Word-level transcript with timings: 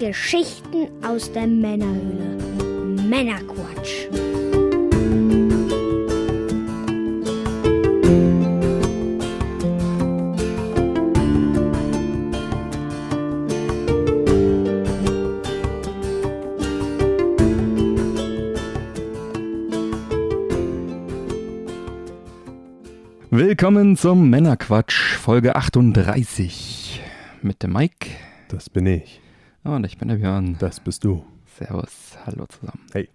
Geschichten 0.00 0.88
aus 1.04 1.30
der 1.30 1.46
Männerhöhle. 1.46 2.38
Männerquatsch. 3.06 4.08
Willkommen 23.30 23.96
zum 23.96 24.30
Männerquatsch, 24.30 25.16
Folge 25.18 25.56
38. 25.56 27.02
Mit 27.42 27.62
dem 27.62 27.74
Mike. 27.74 28.08
Das 28.48 28.70
bin 28.70 28.86
ich. 28.86 29.20
Und 29.62 29.84
ich 29.84 29.98
bin 29.98 30.08
der 30.08 30.16
Björn. 30.16 30.56
Das 30.58 30.80
bist 30.80 31.04
du. 31.04 31.22
Servus, 31.58 32.16
hallo 32.24 32.46
zusammen. 32.46 32.80
Hey. 32.92 33.08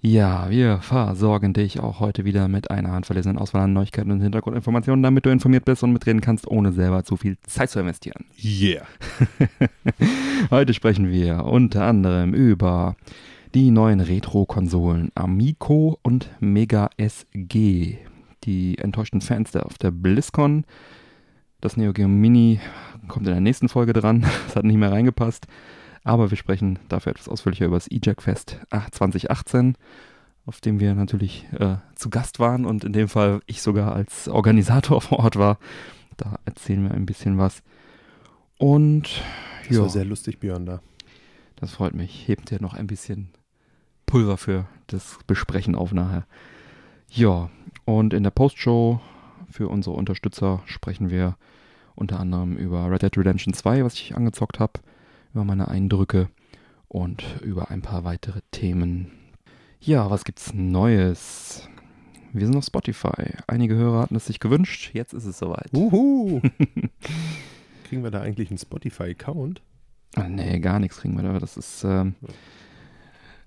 Ja, 0.00 0.50
wir 0.50 0.80
versorgen 0.80 1.54
dich 1.54 1.80
auch 1.80 2.00
heute 2.00 2.24
wieder 2.24 2.48
mit 2.48 2.70
einer 2.70 2.92
handverlesenen 2.92 3.38
Auswahl 3.38 3.62
an 3.62 3.72
Neuigkeiten 3.72 4.10
und 4.10 4.20
Hintergrundinformationen, 4.20 5.02
damit 5.02 5.24
du 5.24 5.30
informiert 5.30 5.64
bist 5.64 5.82
und 5.82 5.92
mitreden 5.92 6.20
kannst, 6.20 6.46
ohne 6.46 6.72
selber 6.72 7.04
zu 7.04 7.16
viel 7.16 7.38
Zeit 7.46 7.70
zu 7.70 7.80
investieren. 7.80 8.26
Yeah. 8.44 8.82
Heute 10.50 10.74
sprechen 10.74 11.08
wir 11.08 11.44
unter 11.44 11.84
anderem 11.84 12.34
über 12.34 12.96
die 13.54 13.70
neuen 13.70 14.00
Retro-Konsolen 14.00 15.10
Amico 15.14 15.98
und 16.02 16.28
Mega 16.40 16.90
SG. 16.98 17.96
Die 18.44 18.78
enttäuschten 18.78 19.20
Fans 19.20 19.52
der 19.52 19.64
auf 19.64 19.78
der 19.78 19.92
BlizzCon. 19.92 20.64
Das 21.64 21.78
Neo 21.78 21.94
Geo 21.94 22.08
Mini 22.08 22.60
kommt 23.08 23.26
in 23.26 23.32
der 23.32 23.40
nächsten 23.40 23.70
Folge 23.70 23.94
dran. 23.94 24.20
Das 24.46 24.54
hat 24.54 24.66
nicht 24.66 24.76
mehr 24.76 24.92
reingepasst. 24.92 25.46
Aber 26.02 26.30
wir 26.30 26.36
sprechen 26.36 26.78
dafür 26.90 27.12
etwas 27.12 27.26
ausführlicher 27.26 27.64
über 27.64 27.76
das 27.76 27.90
E-Jack 27.90 28.20
Fest 28.20 28.58
2018, 28.90 29.74
auf 30.44 30.60
dem 30.60 30.78
wir 30.78 30.94
natürlich 30.94 31.46
äh, 31.58 31.76
zu 31.94 32.10
Gast 32.10 32.38
waren 32.38 32.66
und 32.66 32.84
in 32.84 32.92
dem 32.92 33.08
Fall 33.08 33.40
ich 33.46 33.62
sogar 33.62 33.94
als 33.94 34.28
Organisator 34.28 35.00
vor 35.00 35.20
Ort 35.20 35.36
war. 35.36 35.58
Da 36.18 36.38
erzählen 36.44 36.82
wir 36.82 36.90
ein 36.90 37.06
bisschen 37.06 37.38
was. 37.38 37.62
Und 38.58 39.22
Das 39.66 39.76
ja, 39.78 39.82
war 39.84 39.88
sehr 39.88 40.04
lustig, 40.04 40.40
Björn, 40.40 40.66
da. 40.66 40.82
das 41.56 41.72
freut 41.72 41.94
mich. 41.94 42.28
Hebt 42.28 42.50
ja 42.50 42.58
noch 42.60 42.74
ein 42.74 42.88
bisschen 42.88 43.30
Pulver 44.04 44.36
für 44.36 44.66
das 44.88 45.18
Besprechen 45.26 45.76
auf 45.76 45.94
nachher. 45.94 46.26
Ja, 47.08 47.48
und 47.86 48.12
in 48.12 48.22
der 48.22 48.32
Postshow 48.32 49.00
für 49.48 49.68
unsere 49.68 49.96
Unterstützer 49.96 50.60
sprechen 50.66 51.08
wir 51.08 51.38
unter 51.94 52.20
anderem 52.20 52.56
über 52.56 52.90
Red 52.90 53.02
Dead 53.02 53.16
Redemption 53.16 53.54
2, 53.54 53.84
was 53.84 53.94
ich 53.94 54.16
angezockt 54.16 54.60
habe, 54.60 54.80
über 55.32 55.44
meine 55.44 55.68
Eindrücke 55.68 56.28
und 56.88 57.24
über 57.42 57.70
ein 57.70 57.82
paar 57.82 58.04
weitere 58.04 58.40
Themen. 58.50 59.10
Ja, 59.80 60.10
was 60.10 60.24
gibt's 60.24 60.54
Neues? 60.54 61.68
Wir 62.32 62.46
sind 62.46 62.56
auf 62.56 62.64
Spotify. 62.64 63.34
Einige 63.46 63.74
Hörer 63.74 64.00
hatten 64.00 64.16
es 64.16 64.26
sich 64.26 64.40
gewünscht, 64.40 64.90
jetzt 64.92 65.12
ist 65.12 65.24
es 65.24 65.38
soweit. 65.38 65.72
Uhu. 65.72 66.40
Kriegen 67.84 68.02
wir 68.02 68.10
da 68.10 68.20
eigentlich 68.20 68.50
einen 68.50 68.58
Spotify-Account? 68.58 69.62
Nee, 70.28 70.58
gar 70.60 70.78
nichts 70.78 70.98
kriegen 70.98 71.16
wir 71.16 71.22
da. 71.22 71.38
Das 71.38 71.56
ist, 71.56 71.84
ähm, 71.84 72.14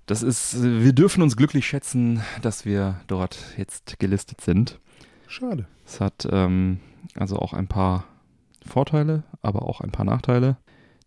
das 0.06 0.22
ist, 0.22 0.62
wir 0.62 0.92
dürfen 0.92 1.22
uns 1.22 1.36
glücklich 1.36 1.66
schätzen, 1.66 2.22
dass 2.42 2.64
wir 2.64 3.00
dort 3.06 3.38
jetzt 3.56 3.98
gelistet 3.98 4.40
sind. 4.40 4.78
Schade. 5.26 5.66
Es 5.86 6.00
hat 6.00 6.28
ähm, 6.30 6.80
also 7.14 7.36
auch 7.36 7.52
ein 7.52 7.68
paar 7.68 8.04
Vorteile, 8.68 9.24
aber 9.42 9.62
auch 9.62 9.80
ein 9.80 9.90
paar 9.90 10.04
Nachteile. 10.04 10.56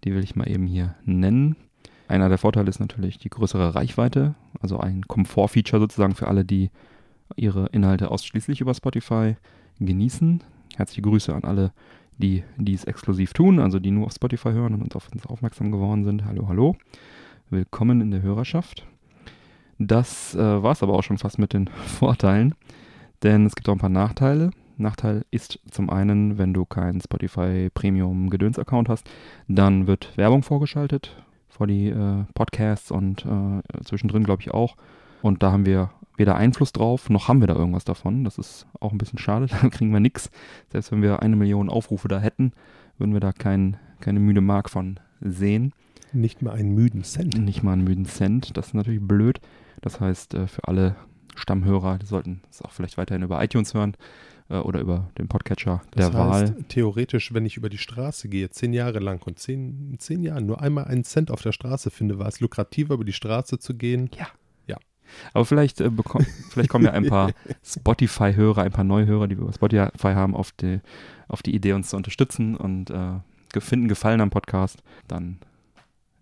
Die 0.03 0.13
will 0.13 0.23
ich 0.23 0.35
mal 0.35 0.49
eben 0.49 0.65
hier 0.65 0.95
nennen. 1.05 1.55
Einer 2.07 2.27
der 2.27 2.37
Vorteile 2.37 2.69
ist 2.69 2.79
natürlich 2.79 3.17
die 3.17 3.29
größere 3.29 3.73
Reichweite, 3.73 4.35
also 4.59 4.79
ein 4.79 5.07
Komfortfeature 5.07 5.79
sozusagen 5.79 6.15
für 6.15 6.27
alle, 6.27 6.43
die 6.43 6.69
ihre 7.37 7.67
Inhalte 7.67 8.11
ausschließlich 8.11 8.59
über 8.59 8.73
Spotify 8.73 9.37
genießen. 9.79 10.43
Herzliche 10.75 11.03
Grüße 11.03 11.33
an 11.33 11.43
alle, 11.43 11.71
die 12.17 12.43
dies 12.57 12.83
exklusiv 12.83 13.33
tun, 13.33 13.59
also 13.59 13.79
die 13.79 13.91
nur 13.91 14.07
auf 14.07 14.13
Spotify 14.13 14.51
hören 14.51 14.73
und 14.73 14.81
uns 14.81 14.95
auf 14.95 15.09
uns 15.11 15.25
aufmerksam 15.25 15.71
geworden 15.71 16.03
sind. 16.03 16.25
Hallo, 16.25 16.47
hallo. 16.47 16.75
Willkommen 17.49 18.01
in 18.01 18.11
der 18.11 18.21
Hörerschaft. 18.21 18.85
Das 19.77 20.35
äh, 20.35 20.63
war 20.63 20.73
es 20.73 20.83
aber 20.83 20.93
auch 20.93 21.03
schon 21.03 21.17
fast 21.17 21.39
mit 21.39 21.53
den 21.53 21.67
Vorteilen, 21.85 22.55
denn 23.23 23.45
es 23.45 23.55
gibt 23.55 23.69
auch 23.69 23.73
ein 23.73 23.79
paar 23.79 23.89
Nachteile. 23.89 24.51
Nachteil 24.81 25.25
ist 25.31 25.59
zum 25.69 25.89
einen, 25.89 26.37
wenn 26.37 26.53
du 26.53 26.65
keinen 26.65 27.01
Spotify 27.01 27.69
Premium 27.73 28.29
Gedöns 28.29 28.59
Account 28.59 28.89
hast, 28.89 29.09
dann 29.47 29.87
wird 29.87 30.15
Werbung 30.17 30.43
vorgeschaltet 30.43 31.15
vor 31.49 31.67
die 31.67 31.89
äh, 31.89 32.23
Podcasts 32.33 32.91
und 32.91 33.25
äh, 33.25 33.83
zwischendrin 33.83 34.23
glaube 34.23 34.41
ich 34.41 34.51
auch. 34.51 34.75
Und 35.21 35.43
da 35.43 35.51
haben 35.51 35.65
wir 35.65 35.91
weder 36.17 36.35
Einfluss 36.35 36.71
drauf, 36.71 37.09
noch 37.09 37.27
haben 37.27 37.39
wir 37.39 37.47
da 37.47 37.55
irgendwas 37.55 37.85
davon. 37.85 38.23
Das 38.23 38.37
ist 38.37 38.65
auch 38.79 38.91
ein 38.91 38.97
bisschen 38.97 39.19
schade, 39.19 39.45
da 39.61 39.69
kriegen 39.69 39.91
wir 39.91 39.99
nichts. 39.99 40.31
Selbst 40.71 40.91
wenn 40.91 41.01
wir 41.01 41.21
eine 41.21 41.35
Million 41.35 41.69
Aufrufe 41.69 42.07
da 42.07 42.19
hätten, 42.19 42.53
würden 42.97 43.13
wir 43.13 43.19
da 43.19 43.31
kein, 43.31 43.77
keine 43.99 44.19
müde 44.19 44.41
Mark 44.41 44.69
von 44.69 44.99
sehen. 45.19 45.73
Nicht 46.13 46.41
mal 46.41 46.53
einen 46.53 46.73
müden 46.73 47.03
Cent. 47.03 47.37
Nicht 47.37 47.63
mal 47.63 47.73
einen 47.73 47.83
müden 47.83 48.05
Cent. 48.05 48.57
Das 48.57 48.67
ist 48.67 48.73
natürlich 48.73 49.01
blöd. 49.01 49.39
Das 49.81 49.99
heißt, 49.99 50.33
äh, 50.33 50.47
für 50.47 50.67
alle 50.67 50.95
Stammhörer, 51.35 51.97
die 51.97 52.05
sollten 52.05 52.41
es 52.49 52.61
auch 52.61 52.71
vielleicht 52.71 52.97
weiterhin 52.97 53.23
über 53.23 53.41
iTunes 53.43 53.73
hören 53.73 53.95
äh, 54.51 54.57
oder 54.57 54.79
über 54.81 55.09
den 55.17 55.27
Podcatcher 55.27 55.81
der 55.95 56.09
Das 56.09 56.13
heißt, 56.15 56.55
Wahl. 56.55 56.63
theoretisch, 56.67 57.33
wenn 57.33 57.45
ich 57.45 57.57
über 57.57 57.69
die 57.69 57.77
Straße 57.77 58.29
gehe, 58.29 58.49
zehn 58.49 58.73
Jahre 58.73 58.99
lang 58.99 59.21
und 59.25 59.39
zehn, 59.39 59.91
in 59.91 59.99
zehn 59.99 60.21
Jahren 60.23 60.45
nur 60.45 60.61
einmal 60.61 60.85
einen 60.85 61.03
Cent 61.03 61.31
auf 61.31 61.41
der 61.41 61.51
Straße 61.51 61.89
finde, 61.89 62.19
war 62.19 62.27
es 62.27 62.39
lukrativer, 62.39 62.93
über 62.95 63.05
die 63.05 63.13
Straße 63.13 63.57
zu 63.59 63.75
gehen. 63.75 64.09
Aber 65.33 65.45
vielleicht, 65.45 65.81
äh, 65.81 65.89
bekomm, 65.89 66.25
vielleicht 66.51 66.69
kommen 66.69 66.85
ja 66.85 66.91
ein 66.91 67.07
paar 67.07 67.31
Spotify-Hörer, 67.65 68.61
ein 68.63 68.71
paar 68.71 68.85
Neuhörer, 68.85 69.27
die 69.27 69.37
wir 69.37 69.43
über 69.43 69.53
Spotify 69.53 70.13
haben, 70.13 70.35
auf 70.35 70.51
die, 70.53 70.79
auf 71.27 71.41
die 71.43 71.53
Idee, 71.53 71.73
uns 71.73 71.89
zu 71.89 71.97
unterstützen 71.97 72.55
und 72.55 72.89
äh, 72.91 73.19
finden 73.59 73.87
Gefallen 73.87 74.21
am 74.21 74.29
Podcast. 74.29 74.81
Dann 75.07 75.39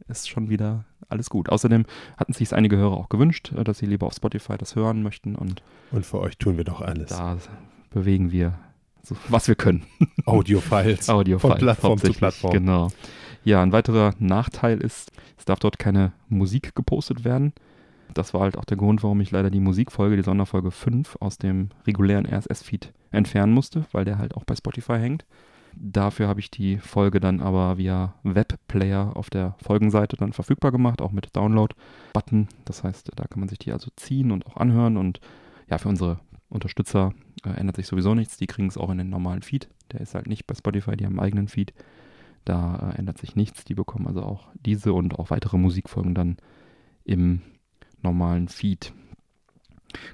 ist 0.08 0.28
schon 0.28 0.50
wieder 0.50 0.86
alles 1.08 1.30
gut. 1.30 1.50
Außerdem 1.50 1.86
hatten 2.18 2.34
sich 2.34 2.54
einige 2.54 2.78
Hörer 2.78 2.98
auch 2.98 3.10
gewünscht, 3.10 3.52
äh, 3.56 3.64
dass 3.64 3.78
sie 3.78 3.86
lieber 3.86 4.08
auf 4.08 4.14
Spotify 4.14 4.58
das 4.58 4.76
hören 4.76 5.04
möchten 5.04 5.36
und 5.36 5.62
Und 5.92 6.06
für 6.06 6.20
euch 6.20 6.38
tun 6.38 6.58
wir 6.58 6.64
doch 6.64 6.82
alles. 6.82 7.10
da 7.10 7.38
bewegen 7.90 8.32
wir, 8.32 8.60
so, 9.04 9.16
was 9.28 9.48
wir 9.48 9.56
können. 9.56 9.86
Audio-Files. 10.26 11.10
Audio 11.10 11.40
Von 11.40 11.58
Plattform 11.58 11.98
zu 11.98 12.12
Plattform. 12.14 12.54
Genau. 12.54 12.90
Ja, 13.44 13.64
ein 13.64 13.72
weiterer 13.72 14.14
Nachteil 14.20 14.80
ist, 14.80 15.12
es 15.38 15.46
darf 15.46 15.60
dort 15.60 15.80
keine 15.80 16.12
Musik 16.28 16.76
gepostet 16.76 17.24
werden. 17.24 17.54
Das 18.14 18.34
war 18.34 18.42
halt 18.42 18.58
auch 18.58 18.66
der 18.66 18.78
Grund, 18.78 19.04
warum 19.04 19.22
ich 19.22 19.32
leider 19.32 19.50
die 19.50 19.60
Musikfolge, 19.60 20.16
die 20.16 20.24
Sonderfolge 20.24 20.72
5, 20.72 21.18
aus 21.20 21.38
dem 21.38 21.70
regulären 21.86 22.26
RSS-Feed 22.26 22.92
entfernen 23.12 23.54
musste, 23.54 23.86
weil 23.92 24.06
der 24.06 24.18
halt 24.18 24.36
auch 24.36 24.44
bei 24.44 24.56
Spotify 24.56 24.98
hängt. 24.98 25.26
Dafür 25.76 26.28
habe 26.28 26.40
ich 26.40 26.50
die 26.50 26.78
Folge 26.78 27.20
dann 27.20 27.42
aber 27.42 27.78
via 27.78 28.16
Webplayer 28.24 29.16
auf 29.16 29.30
der 29.30 29.56
Folgenseite 29.62 30.18
dann 30.18 30.34
verfügbar 30.34 30.72
gemacht, 30.72 31.02
auch 31.02 31.12
mit 31.12 31.36
Download-Button. 31.36 32.48
Das 32.66 32.84
heißt, 32.84 33.12
da 33.16 33.26
kann 33.26 33.40
man 33.40 33.50
sich 33.50 33.60
die 33.60 33.72
also 33.72 33.90
ziehen 33.96 34.32
und 34.32 34.48
auch 34.48 34.58
anhören. 34.58 34.98
Und 34.98 35.22
ja, 35.70 35.78
für 35.78 35.90
unsere 35.90 36.20
Unterstützer 36.50 37.14
äh, 37.46 37.50
ändert 37.50 37.76
sich 37.76 37.88
sowieso 37.88 38.16
nichts. 38.16 38.38
Die 38.38 38.48
kriegen 38.48 38.68
es 38.68 38.78
auch 38.78 38.90
in 38.90 38.98
den 38.98 39.10
normalen 39.10 39.42
Feed. 39.42 39.70
Der 39.92 40.02
ist 40.02 40.16
halt 40.16 40.28
nicht 40.28 40.48
bei 40.48 40.56
Spotify, 40.56 40.96
die 40.96 41.06
haben 41.06 41.20
einen 41.20 41.28
eigenen 41.28 41.48
Feed. 41.48 41.74
Da 42.46 42.92
äh, 42.92 42.98
ändert 42.98 43.18
sich 43.18 43.36
nichts. 43.36 43.66
Die 43.66 43.76
bekommen 43.76 44.08
also 44.08 44.24
auch 44.24 44.48
diese 44.66 44.94
und 44.94 45.18
auch 45.20 45.30
weitere 45.30 45.58
Musikfolgen 45.58 46.16
dann 46.16 46.38
im 47.04 47.42
normalen 48.02 48.48
Feed. 48.48 48.94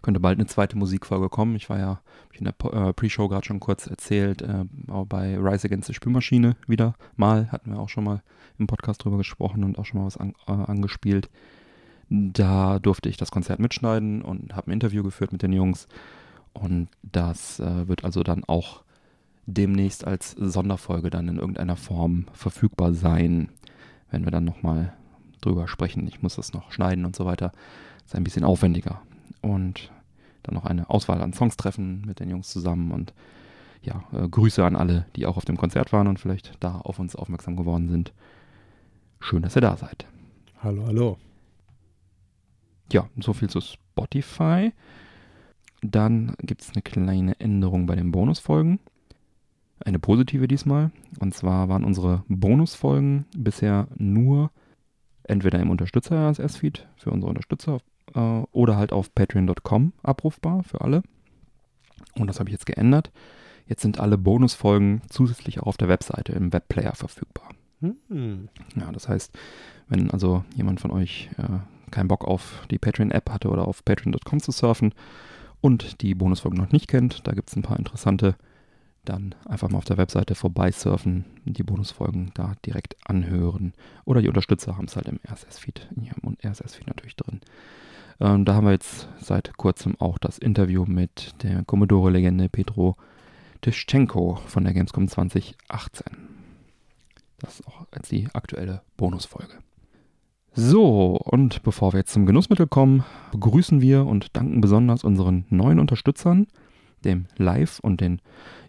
Könnte 0.02 0.20
bald 0.20 0.40
eine 0.40 0.48
zweite 0.48 0.78
Musikfolge 0.78 1.30
kommen. 1.30 1.56
Ich 1.56 1.70
war 1.70 1.80
ja 1.80 2.02
ich 2.32 2.40
in 2.40 2.46
der 2.46 2.56
äh, 2.72 2.94
Pre-Show 2.94 3.28
gerade 3.28 3.46
schon 3.46 3.60
kurz 3.60 3.88
erzählt, 3.88 4.42
äh, 4.42 4.66
auch 4.88 5.06
bei 5.06 5.38
Rise 5.38 5.68
Against 5.68 5.88
the 5.88 5.94
Spülmaschine 5.94 6.56
wieder 6.68 6.96
mal. 7.16 7.52
Hatten 7.52 7.72
wir 7.72 7.80
auch 7.80 7.90
schon 7.90 8.04
mal 8.04 8.22
im 8.58 8.68
Podcast 8.68 9.04
drüber 9.04 9.18
gesprochen 9.18 9.64
und 9.64 9.78
auch 9.78 9.86
schon 9.86 10.00
mal 10.00 10.06
was 10.06 10.18
an, 10.18 10.34
äh, 10.48 10.52
angespielt. 10.52 11.30
Da 12.10 12.80
durfte 12.80 13.10
ich 13.10 13.18
das 13.18 13.32
Konzert 13.32 13.60
mitschneiden 13.60 14.22
und 14.22 14.56
habe 14.56 14.70
ein 14.70 14.74
Interview 14.74 15.04
geführt 15.04 15.32
mit 15.32 15.42
den 15.42 15.54
Jungs. 15.54 15.88
Und 16.56 16.88
das 17.04 17.60
äh, 17.60 17.88
wird 17.88 18.06
also 18.06 18.24
dann 18.24 18.44
auch 18.46 18.84
demnächst 19.46 20.08
als 20.08 20.32
Sonderfolge 20.32 21.10
dann 21.10 21.28
in 21.28 21.38
irgendeiner 21.38 21.76
Form 21.76 22.26
verfügbar 22.34 22.94
sein, 22.94 23.50
wenn 24.10 24.24
wir 24.24 24.32
dann 24.32 24.46
nochmal 24.46 24.94
drüber 25.42 25.68
sprechen. 25.68 26.08
Ich 26.08 26.22
muss 26.22 26.38
das 26.38 26.54
noch 26.54 26.72
schneiden 26.72 27.06
und 27.06 27.16
so 27.16 27.26
weiter. 27.26 27.52
Ist 28.06 28.16
ein 28.16 28.24
bisschen 28.24 28.44
aufwendiger. 28.44 29.02
Und 29.42 29.92
dann 30.44 30.56
noch 30.56 30.66
eine 30.66 30.90
Auswahl 30.90 31.22
an 31.22 31.34
Songs 31.34 31.58
treffen 31.58 32.04
mit 32.06 32.20
den 32.20 32.30
Jungs 32.30 32.50
zusammen 32.50 32.92
und 32.92 33.14
ja, 33.82 34.04
äh, 34.14 34.28
Grüße 34.28 34.64
an 34.66 34.76
alle, 34.76 35.06
die 35.16 35.26
auch 35.26 35.38
auf 35.38 35.46
dem 35.46 35.58
Konzert 35.58 35.94
waren 35.94 36.08
und 36.08 36.20
vielleicht 36.20 36.54
da 36.60 36.80
auf 36.80 36.98
uns 36.98 37.16
aufmerksam 37.16 37.56
geworden 37.56 37.90
sind. 37.90 38.14
Schön, 39.20 39.44
dass 39.44 39.56
ihr 39.56 39.62
da 39.62 39.76
seid. 39.78 40.06
Hallo, 40.64 40.86
hallo. 40.88 41.18
Ja, 42.92 43.08
so 43.20 43.34
viel 43.34 43.50
zu 43.50 43.62
Spotify. 43.62 44.72
Dann 45.82 46.36
gibt 46.40 46.62
es 46.62 46.72
eine 46.72 46.82
kleine 46.82 47.40
Änderung 47.40 47.86
bei 47.86 47.96
den 47.96 48.12
Bonusfolgen. 48.12 48.80
Eine 49.84 50.00
positive 50.00 50.48
diesmal. 50.48 50.92
Und 51.20 51.34
zwar 51.34 51.70
waren 51.70 51.84
unsere 51.84 52.24
Bonusfolgen 52.28 53.26
bisher 53.36 53.88
nur 53.98 54.52
entweder 55.24 55.60
im 55.60 55.70
Unterstützer-RSS-Feed 55.70 56.88
für 56.96 57.12
unsere 57.12 57.30
Unterstützer 57.30 57.80
äh, 58.14 58.20
oder 58.20 58.78
halt 58.78 58.94
auf 58.94 59.14
patreon.com 59.14 59.94
abrufbar 60.04 60.64
für 60.64 60.82
alle. 60.82 61.04
Und 62.18 62.28
das 62.28 62.40
habe 62.40 62.50
ich 62.50 62.54
jetzt 62.54 62.66
geändert. 62.66 63.12
Jetzt 63.68 63.82
sind 63.82 64.00
alle 64.00 64.18
Bonusfolgen 64.18 65.02
zusätzlich 65.10 65.60
auch 65.60 65.68
auf 65.68 65.78
der 65.78 65.90
Webseite 65.90 66.34
im 66.34 66.54
Webplayer 66.54 66.94
verfügbar. 66.94 67.50
Hm. 67.82 68.50
Ja, 68.76 68.92
das 68.92 69.10
heißt, 69.10 69.38
wenn 69.90 70.10
also 70.12 70.44
jemand 70.56 70.80
von 70.80 70.92
euch 70.92 71.30
äh, 71.38 71.60
keinen 71.92 72.08
Bock 72.08 72.26
auf 72.26 72.66
die 72.72 72.78
Patreon-App 72.78 73.30
hatte 73.30 73.50
oder 73.50 73.68
auf 73.68 73.84
patreon.com 73.84 74.40
zu 74.40 74.52
surfen 74.52 74.94
und 75.66 76.04
die 76.04 76.14
Bonusfolgen 76.14 76.60
noch 76.60 76.72
nicht 76.72 76.88
kennt, 76.88 77.26
da 77.26 77.32
gibt 77.32 77.50
es 77.50 77.56
ein 77.56 77.64
paar 77.64 77.80
interessante, 77.80 78.36
dann 79.04 79.34
einfach 79.46 79.68
mal 79.68 79.80
auf 79.80 79.86
der 79.86 79.98
Webseite 79.98 80.36
vorbeisurfen, 80.36 81.26
die 81.44 81.64
Bonusfolgen 81.64 82.30
da 82.36 82.54
direkt 82.64 82.96
anhören. 83.04 83.74
Oder 84.06 84.22
die 84.22 84.28
Unterstützer 84.28 84.78
haben 84.78 84.86
es 84.86 84.96
halt 84.96 85.08
im 85.08 85.20
RSS-Feed, 85.28 85.90
in 85.96 86.04
ihrem 86.04 86.38
RSS-Feed 86.44 86.86
natürlich 86.86 87.16
drin. 87.16 87.42
Ähm, 88.20 88.46
da 88.46 88.54
haben 88.54 88.66
wir 88.66 88.74
jetzt 88.74 89.08
seit 89.20 89.58
kurzem 89.58 90.00
auch 90.00 90.20
das 90.20 90.38
Interview 90.38 90.86
mit 90.86 91.34
der 91.42 91.64
Commodore-Legende 91.66 92.48
Petro 92.48 92.96
Tischchenko 93.62 94.36
von 94.46 94.66
der 94.66 94.74
Gamescom 94.76 95.08
2018. 95.08 96.06
Das 97.40 97.60
ist 97.60 97.68
auch 97.68 97.88
als 97.90 98.10
die 98.10 98.28
aktuelle 98.34 98.84
Bonusfolge. 98.98 99.56
So, 100.58 101.18
und 101.18 101.64
bevor 101.64 101.92
wir 101.92 101.98
jetzt 101.98 102.14
zum 102.14 102.26
Genussmittel 102.26 102.66
kommen, 102.66 103.04
begrüßen 103.34 103.82
wir 103.82 104.06
und 104.06 104.38
danken 104.38 104.62
besonders 104.62 105.04
unseren 105.04 105.44
neuen 105.50 105.80
Unterstützern, 105.82 106.48
dem 107.04 107.26
Live 107.36 107.80
und 107.80 108.00
den 108.00 108.22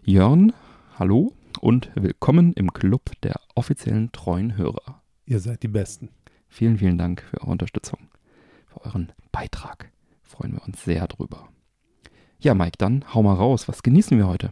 Jörn. 0.03 0.51
Hallo 0.99 1.31
und 1.61 1.89
willkommen 1.95 2.51
im 2.51 2.73
Club 2.73 3.11
der 3.23 3.39
offiziellen 3.55 4.11
treuen 4.11 4.57
Hörer. 4.57 5.01
Ihr 5.25 5.39
seid 5.39 5.63
die 5.63 5.69
Besten. 5.69 6.09
Vielen, 6.49 6.77
vielen 6.77 6.97
Dank 6.97 7.21
für 7.21 7.39
eure 7.39 7.51
Unterstützung, 7.51 8.09
für 8.67 8.83
euren 8.83 9.13
Beitrag. 9.31 9.89
Freuen 10.23 10.55
wir 10.55 10.65
uns 10.67 10.83
sehr 10.83 11.07
drüber. 11.07 11.47
Ja, 12.37 12.53
Mike, 12.53 12.77
dann 12.77 13.05
hau 13.13 13.23
mal 13.23 13.35
raus. 13.35 13.69
Was 13.69 13.81
genießen 13.81 14.17
wir 14.17 14.27
heute? 14.27 14.51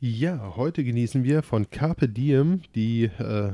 Ja, 0.00 0.56
heute 0.56 0.82
genießen 0.82 1.22
wir 1.22 1.44
von 1.44 1.70
Carpe 1.70 2.08
Diem 2.08 2.62
die 2.74 3.04
äh, 3.04 3.52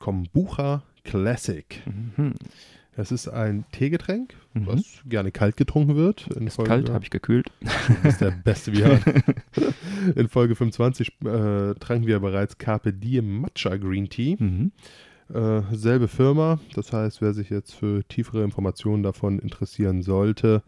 Kombucha 0.00 0.82
Classic. 1.04 1.82
Mhm. 1.86 2.34
Das 2.96 3.10
ist 3.10 3.28
ein 3.28 3.64
Teegetränk, 3.72 4.34
Mhm. 4.54 4.66
was 4.66 5.02
gerne 5.06 5.32
kalt 5.32 5.56
getrunken 5.56 5.96
wird. 5.96 6.28
In 6.36 6.46
Ist 6.46 6.62
kalt, 6.62 6.90
habe 6.90 7.02
ich 7.04 7.10
gekühlt. 7.10 7.48
Das 8.02 8.14
ist 8.14 8.20
der 8.20 8.30
beste 8.30 8.72
wir 8.72 9.00
In 10.16 10.28
Folge 10.28 10.54
25 10.54 11.08
äh, 11.24 11.74
tranken 11.74 12.06
wir 12.06 12.20
bereits 12.20 12.56
Carpe 12.58 12.92
Diem 12.92 13.40
Matcha 13.40 13.76
Green 13.76 14.08
Tea. 14.08 14.36
Mhm. 14.38 14.70
Äh, 15.32 15.62
selbe 15.72 16.06
Firma, 16.06 16.60
das 16.74 16.92
heißt, 16.92 17.20
wer 17.22 17.32
sich 17.34 17.50
jetzt 17.50 17.74
für 17.74 18.04
tiefere 18.06 18.44
Informationen 18.44 19.02
davon 19.02 19.38
interessieren 19.40 20.02
sollte, 20.02 20.62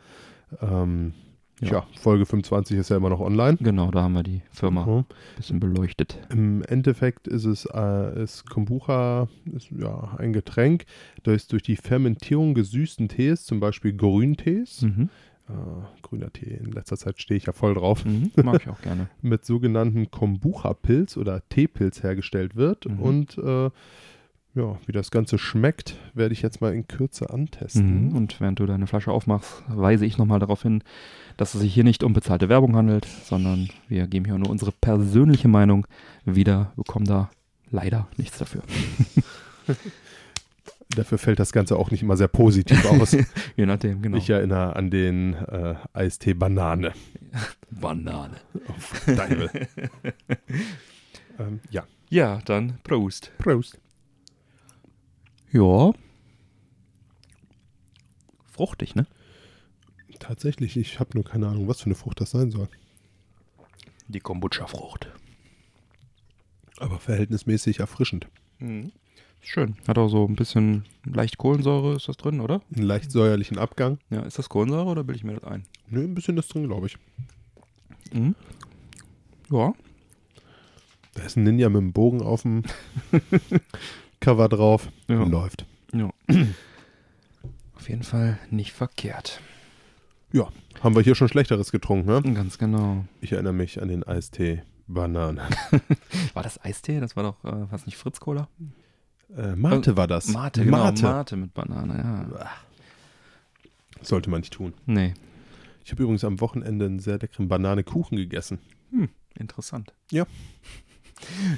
ähm, 0.60 1.12
Ja. 1.60 1.68
tja, 1.68 1.86
Folge 1.98 2.26
25 2.26 2.76
ist 2.76 2.90
ja 2.90 2.96
immer 2.98 3.08
noch 3.08 3.20
online. 3.20 3.56
Genau, 3.60 3.90
da 3.90 4.02
haben 4.02 4.12
wir 4.12 4.22
die 4.22 4.42
Firma 4.50 4.84
ein 4.84 4.90
Mhm. 4.98 5.04
bisschen 5.36 5.58
beleuchtet. 5.60 6.18
Im 6.30 6.62
Endeffekt 6.64 7.26
ist 7.28 7.44
es 7.46 7.66
äh, 7.72 8.22
ist 8.22 8.48
Kombucha 8.50 9.28
ist, 9.54 9.70
ja, 9.70 10.14
ein 10.18 10.32
Getränk, 10.34 10.84
das 11.22 11.46
durch 11.46 11.62
die 11.62 11.76
Fermentierung 11.76 12.52
gesüßten 12.54 13.08
Tees, 13.08 13.44
zum 13.46 13.58
Beispiel 13.60 13.94
Grüntees, 13.96 14.82
Mhm. 14.82 15.08
äh, 15.48 15.52
grüner 16.02 16.30
Tee, 16.30 16.58
in 16.62 16.72
letzter 16.72 16.96
Zeit 16.98 17.20
stehe 17.22 17.38
ich 17.38 17.46
ja 17.46 17.52
voll 17.54 17.72
drauf, 17.74 18.04
Mhm. 18.04 18.32
Mag 18.44 18.60
ich 18.62 18.68
auch 18.68 18.80
gerne. 18.82 19.08
mit 19.22 19.46
sogenannten 19.46 20.10
Kombucha-Pilz 20.10 21.16
oder 21.16 21.40
Teepilz 21.48 22.02
hergestellt 22.02 22.56
wird. 22.56 22.86
Mhm. 22.86 22.98
Und 23.00 23.38
äh, 23.38 23.70
ja, 24.56 24.78
wie 24.86 24.92
das 24.92 25.10
Ganze 25.10 25.38
schmeckt, 25.38 25.96
werde 26.14 26.32
ich 26.32 26.42
jetzt 26.42 26.60
mal 26.60 26.74
in 26.74 26.88
Kürze 26.88 27.30
antesten. 27.30 28.08
Mhm. 28.08 28.16
Und 28.16 28.40
während 28.40 28.58
du 28.58 28.66
deine 28.66 28.86
Flasche 28.86 29.12
aufmachst, 29.12 29.62
weise 29.68 30.06
ich 30.06 30.16
nochmal 30.18 30.40
darauf 30.40 30.62
hin, 30.62 30.82
dass 31.36 31.54
es 31.54 31.60
sich 31.60 31.74
hier 31.74 31.84
nicht 31.84 32.02
um 32.02 32.14
bezahlte 32.14 32.48
Werbung 32.48 32.74
handelt, 32.74 33.04
sondern 33.04 33.68
wir 33.88 34.06
geben 34.06 34.24
hier 34.24 34.38
nur 34.38 34.48
unsere 34.48 34.72
persönliche 34.72 35.48
Meinung 35.48 35.86
wieder, 36.24 36.72
bekommen 36.76 37.04
da 37.04 37.30
leider 37.70 38.08
nichts 38.16 38.38
dafür. 38.38 38.62
Dafür 40.90 41.18
fällt 41.18 41.40
das 41.40 41.52
Ganze 41.52 41.76
auch 41.76 41.90
nicht 41.90 42.02
immer 42.02 42.16
sehr 42.16 42.28
positiv 42.28 42.86
aus. 42.86 43.14
Je 43.56 43.66
nachdem, 43.66 44.00
genau. 44.02 44.16
Ich 44.16 44.30
erinnere 44.30 44.76
an 44.76 44.88
den 44.88 45.34
äh, 45.34 45.74
Eistee 45.92 46.32
Banane. 46.34 46.92
Banane. 47.70 48.36
Auf 48.68 49.04
Deibel. 49.04 49.50
ähm, 51.38 51.60
ja, 51.70 51.84
Ja, 52.08 52.38
dann 52.46 52.78
Prost. 52.84 53.32
Prost. 53.38 53.78
Ja. 55.52 55.92
Fruchtig, 58.52 58.94
ne? 58.94 59.06
Tatsächlich, 60.18 60.76
ich 60.76 60.98
habe 60.98 61.10
nur 61.14 61.24
keine 61.24 61.46
Ahnung, 61.48 61.68
was 61.68 61.80
für 61.80 61.86
eine 61.86 61.94
Frucht 61.94 62.20
das 62.20 62.30
sein 62.30 62.50
soll. 62.50 62.68
Die 64.08 64.20
Kombucha-Frucht. 64.20 65.08
Aber 66.78 66.98
verhältnismäßig 66.98 67.80
erfrischend. 67.80 68.26
Mhm. 68.58 68.92
Schön. 69.40 69.76
Hat 69.86 69.98
auch 69.98 70.08
so 70.08 70.26
ein 70.26 70.36
bisschen 70.36 70.84
leicht 71.04 71.38
Kohlensäure, 71.38 71.94
ist 71.94 72.08
das 72.08 72.16
drin, 72.16 72.40
oder? 72.40 72.62
Einen 72.74 72.84
leicht 72.84 73.12
säuerlichen 73.12 73.58
Abgang. 73.58 73.98
Ja, 74.10 74.22
ist 74.22 74.38
das 74.38 74.48
Kohlensäure 74.48 74.86
oder 74.86 75.04
bilde 75.04 75.18
ich 75.18 75.24
mir 75.24 75.34
das 75.34 75.44
ein? 75.44 75.64
Nö, 75.88 76.02
ein 76.02 76.14
bisschen 76.14 76.36
ist 76.38 76.52
drin, 76.52 76.66
glaube 76.66 76.86
ich. 76.86 76.98
Mhm. 78.12 78.34
Ja. 79.50 79.72
Da 81.14 81.22
ist 81.22 81.36
ein 81.36 81.44
Ninja 81.44 81.68
mit 81.68 81.78
einem 81.78 81.92
Bogen 81.92 82.22
auf 82.22 82.42
dem 82.42 82.64
Cover 84.20 84.48
drauf. 84.48 84.90
Ja. 85.08 85.22
Läuft. 85.24 85.66
Ja. 85.92 86.10
Auf 87.74 87.88
jeden 87.88 88.02
Fall 88.02 88.38
nicht 88.50 88.72
verkehrt. 88.72 89.40
Ja, 90.32 90.48
haben 90.82 90.94
wir 90.94 91.02
hier 91.02 91.14
schon 91.14 91.28
Schlechteres 91.28 91.70
getrunken, 91.72 92.06
ne? 92.08 92.34
Ganz 92.34 92.58
genau. 92.58 93.04
Ich 93.20 93.32
erinnere 93.32 93.52
mich 93.52 93.80
an 93.80 93.88
den 93.88 94.02
Eistee 94.02 94.62
Banane. 94.86 95.42
War 96.34 96.42
das 96.42 96.62
Eistee? 96.64 97.00
Das 97.00 97.16
war 97.16 97.22
doch, 97.22 97.44
äh, 97.44 97.70
was 97.70 97.86
nicht 97.86 97.96
Fritz 97.96 98.20
Cola? 98.20 98.48
Äh, 99.36 99.56
Mate 99.56 99.96
war 99.96 100.06
das. 100.06 100.28
Mate, 100.28 100.64
genau. 100.64 100.78
Mate. 100.78 101.02
Mate 101.02 101.36
mit 101.36 101.54
Banane, 101.54 102.28
ja. 102.38 102.50
Sollte 104.02 104.30
man 104.30 104.40
nicht 104.40 104.52
tun. 104.52 104.74
Nee. 104.86 105.14
Ich 105.84 105.90
habe 105.92 106.02
übrigens 106.02 106.24
am 106.24 106.40
Wochenende 106.40 106.84
einen 106.84 106.98
sehr 107.00 107.18
leckeren 107.18 107.48
Bananekuchen 107.48 108.16
gegessen. 108.16 108.58
Hm, 108.90 109.08
interessant. 109.36 109.92
Ja. 110.10 110.26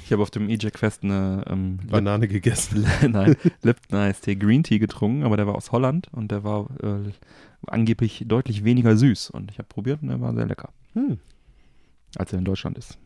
Ich 0.03 0.11
habe 0.13 0.21
auf 0.21 0.31
dem 0.31 0.49
E-Jack 0.49 0.79
Fest 0.79 1.03
eine 1.03 1.43
ähm, 1.47 1.79
Banane 1.87 2.27
gegessen. 2.27 2.85
Lip 3.01 3.11
Nein, 3.11 3.35
Lipton 3.61 3.97
Eistee 3.99 4.35
Green 4.35 4.63
Tea 4.63 4.79
getrunken, 4.79 5.23
aber 5.23 5.37
der 5.37 5.47
war 5.47 5.55
aus 5.55 5.71
Holland 5.71 6.07
und 6.13 6.31
der 6.31 6.43
war 6.43 6.69
äh, 6.81 7.11
angeblich 7.67 8.23
deutlich 8.27 8.63
weniger 8.63 8.95
süß. 8.95 9.29
Und 9.31 9.51
ich 9.51 9.57
habe 9.57 9.67
probiert 9.67 10.01
und 10.01 10.07
der 10.09 10.21
war 10.21 10.33
sehr 10.33 10.45
lecker, 10.45 10.69
Hm. 10.93 11.19
als 12.17 12.31
er 12.31 12.39
in 12.39 12.45
Deutschland 12.45 12.77
ist. 12.77 12.97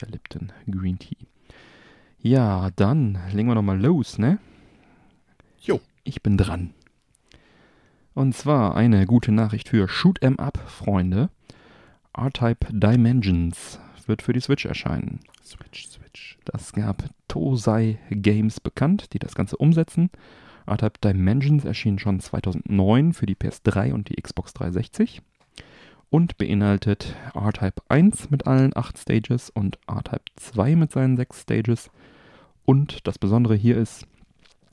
Der 0.00 0.08
Lipton 0.08 0.52
Green 0.70 0.98
Tea. 0.98 1.16
Ja, 2.20 2.70
dann 2.76 3.18
legen 3.32 3.48
wir 3.48 3.54
doch 3.54 3.62
mal 3.62 3.80
los, 3.80 4.18
ne? 4.18 4.38
Jo. 5.60 5.80
Ich 6.04 6.22
bin 6.22 6.36
dran. 6.36 6.74
Und 8.14 8.34
zwar 8.34 8.76
eine 8.76 9.06
gute 9.06 9.32
Nachricht 9.32 9.68
für 9.70 9.88
Shoot 9.88 10.22
'em 10.22 10.38
Up, 10.38 10.58
Freunde. 10.66 11.30
R-Type 12.16 12.66
Dimensions 12.70 13.78
wird 14.08 14.22
für 14.22 14.32
die 14.32 14.40
Switch 14.40 14.64
erscheinen. 14.64 15.20
Switch, 15.44 15.86
Switch. 15.88 16.38
Das 16.44 16.72
gab 16.72 17.04
Tosei 17.28 17.98
Games 18.10 18.60
bekannt, 18.60 19.12
die 19.12 19.18
das 19.18 19.34
Ganze 19.34 19.56
umsetzen. 19.56 20.10
R-Type 20.66 20.98
Dimensions 21.02 21.64
erschien 21.64 21.98
schon 21.98 22.20
2009 22.20 23.12
für 23.12 23.26
die 23.26 23.36
PS3 23.36 23.92
und 23.92 24.08
die 24.08 24.20
Xbox 24.20 24.52
360 24.54 25.22
und 26.10 26.38
beinhaltet 26.38 27.14
R-Type 27.34 27.82
1 27.88 28.30
mit 28.30 28.46
allen 28.46 28.76
8 28.76 28.98
Stages 28.98 29.50
und 29.50 29.78
R-Type 29.86 30.24
2 30.36 30.76
mit 30.76 30.92
seinen 30.92 31.16
6 31.16 31.42
Stages. 31.42 31.90
Und 32.64 33.06
das 33.06 33.18
Besondere 33.18 33.54
hier 33.54 33.76
ist, 33.76 34.06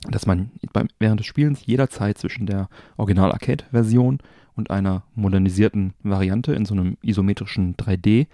dass 0.08 0.26
man 0.26 0.50
beim, 0.72 0.88
während 0.98 1.20
des 1.20 1.26
Spielens 1.26 1.64
jederzeit 1.66 2.18
zwischen 2.18 2.46
der 2.46 2.68
Original-Arcade-Version 2.96 4.18
und 4.56 4.70
einer 4.70 5.02
modernisierten 5.14 5.94
Variante 6.02 6.54
in 6.54 6.64
so 6.64 6.74
einem 6.74 6.96
isometrischen 7.02 7.76
3D 7.76 8.26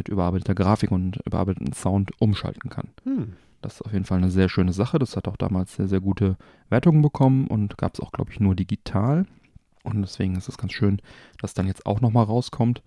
mit 0.00 0.08
überarbeiteter 0.08 0.54
Grafik 0.54 0.90
und 0.90 1.18
überarbeiteten 1.26 1.74
Sound 1.74 2.10
umschalten 2.18 2.70
kann. 2.70 2.88
Hm. 3.04 3.34
Das 3.60 3.74
ist 3.74 3.82
auf 3.82 3.92
jeden 3.92 4.06
Fall 4.06 4.16
eine 4.16 4.30
sehr 4.30 4.48
schöne 4.48 4.72
Sache. 4.72 4.98
Das 4.98 5.14
hat 5.14 5.28
auch 5.28 5.36
damals 5.36 5.74
sehr, 5.74 5.88
sehr 5.88 6.00
gute 6.00 6.36
Wertungen 6.70 7.02
bekommen 7.02 7.46
und 7.46 7.76
gab 7.76 7.92
es 7.92 8.00
auch, 8.00 8.12
glaube 8.12 8.30
ich, 8.32 8.40
nur 8.40 8.54
digital. 8.54 9.26
Und 9.82 10.00
deswegen 10.00 10.36
ist 10.36 10.48
es 10.48 10.56
ganz 10.56 10.72
schön, 10.72 11.02
dass 11.42 11.52
dann 11.52 11.66
jetzt 11.66 11.84
auch 11.84 12.00
nochmal 12.00 12.24
rauskommt. 12.24 12.82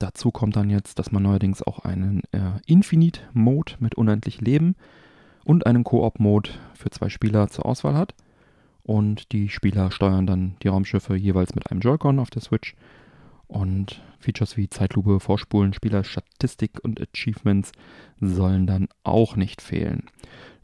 Dazu 0.00 0.32
kommt 0.32 0.56
dann 0.56 0.70
jetzt, 0.70 0.98
dass 0.98 1.12
man 1.12 1.22
neuerdings 1.22 1.62
auch 1.62 1.80
einen 1.80 2.22
äh, 2.32 2.58
Infinite-Mode 2.66 3.74
mit 3.78 3.94
unendlich 3.94 4.40
Leben 4.40 4.74
und 5.44 5.66
einen 5.66 5.84
Koop-Mode 5.84 6.50
für 6.74 6.90
zwei 6.90 7.10
Spieler 7.10 7.46
zur 7.46 7.66
Auswahl 7.66 7.94
hat. 7.94 8.14
Und 8.82 9.30
die 9.30 9.48
Spieler 9.50 9.92
steuern 9.92 10.26
dann 10.26 10.56
die 10.64 10.68
Raumschiffe 10.68 11.14
jeweils 11.14 11.54
mit 11.54 11.70
einem 11.70 11.80
Joy-Con 11.80 12.18
auf 12.18 12.30
der 12.30 12.42
Switch. 12.42 12.74
Und 13.50 14.00
Features 14.20 14.56
wie 14.56 14.68
Zeitlupe, 14.68 15.18
Vorspulen, 15.18 15.72
Spielerstatistik 15.72 16.78
und 16.84 17.00
Achievements 17.00 17.72
sollen 18.20 18.68
dann 18.68 18.86
auch 19.02 19.34
nicht 19.34 19.60
fehlen. 19.60 20.04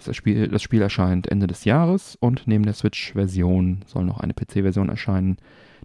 Das 0.04 0.14
Spiel, 0.14 0.46
das 0.46 0.62
Spiel 0.62 0.82
erscheint 0.82 1.26
Ende 1.26 1.48
des 1.48 1.64
Jahres 1.64 2.16
und 2.20 2.46
neben 2.46 2.64
der 2.64 2.74
Switch-Version 2.74 3.84
soll 3.86 4.04
noch 4.04 4.20
eine 4.20 4.34
PC-Version 4.34 4.88
erscheinen. 4.88 5.38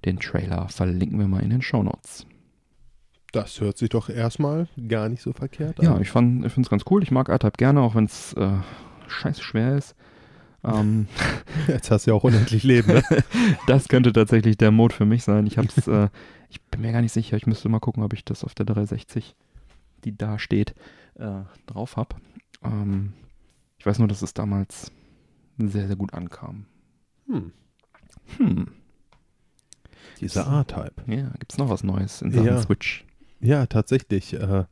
Den 0.06 0.20
Trailer 0.20 0.70
verlinken 0.70 1.18
wir 1.18 1.28
mal 1.28 1.42
in 1.42 1.50
den 1.50 1.64
Show 1.64 1.82
Notes. 1.82 2.28
Das 3.32 3.60
hört 3.62 3.80
sich 3.80 3.90
doch 3.90 4.10
erstmal 4.10 4.68
gar 4.88 5.10
nicht 5.10 5.24
so 5.24 5.34
verkehrt 5.34 5.80
an. 5.80 5.86
Ja, 5.86 5.96
ich, 5.96 6.02
ich 6.02 6.12
finde 6.12 6.46
es 6.46 6.70
ganz 6.70 6.84
cool. 6.92 7.02
Ich 7.02 7.10
mag 7.10 7.30
R-Type 7.30 7.58
gerne, 7.58 7.82
auch 7.82 7.96
wenn 7.96 8.06
es 8.06 8.34
äh, 8.34 8.52
scheiße 9.08 9.42
schwer 9.42 9.76
ist. 9.78 9.96
Ähm, 10.64 11.08
Jetzt 11.68 11.90
hast 11.90 12.06
du 12.06 12.12
ja 12.12 12.16
auch 12.16 12.24
unendlich 12.24 12.64
Leben. 12.64 12.94
Ne? 12.94 13.04
das 13.68 13.88
könnte 13.88 14.14
tatsächlich 14.14 14.58
der 14.58 14.72
Mode 14.72 14.94
für 14.94 15.06
mich 15.06 15.24
sein. 15.24 15.48
Ich 15.48 15.58
hab's, 15.58 15.88
äh, 15.88 16.10
ich 16.52 16.62
bin 16.64 16.82
mir 16.82 16.92
gar 16.92 17.02
nicht 17.02 17.14
sicher. 17.14 17.38
Ich 17.38 17.48
müsste 17.48 17.70
mal 17.70 17.80
gucken, 17.80 18.04
ob 18.04 18.14
ich 18.14 18.26
das 18.26 18.44
auf 18.44 18.54
der 18.54 18.66
360, 18.66 19.36
die 20.04 20.16
da 20.18 20.38
steht, 20.38 20.76
äh, 21.16 21.42
drauf 21.66 21.96
habe. 21.96 22.16
Ähm, 22.64 23.14
ich 23.80 23.86
weiß 23.86 24.00
nur, 24.00 24.08
dass 24.10 24.22
es 24.22 24.34
damals 24.34 24.92
sehr, 25.58 25.88
sehr 25.88 25.96
gut 25.96 26.14
ankam. 26.14 26.66
Hm. 27.28 27.54
Hm. 28.38 28.68
Dieser 30.20 30.48
A-Type. 30.48 30.94
Ja, 31.08 31.32
gibt's 31.40 31.58
noch 31.58 31.70
was 31.70 31.84
Neues 31.84 32.22
in 32.22 32.32
Sachen 32.32 32.46
Ja. 32.46 32.62
Switch? 32.62 33.06
Ja, 33.40 33.66
tatsächlich. 33.66 34.34
Äh, 34.34 34.66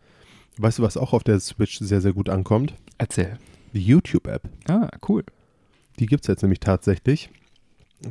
weißt 0.57 0.79
du, 0.79 0.83
was 0.83 0.97
auch 0.97 1.13
auf 1.13 1.23
der 1.23 1.39
Switch 1.39 1.79
sehr, 1.79 2.01
sehr 2.01 2.13
gut 2.13 2.29
ankommt? 2.29 2.73
Erzähl. 2.97 3.39
Die 3.73 3.81
YouTube-App. 3.81 4.47
Ah, 4.67 4.89
cool. 5.07 5.23
Die 5.97 6.05
gibt 6.05 6.23
es 6.23 6.27
jetzt 6.27 6.41
nämlich 6.41 6.59
tatsächlich. 6.59 7.29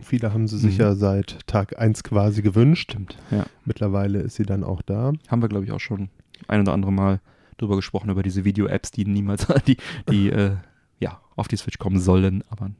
Viele 0.03 0.33
haben 0.33 0.47
sie 0.49 0.59
sich 0.59 0.75
Mhm. 0.75 0.81
ja 0.81 0.95
seit 0.95 1.47
Tag 1.47 1.79
1 1.79 2.03
quasi 2.05 2.43
gewünscht. 2.43 2.91
Stimmt. 2.93 3.17
Ja. 3.31 3.47
Mittlerweile 3.65 4.21
ist 4.21 4.37
sie 4.37 4.45
dann 4.45 4.63
auch 4.65 4.83
da. 4.83 5.13
Haben 5.29 5.43
wir, 5.43 5.49
glaube 5.49 5.65
ich, 5.65 5.73
auch 5.73 5.81
schon 5.81 6.09
ein 6.47 6.61
oder 6.61 6.73
andere 6.73 6.93
Mal 6.93 7.21
drüber 7.57 7.77
gesprochen, 7.77 8.11
über 8.11 8.23
diese 8.23 8.45
Video-Apps, 8.45 8.91
die 8.91 9.05
niemals, 9.05 9.47
die, 9.67 9.77
die 10.11 10.31
äh, 10.31 10.53
ja, 11.01 11.21
auf 11.37 11.49
die 11.49 11.57
Switch 11.57 11.79
kommen 11.79 12.01
sollen, 12.01 12.45
aber 12.51 12.71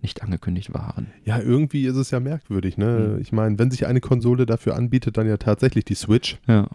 nicht 0.00 0.22
angekündigt 0.22 0.72
waren. 0.72 1.08
Ja, 1.24 1.38
irgendwie 1.40 1.84
ist 1.86 1.96
es 1.96 2.10
ja 2.12 2.20
merkwürdig. 2.20 2.78
Ne? 2.78 3.14
Mhm. 3.14 3.20
Ich 3.20 3.32
meine, 3.32 3.58
wenn 3.58 3.70
sich 3.70 3.86
eine 3.86 4.00
Konsole 4.00 4.46
dafür 4.46 4.76
anbietet, 4.76 5.16
dann 5.16 5.26
ja 5.26 5.36
tatsächlich 5.36 5.84
die 5.84 5.94
Switch. 5.96 6.38
Ja, 6.46 6.68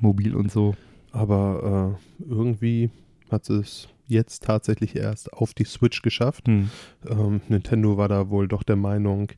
mobil 0.00 0.34
und 0.34 0.50
so. 0.52 0.74
Aber 1.12 1.96
äh, 2.20 2.24
irgendwie 2.28 2.90
hat 3.30 3.48
es 3.48 3.88
jetzt 4.06 4.44
tatsächlich 4.44 4.96
erst 4.96 5.32
auf 5.32 5.54
die 5.54 5.64
Switch 5.64 6.02
geschafft. 6.02 6.46
Hm. 6.46 6.70
Ähm, 7.08 7.40
Nintendo 7.48 7.96
war 7.96 8.08
da 8.08 8.30
wohl 8.30 8.48
doch 8.48 8.62
der 8.62 8.76
Meinung, 8.76 9.28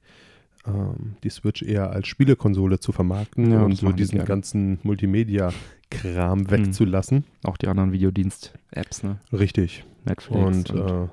ähm, 0.66 1.16
die 1.22 1.30
Switch 1.30 1.62
eher 1.62 1.90
als 1.90 2.08
Spielekonsole 2.08 2.80
zu 2.80 2.92
vermarkten 2.92 3.50
Ja, 3.52 3.62
und 3.62 3.76
so 3.76 3.92
diesen 3.92 4.16
gerne. 4.16 4.28
ganzen 4.28 4.78
Multimedia-Kram 4.82 6.50
wegzulassen. 6.50 7.24
Auch 7.44 7.56
die 7.56 7.68
anderen 7.68 7.92
Videodienst-Apps, 7.92 9.02
ne? 9.02 9.18
Richtig. 9.32 9.84
Netflix 10.04 10.44
Und, 10.44 10.70
und, 10.70 10.80
äh, 10.80 11.08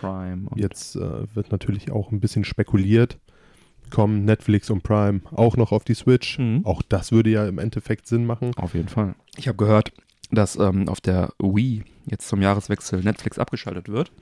Prime. 0.00 0.48
Und 0.48 0.58
jetzt 0.58 0.96
äh, 0.96 1.34
wird 1.34 1.50
natürlich 1.50 1.90
auch 1.90 2.12
ein 2.12 2.20
bisschen 2.20 2.44
spekuliert. 2.44 3.18
Kommen 3.90 4.24
Netflix 4.26 4.68
und 4.70 4.82
Prime 4.82 5.20
auch 5.32 5.56
noch 5.56 5.72
auf 5.72 5.84
die 5.84 5.94
Switch? 5.94 6.38
Mhm. 6.38 6.60
Auch 6.64 6.82
das 6.82 7.10
würde 7.10 7.30
ja 7.30 7.48
im 7.48 7.58
Endeffekt 7.58 8.06
Sinn 8.06 8.26
machen. 8.26 8.52
Auf 8.56 8.74
jeden 8.74 8.88
Fall. 8.88 9.14
Ich 9.36 9.48
habe 9.48 9.56
gehört, 9.56 9.92
dass 10.30 10.56
ähm, 10.56 10.88
auf 10.88 11.00
der 11.00 11.30
Wii 11.38 11.82
jetzt 12.06 12.28
zum 12.28 12.42
Jahreswechsel 12.42 13.02
Netflix 13.02 13.38
abgeschaltet 13.38 13.88
wird. 13.88 14.12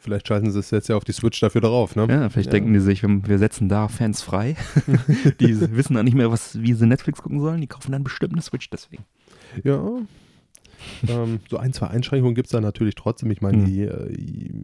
Vielleicht 0.00 0.28
schalten 0.28 0.50
sie 0.52 0.60
es 0.60 0.70
jetzt 0.70 0.88
ja 0.88 0.96
auf 0.96 1.02
die 1.04 1.12
Switch 1.12 1.40
dafür 1.40 1.60
drauf, 1.60 1.96
ne? 1.96 2.06
Ja, 2.08 2.28
vielleicht 2.28 2.46
Ja. 2.46 2.52
denken 2.52 2.72
die 2.72 2.78
sich, 2.78 3.02
wir, 3.02 3.38
setzen 3.38 3.68
da 3.68 3.88
Fans 3.88 4.22
frei. 4.22 4.54
die 5.40 5.60
wissen 5.76 5.94
dann 5.94 6.04
nicht 6.04 6.14
mehr, 6.14 6.30
was, 6.30 6.60
wie 6.60 6.72
sie 6.74 6.86
Netflix 6.86 7.20
gucken 7.20 7.40
sollen. 7.40 7.60
Die 7.60 7.66
kaufen 7.66 7.90
dann 7.92 8.04
bestimmt 8.04 8.32
eine 8.34 8.42
Switch 8.42 8.70
deswegen. 8.70 9.04
Ja. 9.64 9.82
ähm, 11.08 11.40
so 11.50 11.56
ein, 11.56 11.72
zwei 11.72 11.88
Einschränkungen 11.88 12.34
gibt 12.36 12.46
es 12.46 12.52
da 12.52 12.60
natürlich 12.60 12.94
trotzdem. 12.94 13.30
Ich 13.32 13.40
meine, 13.40 13.58
Hm. 13.58 13.64
die, 13.64 13.80
äh, 13.82 14.62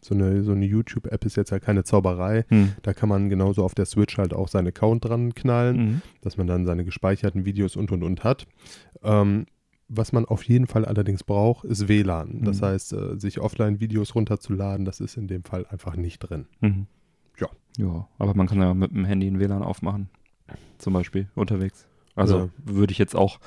so 0.00 0.14
eine, 0.14 0.42
so 0.42 0.52
eine 0.52 0.64
YouTube-App 0.64 1.24
ist 1.26 1.36
jetzt 1.36 1.50
ja 1.50 1.60
keine 1.60 1.84
Zauberei. 1.84 2.44
Hm. 2.48 2.72
Da 2.82 2.92
kann 2.94 3.08
man 3.08 3.28
genauso 3.28 3.62
auf 3.64 3.74
der 3.74 3.84
Switch 3.86 4.16
halt 4.18 4.32
auch 4.34 4.48
seinen 4.48 4.68
Account 4.68 5.04
dran 5.04 5.34
knallen, 5.34 5.76
Mhm. 5.76 6.02
dass 6.22 6.36
man 6.38 6.46
dann 6.48 6.66
seine 6.66 6.84
gespeicherten 6.84 7.44
Videos 7.44 7.76
und 7.76 7.92
und 7.92 8.02
und 8.02 8.24
hat. 8.24 8.46
Ähm, 9.04 9.46
was 9.94 10.12
man 10.12 10.24
auf 10.24 10.42
jeden 10.44 10.66
Fall 10.66 10.84
allerdings 10.84 11.22
braucht, 11.24 11.64
ist 11.64 11.86
WLAN. 11.88 12.42
Das 12.44 12.60
Mhm. 12.60 12.64
heißt, 12.66 12.92
äh, 12.94 13.18
sich 13.18 13.40
Offline-Videos 13.40 14.14
runterzuladen, 14.14 14.84
das 14.86 15.00
ist 15.00 15.16
in 15.16 15.28
dem 15.28 15.44
Fall 15.44 15.66
einfach 15.66 15.96
nicht 15.96 16.18
drin. 16.20 16.46
Mhm. 16.60 16.86
Ja. 17.38 17.48
Ja, 17.76 18.08
aber 18.18 18.34
man 18.34 18.46
kann 18.46 18.58
ja 18.60 18.72
mit 18.74 18.90
dem 18.92 19.04
Handy 19.04 19.26
ein 19.26 19.38
WLAN 19.38 19.62
aufmachen. 19.62 20.08
Zum 20.78 20.92
Beispiel 20.92 21.28
unterwegs. 21.34 21.86
Also 22.14 22.38
Ja. 22.38 22.48
würde 22.64 22.92
ich 22.92 22.98
jetzt 22.98 23.14
auch 23.16 23.38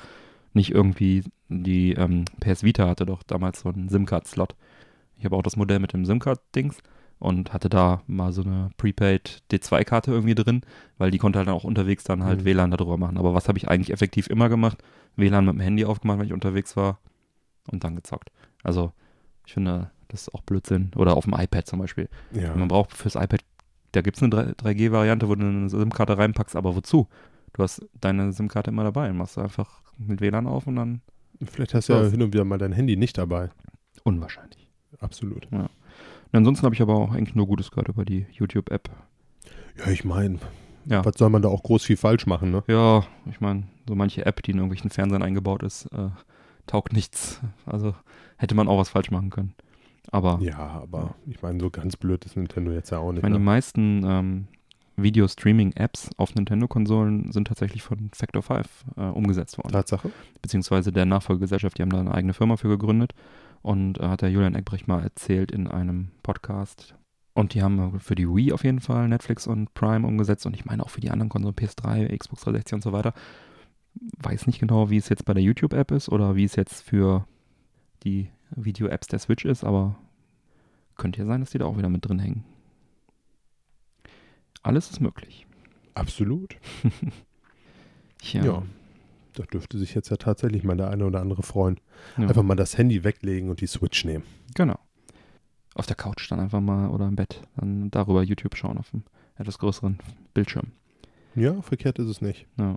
nicht 0.54 0.70
irgendwie 0.72 1.22
die 1.48 1.92
ähm, 1.92 2.24
PS 2.40 2.62
Vita 2.64 2.88
hatte 2.88 3.06
doch 3.06 3.22
damals 3.22 3.60
so 3.60 3.68
einen 3.68 3.88
SIM-Card-Slot. 3.88 4.54
Ich 5.18 5.24
habe 5.24 5.36
auch 5.36 5.42
das 5.42 5.56
Modell 5.56 5.78
mit 5.78 5.92
dem 5.92 6.04
SIM-Card-Dings 6.04 6.78
und 7.18 7.52
hatte 7.52 7.68
da 7.68 8.02
mal 8.06 8.32
so 8.32 8.42
eine 8.42 8.70
Prepaid 8.76 9.42
D2-Karte 9.50 10.10
irgendwie 10.10 10.34
drin, 10.34 10.62
weil 10.98 11.10
die 11.10 11.18
konnte 11.18 11.38
halt 11.38 11.48
auch 11.48 11.64
unterwegs 11.64 12.04
dann 12.04 12.22
halt 12.24 12.40
Mhm. 12.40 12.44
WLAN 12.44 12.70
darüber 12.70 12.98
machen. 12.98 13.16
Aber 13.18 13.32
was 13.34 13.48
habe 13.48 13.58
ich 13.58 13.68
eigentlich 13.68 13.92
effektiv 13.92 14.28
immer 14.28 14.48
gemacht? 14.48 14.82
WLAN 15.16 15.44
mit 15.46 15.54
dem 15.54 15.60
Handy 15.60 15.84
aufgemacht, 15.84 16.18
wenn 16.18 16.26
ich 16.26 16.32
unterwegs 16.34 16.76
war 16.76 16.98
und 17.70 17.84
dann 17.84 17.96
gezockt. 17.96 18.30
Also 18.62 18.92
ich 19.46 19.54
finde, 19.54 19.90
das 20.08 20.22
ist 20.22 20.34
auch 20.34 20.42
Blödsinn. 20.42 20.90
Oder 20.96 21.16
auf 21.16 21.24
dem 21.24 21.34
iPad 21.34 21.66
zum 21.66 21.78
Beispiel. 21.78 22.08
Ja. 22.32 22.54
Man 22.54 22.68
braucht 22.68 22.92
fürs 22.92 23.14
iPad, 23.14 23.40
da 23.92 24.02
gibt 24.02 24.18
es 24.18 24.22
eine 24.22 24.52
3G-Variante, 24.54 25.28
wo 25.28 25.34
du 25.34 25.46
eine 25.46 25.70
SIM-Karte 25.70 26.18
reinpackst, 26.18 26.54
aber 26.54 26.76
wozu? 26.76 27.08
Du 27.54 27.62
hast 27.62 27.86
deine 28.00 28.32
SIM-Karte 28.32 28.70
immer 28.70 28.84
dabei 28.84 29.08
und 29.08 29.16
machst 29.16 29.38
du 29.38 29.40
einfach 29.40 29.80
mit 29.96 30.20
WLAN 30.20 30.46
auf 30.46 30.66
und 30.66 30.76
dann 30.76 31.00
Vielleicht 31.42 31.72
hast 31.74 31.88
du 31.88 31.94
ja 31.94 32.04
hin 32.08 32.22
und 32.22 32.32
wieder 32.34 32.44
mal 32.44 32.58
dein 32.58 32.72
Handy 32.72 32.96
nicht 32.96 33.16
dabei. 33.16 33.50
unwahrscheinlich. 34.04 34.68
Absolut. 35.00 35.48
Und 36.32 36.38
ansonsten 36.38 36.64
habe 36.64 36.74
ich 36.74 36.82
aber 36.82 36.94
auch 36.94 37.12
eigentlich 37.12 37.34
nur 37.34 37.46
Gutes 37.46 37.70
gehört 37.70 37.88
über 37.88 38.04
die 38.04 38.26
YouTube-App. 38.32 38.90
Ja, 39.78 39.90
ich 39.90 40.04
meine, 40.04 40.38
Ja. 40.86 41.04
was 41.04 41.14
soll 41.16 41.30
man 41.30 41.42
da 41.42 41.48
auch 41.48 41.62
groß 41.62 41.84
viel 41.84 41.96
falsch 41.96 42.26
machen, 42.26 42.50
ne? 42.50 42.62
Ja, 42.68 43.04
ich 43.30 43.40
meine, 43.40 43.64
so 43.88 43.94
manche 43.94 44.24
App, 44.26 44.42
die 44.42 44.50
in 44.52 44.58
irgendwelchen 44.58 44.90
Fernsehern 44.90 45.22
eingebaut 45.22 45.62
ist, 45.62 45.86
äh, 45.92 46.08
taugt 46.66 46.92
nichts. 46.92 47.40
Also 47.64 47.94
hätte 48.36 48.54
man 48.54 48.68
auch 48.68 48.78
was 48.78 48.88
falsch 48.88 49.10
machen 49.10 49.30
können. 49.30 49.54
Aber 50.12 50.38
Ja, 50.40 50.58
aber 50.58 51.14
ich 51.26 51.42
meine, 51.42 51.58
so 51.60 51.70
ganz 51.70 51.96
blöd 51.96 52.24
ist 52.24 52.36
Nintendo 52.36 52.70
jetzt 52.72 52.90
ja 52.90 52.98
auch 52.98 53.08
ich 53.10 53.14
nicht. 53.14 53.22
meine, 53.22 53.34
die 53.34 53.38
Ne? 53.40 53.44
meisten 53.44 54.02
ähm, 54.04 54.48
Video-Streaming-Apps 54.96 56.10
auf 56.16 56.34
Nintendo-Konsolen 56.34 57.32
sind 57.32 57.48
tatsächlich 57.48 57.82
von 57.82 58.10
Factor 58.14 58.42
5 58.42 58.84
äh, 58.96 59.00
umgesetzt 59.02 59.58
worden. 59.58 59.72
Tatsache. 59.72 60.10
beziehungsweise 60.42 60.92
der 60.92 61.04
Nachfolgegesellschaft, 61.06 61.76
die 61.78 61.82
haben 61.82 61.90
da 61.90 62.00
eine 62.00 62.14
eigene 62.14 62.34
Firma 62.34 62.56
für 62.56 62.68
gegründet. 62.68 63.12
Und 63.66 63.98
äh, 63.98 64.06
hat 64.06 64.22
der 64.22 64.30
Julian 64.30 64.54
Eckbrecht 64.54 64.86
mal 64.86 65.02
erzählt 65.02 65.50
in 65.50 65.66
einem 65.66 66.12
Podcast. 66.22 66.94
Und 67.34 67.52
die 67.52 67.62
haben 67.62 67.98
für 67.98 68.14
die 68.14 68.28
Wii 68.28 68.52
auf 68.52 68.62
jeden 68.62 68.78
Fall 68.78 69.08
Netflix 69.08 69.48
und 69.48 69.74
Prime 69.74 70.06
umgesetzt 70.06 70.46
und 70.46 70.54
ich 70.54 70.64
meine 70.64 70.84
auch 70.84 70.88
für 70.88 71.00
die 71.00 71.10
anderen 71.10 71.30
Konsolen, 71.30 71.56
PS3, 71.56 72.16
Xbox 72.16 72.42
360 72.42 72.74
und 72.76 72.82
so 72.82 72.92
weiter. 72.92 73.12
Weiß 74.18 74.46
nicht 74.46 74.60
genau, 74.60 74.88
wie 74.88 74.98
es 74.98 75.08
jetzt 75.08 75.24
bei 75.24 75.34
der 75.34 75.42
YouTube-App 75.42 75.90
ist 75.90 76.08
oder 76.08 76.36
wie 76.36 76.44
es 76.44 76.54
jetzt 76.54 76.80
für 76.80 77.26
die 78.04 78.30
Video-Apps 78.54 79.08
der 79.08 79.18
Switch 79.18 79.44
ist, 79.44 79.64
aber 79.64 79.96
könnte 80.96 81.18
ja 81.18 81.26
sein, 81.26 81.40
dass 81.40 81.50
die 81.50 81.58
da 81.58 81.64
auch 81.64 81.76
wieder 81.76 81.88
mit 81.88 82.06
drin 82.06 82.20
hängen. 82.20 82.44
Alles 84.62 84.90
ist 84.90 85.00
möglich. 85.00 85.44
Absolut. 85.94 86.56
Ja. 88.22 88.44
Ja. 88.44 88.62
Da 89.36 89.44
dürfte 89.44 89.78
sich 89.78 89.94
jetzt 89.94 90.08
ja 90.08 90.16
tatsächlich 90.16 90.64
mal 90.64 90.76
der 90.76 90.90
eine 90.90 91.04
oder 91.04 91.20
andere 91.20 91.42
freuen. 91.42 91.78
ja. 92.16 92.26
Einfach 92.26 92.42
mal 92.42 92.56
das 92.56 92.78
Handy 92.78 93.04
weglegen 93.04 93.50
und 93.50 93.60
die 93.60 93.66
Switch 93.66 94.04
nehmen. 94.04 94.24
Genau. 94.54 94.78
Auf 95.74 95.86
der 95.86 95.96
Couch 95.96 96.30
dann 96.30 96.40
einfach 96.40 96.60
mal 96.60 96.88
oder 96.88 97.06
im 97.06 97.16
Bett 97.16 97.42
dann 97.56 97.90
darüber 97.90 98.22
YouTube 98.22 98.56
schauen 98.56 98.78
auf 98.78 98.92
einem 98.94 99.04
etwas 99.36 99.58
größeren 99.58 99.98
Bildschirm. 100.32 100.72
Ja, 101.34 101.60
verkehrt 101.60 101.98
ist 101.98 102.08
es 102.08 102.22
nicht. 102.22 102.46
Ja. 102.58 102.76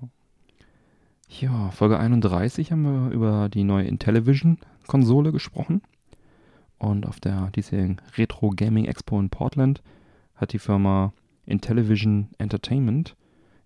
Ja, 1.29 1.69
Folge 1.71 1.97
31 1.97 2.71
haben 2.71 2.81
wir 2.81 3.11
über 3.11 3.47
die 3.47 3.63
neue 3.63 3.85
Intellivision-Konsole 3.85 5.31
gesprochen. 5.31 5.81
Und 6.77 7.05
auf 7.05 7.19
der 7.19 7.51
diesjährigen 7.51 8.01
Retro 8.17 8.49
Gaming 8.49 8.85
Expo 8.85 9.19
in 9.19 9.29
Portland 9.29 9.81
hat 10.35 10.53
die 10.53 10.59
Firma 10.59 11.13
Intellivision 11.45 12.29
Entertainment 12.37 13.15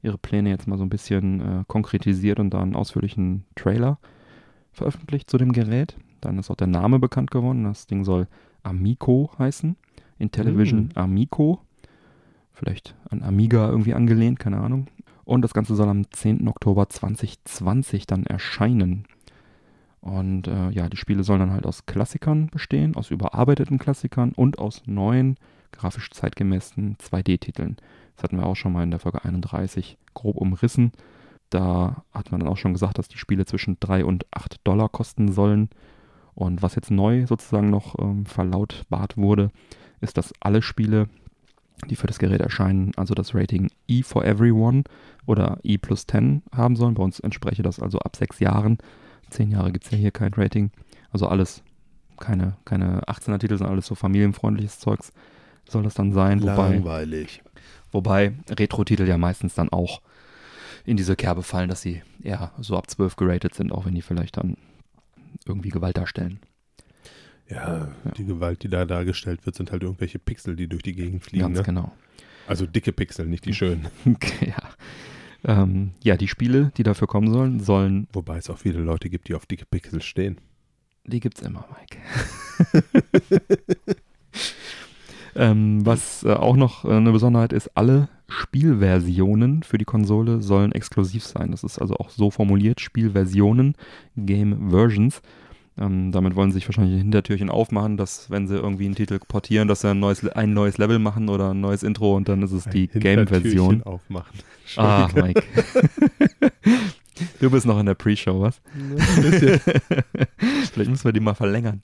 ihre 0.04 0.18
Pläne 0.18 0.50
jetzt 0.50 0.68
mal 0.68 0.78
so 0.78 0.84
ein 0.84 0.90
bisschen 0.90 1.40
äh, 1.42 1.64
konkretisiert 1.68 2.40
und 2.40 2.52
da 2.52 2.62
einen 2.62 2.76
ausführlichen 2.76 3.46
Trailer 3.56 3.98
veröffentlicht 4.72 5.30
zu 5.30 5.38
dem 5.38 5.54
Gerät. 5.54 5.96
Dann 6.22 6.38
ist 6.38 6.52
auch 6.52 6.56
der 6.56 6.68
Name 6.68 7.00
bekannt 7.00 7.32
geworden. 7.32 7.64
Das 7.64 7.88
Ding 7.88 8.04
soll 8.04 8.28
Amico 8.62 9.32
heißen. 9.40 9.76
Intellivision 10.20 10.90
Mm. 10.96 11.00
Amico. 11.00 11.62
Vielleicht 12.54 12.96
an 13.10 13.24
Amiga 13.24 13.70
irgendwie 13.70 13.94
angelehnt, 13.94 14.40
keine 14.40 14.60
Ahnung. 14.60 14.88
Und 15.26 15.42
das 15.42 15.54
Ganze 15.54 15.76
soll 15.76 15.90
am 15.90 16.10
10. 16.12 16.48
Oktober 16.48 16.88
2020 16.90 18.06
dann 18.06 18.26
erscheinen. 18.26 19.06
Und 20.02 20.48
äh, 20.48 20.70
ja, 20.72 20.90
die 20.90 20.98
Spiele 20.98 21.24
sollen 21.24 21.40
dann 21.40 21.52
halt 21.52 21.66
aus 21.66 21.86
Klassikern 21.86 22.48
bestehen, 22.48 22.96
aus 22.96 23.10
überarbeiteten 23.10 23.80
Klassikern 23.80 24.34
und 24.36 24.60
aus 24.60 24.84
neuen, 24.86 25.38
grafisch 25.72 26.12
zeitgemäßen 26.12 26.98
2D-Titeln. 26.98 27.78
Das 28.16 28.24
hatten 28.24 28.38
wir 28.38 28.46
auch 28.46 28.56
schon 28.56 28.74
mal 28.74 28.84
in 28.84 28.92
der 28.92 29.00
Folge 29.00 29.24
31 29.24 29.98
grob 30.14 30.38
umrissen. 30.38 30.92
Da 31.50 32.04
hat 32.12 32.32
man 32.32 32.40
dann 32.40 32.50
auch 32.50 32.58
schon 32.58 32.74
gesagt, 32.74 32.98
dass 32.98 33.08
die 33.08 33.18
Spiele 33.18 33.46
zwischen 33.46 33.78
3 33.80 34.06
und 34.06 34.26
8 34.32 34.58
Dollar 34.64 34.90
kosten 34.90 35.32
sollen. 35.32 35.70
Und 36.36 36.62
was 36.62 36.76
jetzt 36.76 36.90
neu 36.90 37.28
sozusagen 37.28 37.70
noch 37.70 37.96
ähm, 38.00 38.26
verlautbart 38.26 39.18
wurde, 39.18 39.52
ist, 40.02 40.18
dass 40.18 40.34
alle 40.40 40.62
Spiele, 40.62 41.08
die 41.90 41.96
für 41.96 42.08
das 42.08 42.18
Gerät 42.18 42.42
erscheinen, 42.42 42.92
also 42.96 43.14
das 43.14 43.36
Rating 43.36 43.70
E 43.88 44.02
for 44.02 44.26
Everyone 44.26 44.84
oder 45.26 45.60
E 45.64 45.78
plus 45.78 46.08
10 46.08 46.42
haben 46.56 46.76
sollen. 46.76 46.96
Bei 46.96 47.04
uns 47.04 47.20
entspreche 47.20 47.62
das 47.62 47.80
also 47.80 48.00
ab 48.00 48.16
sechs 48.16 48.40
Jahren. 48.40 48.80
Zehn 49.30 49.52
Jahre 49.52 49.72
gibt 49.72 49.86
es 49.86 49.92
ja 49.92 49.98
hier 49.98 50.12
kein 50.12 50.34
Rating. 50.34 50.72
Also 51.12 51.28
alles, 51.28 51.64
keine, 52.20 52.58
keine 52.66 53.02
18er 53.04 53.38
Titel, 53.40 53.58
sondern 53.58 53.74
alles 53.74 53.86
so 53.86 53.96
familienfreundliches 53.96 54.80
Zeugs 54.80 55.14
soll 55.70 55.84
das 55.84 55.94
dann 55.94 56.12
sein. 56.12 56.40
Langweilig. 56.40 57.42
wobei 57.44 57.53
Retro-Titel 58.50 59.08
ja 59.08 59.18
meistens 59.18 59.54
dann 59.56 59.70
auch 59.70 60.02
in 60.86 60.98
diese 60.98 61.16
Kerbe 61.16 61.44
fallen, 61.44 61.70
dass 61.70 61.82
sie 61.82 62.02
eher 62.22 62.52
so 62.60 62.78
ab 62.78 62.90
12 62.90 63.16
geratet 63.16 63.56
sind, 63.56 63.72
auch 63.72 63.86
wenn 63.86 63.96
die 63.96 64.02
vielleicht 64.02 64.38
dann 64.38 64.58
irgendwie 65.46 65.70
Gewalt 65.70 65.98
darstellen. 65.98 66.40
Ja, 67.50 67.90
die 68.18 68.26
Gewalt, 68.26 68.64
die 68.64 68.70
da 68.70 68.86
dargestellt 68.86 69.46
wird, 69.46 69.56
sind 69.56 69.72
halt 69.72 69.84
irgendwelche 69.84 70.18
Pixel, 70.20 70.56
die 70.56 70.68
durch 70.68 70.82
die 70.84 70.94
Gegend 70.94 71.24
fliegen. 71.24 71.44
Ganz 71.44 71.58
Ne? 71.60 71.64
genau. 71.64 71.92
Also 72.48 72.66
dicke 72.66 72.92
Pixel, 72.92 73.26
nicht 73.28 73.46
die 73.46 73.54
schönen. 73.54 73.88
ja. 74.42 74.58
Ähm, 75.46 75.92
ja, 76.02 76.16
die 76.16 76.30
Spiele, 76.30 76.72
die 76.78 76.84
dafür 76.84 77.08
kommen 77.08 77.32
sollen, 77.32 77.60
sollen, 77.60 78.08
Wobei 78.14 78.38
es 78.38 78.50
auch 78.50 78.58
viele 78.58 78.80
Leute 78.80 79.10
gibt, 79.10 79.28
die 79.28 79.36
auf 79.36 79.46
dicke 79.46 79.66
Pixel 79.66 80.02
stehen. 80.02 80.38
die 81.06 81.20
gibt's 81.20 81.42
immer, 81.42 81.68
Mike. 81.78 81.98
ähm, 85.36 85.86
was 85.86 86.24
äh, 86.24 86.34
auch 86.34 86.56
noch 86.56 86.86
äh, 86.86 86.90
eine 86.90 87.12
Besonderheit 87.12 87.54
ist, 87.54 87.72
alle 87.76 88.10
Spielversionen 88.28 89.64
für 89.64 89.78
die 89.78 89.86
Konsole 89.86 90.42
sollen 90.42 90.72
exklusiv 90.72 91.24
sein. 91.24 91.52
Das 91.52 91.64
ist 91.64 91.80
also 91.80 91.96
auch 91.96 92.10
so 92.10 92.32
formuliert, 92.32 92.82
Spielversionen, 92.82 93.76
Game 94.16 94.70
Versions. 94.72 95.22
Ähm, 95.78 96.12
damit 96.12 96.36
wollen 96.36 96.52
sie 96.52 96.56
sich 96.56 96.68
wahrscheinlich 96.68 96.94
ein 96.96 97.04
Hintertürchen 97.04 97.50
aufmachen, 97.50 97.98
dass 97.98 98.30
wenn 98.30 98.48
sie 98.48 98.56
irgendwie 98.56 98.86
einen 98.86 98.96
Titel 98.96 99.20
portieren, 99.20 99.68
dass 99.68 99.82
sie 99.82 99.90
ein 99.90 100.00
neues, 100.00 100.28
ein 100.28 100.54
neues 100.54 100.78
Level 100.78 101.00
machen 101.00 101.30
oder 101.30 101.52
ein 101.52 101.62
neues 101.62 101.82
Intro 101.82 102.16
und 102.16 102.30
dann 102.30 102.44
ist 102.44 102.52
es 102.52 102.66
die 102.66 102.90
Ein 102.94 103.00
Game-Version. 103.00 103.70
Hintertürchen 103.70 103.84
aufmachen. 103.84 104.40
Ah, 104.78 105.10
Mike. 105.14 105.44
du 107.42 107.52
bist 107.52 107.66
noch 107.66 107.78
in 107.80 107.86
der 107.86 107.96
Pre-Show, 107.96 108.40
was? 108.40 108.62
Vielleicht 110.72 110.90
müssen 110.90 111.04
wir 111.04 111.12
die 111.12 111.20
mal 111.20 111.36
verlängern. 111.36 111.82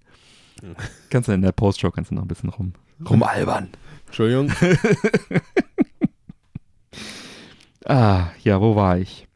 Kannst 1.09 1.27
du 1.29 1.33
in 1.33 1.41
der 1.41 1.51
Post-Show 1.51 1.91
kannst 1.91 2.11
du 2.11 2.15
noch 2.15 2.23
ein 2.23 2.27
bisschen 2.27 2.49
rum, 2.49 2.73
rumalbern. 3.07 3.69
Entschuldigung. 4.07 4.51
Ah, 7.85 8.27
ja, 8.43 8.61
wo 8.61 8.75
war 8.75 8.99
ich? 8.99 9.27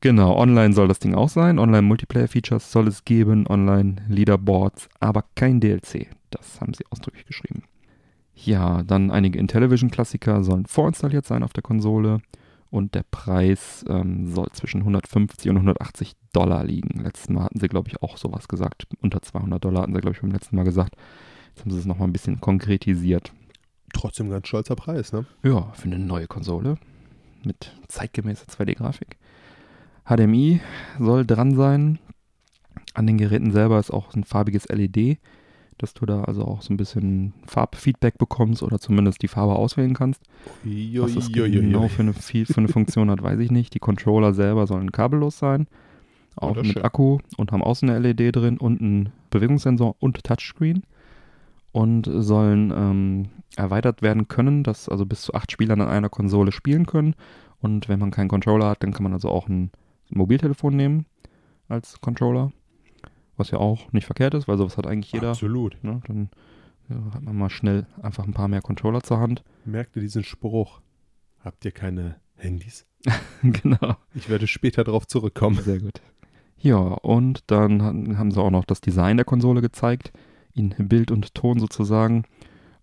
Genau, 0.00 0.36
online 0.36 0.74
soll 0.74 0.88
das 0.88 0.98
Ding 0.98 1.14
auch 1.14 1.28
sein. 1.28 1.60
Online-Multiplayer-Features 1.60 2.72
soll 2.72 2.88
es 2.88 3.04
geben, 3.04 3.46
Online-Leaderboards, 3.46 4.88
aber 4.98 5.24
kein 5.36 5.60
DLC. 5.60 6.08
Das 6.30 6.60
haben 6.60 6.74
sie 6.74 6.84
ausdrücklich 6.90 7.24
geschrieben. 7.24 7.62
Ja, 8.34 8.82
dann 8.82 9.12
einige 9.12 9.38
Intellivision-Klassiker 9.38 10.42
sollen 10.42 10.66
vorinstalliert 10.66 11.24
sein 11.24 11.44
auf 11.44 11.52
der 11.52 11.62
Konsole 11.62 12.20
und 12.72 12.94
der 12.94 13.04
Preis 13.10 13.84
ähm, 13.86 14.32
soll 14.34 14.48
zwischen 14.52 14.80
150 14.80 15.50
und 15.50 15.56
180 15.56 16.14
Dollar 16.32 16.64
liegen. 16.64 17.02
Letztes 17.04 17.28
Mal 17.28 17.44
hatten 17.44 17.60
sie, 17.60 17.68
glaube 17.68 17.90
ich, 17.90 18.02
auch 18.02 18.16
sowas 18.16 18.48
gesagt. 18.48 18.86
Unter 19.02 19.20
200 19.20 19.62
Dollar 19.62 19.82
hatten 19.82 19.94
sie, 19.94 20.00
glaube 20.00 20.16
ich, 20.16 20.22
beim 20.22 20.32
letzten 20.32 20.56
Mal 20.56 20.64
gesagt. 20.64 20.96
Jetzt 21.48 21.60
haben 21.60 21.70
sie 21.70 21.78
es 21.78 21.84
nochmal 21.84 22.08
ein 22.08 22.14
bisschen 22.14 22.40
konkretisiert. 22.40 23.30
Trotzdem 23.92 24.30
ganz 24.30 24.48
stolzer 24.48 24.74
Preis, 24.74 25.12
ne? 25.12 25.26
Ja, 25.42 25.70
für 25.74 25.84
eine 25.84 25.98
neue 25.98 26.26
Konsole 26.26 26.78
mit 27.44 27.76
zeitgemäßer 27.88 28.46
2D-Grafik. 28.46 29.18
HDMI 30.06 30.62
soll 30.98 31.26
dran 31.26 31.54
sein. 31.54 31.98
An 32.94 33.06
den 33.06 33.18
Geräten 33.18 33.52
selber 33.52 33.80
ist 33.80 33.90
auch 33.90 34.14
ein 34.14 34.24
farbiges 34.24 34.68
LED, 34.70 35.18
dass 35.78 35.94
du 35.94 36.06
da 36.06 36.24
also 36.24 36.44
auch 36.44 36.62
so 36.62 36.72
ein 36.72 36.76
bisschen 36.76 37.34
Farbfeedback 37.46 38.18
bekommst 38.18 38.62
oder 38.62 38.78
zumindest 38.78 39.22
die 39.22 39.28
Farbe 39.28 39.54
auswählen 39.54 39.94
kannst. 39.94 40.22
Was 40.64 41.14
das 41.14 41.32
genau 41.32 41.88
für 41.88 42.02
eine, 42.02 42.12
für 42.12 42.56
eine 42.56 42.68
Funktion 42.68 43.10
hat, 43.10 43.22
weiß 43.22 43.40
ich 43.40 43.50
nicht. 43.50 43.74
Die 43.74 43.78
Controller 43.78 44.34
selber 44.34 44.66
sollen 44.66 44.92
kabellos 44.92 45.38
sein, 45.38 45.66
auch 46.36 46.56
mit. 46.56 46.84
Akku 46.84 47.18
und 47.36 47.52
haben 47.52 47.62
außen 47.62 47.88
eine 47.90 47.98
LED 47.98 48.36
drin 48.36 48.58
und 48.58 48.80
einen 48.80 49.12
Bewegungssensor 49.30 49.96
und 49.98 50.22
Touchscreen 50.24 50.84
und 51.72 52.08
sollen 52.12 52.72
ähm, 52.74 53.28
erweitert 53.56 54.02
werden 54.02 54.28
können, 54.28 54.62
dass 54.62 54.88
also 54.88 55.06
bis 55.06 55.22
zu 55.22 55.34
acht 55.34 55.50
Spieler 55.50 55.74
an 55.74 55.82
einer 55.82 56.10
Konsole 56.10 56.52
spielen 56.52 56.86
können. 56.86 57.14
Und 57.60 57.88
wenn 57.88 57.98
man 57.98 58.10
keinen 58.10 58.28
Controller 58.28 58.68
hat, 58.68 58.82
dann 58.82 58.92
kann 58.92 59.04
man 59.04 59.12
also 59.12 59.28
auch 59.28 59.48
ein 59.48 59.70
Mobiltelefon 60.10 60.76
nehmen 60.76 61.06
als 61.68 62.00
Controller, 62.00 62.52
was 63.42 63.50
ja 63.50 63.58
auch 63.58 63.90
nicht 63.92 64.06
verkehrt 64.06 64.34
ist, 64.34 64.46
weil 64.46 64.56
sowas 64.56 64.76
hat 64.76 64.86
eigentlich 64.86 65.10
jeder. 65.10 65.30
Absolut. 65.30 65.76
Ne? 65.82 66.00
Dann 66.06 66.30
ja, 66.88 66.96
hat 67.12 67.22
man 67.22 67.36
mal 67.36 67.50
schnell 67.50 67.86
einfach 68.00 68.24
ein 68.24 68.32
paar 68.32 68.46
mehr 68.46 68.62
Controller 68.62 69.02
zur 69.02 69.18
Hand. 69.18 69.42
Merkt 69.64 69.96
ihr 69.96 70.02
diesen 70.02 70.22
Spruch? 70.22 70.80
Habt 71.44 71.64
ihr 71.64 71.72
keine 71.72 72.16
Handys? 72.36 72.86
genau. 73.42 73.96
Ich 74.14 74.28
werde 74.28 74.46
später 74.46 74.84
darauf 74.84 75.08
zurückkommen. 75.08 75.60
Sehr 75.60 75.80
gut. 75.80 76.00
Ja, 76.56 76.76
und 76.76 77.42
dann 77.48 78.16
haben 78.16 78.30
sie 78.30 78.40
auch 78.40 78.52
noch 78.52 78.64
das 78.64 78.80
Design 78.80 79.16
der 79.16 79.26
Konsole 79.26 79.60
gezeigt, 79.60 80.12
in 80.54 80.70
Bild 80.78 81.10
und 81.10 81.34
Ton 81.34 81.58
sozusagen. 81.58 82.24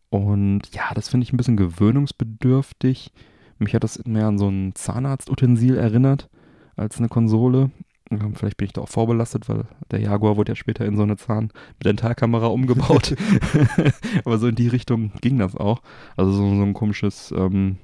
Und 0.09 0.73
ja, 0.73 0.93
das 0.93 1.07
finde 1.07 1.23
ich 1.23 1.31
ein 1.31 1.37
bisschen 1.37 1.55
gewöhnungsbedürftig. 1.55 3.13
Mich 3.59 3.73
hat 3.73 3.85
das 3.85 4.03
mehr 4.05 4.27
an 4.27 4.37
so 4.37 4.49
ein 4.49 4.75
Zahnarztutensil 4.75 5.77
erinnert 5.77 6.29
als 6.75 6.97
eine 6.97 7.07
Konsole. 7.07 7.71
Ähm, 8.11 8.33
Vielleicht 8.35 8.57
bin 8.57 8.65
ich 8.67 8.73
da 8.73 8.81
auch 8.81 8.89
vorbelastet, 8.89 9.47
weil 9.49 9.65
der 9.91 10.01
Jaguar 10.01 10.37
wurde 10.37 10.51
ja 10.51 10.55
später 10.55 10.85
in 10.85 10.95
so 10.97 11.03
eine 11.03 11.17
Zahn-Dentalkamera 11.17 12.47
umgebaut. 12.47 13.15
Aber 14.25 14.37
so 14.37 14.47
in 14.47 14.55
die 14.55 14.67
Richtung 14.67 15.11
ging 15.21 15.37
das 15.37 15.55
auch. 15.55 15.81
Also 16.17 16.31
so, 16.31 16.39
so 16.55 16.61
ein 16.63 16.73
komisches, 16.73 17.33
ähm, 17.37 17.77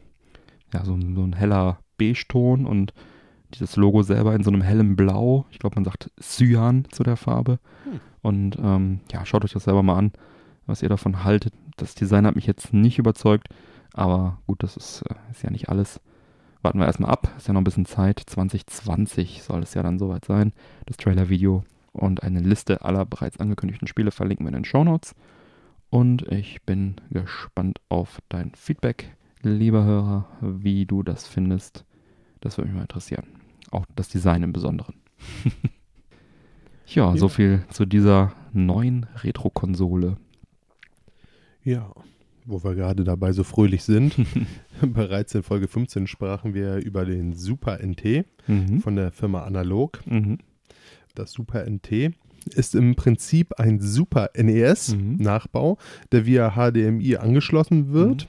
ja, 0.74 0.84
so, 0.86 0.94
ein- 0.94 1.16
so 1.16 1.24
ein 1.24 1.34
heller 1.34 1.80
Beige-Ton 1.98 2.66
und 2.66 2.94
dieses 3.54 3.76
Logo 3.78 4.02
selber 4.04 4.36
in 4.36 4.44
so 4.44 4.50
einem 4.52 4.62
hellen 4.62 4.96
Blau. 4.96 5.46
Ich 5.52 5.60
glaube, 5.60 5.76
man 5.76 5.86
sagt 5.86 6.12
Cyan 6.20 6.86
zu 6.92 7.04
der 7.04 7.16
Farbe. 7.16 7.60
Hm. 7.84 8.00
Und 8.22 8.58
ähm, 8.62 9.00
ja, 9.12 9.26
schaut 9.26 9.46
euch 9.46 9.54
das 9.54 9.66
selber 9.66 9.84
mal 9.84 9.96
an, 9.98 10.12
was 10.66 10.82
ihr 10.82 10.90
davon 10.90 11.24
haltet. 11.24 11.54
Das 11.78 11.94
Design 11.96 12.26
hat 12.26 12.36
mich 12.36 12.48
jetzt 12.48 12.74
nicht 12.74 12.98
überzeugt, 12.98 13.48
aber 13.94 14.40
gut, 14.48 14.64
das 14.64 14.76
ist, 14.76 15.04
äh, 15.04 15.14
ist 15.32 15.44
ja 15.44 15.52
nicht 15.52 15.70
alles. 15.70 16.02
Warten 16.66 16.80
wir 16.80 16.88
erstmal 16.88 17.12
ab, 17.12 17.32
ist 17.38 17.48
ja 17.48 17.54
noch 17.54 17.62
ein 17.62 17.64
bisschen 17.64 17.86
Zeit. 17.86 18.20
2020 18.26 19.44
soll 19.44 19.62
es 19.62 19.76
ja 19.76 19.84
dann 19.84 20.00
soweit 20.00 20.26
sein. 20.26 20.52
Das 20.88 20.98
Trailer-Video 20.98 21.64
und 21.94 22.24
eine 22.24 22.40
Liste 22.40 22.82
aller 22.82 23.06
bereits 23.06 23.40
angekündigten 23.40 23.88
Spiele 23.88 24.10
verlinken 24.10 24.48
wir 24.48 24.50
in 24.50 24.56
den 24.56 24.66
Shownotes. 24.66 25.14
Und 25.92 26.24
ich 26.32 26.64
bin 26.64 26.96
gespannt 27.12 27.82
auf 27.88 28.20
dein 28.30 28.52
Feedback, 28.56 29.16
lieber 29.44 29.84
Hörer, 29.84 30.26
wie 30.42 30.88
du 30.88 31.04
das 31.04 31.28
findest. 31.28 31.86
Das 32.42 32.58
würde 32.58 32.70
mich 32.70 32.76
mal 32.78 32.82
interessieren. 32.82 33.28
Auch 33.70 33.86
das 33.96 34.10
Design 34.10 34.42
im 34.42 34.52
Besonderen. 34.52 34.96
ja, 36.88 37.12
Ja. 37.14 37.16
so 37.16 37.28
viel 37.30 37.64
zu 37.70 37.86
dieser 37.86 38.34
neuen 38.54 39.06
Retro-Konsole. 39.18 40.18
Ja, 41.62 41.92
wo 42.46 42.64
wir 42.64 42.76
gerade 42.76 43.04
dabei 43.04 43.32
so 43.34 43.44
fröhlich 43.44 43.84
sind. 43.84 44.16
Bereits 44.82 45.34
in 45.36 45.44
Folge 45.44 45.68
15 45.68 46.08
sprachen 46.08 46.54
wir 46.54 46.78
über 46.78 47.06
den 47.06 47.34
Super 47.34 47.80
NT 47.86 48.26
Mhm. 48.48 48.80
von 48.82 48.96
der 48.96 49.12
Firma 49.12 49.44
Analog. 49.44 50.02
Mhm. 50.06 50.38
Das 51.16 51.32
Super 51.32 51.66
NT 51.68 52.12
ist 52.54 52.76
im 52.76 52.94
Prinzip 52.96 53.60
ein 53.60 53.80
Super 53.80 54.30
Mhm. 54.38 54.46
NES-Nachbau, 54.46 55.78
der 56.12 56.26
via 56.28 56.52
HDMI 56.52 57.18
angeschlossen 57.18 57.92
wird 57.92 58.28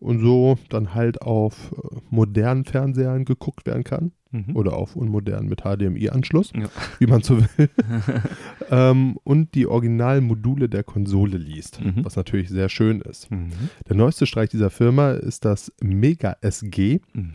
und 0.00 0.20
so 0.20 0.58
dann 0.68 0.92
halt 0.94 1.22
auf 1.22 1.72
äh, 1.72 1.96
modernen 2.10 2.64
Fernsehern 2.64 3.24
geguckt 3.24 3.66
werden 3.66 3.84
kann 3.84 4.12
Mhm. 4.34 4.56
oder 4.56 4.72
auf 4.74 4.96
unmodernen 4.96 5.48
mit 5.48 5.60
HDMI-Anschluss, 5.62 6.52
Ja. 6.54 6.66
wie 6.98 7.06
man 7.06 7.22
so 7.22 7.38
will. 7.38 7.68
ähm, 8.70 9.16
und 9.24 9.54
die 9.54 9.66
Originalmodule 9.66 10.68
der 10.68 10.82
Konsole 10.82 11.38
liest, 11.38 11.80
Mhm. 11.80 12.04
was 12.04 12.16
natürlich 12.16 12.48
sehr 12.48 12.68
schön 12.68 13.00
ist. 13.00 13.30
Mhm. 13.30 13.50
Der 13.88 13.96
neueste 13.96 14.26
Streich 14.26 14.50
dieser 14.50 14.70
Firma 14.70 15.12
ist 15.12 15.44
das 15.44 15.72
Mega 15.82 16.36
SG, 16.40 17.00
Mhm. 17.12 17.32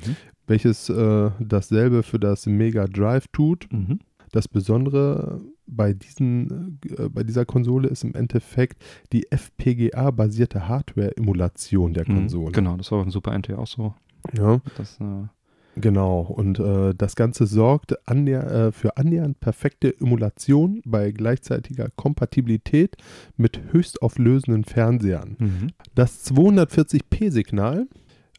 welches 0.47 0.89
äh, 0.89 1.31
dasselbe 1.39 2.03
für 2.03 2.19
das 2.19 2.45
Mega 2.45 2.85
Drive 2.87 3.27
tut. 3.31 3.67
Mhm. 3.71 3.99
Das 4.31 4.47
Besondere 4.47 5.41
bei, 5.65 5.93
diesen, 5.93 6.79
äh, 6.97 7.09
bei 7.09 7.23
dieser 7.23 7.45
Konsole 7.45 7.87
ist 7.87 8.03
im 8.03 8.13
Endeffekt 8.13 8.83
die 9.13 9.25
FPGA-basierte 9.31 10.67
Hardware-Emulation 10.67 11.93
der 11.93 12.05
Konsole. 12.05 12.49
Mhm. 12.49 12.53
Genau, 12.53 12.77
das 12.77 12.91
war 12.91 12.99
beim 12.99 13.11
Super 13.11 13.33
NT 13.37 13.53
auch 13.53 13.67
so. 13.67 13.93
Ja, 14.37 14.59
Das, 14.77 14.99
äh, 14.99 15.27
genau. 15.75 16.21
Und 16.21 16.59
äh, 16.59 16.93
das 16.95 17.15
Ganze 17.15 17.45
sorgt 17.45 17.95
annäher, 18.07 18.51
äh, 18.51 18.71
für 18.71 18.97
annähernd 18.97 19.39
perfekte 19.39 19.95
Emulation 19.99 20.81
bei 20.85 21.11
gleichzeitiger 21.11 21.89
Kompatibilität 21.95 22.97
mit 23.37 23.59
höchstauflösenden 23.71 24.63
Fernsehern. 24.63 25.35
mhm. 25.39 25.67
Das 25.95 26.25
240p-Signal 26.31 27.87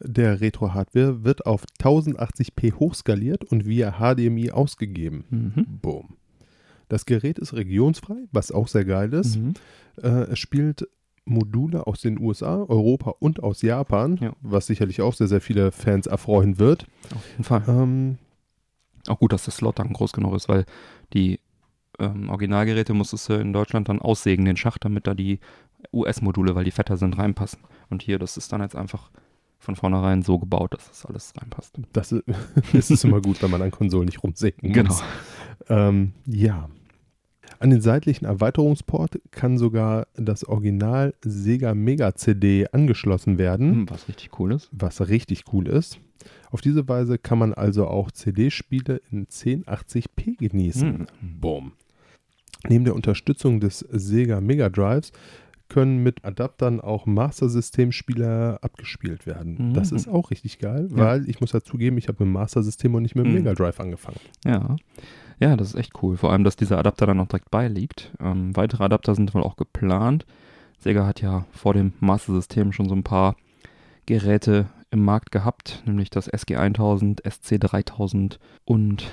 der 0.03 0.41
Retro-Hardware 0.41 1.23
wird 1.23 1.45
auf 1.45 1.65
1080p 1.79 2.73
hochskaliert 2.73 3.43
und 3.43 3.65
via 3.65 3.99
HDMI 3.99 4.51
ausgegeben. 4.51 5.25
Mhm. 5.29 5.65
Boom. 5.81 6.17
Das 6.89 7.05
Gerät 7.05 7.39
ist 7.39 7.53
regionsfrei, 7.53 8.17
was 8.31 8.51
auch 8.51 8.67
sehr 8.67 8.83
geil 8.83 9.13
ist. 9.13 9.37
Mhm. 9.37 9.53
Äh, 10.01 10.31
es 10.31 10.39
spielt 10.39 10.87
Module 11.31 11.87
aus 11.87 12.01
den 12.01 12.19
USA, 12.19 12.57
Europa 12.57 13.15
und 13.19 13.41
aus 13.41 13.61
Japan, 13.61 14.17
Ja. 14.21 14.33
was 14.41 14.67
sicherlich 14.67 15.01
auch 15.01 15.13
sehr, 15.13 15.27
sehr 15.27 15.41
viele 15.41 15.71
Fans 15.71 16.05
erfreuen 16.07 16.59
wird. 16.59 16.85
Auf 17.15 17.27
jeden 17.31 17.43
Fall. 17.43 17.63
Ähm, 17.67 18.17
Auch 19.07 19.17
gut, 19.19 19.33
dass 19.33 19.45
der 19.45 19.53
Slot 19.53 19.79
dann 19.79 19.93
groß 19.93 20.13
genug 20.13 20.35
ist, 20.35 20.47
weil 20.47 20.65
die 21.13 21.39
ähm, 21.99 22.29
Originalgeräte 22.29 22.93
musstest 22.93 23.29
du 23.29 23.33
in 23.33 23.51
Deutschland 23.53 23.89
dann 23.89 23.99
aussägen, 23.99 24.45
den 24.45 24.57
Schacht, 24.57 24.85
damit 24.85 25.07
da 25.07 25.13
die 25.15 25.39
US-Module, 25.91 26.53
weil 26.55 26.63
die 26.65 26.71
fetter 26.71 26.97
sind, 26.97 27.17
reinpassen. 27.17 27.59
Und 27.89 28.03
hier, 28.03 28.19
das 28.19 28.37
ist 28.37 28.51
dann 28.53 28.61
jetzt 28.61 28.75
einfach 28.75 29.09
von 29.57 29.75
vornherein 29.75 30.21
so 30.23 30.39
gebaut, 30.39 30.73
dass 30.73 30.87
das 30.87 31.05
alles 31.05 31.33
reinpasst. 31.39 31.75
das 31.93 32.11
ist, 32.11 32.23
ist 32.91 33.03
immer 33.03 33.21
gut, 33.21 33.41
wenn 33.41 33.51
man 33.51 33.61
an 33.61 33.71
Konsolen 33.71 34.05
nicht 34.05 34.23
rumsägen 34.23 34.71
Genau. 34.73 34.89
muss. 34.89 35.03
Ähm, 35.69 36.13
ja. 36.25 36.69
An 37.61 37.69
den 37.69 37.81
seitlichen 37.81 38.25
Erweiterungsport 38.25 39.19
kann 39.29 39.57
sogar 39.59 40.07
das 40.15 40.43
Original 40.43 41.13
Sega 41.23 41.75
Mega 41.75 42.15
CD 42.15 42.65
angeschlossen 42.71 43.37
werden. 43.37 43.71
Hm, 43.71 43.89
was 43.89 44.07
richtig 44.07 44.39
cool 44.39 44.51
ist. 44.53 44.67
was 44.71 45.07
richtig 45.09 45.43
cool 45.53 45.67
ist. 45.67 45.99
Auf 46.49 46.61
diese 46.61 46.87
Weise 46.89 47.17
kann 47.19 47.37
man 47.37 47.53
also 47.53 47.87
auch 47.87 48.09
CD-Spiele 48.11 49.01
in 49.11 49.27
1080p 49.27 50.37
genießen. 50.37 50.89
Hm. 50.99 51.07
Boom. 51.39 51.71
Neben 52.67 52.83
der 52.85 52.95
Unterstützung 52.95 53.59
des 53.59 53.79
Sega 53.91 54.41
Mega 54.41 54.69
Drives 54.69 55.11
können 55.69 56.03
mit 56.03 56.25
Adaptern 56.25 56.81
auch 56.81 57.05
Master 57.05 57.47
System 57.47 57.91
Spiele 57.91 58.57
abgespielt 58.61 59.25
werden. 59.25 59.69
Mhm. 59.69 59.73
Das 59.73 59.91
ist 59.91 60.07
auch 60.07 60.29
richtig 60.31 60.59
geil, 60.59 60.87
Ja. 60.91 60.97
weil 60.97 61.29
ich 61.29 61.39
muss 61.41 61.51
dazugeben, 61.51 61.97
ich 61.97 62.07
habe 62.07 62.23
mit 62.25 62.33
Master 62.33 62.61
System 62.63 62.93
und 62.95 63.03
nicht 63.03 63.15
mit 63.15 63.25
dem 63.25 63.29
Mhm. 63.31 63.37
Mega 63.37 63.53
Drive 63.53 63.79
angefangen. 63.79 64.19
Ja. 64.45 64.75
Ja, 65.41 65.55
das 65.55 65.69
ist 65.69 65.75
echt 65.75 66.03
cool. 66.03 66.17
Vor 66.17 66.31
allem, 66.31 66.43
dass 66.43 66.55
dieser 66.55 66.77
Adapter 66.77 67.07
dann 67.07 67.19
auch 67.19 67.27
direkt 67.27 67.49
beiliegt. 67.49 68.11
Ähm, 68.19 68.55
weitere 68.55 68.83
Adapter 68.83 69.15
sind 69.15 69.33
wohl 69.33 69.41
auch 69.41 69.55
geplant. 69.55 70.27
Sega 70.77 71.07
hat 71.07 71.19
ja 71.19 71.45
vor 71.51 71.73
dem 71.73 71.93
Master-System 71.99 72.71
schon 72.71 72.87
so 72.87 72.93
ein 72.93 73.03
paar 73.03 73.35
Geräte 74.05 74.67
im 74.91 75.03
Markt 75.03 75.31
gehabt, 75.31 75.81
nämlich 75.87 76.11
das 76.11 76.31
SG1000, 76.31 77.23
SC3000 77.23 78.37
und 78.65 79.09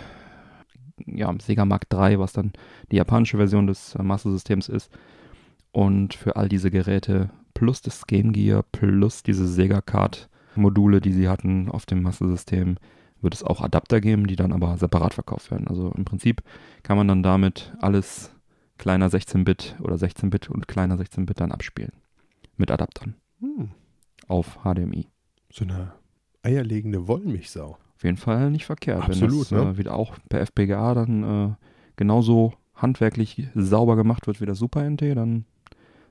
ja, 1.06 1.34
Sega 1.40 1.64
Mark 1.64 1.86
III, 1.90 2.18
was 2.18 2.34
dann 2.34 2.52
die 2.92 2.96
japanische 2.96 3.38
Version 3.38 3.66
des 3.66 3.94
äh, 3.94 4.02
Master-Systems 4.02 4.68
ist. 4.68 4.90
Und 5.72 6.12
für 6.12 6.36
all 6.36 6.50
diese 6.50 6.70
Geräte 6.70 7.30
plus 7.54 7.80
das 7.80 8.06
Game 8.06 8.32
Gear 8.32 8.64
plus 8.70 9.22
diese 9.22 9.48
Sega 9.48 9.80
Card-Module, 9.80 11.00
die 11.00 11.12
sie 11.12 11.28
hatten 11.30 11.70
auf 11.70 11.86
dem 11.86 12.02
Master-System, 12.02 12.76
wird 13.20 13.34
es 13.34 13.42
auch 13.42 13.60
Adapter 13.60 14.00
geben, 14.00 14.26
die 14.26 14.36
dann 14.36 14.52
aber 14.52 14.76
separat 14.78 15.14
verkauft 15.14 15.50
werden. 15.50 15.68
Also 15.68 15.92
im 15.96 16.04
Prinzip 16.04 16.42
kann 16.82 16.96
man 16.96 17.08
dann 17.08 17.22
damit 17.22 17.72
alles 17.80 18.32
kleiner 18.78 19.08
16-Bit 19.08 19.76
oder 19.80 19.96
16-Bit 19.96 20.50
und 20.50 20.68
kleiner 20.68 20.96
16-Bit 20.96 21.40
dann 21.40 21.52
abspielen. 21.52 21.92
Mit 22.56 22.70
Adaptern 22.70 23.14
Hm. 23.40 23.70
auf 24.26 24.58
HDMI. 24.64 25.06
So 25.50 25.64
eine 25.64 25.92
eierlegende 26.42 27.06
Wollmilchsau. 27.08 27.78
Auf 27.96 28.04
jeden 28.04 28.16
Fall 28.16 28.50
nicht 28.50 28.66
verkehrt. 28.66 29.02
Absolut, 29.02 29.50
Wenn 29.50 29.58
das 29.58 29.66
ne? 29.66 29.72
äh, 29.72 29.78
wieder 29.78 29.94
auch 29.94 30.16
per 30.28 30.40
FPGA 30.40 30.94
dann 30.94 31.22
äh, 31.22 31.54
genauso 31.96 32.52
handwerklich 32.74 33.48
sauber 33.54 33.96
gemacht 33.96 34.26
wird 34.26 34.40
wie 34.40 34.46
das 34.46 34.58
Super 34.58 34.88
NT, 34.88 35.02
dann 35.16 35.44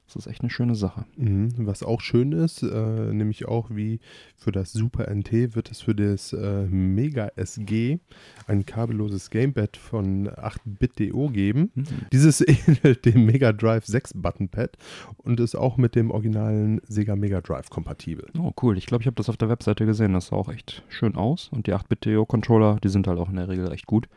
ist 0.08 0.16
das 0.16 0.28
echt 0.28 0.42
eine 0.42 0.50
schöne 0.50 0.74
Sache. 0.76 1.04
Mhm, 1.18 1.50
Was 1.58 1.84
auch 1.84 2.00
schön 2.00 2.32
ist, 2.32 2.64
äh, 2.64 3.14
nämlich 3.14 3.46
auch 3.48 3.70
wie 3.70 4.00
für 4.38 4.52
das 4.54 4.72
Super 4.72 5.10
NT 5.14 5.54
wird 5.56 5.70
es 5.70 5.82
für 5.82 5.94
das 5.96 6.32
äh, 6.32 6.66
Mega 6.68 7.30
SG 7.36 8.00
ein 8.48 8.66
kabelloses 8.66 9.30
Gamepad 9.30 9.76
von 9.76 10.30
8-Bit.do 10.30 11.28
geben. 11.30 11.72
Mhm. 11.76 11.86
Dieses 12.14 12.40
ähnelt 12.48 13.06
dem 13.06 13.26
Mega 13.26 13.52
Drive 13.52 13.86
6 13.86 14.14
Button 14.16 14.48
Pad 14.48 14.78
und 15.18 15.40
ist 15.42 15.56
auch 15.56 15.76
mit 15.78 15.94
dem 15.96 16.10
originalen 16.12 16.80
Sega 16.88 17.16
Mega 17.18 17.42
Drive 17.42 17.70
kompatibel. 17.70 18.28
Oh, 18.40 18.54
cool. 18.62 18.78
Ich 18.78 18.86
glaube, 18.86 19.02
ich 19.04 19.08
habe 19.08 19.16
das 19.16 19.28
auf 19.30 19.36
der 19.38 19.50
Webseite 19.50 19.86
gesehen. 19.86 20.14
Das 20.14 20.28
sah 20.28 20.38
auch 20.38 20.50
echt 20.50 20.84
schön 20.88 21.16
aus. 21.16 21.50
Und 21.52 21.68
die 21.68 21.74
8-Bit-DO-Controller, 21.74 22.78
die 22.82 22.90
sind 22.90 23.08
halt 23.08 23.20
auch 23.20 23.30
in 23.30 23.36
der 23.36 23.50
Regel 23.50 23.68
recht 23.68 23.86
gut. 23.88 24.08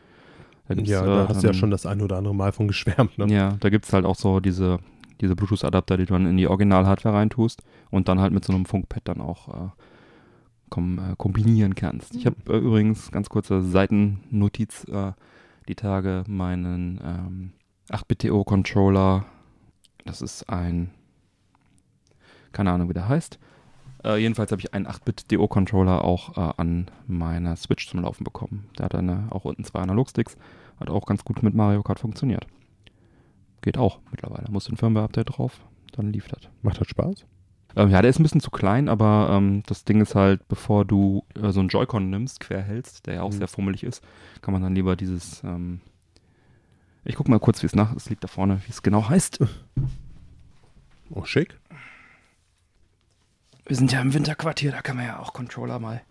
Da 0.69 0.75
ja, 0.75 1.01
äh, 1.03 1.05
da 1.05 1.27
hast 1.27 1.41
du 1.43 1.47
ja 1.47 1.51
dann- 1.51 1.59
schon 1.59 1.71
das 1.71 1.85
ein 1.85 2.01
oder 2.01 2.15
andere 2.17 2.33
Mal 2.33 2.53
von 2.53 2.67
geschwärmt. 2.69 3.17
Ne? 3.17 3.27
Ja, 3.27 3.57
da 3.59 3.69
gibt 3.69 3.85
es 3.85 3.91
halt 3.91 4.05
auch 4.05 4.15
so 4.15 4.39
diese, 4.39 4.79
diese 5.21 5.35
Bluetooth-Adapter, 5.35 5.97
die 5.97 6.05
du 6.05 6.13
dann 6.13 6.25
in 6.25 6.37
die 6.37 6.47
Original-Hardware 6.47 7.15
reintust 7.15 7.61
und 7.89 8.07
dann 8.07 8.19
halt 8.19 8.33
mit 8.33 8.43
so 8.43 8.53
einem 8.53 8.65
Funkpad 8.65 9.01
dann 9.05 9.21
auch 9.21 9.47
äh, 9.47 9.69
kom 10.69 10.97
äh, 10.97 11.15
kombinieren 11.17 11.75
kannst. 11.75 12.15
Ich 12.15 12.25
habe 12.25 12.35
äh, 12.49 12.57
übrigens, 12.57 13.11
ganz 13.11 13.29
kurze 13.29 13.61
Seitennotiz, 13.61 14.85
äh, 14.85 15.11
die 15.67 15.75
Tage 15.75 16.23
meinen 16.27 16.99
ähm, 17.03 17.53
8-Bit-TO-Controller, 17.89 19.25
das 20.05 20.21
ist 20.21 20.49
ein, 20.49 20.89
keine 22.51 22.71
Ahnung, 22.71 22.89
wie 22.89 22.93
der 22.93 23.07
heißt. 23.07 23.37
Äh, 24.03 24.17
jedenfalls 24.17 24.51
habe 24.51 24.61
ich 24.61 24.73
einen 24.73 24.87
8-Bit-DO-Controller 24.87 26.03
auch 26.03 26.37
äh, 26.37 26.53
an 26.57 26.89
meiner 27.05 27.55
Switch 27.55 27.87
zum 27.87 28.01
Laufen 28.01 28.23
bekommen. 28.23 28.69
Der 28.77 28.85
hat 28.85 28.95
eine, 28.95 29.27
auch 29.29 29.45
unten 29.45 29.63
zwei 29.63 29.79
Analogsticks, 29.79 30.35
hat 30.79 30.89
auch 30.89 31.05
ganz 31.05 31.23
gut 31.23 31.43
mit 31.43 31.53
Mario 31.53 31.83
Kart 31.83 31.99
funktioniert. 31.99 32.47
Geht 33.61 33.77
auch 33.77 33.99
mittlerweile. 34.11 34.49
Muss 34.51 34.69
ein 34.69 34.77
Firmware-Update 34.77 35.37
drauf, 35.37 35.61
dann 35.93 36.11
lief 36.11 36.27
das. 36.27 36.49
Macht 36.61 36.79
das 36.81 36.87
Spaß? 36.87 37.25
Ähm, 37.75 37.89
ja, 37.89 38.01
der 38.01 38.09
ist 38.09 38.19
ein 38.19 38.23
bisschen 38.23 38.41
zu 38.41 38.51
klein, 38.51 38.89
aber 38.89 39.29
ähm, 39.31 39.63
das 39.67 39.85
Ding 39.85 40.01
ist 40.01 40.15
halt, 40.15 40.47
bevor 40.47 40.83
du 40.83 41.23
äh, 41.41 41.51
so 41.51 41.59
einen 41.61 41.69
Joy-Con 41.69 42.09
nimmst, 42.09 42.39
quer 42.41 42.61
hältst, 42.61 43.05
der 43.05 43.15
ja 43.15 43.21
auch 43.21 43.29
Mhm. 43.31 43.37
sehr 43.37 43.47
fummelig 43.47 43.83
ist, 43.83 44.03
kann 44.41 44.51
man 44.53 44.61
dann 44.61 44.75
lieber 44.75 44.95
dieses. 44.95 45.43
Ähm 45.43 45.79
ich 47.03 47.15
guck 47.15 47.29
mal 47.29 47.39
kurz, 47.39 47.61
wie 47.63 47.65
es 47.67 47.75
nach. 47.75 47.95
Es 47.95 48.09
liegt 48.09 48.23
da 48.23 48.27
vorne, 48.27 48.61
wie 48.65 48.69
es 48.71 48.83
genau 48.83 49.07
heißt. 49.09 49.39
Oh, 51.11 51.23
schick. 51.25 51.59
Wir 53.65 53.75
sind 53.75 53.91
ja 53.91 54.01
im 54.01 54.13
Winterquartier, 54.13 54.71
da 54.71 54.81
kann 54.81 54.97
man 54.97 55.05
ja 55.05 55.19
auch 55.19 55.33
Controller 55.33 55.79
mal 55.79 56.01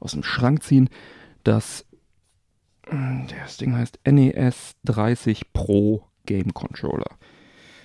aus 0.00 0.12
dem 0.12 0.22
Schrank 0.22 0.62
ziehen. 0.62 0.88
Das, 1.44 1.84
mm, 2.90 3.26
das 3.28 3.56
Ding 3.56 3.74
heißt 3.76 3.98
NES 4.04 4.76
30 4.84 5.52
Pro 5.52 6.04
Game 6.28 6.52
Controller. 6.52 7.16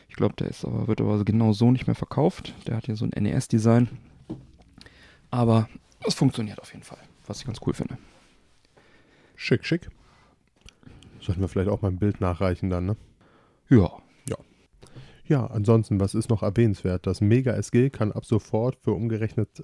Ich 0.10 0.15
glaube, 0.15 0.36
der 0.36 0.49
ist 0.49 0.65
aber, 0.65 0.88
wird 0.88 0.99
aber 0.99 1.23
genau 1.23 1.53
so 1.53 1.71
nicht 1.71 1.88
mehr 1.88 1.95
verkauft. 1.95 2.53
Der 2.67 2.75
hat 2.75 2.86
hier 2.86 2.97
so 2.97 3.06
ein 3.06 3.23
NES-Design. 3.23 3.88
Aber 5.32 5.69
es 6.06 6.13
funktioniert 6.13 6.60
auf 6.60 6.71
jeden 6.73 6.84
Fall, 6.84 6.99
was 7.25 7.39
ich 7.39 7.45
ganz 7.45 7.60
cool 7.65 7.73
finde. 7.73 7.97
Schick, 9.36 9.65
schick. 9.65 9.89
Sollten 11.21 11.39
wir 11.41 11.47
vielleicht 11.47 11.69
auch 11.69 11.82
mal 11.82 11.88
ein 11.88 11.99
Bild 11.99 12.19
nachreichen 12.19 12.69
dann, 12.69 12.86
ne? 12.86 12.97
Ja, 13.69 13.89
Ja, 15.25 15.47
ansonsten, 15.47 16.01
was 16.01 16.15
ist 16.15 16.29
noch 16.29 16.43
erwähnenswert? 16.43 17.08
Das 17.08 17.21
Mega 17.21 17.53
SG 17.53 17.89
kann 17.89 18.12
ab 18.12 18.25
sofort 18.25 18.75
für 18.75 18.91
umgerechnet 18.91 19.63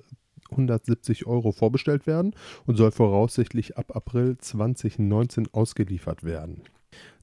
170 0.52 1.28
Euro 1.28 1.52
vorbestellt 1.52 2.08
werden 2.08 2.34
und 2.66 2.78
soll 2.78 2.92
voraussichtlich 2.92 3.78
ab 3.78 3.94
April 3.94 4.38
2019 4.38 5.50
ausgeliefert 5.52 6.24
werden. 6.24 6.64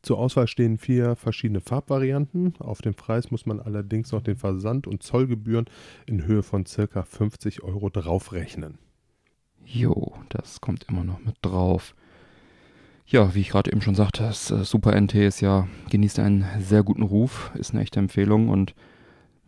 Zur 0.02 0.18
Auswahl 0.18 0.46
stehen 0.46 0.78
vier 0.78 1.16
verschiedene 1.16 1.60
Farbvarianten. 1.60 2.54
Auf 2.58 2.80
den 2.80 2.94
Preis 2.94 3.30
muss 3.30 3.46
man 3.46 3.60
allerdings 3.60 4.12
noch 4.12 4.22
den 4.22 4.36
Versand- 4.36 4.86
und 4.86 5.02
Zollgebühren 5.02 5.66
in 6.06 6.26
Höhe 6.26 6.42
von 6.42 6.64
ca. 6.64 7.02
50 7.02 7.62
Euro 7.62 7.90
draufrechnen. 7.90 8.78
Jo, 9.64 10.14
das 10.28 10.60
kommt 10.60 10.86
immer 10.88 11.02
noch 11.02 11.24
mit 11.24 11.36
drauf. 11.42 11.94
Ja, 13.08 13.34
wie 13.34 13.40
ich 13.40 13.50
gerade 13.50 13.70
eben 13.70 13.80
schon 13.80 13.94
sagte, 13.94 14.22
das 14.22 14.50
äh, 14.50 14.64
Super 14.64 15.00
NT 15.00 15.14
ist 15.14 15.40
ja, 15.40 15.68
genießt 15.90 16.18
einen 16.18 16.44
sehr 16.60 16.82
guten 16.82 17.02
Ruf, 17.02 17.52
ist 17.54 17.72
eine 17.72 17.82
echte 17.82 18.00
Empfehlung 18.00 18.48
und 18.48 18.74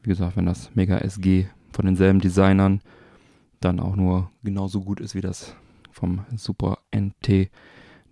wie 0.02 0.10
gesagt, 0.10 0.36
wenn 0.36 0.46
das 0.46 0.74
Mega 0.74 0.98
SG 0.98 1.46
von 1.72 1.84
denselben 1.84 2.20
Designern 2.20 2.80
dann 3.60 3.80
auch 3.80 3.96
nur 3.96 4.30
genauso 4.44 4.80
gut 4.80 5.00
ist 5.00 5.14
wie 5.14 5.20
das 5.20 5.56
vom 5.90 6.24
Super 6.36 6.78
NT, 6.94 7.50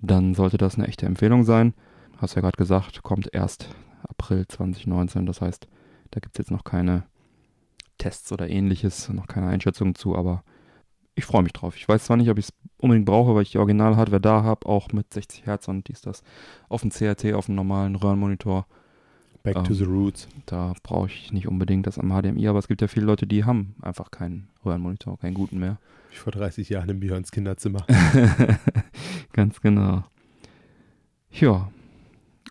dann 0.01 0.35
sollte 0.35 0.59
das 0.59 0.77
eine 0.77 0.89
echte 0.89 1.07
Empfehlung 1.07 1.45
sein. 1.45 1.75
Hast 2.19 2.35
ja 2.35 2.41
gerade 2.41 2.57
gesagt, 2.57 3.03
kommt 3.03 3.33
erst 3.33 3.69
April 4.09 4.47
2019, 4.47 5.27
das 5.27 5.41
heißt, 5.41 5.69
da 6.11 6.21
gibt 6.21 6.35
es 6.37 6.39
jetzt 6.39 6.51
noch 6.51 6.65
keine 6.65 7.05
Tests 7.99 8.33
oder 8.33 8.49
ähnliches, 8.49 9.09
noch 9.11 9.27
keine 9.27 9.49
Einschätzung 9.49 9.95
zu, 9.95 10.17
aber 10.17 10.43
ich 11.15 11.25
freue 11.25 11.43
mich 11.43 11.53
drauf. 11.53 11.77
Ich 11.77 11.89
weiß 11.89 12.05
zwar 12.05 12.17
nicht, 12.17 12.31
ob 12.31 12.39
ich 12.39 12.47
es 12.47 12.53
unbedingt 12.79 13.07
brauche, 13.07 13.35
weil 13.35 13.43
ich 13.43 13.53
die 13.53 13.59
Original-Hardware 13.59 14.21
da 14.21 14.43
habe, 14.43 14.67
auch 14.67 14.89
mit 14.93 15.13
60 15.13 15.47
Hertz 15.47 15.67
und 15.69 15.89
dies, 15.89 16.01
das 16.03 16.23
auf 16.69 16.83
dem 16.83 16.91
CRT, 16.91 17.33
auf 17.35 17.47
dem 17.47 17.55
normalen 17.55 17.97
Röhrenmonitor. 17.97 18.67
Back 19.43 19.57
Ähm. 19.57 19.65
to 19.65 19.75
the 19.75 19.85
roots. 19.85 20.29
Da 20.47 20.75
brauche 20.83 21.07
ich 21.07 21.33
nicht 21.33 21.47
unbedingt 21.49 21.87
das 21.87 21.99
am 21.99 22.11
HDMI, 22.11 22.49
aber 22.49 22.59
es 22.59 22.69
gibt 22.69 22.83
ja 22.83 22.89
viele 22.89 23.07
Leute, 23.07 23.27
die 23.27 23.45
haben 23.45 23.77
einfach 23.81 24.11
keinen 24.11 24.49
Röhrenmonitor, 24.65 25.19
keinen 25.19 25.35
guten 25.35 25.59
mehr. 25.59 25.79
Wie 26.11 26.17
vor 26.17 26.33
30 26.33 26.69
Jahren 26.69 26.89
im 26.89 27.01
Björns 27.01 27.31
Kinderzimmer. 27.31 27.87
Ganz 29.33 29.61
genau. 29.61 30.05
Ja, 31.31 31.71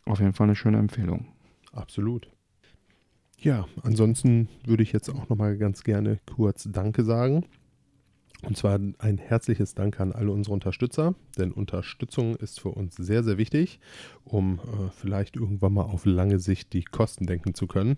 auf 0.06 0.20
jeden 0.20 0.34
Fall 0.34 0.46
eine 0.46 0.56
schöne 0.56 0.78
Empfehlung. 0.78 1.28
Absolut. 1.72 2.30
Ja, 3.38 3.66
ansonsten 3.84 4.50
würde 4.66 4.84
ich 4.84 4.92
jetzt 4.92 5.10
auch 5.10 5.30
nochmal 5.30 5.58
ganz 5.58 5.84
gerne 5.84 6.20
kurz 6.26 6.70
Danke 6.72 7.04
sagen. 7.04 7.46
Und 8.44 8.58
zwar 8.58 8.80
ein 9.00 9.18
herzliches 9.18 9.74
Dank 9.74 10.00
an 10.00 10.12
alle 10.12 10.32
unsere 10.32 10.54
Unterstützer, 10.54 11.16
denn 11.38 11.52
Unterstützung 11.52 12.36
ist 12.36 12.60
für 12.60 12.70
uns 12.70 12.96
sehr, 12.96 13.24
sehr 13.24 13.38
wichtig, 13.38 13.80
um 14.24 14.60
äh, 14.60 14.90
vielleicht 14.92 15.36
irgendwann 15.36 15.74
mal 15.74 15.84
auf 15.84 16.06
lange 16.06 16.38
Sicht 16.40 16.74
die 16.74 16.84
Kosten 16.84 17.26
denken 17.26 17.56
zu 17.56 17.66
können. 17.66 17.96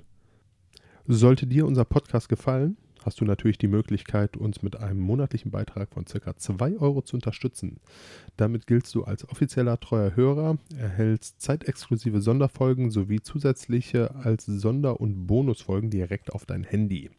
Sollte 1.05 1.47
dir 1.47 1.65
unser 1.65 1.85
Podcast 1.85 2.29
gefallen, 2.29 2.77
hast 3.07 3.21
du 3.21 3.25
natürlich 3.25 3.57
die 3.57 3.69
Möglichkeit, 3.69 4.35
uns 4.35 4.61
mit 4.61 4.75
einem 4.75 4.99
monatlichen 4.99 5.49
Beitrag 5.49 5.93
von 5.93 6.03
ca. 6.03 6.35
2 6.35 6.77
Euro 6.77 7.01
zu 7.01 7.15
unterstützen. 7.15 7.79
Damit 8.35 8.67
giltst 8.67 8.93
du 8.95 9.05
als 9.05 9.27
offizieller 9.29 9.79
treuer 9.79 10.17
Hörer, 10.17 10.57
erhältst 10.77 11.41
zeitexklusive 11.41 12.21
Sonderfolgen 12.21 12.91
sowie 12.91 13.21
zusätzliche 13.21 14.13
als 14.13 14.45
Sonder- 14.45 14.99
und 14.99 15.25
Bonusfolgen 15.25 15.89
direkt 15.89 16.33
auf 16.33 16.45
dein 16.45 16.65
Handy 16.65 17.09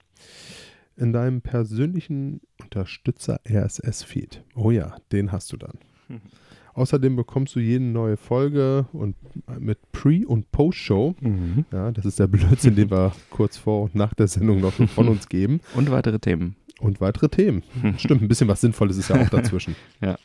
in 0.97 1.15
deinem 1.15 1.41
persönlichen 1.41 2.43
Unterstützer 2.61 3.41
RSS-Feed. 3.49 4.43
Oh 4.57 4.71
ja, 4.71 4.97
den 5.11 5.33
hast 5.33 5.53
du 5.53 5.57
dann. 5.57 5.79
Mhm. 6.09 6.21
Außerdem 6.79 7.17
bekommst 7.17 7.57
du 7.57 7.59
jede 7.59 7.83
neue 7.83 8.17
Folge 8.17 8.87
und 8.93 9.17
mit 9.59 9.79
Pre- 9.91 10.25
und 10.25 10.53
Post-Show. 10.53 11.17
Mhm. 11.21 11.65
Ja, 11.73 11.91
das 11.91 12.05
ist 12.05 12.21
der 12.21 12.29
Blödsinn, 12.29 12.77
den 12.77 12.89
wir 12.89 13.11
kurz 13.31 13.57
vor 13.57 13.83
und 13.83 13.97
nach 13.97 14.15
der 14.15 14.29
Sendung 14.29 14.61
noch 14.61 14.75
von 14.75 15.09
uns 15.09 15.29
geben. 15.29 15.61
Und 15.75 15.91
weitere 15.91 16.21
Themen. 16.21 16.55
Und 16.79 17.01
weitere 17.01 17.29
Themen. 17.29 17.65
Stimmt, 17.99 18.23
ein 18.23 18.29
bisschen 18.29 18.47
was 18.47 18.61
Sinnvolles 18.61 18.97
ist 18.97 19.11
ja 19.11 19.21
auch 19.21 19.29
dazwischen. 19.29 19.75
ja. 20.01 20.17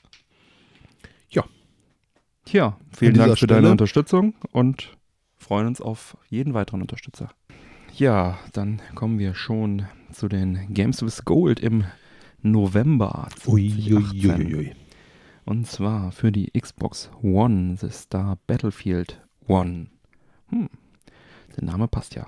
Ja. 1.31 1.43
Tja, 2.45 2.77
vielen 2.95 3.15
Dank 3.15 3.31
für 3.31 3.37
Stelle. 3.37 3.53
deine 3.53 3.71
Unterstützung 3.71 4.35
und 4.51 4.95
freuen 5.35 5.65
uns 5.65 5.81
auf 5.81 6.15
jeden 6.29 6.53
weiteren 6.53 6.83
Unterstützer. 6.83 7.31
Ja, 7.95 8.37
dann 8.53 8.79
kommen 8.93 9.17
wir 9.17 9.33
schon 9.33 9.87
zu 10.11 10.27
den 10.27 10.71
Games 10.71 11.01
with 11.01 11.25
Gold 11.25 11.59
im 11.59 11.85
November 12.43 13.27
2018. 13.39 14.51
Uiuiui. 14.51 14.75
Und 15.45 15.67
zwar 15.67 16.12
für 16.12 16.32
die 16.32 16.51
Xbox 16.51 17.10
One, 17.21 17.75
The 17.77 17.89
Star 17.89 18.38
Battlefield 18.47 19.21
One. 19.47 19.88
Hm, 20.49 20.69
der 21.58 21.65
Name 21.65 21.88
passt 21.88 22.15
ja. 22.15 22.27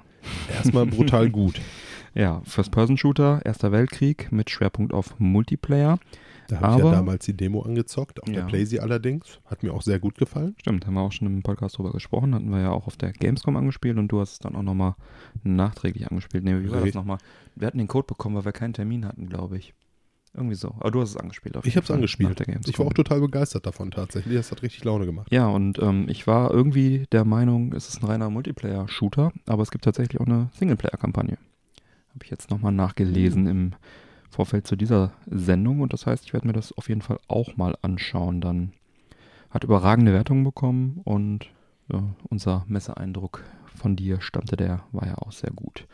Erstmal 0.53 0.85
brutal 0.85 1.29
gut. 1.29 1.61
ja, 2.13 2.41
First-Person-Shooter, 2.45 3.41
Erster 3.45 3.71
Weltkrieg 3.71 4.31
mit 4.31 4.49
Schwerpunkt 4.49 4.93
auf 4.93 5.19
Multiplayer. 5.19 5.99
Da 6.47 6.59
habe 6.59 6.79
ich 6.79 6.85
ja 6.85 6.91
damals 6.91 7.25
die 7.25 7.35
Demo 7.35 7.61
angezockt, 7.61 8.21
auf 8.21 8.29
ja. 8.29 8.35
der 8.35 8.43
Playsee 8.43 8.79
allerdings. 8.79 9.39
Hat 9.45 9.63
mir 9.63 9.73
auch 9.73 9.81
sehr 9.81 9.99
gut 9.99 10.15
gefallen. 10.15 10.55
Stimmt, 10.59 10.85
haben 10.85 10.93
wir 10.93 11.01
auch 11.01 11.11
schon 11.11 11.27
im 11.27 11.41
Podcast 11.41 11.77
drüber 11.77 11.91
gesprochen. 11.91 12.35
Hatten 12.35 12.49
wir 12.49 12.59
ja 12.59 12.71
auch 12.71 12.85
auf 12.85 12.97
der 12.97 13.13
Gamescom 13.13 13.55
angespielt 13.55 13.97
und 13.97 14.09
du 14.09 14.19
hast 14.19 14.33
es 14.33 14.39
dann 14.39 14.55
auch 14.55 14.61
nochmal 14.61 14.95
nachträglich 15.43 16.09
angespielt. 16.09 16.43
Nee, 16.43 16.61
wie 16.61 16.69
war 16.69 16.81
das 16.81 16.93
nochmal? 16.93 17.17
Wir 17.55 17.67
hatten 17.67 17.79
den 17.79 17.87
Code 17.87 18.05
bekommen, 18.05 18.35
weil 18.35 18.45
wir 18.45 18.51
keinen 18.51 18.73
Termin 18.73 19.05
hatten, 19.05 19.27
glaube 19.27 19.57
ich. 19.57 19.73
Irgendwie 20.35 20.55
so. 20.55 20.75
Aber 20.79 20.91
du 20.91 21.01
hast 21.01 21.11
es 21.11 21.17
angespielt. 21.17 21.57
ich 21.63 21.77
habe 21.77 21.85
es 21.85 21.91
angespielt. 21.91 22.41
Ich 22.67 22.77
war 22.77 22.85
auch 22.85 22.93
total 22.93 23.21
begeistert 23.21 23.65
davon 23.65 23.91
tatsächlich. 23.91 24.35
Das 24.35 24.51
hat 24.51 24.61
richtig 24.63 24.83
Laune 24.83 25.05
gemacht. 25.05 25.31
Ja, 25.31 25.47
und 25.47 25.79
ähm, 25.79 26.07
ich 26.09 26.27
war 26.27 26.51
irgendwie 26.51 27.05
der 27.13 27.23
Meinung, 27.23 27.71
es 27.73 27.87
ist 27.87 28.01
ein 28.01 28.05
reiner 28.05 28.29
Multiplayer-Shooter, 28.29 29.31
aber 29.45 29.63
es 29.63 29.71
gibt 29.71 29.85
tatsächlich 29.85 30.19
auch 30.19 30.25
eine 30.25 30.49
Singleplayer-Kampagne. 30.57 31.37
Habe 32.09 32.23
ich 32.23 32.29
jetzt 32.29 32.49
nochmal 32.49 32.73
nachgelesen 32.73 33.43
mhm. 33.43 33.49
im 33.49 33.71
Vorfeld 34.29 34.67
zu 34.67 34.75
dieser 34.75 35.13
Sendung 35.25 35.79
und 35.79 35.93
das 35.93 36.05
heißt, 36.05 36.25
ich 36.25 36.33
werde 36.33 36.47
mir 36.47 36.53
das 36.53 36.73
auf 36.73 36.89
jeden 36.89 37.01
Fall 37.01 37.19
auch 37.29 37.55
mal 37.55 37.77
anschauen. 37.81 38.41
Dann 38.41 38.73
hat 39.49 39.63
überragende 39.63 40.11
Wertungen 40.11 40.43
bekommen 40.43 40.99
und 41.05 41.47
ja, 41.89 42.03
unser 42.29 42.65
Messeeindruck 42.67 43.43
von 43.73 43.95
dir 43.95 44.19
stammte 44.19 44.57
der, 44.57 44.83
war 44.91 45.07
ja 45.07 45.17
auch 45.17 45.31
sehr 45.31 45.51
gut. 45.51 45.87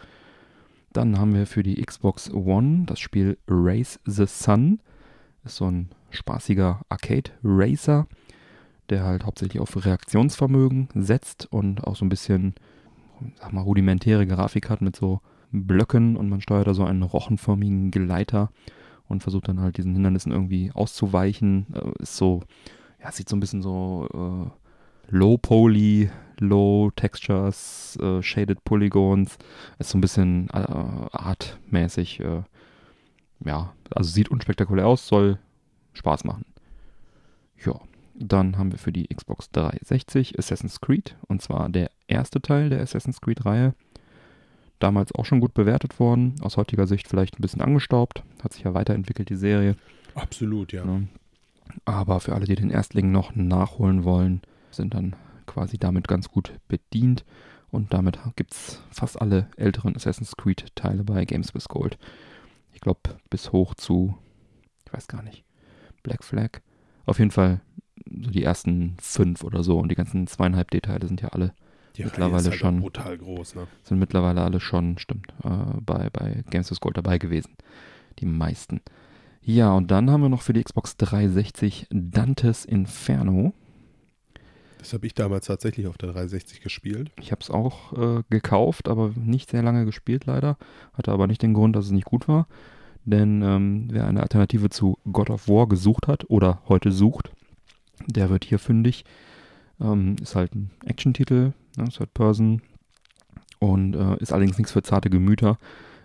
Dann 0.93 1.17
haben 1.17 1.33
wir 1.33 1.47
für 1.47 1.63
die 1.63 1.81
Xbox 1.81 2.31
One 2.33 2.83
das 2.85 2.99
Spiel 2.99 3.37
Race 3.47 3.99
the 4.05 4.25
Sun. 4.25 4.81
Ist 5.43 5.55
so 5.55 5.65
ein 5.65 5.89
spaßiger 6.09 6.81
Arcade-Racer, 6.89 8.07
der 8.89 9.03
halt 9.03 9.25
hauptsächlich 9.25 9.61
auf 9.61 9.85
Reaktionsvermögen 9.85 10.89
setzt 10.95 11.47
und 11.51 11.85
auch 11.85 11.95
so 11.95 12.05
ein 12.05 12.09
bisschen, 12.09 12.55
sag 13.39 13.53
mal, 13.53 13.61
rudimentäre 13.61 14.27
Grafik 14.27 14.69
hat 14.69 14.81
mit 14.81 14.95
so 14.95 15.21
Blöcken 15.51 16.15
und 16.17 16.29
man 16.29 16.41
steuert 16.41 16.67
da 16.67 16.73
so 16.73 16.83
einen 16.83 17.03
rochenförmigen 17.03 17.91
Gleiter 17.91 18.51
und 19.07 19.23
versucht 19.23 19.47
dann 19.47 19.59
halt 19.59 19.77
diesen 19.77 19.93
Hindernissen 19.93 20.31
irgendwie 20.31 20.71
auszuweichen. 20.73 21.67
Äh, 21.73 22.03
ist 22.03 22.17
so, 22.17 22.41
ja, 23.01 23.11
sieht 23.11 23.29
so 23.29 23.35
ein 23.35 23.39
bisschen 23.39 23.61
so 23.61 24.07
äh, 24.13 24.60
Low 25.09 25.37
Poly, 25.37 26.09
Low 26.39 26.91
Textures, 26.95 27.97
äh, 28.01 28.21
Shaded 28.21 28.63
Polygons. 28.63 29.37
Ist 29.79 29.89
so 29.89 29.97
ein 29.97 30.01
bisschen 30.01 30.49
äh, 30.49 30.57
artmäßig. 31.11 32.19
Äh, 32.19 32.43
ja, 33.45 33.73
also 33.93 34.09
sieht 34.09 34.29
unspektakulär 34.29 34.87
aus, 34.87 35.07
soll 35.07 35.39
Spaß 35.93 36.23
machen. 36.23 36.45
Ja, 37.63 37.79
dann 38.15 38.57
haben 38.57 38.71
wir 38.71 38.79
für 38.79 38.91
die 38.91 39.07
Xbox 39.07 39.49
360 39.51 40.37
Assassin's 40.37 40.79
Creed 40.79 41.15
und 41.27 41.41
zwar 41.41 41.69
der 41.69 41.91
erste 42.07 42.41
Teil 42.41 42.69
der 42.69 42.81
Assassin's 42.81 43.21
Creed-Reihe 43.21 43.73
damals 44.81 45.13
auch 45.13 45.25
schon 45.25 45.39
gut 45.39 45.53
bewertet 45.53 45.99
worden. 45.99 46.35
Aus 46.41 46.57
heutiger 46.57 46.87
Sicht 46.87 47.07
vielleicht 47.07 47.37
ein 47.37 47.41
bisschen 47.41 47.61
angestaubt. 47.61 48.23
Hat 48.43 48.53
sich 48.53 48.63
ja 48.63 48.73
weiterentwickelt, 48.73 49.29
die 49.29 49.35
Serie. 49.35 49.75
Absolut, 50.15 50.71
ja. 50.71 50.85
ja. 50.85 51.01
Aber 51.85 52.19
für 52.19 52.33
alle, 52.33 52.45
die 52.45 52.55
den 52.55 52.69
Erstling 52.69 53.11
noch 53.11 53.35
nachholen 53.35 54.03
wollen, 54.03 54.41
sind 54.71 54.93
dann 54.93 55.15
quasi 55.45 55.77
damit 55.77 56.07
ganz 56.07 56.29
gut 56.29 56.53
bedient. 56.67 57.25
Und 57.69 57.93
damit 57.93 58.19
gibt 58.35 58.53
es 58.53 58.81
fast 58.91 59.21
alle 59.21 59.47
älteren 59.55 59.95
Assassin's 59.95 60.35
Creed-Teile 60.35 61.03
bei 61.03 61.23
Games 61.25 61.53
with 61.53 61.69
Gold. 61.69 61.97
Ich 62.73 62.81
glaube, 62.81 63.01
bis 63.29 63.51
hoch 63.51 63.75
zu, 63.75 64.17
ich 64.85 64.93
weiß 64.93 65.07
gar 65.07 65.23
nicht, 65.23 65.45
Black 66.03 66.23
Flag. 66.23 66.61
Auf 67.05 67.19
jeden 67.19 67.31
Fall 67.31 67.61
so 68.05 68.31
die 68.31 68.43
ersten 68.43 68.97
fünf 68.99 69.43
oder 69.43 69.63
so. 69.63 69.79
Und 69.79 69.89
die 69.89 69.95
ganzen 69.95 70.27
zweieinhalb 70.27 70.71
D-Teile 70.71 71.07
sind 71.07 71.21
ja 71.21 71.29
alle 71.29 71.53
die 71.97 72.03
mittlerweile 72.05 72.49
halt 72.49 72.55
schon 72.55 72.79
brutal 72.79 73.17
groß, 73.17 73.55
ne? 73.55 73.67
Sind 73.83 73.99
mittlerweile 73.99 74.41
alle 74.41 74.59
schon, 74.59 74.97
stimmt, 74.97 75.33
äh, 75.43 75.49
bei, 75.81 76.09
bei 76.09 76.43
Games 76.49 76.71
of 76.71 76.79
Gold 76.79 76.97
dabei 76.97 77.17
gewesen. 77.17 77.55
Die 78.19 78.25
meisten. 78.25 78.81
Ja, 79.41 79.73
und 79.73 79.91
dann 79.91 80.09
haben 80.09 80.21
wir 80.21 80.29
noch 80.29 80.41
für 80.41 80.53
die 80.53 80.63
Xbox 80.63 80.95
360 80.97 81.87
Dantes 81.89 82.63
Inferno. 82.65 83.53
Das 84.81 84.93
habe 84.93 85.05
ich 85.05 85.13
damals 85.13 85.45
tatsächlich 85.45 85.85
auf 85.85 85.99
der 85.99 86.11
360 86.11 86.61
gespielt. 86.61 87.11
Ich 87.19 87.31
habe 87.31 87.41
es 87.41 87.51
auch 87.51 87.93
äh, 87.93 88.23
gekauft, 88.31 88.89
aber 88.89 89.11
nicht 89.15 89.51
sehr 89.51 89.61
lange 89.61 89.85
gespielt 89.85 90.25
leider. 90.25 90.57
Hatte 90.93 91.11
aber 91.11 91.27
nicht 91.27 91.43
den 91.43 91.53
Grund, 91.53 91.75
dass 91.75 91.85
es 91.85 91.91
nicht 91.91 92.05
gut 92.05 92.27
war. 92.27 92.47
Denn 93.05 93.43
ähm, 93.43 93.89
wer 93.91 94.07
eine 94.07 94.23
Alternative 94.23 94.71
zu 94.71 94.97
God 95.11 95.29
of 95.29 95.47
War 95.47 95.67
gesucht 95.67 96.07
hat 96.07 96.27
oder 96.31 96.63
heute 96.67 96.91
sucht, 96.91 97.31
der 98.07 98.31
wird 98.31 98.43
hier 98.43 98.57
fündig. 98.57 99.05
Ähm, 99.79 100.15
ist 100.19 100.33
halt 100.35 100.55
ein 100.55 100.71
Action-Titel, 100.83 101.53
ne, 101.77 101.89
Third 101.89 102.13
Person. 102.15 102.63
Und 103.59 103.95
äh, 103.95 104.17
ist 104.17 104.33
allerdings 104.33 104.57
nichts 104.57 104.71
für 104.71 104.81
zarte 104.81 105.11
Gemüter. 105.11 105.59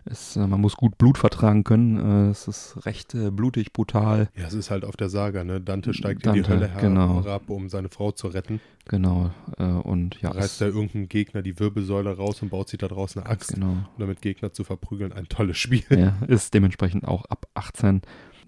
Es, 0.08 0.36
äh, 0.36 0.46
man 0.46 0.60
muss 0.60 0.76
gut 0.76 0.98
Blut 0.98 1.18
vertragen 1.18 1.64
können. 1.64 2.28
Äh, 2.28 2.30
es 2.30 2.46
ist 2.46 2.86
recht 2.86 3.14
äh, 3.14 3.30
blutig, 3.30 3.72
brutal. 3.72 4.28
Ja, 4.36 4.46
es 4.46 4.54
ist 4.54 4.70
halt 4.70 4.84
auf 4.84 4.96
der 4.96 5.08
Saga, 5.08 5.42
ne? 5.42 5.60
Dante 5.60 5.94
steigt 5.94 6.24
Dante, 6.24 6.38
in 6.38 6.44
die 6.44 6.50
Hölle 6.50 6.70
genau. 6.80 7.24
herab, 7.24 7.50
um 7.50 7.68
seine 7.68 7.88
Frau 7.88 8.12
zu 8.12 8.28
retten. 8.28 8.60
Genau. 8.88 9.30
Und 9.56 10.20
ja. 10.22 10.30
Reißt 10.30 10.60
da 10.60 10.66
irgendein 10.66 11.08
Gegner 11.08 11.42
die 11.42 11.58
Wirbelsäule 11.58 12.16
raus 12.16 12.40
und 12.40 12.50
baut 12.50 12.68
sich 12.68 12.78
da 12.78 12.86
draußen 12.86 13.20
eine 13.20 13.30
Axt, 13.30 13.54
genau. 13.54 13.70
um 13.70 13.86
damit 13.98 14.22
Gegner 14.22 14.52
zu 14.52 14.62
verprügeln. 14.62 15.12
Ein 15.12 15.28
tolles 15.28 15.58
Spiel. 15.58 15.82
Ja, 15.90 16.14
ist 16.28 16.54
dementsprechend 16.54 17.06
auch 17.08 17.24
ab 17.24 17.48
18. 17.54 18.02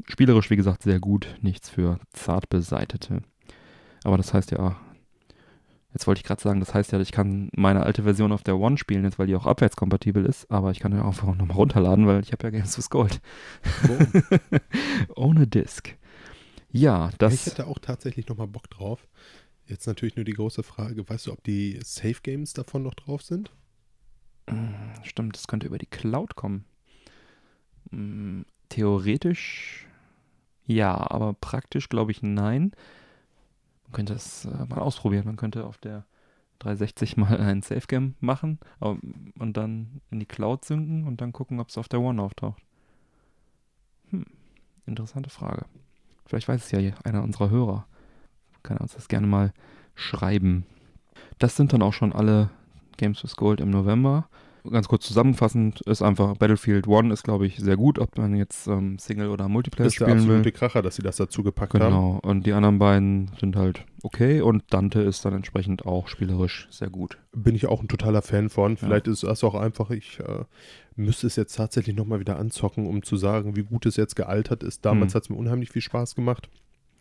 Spielerisch, 0.06 0.50
wie 0.50 0.56
gesagt, 0.56 0.84
sehr 0.84 1.00
gut. 1.00 1.34
Nichts 1.42 1.70
für 1.70 1.98
zart 2.12 2.48
beseitete. 2.50 3.22
Aber 4.04 4.16
das 4.16 4.32
heißt 4.32 4.52
ja 4.52 4.76
Jetzt 5.92 6.06
wollte 6.06 6.18
ich 6.18 6.24
gerade 6.24 6.40
sagen, 6.40 6.60
das 6.60 6.74
heißt 6.74 6.92
ja, 6.92 7.00
ich 7.00 7.12
kann 7.12 7.48
meine 7.56 7.82
alte 7.82 8.02
Version 8.02 8.32
auf 8.32 8.42
der 8.42 8.58
One 8.58 8.76
spielen, 8.76 9.04
jetzt 9.04 9.18
weil 9.18 9.26
die 9.26 9.34
auch 9.34 9.46
abwärtskompatibel 9.46 10.24
ist, 10.24 10.50
aber 10.50 10.70
ich 10.70 10.80
kann 10.80 10.92
ja 10.92 11.02
auch 11.02 11.22
nochmal 11.22 11.56
runterladen, 11.56 12.06
weil 12.06 12.20
ich 12.20 12.32
habe 12.32 12.44
ja 12.44 12.50
Games 12.50 12.76
with 12.76 12.90
Gold. 12.90 13.20
Ohne 15.16 15.46
Disk. 15.46 15.96
Ja, 16.70 17.10
das. 17.18 17.34
Ich 17.34 17.46
hätte 17.46 17.66
auch 17.66 17.78
tatsächlich 17.78 18.28
nochmal 18.28 18.48
Bock 18.48 18.68
drauf. 18.68 19.08
Jetzt 19.66 19.86
natürlich 19.86 20.16
nur 20.16 20.24
die 20.24 20.34
große 20.34 20.62
Frage, 20.62 21.08
weißt 21.08 21.26
du, 21.26 21.32
ob 21.32 21.42
die 21.42 21.78
Safe 21.82 22.20
Games 22.22 22.52
davon 22.52 22.82
noch 22.82 22.94
drauf 22.94 23.22
sind? 23.22 23.50
Hm, 24.48 24.74
stimmt, 25.02 25.36
das 25.36 25.46
könnte 25.46 25.66
über 25.66 25.78
die 25.78 25.86
Cloud 25.86 26.36
kommen. 26.36 26.64
Hm, 27.90 28.44
theoretisch 28.68 29.88
ja, 30.68 31.10
aber 31.10 31.32
praktisch 31.32 31.88
glaube 31.88 32.12
ich 32.12 32.22
nein. 32.22 32.72
Man 33.88 33.92
könnte 33.92 34.14
es 34.14 34.44
äh, 34.44 34.66
mal 34.68 34.78
ausprobieren. 34.78 35.24
Man 35.24 35.36
könnte 35.36 35.64
auf 35.64 35.78
der 35.78 36.04
360 36.58 37.16
mal 37.16 37.36
ein 37.40 37.62
Safe-Game 37.62 38.14
machen 38.20 38.58
und 38.80 39.56
dann 39.56 40.00
in 40.10 40.20
die 40.20 40.26
Cloud 40.26 40.64
synken 40.64 41.06
und 41.06 41.20
dann 41.20 41.32
gucken, 41.32 41.60
ob 41.60 41.68
es 41.68 41.78
auf 41.78 41.88
der 41.88 42.00
One 42.00 42.20
auftaucht. 42.22 42.62
Hm, 44.10 44.26
interessante 44.86 45.30
Frage. 45.30 45.64
Vielleicht 46.26 46.48
weiß 46.48 46.64
es 46.64 46.70
ja 46.70 46.78
einer 47.04 47.22
unserer 47.22 47.50
Hörer. 47.50 47.86
Kann 48.62 48.76
er 48.76 48.82
uns 48.82 48.94
das 48.94 49.08
gerne 49.08 49.26
mal 49.26 49.52
schreiben. 49.94 50.66
Das 51.38 51.56
sind 51.56 51.72
dann 51.72 51.82
auch 51.82 51.94
schon 51.94 52.12
alle 52.12 52.50
Games 52.98 53.22
with 53.24 53.36
Gold 53.36 53.60
im 53.60 53.70
November. 53.70 54.28
Ganz 54.70 54.88
kurz 54.88 55.06
zusammenfassend 55.06 55.80
ist 55.82 56.02
einfach 56.02 56.36
Battlefield 56.36 56.86
One 56.86 57.12
ist, 57.12 57.22
glaube 57.22 57.46
ich, 57.46 57.56
sehr 57.58 57.76
gut, 57.76 57.98
ob 57.98 58.16
man 58.18 58.34
jetzt 58.36 58.66
ähm, 58.66 58.98
Single 58.98 59.28
oder 59.28 59.48
Multiplayer 59.48 59.84
Das 59.86 59.94
ist 59.94 60.00
der 60.00 60.06
spielen 60.06 60.18
absolute 60.18 60.44
will. 60.44 60.52
Kracher, 60.52 60.82
dass 60.82 60.96
sie 60.96 61.02
das 61.02 61.16
dazu 61.16 61.42
gepackt 61.42 61.74
haben. 61.74 61.80
Genau. 61.84 62.20
Und 62.22 62.46
die 62.46 62.52
anderen 62.52 62.78
beiden 62.78 63.30
sind 63.40 63.56
halt 63.56 63.84
okay 64.02 64.40
und 64.40 64.62
Dante 64.70 65.00
ist 65.00 65.24
dann 65.24 65.34
entsprechend 65.34 65.86
auch 65.86 66.08
spielerisch 66.08 66.68
sehr 66.70 66.90
gut. 66.90 67.18
Bin 67.32 67.54
ich 67.54 67.66
auch 67.66 67.80
ein 67.82 67.88
totaler 67.88 68.22
Fan 68.22 68.48
von. 68.48 68.76
Vielleicht 68.76 69.08
ist 69.08 69.22
das 69.22 69.42
auch 69.44 69.54
einfach, 69.54 69.90
ich 69.90 70.20
äh, 70.20 70.44
müsste 70.96 71.26
es 71.26 71.36
jetzt 71.36 71.56
tatsächlich 71.56 71.96
nochmal 71.96 72.20
wieder 72.20 72.38
anzocken, 72.38 72.86
um 72.86 73.02
zu 73.02 73.16
sagen, 73.16 73.56
wie 73.56 73.62
gut 73.64 73.86
es 73.86 73.96
jetzt 73.96 74.16
gealtert 74.16 74.62
ist. 74.62 74.84
Damals 74.84 75.12
Hm. 75.12 75.16
hat 75.16 75.22
es 75.24 75.30
mir 75.30 75.36
unheimlich 75.36 75.70
viel 75.70 75.82
Spaß 75.82 76.14
gemacht. 76.14 76.48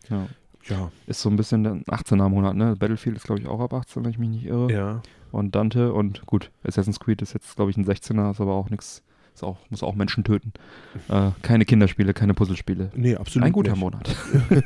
Ja. 0.08 0.26
Ja. 0.68 0.90
Ist 1.06 1.22
so 1.22 1.30
ein 1.30 1.36
bisschen 1.36 1.64
der 1.64 1.74
18er 1.86 2.28
Monat, 2.28 2.54
ne? 2.56 2.76
Battlefield 2.76 3.16
ist, 3.16 3.24
glaube 3.24 3.40
ich, 3.40 3.46
auch 3.46 3.60
ab 3.60 3.72
18, 3.72 4.04
wenn 4.04 4.10
ich 4.10 4.18
mich 4.18 4.28
nicht 4.28 4.44
irre. 4.44 4.70
Ja. 4.70 5.02
Und 5.30 5.54
Dante 5.54 5.92
und 5.92 6.24
gut, 6.26 6.50
Assassin's 6.64 7.00
Creed 7.00 7.22
ist 7.22 7.34
jetzt, 7.34 7.56
glaube 7.56 7.70
ich, 7.70 7.76
ein 7.76 7.84
16er, 7.84 8.30
ist 8.30 8.40
aber 8.40 8.54
auch 8.54 8.70
nichts, 8.70 9.02
auch, 9.42 9.58
muss 9.70 9.82
auch 9.82 9.94
Menschen 9.94 10.24
töten. 10.24 10.52
Äh, 11.08 11.30
keine 11.42 11.64
Kinderspiele, 11.64 12.12
keine 12.12 12.34
Puzzlespiele. 12.34 12.90
Nee, 12.94 13.16
absolut. 13.16 13.46
Ein 13.46 13.52
guter 13.52 13.72
nicht. 13.72 13.80
Monat. 13.80 14.16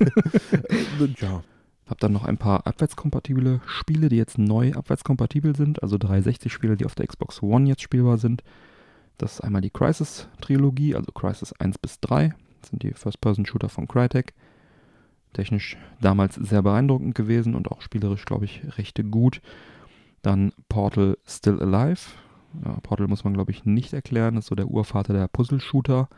Äh, 1.00 1.14
ja. 1.20 1.42
Hab 1.86 2.00
dann 2.00 2.12
noch 2.12 2.24
ein 2.24 2.38
paar 2.38 2.66
abwärtskompatible 2.66 3.60
Spiele, 3.66 4.08
die 4.08 4.16
jetzt 4.16 4.38
neu 4.38 4.72
abwärtskompatibel 4.72 5.54
sind, 5.54 5.82
also 5.82 5.96
360-Spiele, 5.96 6.76
die 6.76 6.86
auf 6.86 6.94
der 6.94 7.06
Xbox 7.06 7.42
One 7.42 7.68
jetzt 7.68 7.82
spielbar 7.82 8.18
sind. 8.18 8.42
Das 9.18 9.34
ist 9.34 9.40
einmal 9.42 9.60
die 9.60 9.70
Crisis-Trilogie, 9.70 10.94
also 10.94 11.12
Crisis 11.12 11.52
1 11.52 11.78
bis 11.78 12.00
3. 12.00 12.34
Das 12.60 12.70
sind 12.70 12.82
die 12.82 12.92
First-Person-Shooter 12.92 13.68
von 13.68 13.88
Crytek. 13.88 14.32
Technisch 15.32 15.76
damals 16.00 16.36
sehr 16.36 16.62
beeindruckend 16.62 17.14
gewesen 17.14 17.54
und 17.54 17.70
auch 17.70 17.82
spielerisch, 17.82 18.24
glaube 18.24 18.46
ich, 18.46 18.62
recht 18.78 19.00
gut. 19.10 19.40
Dann 20.22 20.52
Portal 20.68 21.18
Still 21.26 21.60
Alive. 21.60 22.00
Ja, 22.64 22.78
Portal 22.82 23.08
muss 23.08 23.24
man, 23.24 23.34
glaube 23.34 23.50
ich, 23.50 23.64
nicht 23.64 23.92
erklären. 23.92 24.34
Das 24.34 24.44
ist 24.44 24.48
so 24.48 24.54
der 24.54 24.68
Urvater 24.68 25.12
der 25.12 25.28
Puzzle-Shooter. 25.28 26.08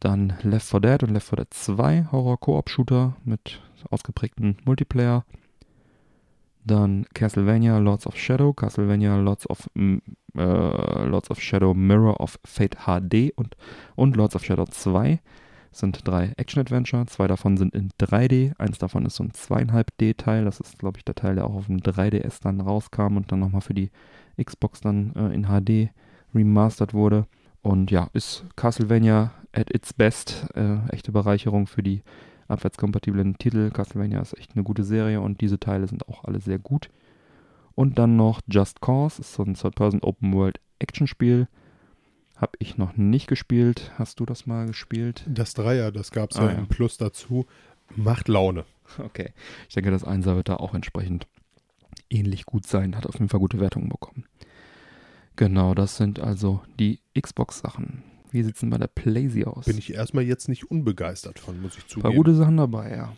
Dann 0.00 0.34
Left 0.42 0.66
4 0.66 0.80
Dead 0.80 1.02
und 1.02 1.10
Left 1.10 1.28
4 1.28 1.36
Dead 1.36 1.54
2 1.54 2.06
Horror-Koop-Shooter 2.12 3.16
mit 3.24 3.60
ausgeprägten 3.90 4.56
Multiplayer. 4.64 5.24
Dann 6.64 7.06
Castlevania 7.14 7.78
Lords 7.78 8.06
of 8.06 8.16
Shadow, 8.16 8.52
Castlevania 8.52 9.16
Lords 9.16 9.48
of, 9.50 9.68
äh, 9.74 11.04
Lords 11.06 11.30
of 11.30 11.40
Shadow 11.40 11.74
Mirror 11.74 12.20
of 12.20 12.38
Fate 12.44 12.76
HD 12.86 13.32
und, 13.34 13.56
und 13.96 14.16
Lords 14.16 14.36
of 14.36 14.44
Shadow 14.44 14.66
2 14.66 15.20
sind 15.72 16.06
drei 16.06 16.32
Action-Adventure. 16.36 17.06
Zwei 17.06 17.26
davon 17.26 17.56
sind 17.56 17.74
in 17.74 17.90
3D. 18.00 18.52
Eins 18.58 18.78
davon 18.78 19.06
ist 19.06 19.16
so 19.16 19.24
ein 19.24 19.32
2,5D-Teil. 19.32 20.44
Das 20.44 20.60
ist, 20.60 20.78
glaube 20.78 20.98
ich, 20.98 21.04
der 21.04 21.14
Teil, 21.14 21.36
der 21.36 21.46
auch 21.46 21.54
auf 21.54 21.66
dem 21.66 21.78
3DS 21.78 22.42
dann 22.42 22.60
rauskam 22.60 23.16
und 23.16 23.32
dann 23.32 23.40
nochmal 23.40 23.60
für 23.60 23.74
die 23.74 23.90
Xbox 24.42 24.80
dann 24.80 25.14
äh, 25.16 25.34
in 25.34 25.46
HD 25.46 25.90
remastert 26.34 26.94
wurde. 26.94 27.26
Und 27.62 27.90
ja, 27.90 28.08
ist 28.12 28.44
Castlevania 28.56 29.32
at 29.52 29.72
its 29.74 29.92
best. 29.92 30.46
Äh, 30.54 30.78
echte 30.90 31.12
Bereicherung 31.12 31.66
für 31.66 31.82
die 31.82 32.02
abwärtskompatiblen 32.48 33.38
Titel. 33.38 33.70
Castlevania 33.70 34.20
ist 34.20 34.36
echt 34.38 34.52
eine 34.54 34.64
gute 34.64 34.84
Serie 34.84 35.20
und 35.20 35.40
diese 35.40 35.58
Teile 35.58 35.86
sind 35.86 36.08
auch 36.08 36.24
alle 36.24 36.40
sehr 36.40 36.58
gut. 36.58 36.90
Und 37.74 37.98
dann 37.98 38.16
noch 38.16 38.40
Just 38.48 38.80
Cause, 38.80 39.20
ist 39.20 39.32
so 39.32 39.42
ein 39.42 39.54
Third-Person 39.54 40.02
Open-World-Action-Spiel. 40.02 41.48
Habe 42.42 42.56
ich 42.58 42.76
noch 42.76 42.96
nicht 42.96 43.28
gespielt. 43.28 43.92
Hast 43.98 44.18
du 44.20 44.26
das 44.26 44.46
mal 44.46 44.66
gespielt? 44.66 45.24
Das 45.28 45.54
Dreier, 45.54 45.92
das 45.92 46.10
gab 46.10 46.32
es 46.32 46.36
Ah, 46.38 46.46
ja 46.46 46.52
ja. 46.52 46.58
im 46.58 46.66
Plus 46.66 46.98
dazu. 46.98 47.46
Macht 47.94 48.26
Laune. 48.28 48.64
Okay. 48.98 49.32
Ich 49.68 49.74
denke, 49.74 49.90
das 49.90 50.04
Einser 50.04 50.34
wird 50.36 50.48
da 50.48 50.56
auch 50.56 50.74
entsprechend 50.74 51.26
ähnlich 52.10 52.44
gut 52.44 52.66
sein. 52.66 52.96
Hat 52.96 53.06
auf 53.06 53.14
jeden 53.14 53.28
Fall 53.28 53.40
gute 53.40 53.60
Wertungen 53.60 53.88
bekommen. 53.88 54.24
Genau, 55.36 55.74
das 55.74 55.96
sind 55.96 56.18
also 56.20 56.62
die 56.78 57.00
Xbox-Sachen. 57.18 58.02
Wie 58.32 58.42
sieht's 58.42 58.60
denn 58.60 58.70
bei 58.70 58.78
der 58.78 58.88
Playsee 58.88 59.44
aus? 59.44 59.66
Bin 59.66 59.78
ich 59.78 59.94
erstmal 59.94 60.24
jetzt 60.24 60.48
nicht 60.48 60.70
unbegeistert 60.70 61.38
von, 61.38 61.60
muss 61.62 61.76
ich 61.78 61.84
Ein 61.84 62.02
paar 62.02 62.10
zugeben. 62.10 62.16
gute 62.16 62.34
Sachen 62.34 62.56
dabei, 62.56 62.90
ja. 62.96 63.12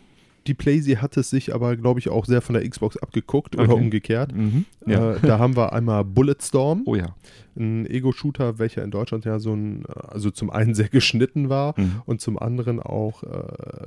Die 0.47 0.53
Playsee 0.53 0.97
hat 0.97 1.17
es 1.17 1.29
sich 1.31 1.55
aber, 1.55 1.75
glaube 1.75 1.99
ich, 1.99 2.09
auch 2.09 2.25
sehr 2.25 2.41
von 2.41 2.53
der 2.53 2.69
Xbox 2.69 2.97
abgeguckt 2.97 3.55
oder 3.55 3.69
Okay. 3.73 3.81
umgekehrt. 3.81 4.35
Mhm. 4.35 4.65
ja. 4.85 5.13
Äh, 5.15 5.19
da 5.21 5.39
haben 5.39 5.55
wir 5.55 5.73
einmal 5.73 6.03
Bulletstorm, 6.05 6.83
oh 6.85 6.95
ja. 6.95 7.15
ein 7.57 7.85
Ego-Shooter, 7.89 8.59
welcher 8.59 8.83
in 8.83 8.91
Deutschland 8.91 9.25
ja 9.25 9.39
so 9.39 9.53
ein, 9.55 9.85
also 9.87 10.29
zum 10.29 10.49
einen 10.51 10.75
sehr 10.75 10.89
geschnitten 10.89 11.49
war 11.49 11.73
Mhm. 11.77 12.01
und 12.05 12.21
zum 12.21 12.37
anderen 12.37 12.79
auch 12.79 13.23
äh, 13.23 13.27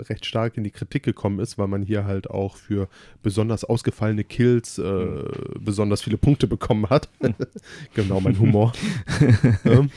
recht 0.08 0.26
stark 0.26 0.56
in 0.56 0.64
die 0.64 0.70
Kritik 0.72 1.04
gekommen 1.04 1.38
ist, 1.38 1.58
weil 1.58 1.68
man 1.68 1.82
hier 1.82 2.04
halt 2.06 2.28
auch 2.30 2.56
für 2.56 2.88
besonders 3.22 3.64
ausgefallene 3.64 4.24
Kills 4.24 4.78
äh, 4.78 4.82
Mhm. 4.82 5.24
besonders 5.60 6.02
viele 6.02 6.16
Punkte 6.18 6.46
bekommen 6.48 6.90
hat. 6.90 7.08
genau 7.94 8.20
mein 8.20 8.38
Humor. 8.38 8.72
ähm, 9.64 9.90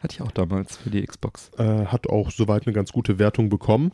Hatte 0.00 0.14
ich 0.16 0.20
auch 0.22 0.32
damals 0.32 0.76
für 0.76 0.90
die 0.90 1.02
Xbox. 1.02 1.50
äh, 1.56 1.86
hat 1.86 2.08
auch 2.08 2.30
soweit 2.30 2.66
eine 2.66 2.74
ganz 2.74 2.92
gute 2.92 3.18
Wertung 3.18 3.48
bekommen. 3.48 3.92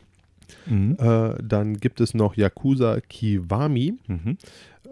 Mhm. 0.67 0.97
Äh, 0.99 1.35
dann 1.43 1.79
gibt 1.79 2.01
es 2.01 2.15
noch 2.15 2.37
Yakuza 2.37 3.01
Kiwami. 3.01 3.95
Mhm. 4.07 4.37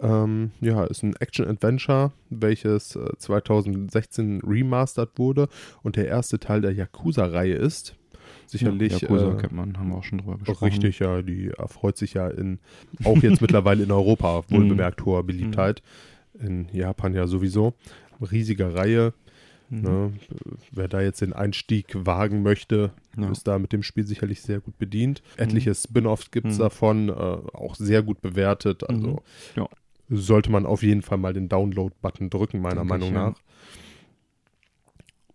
Ähm, 0.01 0.51
ja, 0.61 0.85
ist 0.85 1.03
ein 1.03 1.15
Action-Adventure, 1.19 2.11
welches 2.29 2.95
äh, 2.95 3.09
2016 3.17 4.41
remastered 4.45 5.09
wurde 5.17 5.49
und 5.83 5.95
der 5.95 6.07
erste 6.07 6.39
Teil 6.39 6.61
der 6.61 6.71
Yakuza-Reihe 6.73 7.55
ist. 7.55 7.95
Sicherlich. 8.47 8.93
Ja, 8.93 8.99
Yakuza 8.99 9.33
äh, 9.33 9.37
kennt 9.41 9.53
man, 9.53 9.77
haben 9.77 9.89
wir 9.89 9.97
auch 9.97 10.03
schon 10.03 10.19
drüber 10.19 10.37
gesprochen. 10.37 10.65
Richtig, 10.65 10.99
ja, 10.99 11.21
die 11.21 11.49
erfreut 11.49 11.97
sich 11.97 12.13
ja 12.13 12.27
in, 12.29 12.59
auch 13.03 13.21
jetzt 13.21 13.41
mittlerweile 13.41 13.83
in 13.83 13.91
Europa, 13.91 14.43
wohl 14.49 14.63
Mhm. 14.65 14.69
bemerkt, 14.69 15.05
hoher 15.05 15.23
Beliebtheit. 15.23 15.81
In 16.39 16.67
Japan 16.71 17.13
ja 17.13 17.27
sowieso. 17.27 17.73
Riesige 18.31 18.73
Reihe. 18.73 19.13
Mhm. 19.69 19.81
Ne? 19.81 20.13
Wer 20.71 20.87
da 20.87 21.01
jetzt 21.01 21.21
den 21.21 21.33
Einstieg 21.33 21.87
wagen 21.93 22.41
möchte, 22.43 22.91
Ja. 23.17 23.29
ist 23.31 23.47
da 23.47 23.59
mit 23.59 23.71
dem 23.73 23.83
Spiel 23.83 24.05
sicherlich 24.05 24.41
sehr 24.41 24.59
gut 24.59 24.77
bedient. 24.77 25.21
Etliche 25.37 25.73
Spin-offs 25.75 26.31
gibt 26.31 26.47
es 26.47 26.57
Mhm. 26.57 26.61
davon, 26.61 27.09
äh, 27.09 27.11
auch 27.11 27.75
sehr 27.75 28.01
gut 28.03 28.21
bewertet. 28.21 28.87
Also 28.89 29.07
Mhm. 29.07 29.19
Ja. 29.55 29.67
sollte 30.09 30.51
man 30.51 30.65
auf 30.65 30.81
jeden 30.83 31.01
Fall 31.03 31.17
mal 31.19 31.33
den 31.33 31.49
Download-Button 31.49 32.29
drücken, 32.29 32.61
meiner 32.61 32.77
Denke 32.81 32.89
Meinung 32.89 33.13
ja. 33.13 33.29
nach. 33.29 33.39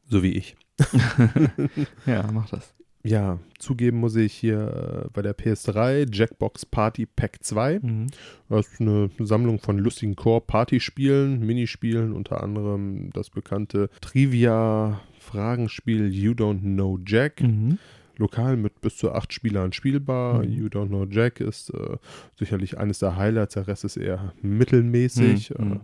So 0.09 0.23
wie 0.23 0.33
ich. 0.33 0.57
ja, 2.07 2.29
mach 2.33 2.49
das. 2.51 2.75
Ja, 3.07 3.38
zugeben 3.59 3.99
muss 3.99 4.17
ich 4.17 4.33
hier 4.33 5.05
äh, 5.05 5.11
bei 5.12 5.21
der 5.21 5.37
PS3 5.37 6.09
Jackbox 6.11 6.64
Party 6.64 7.05
Pack 7.05 7.37
2. 7.43 7.81
Mhm. 7.83 8.07
Das 8.49 8.67
ist 8.67 8.81
eine 8.81 9.11
Sammlung 9.19 9.59
von 9.59 9.79
lustigen 9.79 10.17
Core-Partyspielen, 10.17 11.45
Minispielen, 11.45 12.14
unter 12.14 12.43
anderem 12.43 13.11
das 13.12 13.29
bekannte 13.29 13.90
Trivia-Fragenspiel 14.01 16.14
You 16.14 16.33
Don't 16.33 16.61
Know 16.61 16.99
Jack. 17.05 17.43
Mhm. 17.43 17.79
Lokal 18.17 18.57
mit 18.57 18.81
bis 18.81 18.97
zu 18.97 19.12
acht 19.12 19.35
Spielern 19.35 19.73
spielbar. 19.73 20.43
Mhm. 20.43 20.53
You 20.53 20.69
Don't 20.69 20.88
Know 20.88 21.05
Jack 21.05 21.40
ist 21.40 21.69
äh, 21.71 21.99
sicherlich 22.38 22.79
eines 22.79 23.01
der 23.01 23.17
Highlights, 23.17 23.53
der 23.55 23.67
Rest 23.67 23.85
ist 23.85 23.99
eher 23.99 24.33
mittelmäßig. 24.40 25.53
Mhm. 25.59 25.73
Äh, 25.73 25.81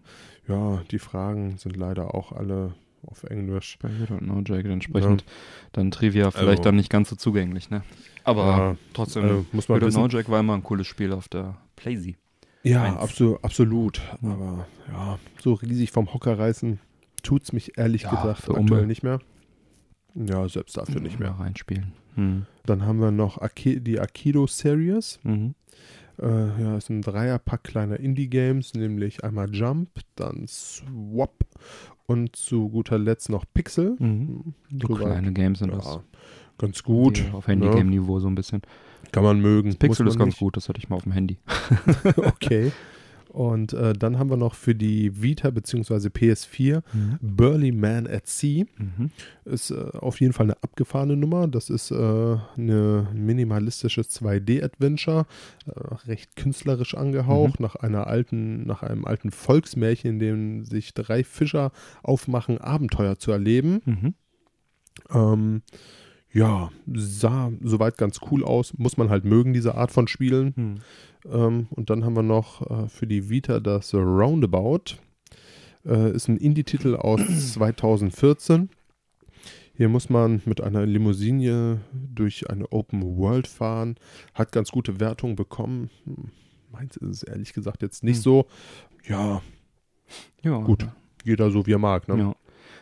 ja, 0.48 0.82
die 0.90 0.98
Fragen 0.98 1.58
sind 1.58 1.76
leider 1.76 2.14
auch 2.14 2.32
alle 2.32 2.72
auf 3.06 3.24
Englisch. 3.24 3.78
Bei 3.80 3.88
You 3.88 4.04
Don't 4.04 4.20
Know 4.20 4.40
Jack 4.44 4.64
entsprechend 4.66 5.24
dann 5.72 5.90
Trivia 5.90 6.30
vielleicht 6.30 6.50
Also- 6.50 6.62
dann 6.64 6.76
nicht 6.76 6.90
ganz 6.90 7.10
so 7.10 7.16
zugänglich, 7.16 7.70
ne? 7.70 7.82
Aber 8.24 8.44
Ja, 8.46 8.76
trotzdem, 8.92 9.24
äh, 9.24 9.44
muss 9.52 9.68
You 9.68 9.74
man 9.74 9.82
Don't 9.82 9.86
wissen. 9.86 9.98
Know 9.98 10.08
Jack 10.08 10.28
war 10.28 10.40
immer 10.40 10.54
ein 10.54 10.62
cooles 10.62 10.86
Spiel 10.86 11.12
auf 11.12 11.28
der 11.28 11.56
Playsee. 11.76 12.16
Ja, 12.62 12.82
Eins. 12.84 12.96
absolut. 13.42 14.00
Ja. 14.20 14.30
Aber 14.30 14.66
ja, 14.92 15.18
so 15.42 15.54
riesig 15.54 15.90
vom 15.92 16.12
Hocker 16.12 16.38
reißen 16.38 16.78
tut 17.22 17.42
es 17.44 17.52
mich 17.52 17.78
ehrlich 17.78 18.02
Ja, 18.02 18.10
gesagt 18.10 18.42
für 18.42 18.54
aktuell 18.54 18.80
Umme. 18.80 18.86
nicht 18.86 19.02
mehr. 19.02 19.20
Ja, 20.14 20.46
selbst 20.48 20.76
dafür 20.76 21.00
nicht 21.00 21.18
mehr. 21.20 21.30
Reinspielen. 21.38 21.92
Mhm. 22.16 22.46
Dann 22.66 22.84
haben 22.84 23.00
wir 23.00 23.10
noch 23.12 23.38
Aki 23.38 23.80
die 23.80 24.00
Akido 24.00 24.46
Series. 24.46 25.20
Mhm. 25.22 25.54
Äh, 26.20 26.60
ja, 26.62 26.76
ist 26.76 26.90
ein 26.90 27.00
Dreierpack 27.00 27.64
kleiner 27.64 27.98
Indie-Games, 27.98 28.74
nämlich 28.74 29.24
einmal 29.24 29.48
Jump, 29.54 29.88
dann 30.16 30.46
Swap 30.46 31.34
und 32.10 32.34
zu 32.34 32.68
guter 32.68 32.98
Letzt 32.98 33.28
noch 33.28 33.44
Pixel. 33.54 33.94
Mhm. 34.00 34.54
So 34.68 34.94
kleine 34.94 35.32
Games 35.32 35.60
sind 35.60 35.72
das. 35.72 35.84
ja, 35.84 36.02
ganz 36.58 36.82
gut. 36.82 37.22
Auf 37.32 37.46
ne? 37.46 37.52
Handygame-Niveau 37.52 38.18
so 38.18 38.26
ein 38.26 38.34
bisschen. 38.34 38.62
Kann 39.12 39.22
man 39.22 39.40
mögen. 39.40 39.76
Pixel 39.76 40.04
muss 40.04 40.14
ist 40.14 40.18
man 40.18 40.26
ganz 40.26 40.34
nicht. 40.34 40.40
gut, 40.40 40.56
das 40.56 40.68
hatte 40.68 40.78
ich 40.78 40.88
mal 40.88 40.96
auf 40.96 41.04
dem 41.04 41.12
Handy. 41.12 41.38
okay. 42.16 42.72
Und 43.32 43.74
äh, 43.74 43.92
dann 43.92 44.18
haben 44.18 44.28
wir 44.28 44.36
noch 44.36 44.54
für 44.54 44.74
die 44.74 45.22
Vita 45.22 45.50
bzw. 45.50 46.08
PS4 46.08 46.82
Burly 47.20 47.70
Man 47.70 48.08
at 48.08 48.26
Sea. 48.26 48.64
Mhm. 48.76 49.10
Ist 49.44 49.70
äh, 49.70 49.76
auf 49.98 50.20
jeden 50.20 50.32
Fall 50.32 50.46
eine 50.46 50.62
abgefahrene 50.62 51.16
Nummer. 51.16 51.46
Das 51.46 51.70
ist 51.70 51.92
äh, 51.92 51.94
eine 51.94 53.06
minimalistische 53.14 54.00
2D-Adventure, 54.00 55.26
äh, 55.66 55.94
recht 56.08 56.34
künstlerisch 56.34 56.94
angehaucht, 56.94 57.60
nach 57.60 57.76
einer 57.76 58.08
alten, 58.08 58.66
nach 58.66 58.82
einem 58.82 59.04
alten 59.04 59.30
Volksmärchen, 59.30 60.10
in 60.10 60.18
dem 60.18 60.64
sich 60.64 60.92
drei 60.92 61.22
Fischer 61.22 61.70
aufmachen, 62.02 62.58
Abenteuer 62.58 63.16
zu 63.16 63.30
erleben. 63.30 63.80
Mhm. 63.84 64.14
Ähm, 65.12 65.62
ja, 66.32 66.70
sah 66.92 67.50
soweit 67.62 67.98
ganz 67.98 68.20
cool 68.30 68.44
aus. 68.44 68.76
Muss 68.78 68.96
man 68.96 69.10
halt 69.10 69.24
mögen, 69.24 69.52
diese 69.52 69.74
Art 69.74 69.90
von 69.90 70.06
Spielen. 70.08 70.52
Mhm. 70.56 70.74
Ähm, 71.32 71.66
und 71.70 71.90
dann 71.90 72.04
haben 72.04 72.14
wir 72.14 72.22
noch 72.22 72.68
äh, 72.70 72.88
für 72.88 73.06
die 73.06 73.28
Vita 73.28 73.60
das 73.60 73.92
Roundabout. 73.94 74.96
Äh, 75.84 76.12
ist 76.12 76.28
ein 76.28 76.36
Indie-Titel 76.36 76.94
aus 76.96 77.20
2014. 77.54 78.68
Hier 79.74 79.88
muss 79.88 80.10
man 80.10 80.42
mit 80.44 80.60
einer 80.60 80.84
Limousine 80.84 81.80
durch 81.92 82.50
eine 82.50 82.70
Open 82.70 83.16
World 83.16 83.46
fahren. 83.46 83.96
Hat 84.34 84.52
ganz 84.52 84.70
gute 84.70 85.00
Wertungen 85.00 85.36
bekommen. 85.36 85.90
Hm, 86.04 86.30
Meins 86.70 86.96
ist 86.98 87.08
es 87.08 87.22
ehrlich 87.24 87.52
gesagt 87.54 87.82
jetzt 87.82 88.04
nicht 88.04 88.16
Hm. 88.18 88.22
so. 88.22 88.46
Ja, 89.08 89.42
Ja, 90.42 90.58
Gut. 90.58 90.86
jeder 91.24 91.50
so 91.50 91.66
wie 91.66 91.72
er 91.72 91.78
mag. 91.78 92.06
Ne? 92.08 92.18
Ja. 92.18 92.36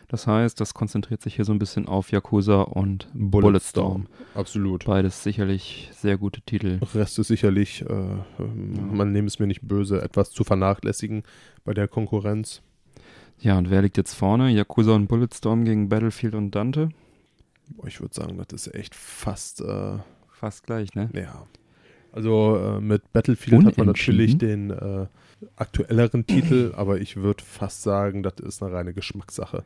Das 0.09 0.25
heißt, 0.25 0.59
das 0.59 0.73
konzentriert 0.73 1.21
sich 1.21 1.35
hier 1.35 1.45
so 1.45 1.51
ein 1.51 1.59
bisschen 1.59 1.87
auf 1.87 2.11
Yakuza 2.11 2.63
und 2.63 3.07
Bulletstorm. 3.13 4.07
Absolut. 4.33 4.85
Beides 4.85 5.23
sicherlich 5.23 5.91
sehr 5.93 6.17
gute 6.17 6.41
Titel. 6.41 6.79
Rest 6.95 7.19
ist 7.19 7.27
sicherlich, 7.27 7.83
äh, 7.83 7.93
ähm, 8.39 8.97
man 8.97 9.11
nehme 9.11 9.27
es 9.27 9.37
mir 9.37 9.45
nicht 9.45 9.61
böse, 9.61 10.01
etwas 10.01 10.31
zu 10.31 10.43
vernachlässigen 10.43 11.21
bei 11.63 11.75
der 11.75 11.87
Konkurrenz. 11.87 12.63
Ja, 13.39 13.59
und 13.59 13.69
wer 13.69 13.83
liegt 13.83 13.97
jetzt 13.97 14.15
vorne? 14.15 14.49
Yakuza 14.49 14.95
und 14.95 15.07
Bulletstorm 15.07 15.63
gegen 15.63 15.89
Battlefield 15.89 16.33
und 16.33 16.51
Dante? 16.55 16.89
Boah, 17.69 17.85
Ich 17.85 18.01
würde 18.01 18.15
sagen, 18.15 18.41
das 18.47 18.65
ist 18.65 18.73
echt 18.73 18.95
fast, 18.95 19.61
äh, 19.61 19.99
Fast 20.31 20.65
gleich, 20.65 20.95
ne? 20.95 21.09
ja. 21.13 21.45
Also 22.11 22.57
äh, 22.57 22.81
mit 22.81 23.13
Battlefield 23.13 23.63
hat 23.63 23.77
man 23.77 23.85
natürlich 23.85 24.39
den 24.39 24.71
äh, 24.71 25.05
aktuelleren 25.55 26.25
Titel, 26.27 26.73
aber 26.75 26.99
ich 26.99 27.15
würde 27.17 27.43
fast 27.43 27.81
sagen, 27.83 28.23
das 28.23 28.33
ist 28.41 28.61
eine 28.63 28.73
reine 28.73 28.93
Geschmackssache. 28.93 29.63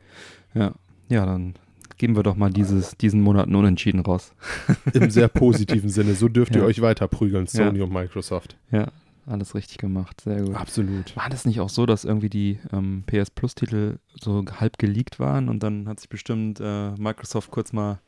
Ja. 0.54 0.72
Ja, 1.08 1.26
dann 1.26 1.54
geben 1.98 2.16
wir 2.16 2.22
doch 2.22 2.34
mal 2.36 2.50
dieses, 2.50 2.96
diesen 2.96 3.20
Monat 3.20 3.46
einen 3.46 3.56
Unentschieden 3.56 4.00
raus. 4.00 4.32
Im 4.94 5.10
sehr 5.10 5.28
positiven 5.28 5.90
Sinne. 5.90 6.14
So 6.14 6.28
dürft 6.28 6.54
ihr 6.56 6.62
Ja. 6.62 6.66
euch 6.66 6.80
weiter 6.80 7.08
prügeln, 7.08 7.46
Sony 7.46 7.80
und 7.82 7.92
Microsoft. 7.92 8.56
Ja, 8.70 8.88
alles 9.26 9.54
richtig 9.54 9.78
gemacht. 9.78 10.22
Sehr 10.22 10.42
gut. 10.42 10.54
Absolut. 10.56 11.14
War 11.16 11.28
das 11.28 11.44
nicht 11.44 11.60
auch 11.60 11.68
so, 11.68 11.86
dass 11.86 12.04
irgendwie 12.04 12.30
die 12.30 12.58
ähm, 12.72 13.04
PS 13.06 13.30
Plus-Titel 13.30 13.98
so 14.20 14.44
halb 14.58 14.78
geleakt 14.78 15.20
waren 15.20 15.48
und 15.48 15.62
dann 15.62 15.88
hat 15.88 16.00
sich 16.00 16.08
bestimmt 16.08 16.58
äh, 16.60 16.90
Microsoft 16.92 17.50
kurz 17.50 17.72
mal 17.72 18.00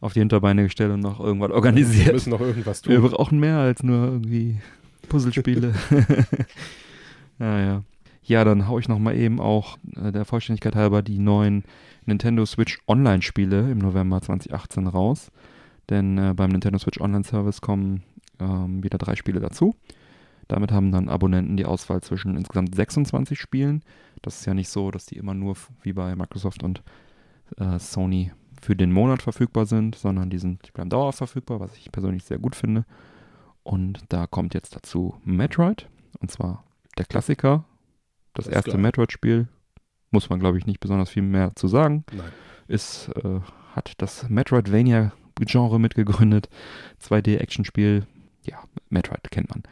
auf 0.00 0.12
die 0.12 0.18
Hinterbeine 0.20 0.64
gestellt 0.64 0.92
und 0.92 1.00
noch 1.00 1.18
irgendwas 1.20 1.50
Wir 1.50 1.54
organisiert? 1.54 2.12
müssen 2.12 2.30
noch 2.30 2.40
irgendwas 2.40 2.84
Wir 2.86 3.00
tun. 3.00 3.10
brauchen 3.10 3.38
mehr 3.40 3.58
als 3.58 3.82
nur 3.82 4.04
irgendwie 4.06 4.58
Puzzlespiele. 5.08 5.72
ja, 7.42 7.60
ja. 7.60 7.84
Ja, 8.24 8.44
dann 8.44 8.68
hau 8.68 8.78
ich 8.78 8.88
noch 8.88 9.00
mal 9.00 9.16
eben 9.16 9.40
auch 9.40 9.78
äh, 9.96 10.12
der 10.12 10.24
Vollständigkeit 10.24 10.76
halber 10.76 11.02
die 11.02 11.18
neuen 11.18 11.64
Nintendo 12.06 12.46
Switch 12.46 12.80
Online-Spiele 12.86 13.70
im 13.70 13.78
November 13.78 14.20
2018 14.20 14.86
raus. 14.86 15.32
Denn 15.90 16.18
äh, 16.18 16.32
beim 16.34 16.50
Nintendo 16.50 16.78
Switch 16.78 17.00
Online-Service 17.00 17.60
kommen 17.60 18.04
ähm, 18.38 18.84
wieder 18.84 18.98
drei 18.98 19.16
Spiele 19.16 19.40
dazu. 19.40 19.74
Damit 20.46 20.70
haben 20.70 20.92
dann 20.92 21.08
Abonnenten 21.08 21.56
die 21.56 21.66
Auswahl 21.66 22.00
zwischen 22.00 22.36
insgesamt 22.36 22.74
26 22.74 23.40
Spielen. 23.40 23.82
Das 24.22 24.40
ist 24.40 24.46
ja 24.46 24.54
nicht 24.54 24.68
so, 24.68 24.90
dass 24.90 25.06
die 25.06 25.16
immer 25.16 25.34
nur 25.34 25.56
wie 25.82 25.92
bei 25.92 26.14
Microsoft 26.14 26.62
und 26.62 26.82
äh, 27.58 27.78
Sony 27.78 28.32
für 28.60 28.76
den 28.76 28.92
Monat 28.92 29.22
verfügbar 29.22 29.66
sind, 29.66 29.96
sondern 29.96 30.30
die, 30.30 30.38
sind, 30.38 30.60
die 30.66 30.70
bleiben 30.70 30.90
dauerhaft 30.90 31.18
verfügbar, 31.18 31.58
was 31.58 31.76
ich 31.76 31.90
persönlich 31.90 32.22
sehr 32.22 32.38
gut 32.38 32.54
finde. 32.54 32.84
Und 33.64 34.00
da 34.08 34.26
kommt 34.26 34.54
jetzt 34.54 34.76
dazu 34.76 35.14
Metroid, 35.24 35.88
und 36.20 36.30
zwar 36.30 36.64
der 36.98 37.06
Klassiker, 37.06 37.64
das, 38.34 38.46
Das 38.46 38.54
erste. 38.54 38.78
Metroid-Spiel. 38.78 39.48
Muss 40.10 40.28
man, 40.28 40.40
glaube 40.40 40.58
ich, 40.58 40.66
nicht 40.66 40.80
besonders 40.80 41.10
viel 41.10 41.22
mehr 41.22 41.54
zu 41.54 41.68
sagen. 41.68 42.04
Nein. 42.12 42.30
Ist, 42.68 43.08
äh, 43.16 43.40
hat 43.74 43.94
das 43.98 44.28
Metroidvania-Genre 44.28 45.80
mitgegründet. 45.80 46.48
2D-Action-Spiel. 47.02 48.06
Ja, 48.44 48.58
Metroid 48.90 49.30
kennt 49.30 49.50
man. 49.50 49.62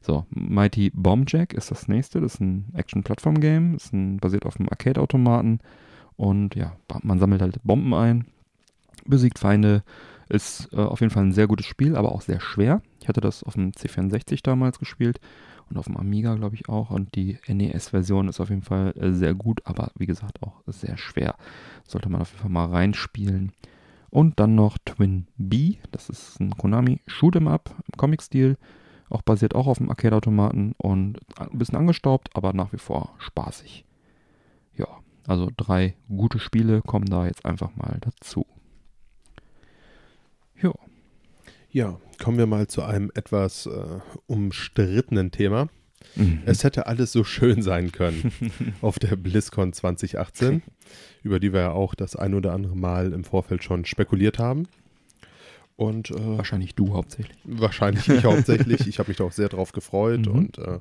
So, 0.00 0.24
Mighty 0.30 0.90
Bomb 0.94 1.30
Jack 1.30 1.52
ist 1.52 1.70
das 1.70 1.88
nächste. 1.88 2.20
Das 2.20 2.34
ist 2.34 2.40
ein 2.40 2.72
Action-Plattform-Game. 2.74 3.74
Ist 3.74 3.92
ein, 3.92 4.18
basiert 4.18 4.46
auf 4.46 4.58
einem 4.58 4.68
Arcade-Automaten. 4.68 5.60
Und 6.16 6.54
ja, 6.54 6.76
man 7.02 7.18
sammelt 7.18 7.42
halt 7.42 7.60
Bomben 7.62 7.94
ein, 7.94 8.26
besiegt 9.04 9.38
Feinde. 9.38 9.82
Ist 10.28 10.68
äh, 10.72 10.76
auf 10.76 11.00
jeden 11.00 11.12
Fall 11.12 11.24
ein 11.24 11.32
sehr 11.32 11.46
gutes 11.46 11.66
Spiel, 11.66 11.96
aber 11.96 12.12
auch 12.12 12.22
sehr 12.22 12.40
schwer. 12.40 12.82
Ich 13.00 13.08
hatte 13.08 13.20
das 13.20 13.42
auf 13.42 13.54
dem 13.54 13.72
C64 13.72 14.42
damals 14.42 14.78
gespielt 14.78 15.20
und 15.70 15.76
auf 15.76 15.86
dem 15.86 15.96
Amiga, 15.96 16.34
glaube 16.34 16.54
ich, 16.54 16.68
auch. 16.68 16.90
Und 16.90 17.14
die 17.14 17.38
NES-Version 17.46 18.28
ist 18.28 18.40
auf 18.40 18.50
jeden 18.50 18.62
Fall 18.62 18.94
äh, 18.96 19.12
sehr 19.12 19.34
gut, 19.34 19.60
aber 19.64 19.90
wie 19.96 20.06
gesagt 20.06 20.42
auch 20.42 20.62
sehr 20.66 20.96
schwer. 20.96 21.36
Sollte 21.86 22.08
man 22.08 22.22
auf 22.22 22.30
jeden 22.30 22.42
Fall 22.42 22.50
mal 22.50 22.66
reinspielen. 22.66 23.52
Und 24.10 24.40
dann 24.40 24.54
noch 24.54 24.78
Twin 24.84 25.26
B, 25.36 25.76
das 25.90 26.08
ist 26.08 26.40
ein 26.40 26.56
Konami 26.56 27.00
Shoot'em 27.06 27.48
Up 27.48 27.74
im 27.86 27.96
Comic-Stil. 27.96 28.56
Auch 29.10 29.22
basiert 29.22 29.54
auch 29.54 29.66
auf 29.66 29.78
dem 29.78 29.90
Arcade-Automaten 29.90 30.74
und 30.78 31.20
ein 31.38 31.58
bisschen 31.58 31.78
angestaubt, 31.78 32.30
aber 32.34 32.52
nach 32.52 32.72
wie 32.72 32.78
vor 32.78 33.14
spaßig. 33.18 33.84
Ja, 34.76 34.86
also 35.26 35.50
drei 35.56 35.94
gute 36.08 36.38
Spiele 36.38 36.82
kommen 36.82 37.06
da 37.06 37.26
jetzt 37.26 37.44
einfach 37.44 37.74
mal 37.76 37.98
dazu. 38.00 38.46
Ja, 40.60 40.72
Ja, 41.70 42.00
kommen 42.18 42.38
wir 42.38 42.46
mal 42.46 42.66
zu 42.66 42.82
einem 42.82 43.10
etwas 43.14 43.66
äh, 43.66 44.00
umstrittenen 44.26 45.30
Thema. 45.30 45.68
Mhm. 46.14 46.42
Es 46.46 46.64
hätte 46.64 46.86
alles 46.86 47.12
so 47.12 47.24
schön 47.24 47.62
sein 47.62 47.92
können 47.92 48.32
auf 48.80 48.98
der 48.98 49.16
BlizzCon 49.16 49.72
2018, 49.72 50.62
über 51.22 51.40
die 51.40 51.52
wir 51.52 51.60
ja 51.60 51.72
auch 51.72 51.94
das 51.94 52.16
ein 52.16 52.34
oder 52.34 52.52
andere 52.52 52.76
Mal 52.76 53.12
im 53.12 53.24
Vorfeld 53.24 53.64
schon 53.64 53.84
spekuliert 53.84 54.38
haben. 54.38 54.66
Und 55.76 56.10
äh, 56.10 56.38
wahrscheinlich 56.38 56.74
du 56.74 56.94
hauptsächlich. 56.94 57.38
wahrscheinlich 57.44 58.08
ich 58.08 58.24
hauptsächlich. 58.24 58.88
Ich 58.88 58.98
habe 58.98 59.10
mich 59.10 59.18
da 59.18 59.24
auch 59.24 59.32
sehr 59.32 59.48
drauf 59.48 59.70
gefreut. 59.70 60.26
Mhm. 60.26 60.32
Und 60.32 60.58
äh, 60.58 60.80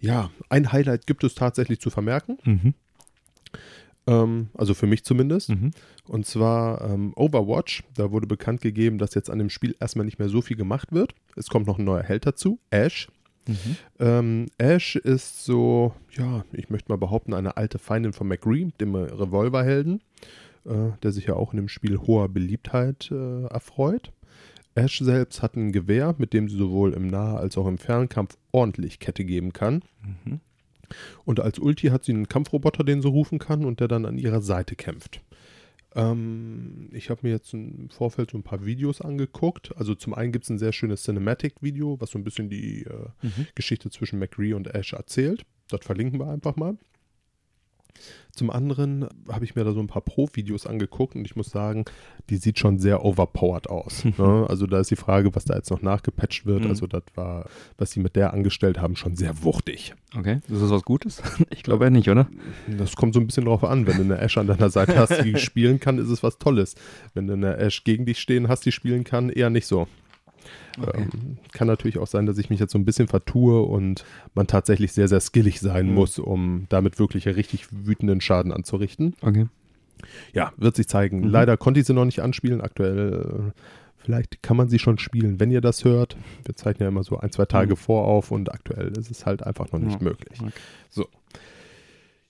ja, 0.00 0.30
ein 0.50 0.70
Highlight 0.70 1.06
gibt 1.06 1.24
es 1.24 1.34
tatsächlich 1.34 1.80
zu 1.80 1.88
vermerken. 1.88 2.36
Mhm. 2.44 2.74
Ähm, 4.06 4.48
also 4.54 4.74
für 4.74 4.86
mich 4.86 5.04
zumindest. 5.04 5.50
Mhm. 5.50 5.70
Und 6.06 6.26
zwar 6.26 6.82
ähm, 6.82 7.12
Overwatch. 7.16 7.84
Da 7.94 8.10
wurde 8.10 8.26
bekannt 8.26 8.60
gegeben, 8.60 8.98
dass 8.98 9.14
jetzt 9.14 9.30
an 9.30 9.38
dem 9.38 9.50
Spiel 9.50 9.74
erstmal 9.80 10.04
nicht 10.04 10.18
mehr 10.18 10.28
so 10.28 10.42
viel 10.42 10.56
gemacht 10.56 10.92
wird. 10.92 11.14
Es 11.36 11.48
kommt 11.48 11.66
noch 11.66 11.78
ein 11.78 11.84
neuer 11.84 12.02
Held 12.02 12.26
dazu, 12.26 12.58
Ash. 12.70 13.08
Mhm. 13.46 13.76
Ähm, 13.98 14.46
Ash 14.58 14.96
ist 14.96 15.44
so, 15.44 15.94
ja, 16.12 16.44
ich 16.52 16.70
möchte 16.70 16.90
mal 16.90 16.98
behaupten, 16.98 17.34
eine 17.34 17.56
alte 17.56 17.78
Feindin 17.78 18.12
von 18.12 18.28
McCree, 18.28 18.70
dem 18.80 18.94
Revolverhelden, 18.94 20.02
äh, 20.64 20.90
der 21.02 21.12
sich 21.12 21.26
ja 21.26 21.34
auch 21.34 21.52
in 21.52 21.58
dem 21.58 21.68
Spiel 21.68 21.98
hoher 21.98 22.28
Beliebtheit 22.28 23.10
äh, 23.10 23.44
erfreut. 23.44 24.12
Ash 24.74 24.98
selbst 24.98 25.42
hat 25.42 25.56
ein 25.56 25.72
Gewehr, 25.72 26.14
mit 26.18 26.32
dem 26.32 26.48
sie 26.48 26.56
sowohl 26.56 26.94
im 26.94 27.06
Nah- 27.06 27.36
als 27.36 27.56
auch 27.56 27.66
im 27.66 27.78
Fernkampf 27.78 28.36
ordentlich 28.50 28.98
Kette 28.98 29.24
geben 29.24 29.52
kann. 29.52 29.82
Mhm. 30.02 30.40
Und 31.24 31.40
als 31.40 31.58
Ulti 31.58 31.88
hat 31.88 32.04
sie 32.04 32.12
einen 32.12 32.28
Kampfroboter, 32.28 32.84
den 32.84 33.02
sie 33.02 33.08
rufen 33.08 33.38
kann 33.38 33.64
und 33.64 33.80
der 33.80 33.88
dann 33.88 34.06
an 34.06 34.18
ihrer 34.18 34.40
Seite 34.40 34.76
kämpft. 34.76 35.20
Ähm, 35.94 36.88
ich 36.92 37.10
habe 37.10 37.20
mir 37.22 37.30
jetzt 37.30 37.54
im 37.54 37.88
Vorfeld 37.90 38.30
so 38.32 38.38
ein 38.38 38.42
paar 38.42 38.64
Videos 38.64 39.00
angeguckt. 39.00 39.76
Also 39.76 39.94
zum 39.94 40.14
einen 40.14 40.32
gibt 40.32 40.44
es 40.44 40.50
ein 40.50 40.58
sehr 40.58 40.72
schönes 40.72 41.02
Cinematic-Video, 41.04 42.00
was 42.00 42.10
so 42.10 42.18
ein 42.18 42.24
bisschen 42.24 42.48
die 42.48 42.82
äh, 42.82 43.08
Mhm. 43.22 43.46
Geschichte 43.54 43.90
zwischen 43.90 44.18
McCree 44.18 44.54
und 44.54 44.74
Ash 44.74 44.92
erzählt. 44.92 45.44
Das 45.68 45.80
verlinken 45.84 46.18
wir 46.18 46.26
einfach 46.28 46.56
mal. 46.56 46.76
Zum 48.32 48.50
anderen 48.50 49.06
habe 49.28 49.44
ich 49.44 49.54
mir 49.54 49.62
da 49.62 49.72
so 49.72 49.80
ein 49.80 49.86
paar 49.86 50.02
Pro-Videos 50.02 50.66
angeguckt 50.66 51.14
und 51.14 51.24
ich 51.24 51.36
muss 51.36 51.50
sagen, 51.50 51.84
die 52.30 52.36
sieht 52.36 52.58
schon 52.58 52.80
sehr 52.80 53.04
overpowered 53.04 53.68
aus. 53.68 54.04
ne? 54.18 54.46
Also 54.48 54.66
da 54.66 54.80
ist 54.80 54.90
die 54.90 54.96
Frage, 54.96 55.34
was 55.36 55.44
da 55.44 55.54
jetzt 55.54 55.70
noch 55.70 55.82
nachgepatcht 55.82 56.44
wird. 56.44 56.64
Mhm. 56.64 56.70
Also 56.70 56.86
das 56.88 57.04
war, 57.14 57.46
was 57.78 57.92
sie 57.92 58.00
mit 58.00 58.16
der 58.16 58.32
angestellt 58.32 58.80
haben, 58.80 58.96
schon 58.96 59.14
sehr 59.14 59.44
wuchtig. 59.44 59.94
Okay, 60.16 60.40
ist 60.48 60.62
das 60.62 60.70
was 60.70 60.82
Gutes? 60.82 61.22
Ich 61.50 61.62
glaube 61.62 61.84
ja 61.84 61.90
nicht, 61.90 62.08
oder? 62.08 62.26
Das 62.78 62.96
kommt 62.96 63.14
so 63.14 63.20
ein 63.20 63.26
bisschen 63.26 63.44
drauf 63.44 63.64
an. 63.64 63.86
Wenn 63.86 63.96
du 63.96 64.02
eine 64.02 64.18
Ash 64.18 64.36
an 64.38 64.46
deiner 64.46 64.70
Seite 64.70 64.98
hast, 64.98 65.24
die 65.24 65.36
spielen 65.38 65.78
kann, 65.78 65.98
ist 65.98 66.08
es 66.08 66.22
was 66.22 66.38
Tolles. 66.38 66.74
Wenn 67.14 67.26
du 67.26 67.34
eine 67.34 67.56
Ash 67.56 67.84
gegen 67.84 68.06
dich 68.06 68.18
stehen 68.18 68.48
hast, 68.48 68.66
die 68.66 68.72
spielen 68.72 69.04
kann, 69.04 69.30
eher 69.30 69.50
nicht 69.50 69.66
so. 69.66 69.86
Okay. 70.80 71.06
Ähm, 71.12 71.38
kann 71.52 71.66
natürlich 71.66 71.98
auch 71.98 72.06
sein, 72.06 72.26
dass 72.26 72.38
ich 72.38 72.50
mich 72.50 72.60
jetzt 72.60 72.72
so 72.72 72.78
ein 72.78 72.84
bisschen 72.84 73.08
vertue 73.08 73.62
und 73.62 74.04
man 74.34 74.46
tatsächlich 74.46 74.92
sehr, 74.92 75.08
sehr 75.08 75.20
skillig 75.20 75.60
sein 75.60 75.88
Mhm. 75.88 75.94
muss, 75.94 76.18
um 76.18 76.66
damit 76.68 76.98
wirklich 76.98 77.26
richtig 77.26 77.66
wütenden 77.70 78.20
Schaden 78.20 78.52
anzurichten. 78.52 79.14
Okay. 79.22 79.46
Ja, 80.32 80.52
wird 80.56 80.76
sich 80.76 80.88
zeigen. 80.88 81.20
Mhm. 81.20 81.28
Leider 81.28 81.56
konnte 81.56 81.80
ich 81.80 81.86
sie 81.86 81.94
noch 81.94 82.04
nicht 82.04 82.20
anspielen. 82.20 82.60
Aktuell, 82.60 83.52
äh, 83.54 83.60
vielleicht 83.98 84.42
kann 84.42 84.56
man 84.56 84.68
sie 84.68 84.78
schon 84.78 84.98
spielen, 84.98 85.40
wenn 85.40 85.50
ihr 85.50 85.60
das 85.60 85.84
hört. 85.84 86.16
Wir 86.44 86.54
zeichnen 86.56 86.82
ja 86.84 86.88
immer 86.88 87.04
so 87.04 87.18
ein, 87.18 87.30
zwei 87.30 87.44
Tage 87.46 87.72
Mhm. 87.74 87.76
vorauf 87.78 88.30
und 88.30 88.52
aktuell 88.52 88.88
ist 88.98 89.10
es 89.10 89.24
halt 89.24 89.42
einfach 89.42 89.70
noch 89.72 89.78
nicht 89.80 90.00
Ja. 90.00 90.04
möglich. 90.08 90.38
Okay. 90.40 91.04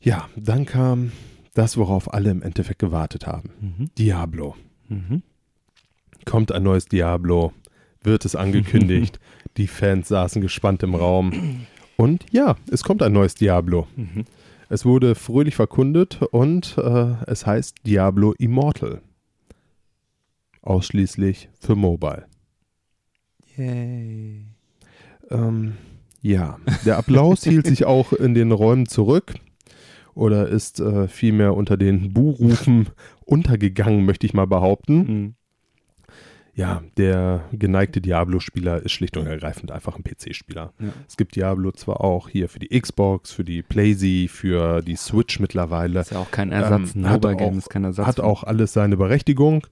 Ja, 0.00 0.28
dann 0.36 0.66
kam 0.66 1.12
das, 1.54 1.76
worauf 1.76 2.12
alle 2.12 2.30
im 2.30 2.42
Endeffekt 2.42 2.78
gewartet 2.78 3.26
haben. 3.26 3.50
Mhm. 3.60 3.90
Diablo. 3.96 4.54
Mhm. 4.88 5.22
Kommt 6.26 6.52
ein 6.52 6.62
neues 6.62 6.86
Diablo, 6.86 7.52
wird 8.04 8.24
es 8.24 8.36
angekündigt. 8.36 9.18
Die 9.56 9.66
Fans 9.66 10.08
saßen 10.08 10.42
gespannt 10.42 10.82
im 10.82 10.94
Raum. 10.94 11.66
Und 11.96 12.26
ja, 12.32 12.56
es 12.70 12.82
kommt 12.82 13.02
ein 13.02 13.12
neues 13.12 13.34
Diablo. 13.34 13.86
Mhm. 13.96 14.24
Es 14.68 14.84
wurde 14.84 15.14
fröhlich 15.14 15.54
verkundet 15.54 16.20
und 16.22 16.76
äh, 16.78 17.14
es 17.26 17.46
heißt 17.46 17.86
Diablo 17.86 18.32
Immortal. 18.32 19.02
Ausschließlich 20.62 21.50
für 21.60 21.76
Mobile. 21.76 22.26
Yay. 23.56 24.46
Ähm, 25.30 25.74
ja, 26.22 26.58
der 26.84 26.96
Applaus 26.98 27.44
hielt 27.44 27.66
sich 27.66 27.84
auch 27.84 28.12
in 28.12 28.34
den 28.34 28.50
Räumen 28.50 28.86
zurück. 28.86 29.34
oder 30.14 30.48
ist 30.48 30.80
äh, 30.80 31.06
vielmehr 31.08 31.54
unter 31.54 31.76
den 31.76 32.12
Buhrufen 32.12 32.88
untergegangen, 33.24 34.04
möchte 34.04 34.26
ich 34.26 34.34
mal 34.34 34.46
behaupten. 34.46 34.96
Mhm. 34.96 35.34
Ja, 36.56 36.82
der 36.96 37.44
geneigte 37.52 38.00
Diablo-Spieler 38.00 38.80
ist 38.82 38.92
schlicht 38.92 39.16
und 39.16 39.26
ergreifend 39.26 39.72
einfach 39.72 39.96
ein 39.96 40.04
PC-Spieler. 40.04 40.72
Ja. 40.78 40.86
Es 41.08 41.16
gibt 41.16 41.34
Diablo 41.34 41.72
zwar 41.72 42.00
auch 42.00 42.28
hier 42.28 42.48
für 42.48 42.60
die 42.60 42.68
Xbox, 42.80 43.32
für 43.32 43.42
die 43.42 43.62
PlayZ, 43.62 44.30
für 44.30 44.80
die 44.80 44.94
Switch 44.96 45.40
mittlerweile. 45.40 46.00
Ist 46.00 46.12
ja 46.12 46.18
auch 46.20 46.30
kein 46.30 46.52
Ersatz. 46.52 46.94
Ähm, 46.94 47.08
hat 47.10 47.26
auch- 47.26 47.52
ist 47.56 47.70
kein 47.70 47.82
Ersatz. 47.84 48.06
Hat 48.06 48.14
für- 48.16 48.24
auch 48.24 48.44
alles 48.44 48.72
seine 48.72 48.96
Berechtigung, 48.96 49.66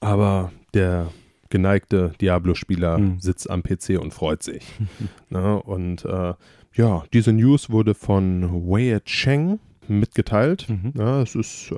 aber 0.00 0.50
der 0.74 1.08
geneigte 1.48 2.12
Diablo-Spieler 2.20 2.98
Mhm. 2.98 3.20
sitzt 3.20 3.48
am 3.48 3.62
PC 3.62 3.96
und 4.00 4.12
freut 4.12 4.42
sich. 4.42 4.64
ne? 5.30 5.62
Und 5.62 6.04
äh, 6.06 6.34
ja, 6.74 7.04
diese 7.12 7.32
News 7.32 7.70
wurde 7.70 7.94
von 7.94 8.68
Wei 8.68 8.98
Cheng 9.04 9.60
mitgeteilt. 9.86 10.66
Mhm. 10.68 10.92
Ja, 10.98 11.22
es 11.22 11.36
ist 11.36 11.70
äh, 11.70 11.76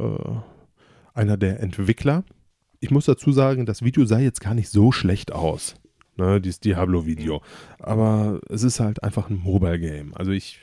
einer 1.12 1.36
der 1.36 1.61
Entwickler. 1.61 2.24
Ich 2.81 2.91
muss 2.91 3.07
dazu 3.07 3.33
sagen, 3.33 3.66
das 3.66 3.83
Video 3.83 4.05
sah 4.05 4.18
jetzt 4.18 4.41
gar 4.41 4.55
nicht 4.55 4.68
so 4.70 4.93
schlecht 4.93 5.33
aus. 5.33 5.74
Ne, 6.16 6.41
dieses 6.41 6.61
Diablo-Video. 6.61 7.43
Aber 7.79 8.41
es 8.49 8.62
ist 8.64 8.81
halt 8.81 9.03
einfach 9.05 9.31
ein 9.31 9.37
Mobile-Game. 9.39 10.14
Also 10.16 10.33
ich, 10.33 10.59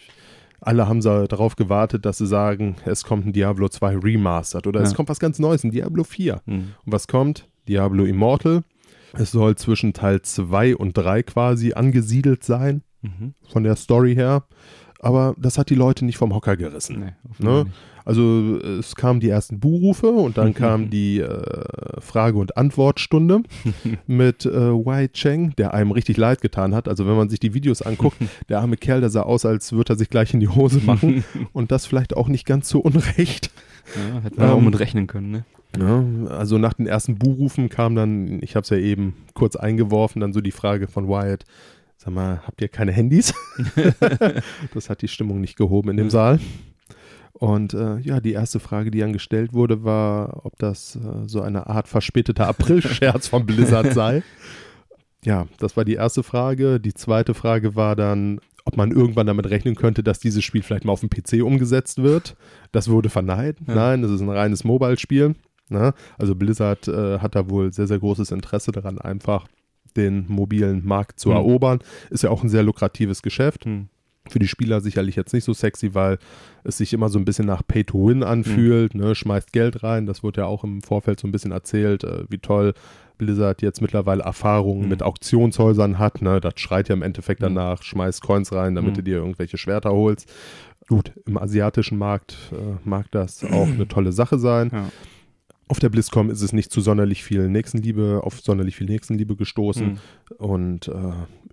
alle 0.59 0.87
haben 0.87 1.01
so 1.01 1.27
darauf 1.27 1.55
gewartet, 1.55 2.05
dass 2.05 2.17
sie 2.17 2.27
sagen, 2.27 2.75
es 2.85 3.03
kommt 3.05 3.25
ein 3.25 3.31
Diablo 3.33 3.69
2 3.69 3.97
Remastered 3.99 4.67
oder 4.67 4.81
es 4.81 4.91
Ja. 4.91 4.95
kommt 4.97 5.07
was 5.09 5.19
ganz 5.19 5.39
Neues, 5.39 5.63
ein 5.63 5.71
Diablo 5.71 6.03
4. 6.03 6.41
Mhm. 6.45 6.53
Und 6.85 6.91
was 6.91 7.07
kommt? 7.07 7.47
Diablo 7.69 8.03
Immortal. 8.03 8.63
Es 9.13 9.31
soll 9.31 9.55
zwischen 9.55 9.93
Teil 9.93 10.21
2 10.21 10.75
und 10.75 10.97
3 10.97 11.23
quasi 11.23 11.71
angesiedelt 11.73 12.43
sein, 12.43 12.81
Mhm. 13.01 13.33
von 13.49 13.63
der 13.63 13.75
Story 13.77 14.13
her. 14.15 14.43
Aber 15.05 15.35
das 15.37 15.59
hat 15.59 15.69
die 15.69 15.75
Leute 15.75 16.03
nicht 16.03 16.17
vom 16.17 16.33
Hocker 16.33 16.57
gerissen. 16.57 16.99
Nee, 16.99 17.45
Ne? 17.45 17.67
Also 18.05 18.57
es 18.57 18.95
kamen 18.95 19.19
die 19.19 19.29
ersten 19.29 19.59
Buhrufe 19.59 20.07
und 20.07 20.37
dann 20.37 20.53
kam 20.55 20.89
die 20.89 21.19
äh, 21.19 22.01
Frage- 22.01 22.39
und 22.39 22.57
Antwortstunde 22.57 23.41
mit 24.07 24.47
äh, 24.47 24.51
Wei 24.51 25.07
Cheng, 25.09 25.53
der 25.57 25.75
einem 25.75 25.91
richtig 25.91 26.17
leid 26.17 26.41
getan 26.41 26.73
hat. 26.73 26.87
Also 26.87 27.05
wenn 27.05 27.15
man 27.15 27.29
sich 27.29 27.39
die 27.39 27.53
Videos 27.53 27.83
anguckt, 27.83 28.17
der 28.49 28.61
arme 28.61 28.77
Kerl, 28.77 29.01
der 29.01 29.11
sah 29.11 29.21
aus, 29.21 29.45
als 29.45 29.73
würde 29.73 29.93
er 29.93 29.95
sich 29.97 30.09
gleich 30.09 30.33
in 30.33 30.39
die 30.39 30.49
Hose 30.49 30.79
machen 30.83 31.23
und 31.53 31.71
das 31.71 31.85
vielleicht 31.85 32.17
auch 32.17 32.27
nicht 32.27 32.47
ganz 32.47 32.67
so 32.67 32.79
unrecht. 32.79 33.51
Ja, 33.95 34.21
hätte 34.23 34.39
man 34.39 34.49
auch 34.49 34.57
Ähm, 34.57 34.65
mit 34.65 34.79
rechnen 34.79 35.05
können, 35.05 35.29
ne? 35.31 35.45
Ja, 35.77 36.03
also 36.29 36.57
nach 36.57 36.73
den 36.73 36.87
ersten 36.87 37.15
Buhrufen 37.19 37.69
kam 37.69 37.95
dann, 37.95 38.39
ich 38.41 38.55
habe 38.55 38.63
es 38.63 38.69
ja 38.69 38.77
eben 38.77 39.13
kurz 39.33 39.55
eingeworfen, 39.55 40.21
dann 40.21 40.33
so 40.33 40.41
die 40.41 40.51
Frage 40.51 40.87
von 40.87 41.07
Wyatt, 41.09 41.43
sag 41.97 42.13
mal, 42.13 42.41
habt 42.45 42.61
ihr 42.61 42.67
keine 42.67 42.91
Handys? 42.91 43.33
das 44.73 44.89
hat 44.89 45.01
die 45.01 45.07
Stimmung 45.07 45.41
nicht 45.41 45.57
gehoben 45.57 45.89
in 45.89 45.97
dem. 45.97 46.09
Saal. 46.09 46.39
Und 47.33 47.73
äh, 47.73 47.97
ja, 47.99 48.21
die 48.21 48.31
erste 48.31 48.61
Frage, 48.61 48.91
die 48.91 48.99
dann 48.99 49.11
gestellt 49.11 49.51
wurde, 49.51 49.83
war, 49.83 50.45
ob 50.45 50.57
das 50.57 50.95
äh, 50.95 51.27
so 51.27 51.41
eine 51.41 51.67
Art 51.67 51.89
verspäteter 51.89 52.47
April-Scherz 52.47 53.27
von 53.27 53.45
Blizzard 53.45 53.93
sei. 53.93 54.23
Ja, 55.25 55.47
das 55.59 55.75
war 55.75 55.83
die 55.83 55.95
erste 55.95 56.23
Frage. 56.23 56.79
Die 56.79 56.93
zweite 56.93 57.33
Frage 57.33 57.75
war 57.75 57.97
dann, 57.97 58.39
ob 58.63 58.77
man 58.77 58.91
irgendwann 58.91 59.27
damit 59.27 59.49
rechnen 59.49 59.75
könnte, 59.75 60.01
dass 60.01 60.19
dieses 60.19 60.45
Spiel 60.45 60.63
vielleicht 60.63 60.85
mal 60.85 60.93
auf 60.93 61.01
dem 61.01 61.09
PC 61.09 61.43
umgesetzt 61.43 62.01
wird. 62.01 62.37
Das 62.71 62.89
wurde 62.89 63.09
verneint. 63.09 63.59
Ja. 63.67 63.75
Nein, 63.75 64.01
das 64.01 64.11
ist 64.11 64.21
ein 64.21 64.29
reines 64.29 64.63
Mobile-Spiel. 64.63 65.35
Ne? 65.67 65.93
Also 66.17 66.35
Blizzard 66.35 66.87
äh, 66.87 67.19
hat 67.19 67.35
da 67.35 67.49
wohl 67.49 67.73
sehr, 67.73 67.87
sehr 67.87 67.99
großes 67.99 68.31
Interesse 68.31 68.71
daran, 68.71 68.99
einfach 68.99 69.47
den 69.97 70.25
mobilen 70.27 70.85
Markt 70.85 71.19
zu 71.19 71.29
Mhm. 71.29 71.35
erobern. 71.35 71.79
Ist 72.09 72.23
ja 72.23 72.29
auch 72.29 72.43
ein 72.43 72.49
sehr 72.49 72.63
lukratives 72.63 73.21
Geschäft. 73.21 73.65
Hm. 73.65 73.87
Für 74.27 74.39
die 74.39 74.47
Spieler 74.47 74.81
sicherlich 74.81 75.15
jetzt 75.15 75.33
nicht 75.33 75.43
so 75.43 75.53
sexy, 75.53 75.93
weil 75.93 76.17
es 76.63 76.77
sich 76.77 76.93
immer 76.93 77.09
so 77.09 77.19
ein 77.19 77.25
bisschen 77.25 77.45
nach 77.45 77.61
Pay-to-Win 77.67 78.23
anfühlt. 78.23 78.95
Ne? 78.95 79.13
Schmeißt 79.13 79.53
Geld 79.53 79.83
rein. 79.83 80.07
Das 80.07 80.23
wurde 80.23 80.41
ja 80.41 80.47
auch 80.47 80.63
im 80.63 80.81
Vorfeld 80.81 81.19
so 81.19 81.27
ein 81.27 81.31
bisschen 81.31 81.51
erzählt, 81.51 82.03
äh, 82.03 82.23
wie 82.29 82.39
toll 82.39 82.73
Blizzard 83.19 83.61
jetzt 83.61 83.81
mittlerweile 83.83 84.23
Erfahrungen 84.23 84.83
Mhm. 84.83 84.89
mit 84.89 85.03
Auktionshäusern 85.03 85.99
hat. 85.99 86.23
Ne? 86.23 86.41
Das 86.41 86.55
schreit 86.57 86.89
ja 86.89 86.95
im 86.95 87.03
Endeffekt 87.03 87.39
Mhm. 87.41 87.45
danach, 87.55 87.83
schmeißt 87.83 88.21
Coins 88.23 88.51
rein, 88.51 88.73
damit 88.73 88.91
Mhm. 88.93 88.95
du 88.95 89.03
dir 89.03 89.17
irgendwelche 89.17 89.57
Schwerter 89.59 89.91
holst. 89.91 90.27
Gut, 90.87 91.11
im 91.27 91.37
asiatischen 91.37 91.97
Markt 91.99 92.35
äh, 92.51 92.77
mag 92.83 93.05
das 93.11 93.43
auch 93.43 93.67
eine 93.67 93.87
tolle 93.87 94.11
Sache 94.11 94.39
sein. 94.39 94.69
Ja. 94.73 94.89
Auf 95.67 95.79
der 95.79 95.89
BlizzCon 95.89 96.29
ist 96.29 96.41
es 96.41 96.53
nicht 96.53 96.71
zu 96.71 96.79
sonderlich 96.81 97.23
viel 97.23 97.49
Nächstenliebe, 97.49 98.21
auf 98.23 98.39
sonderlich 98.39 98.75
viel 98.75 98.85
Nächstenliebe 98.87 99.35
gestoßen 99.35 99.85
Hm. 99.87 99.97
und 100.37 100.87
äh, 100.87 100.91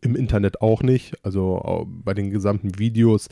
im 0.04 0.16
Internet 0.16 0.60
auch 0.60 0.82
nicht. 0.82 1.14
Also 1.22 1.86
bei 2.04 2.12
den 2.12 2.30
gesamten 2.30 2.78
Videos 2.78 3.28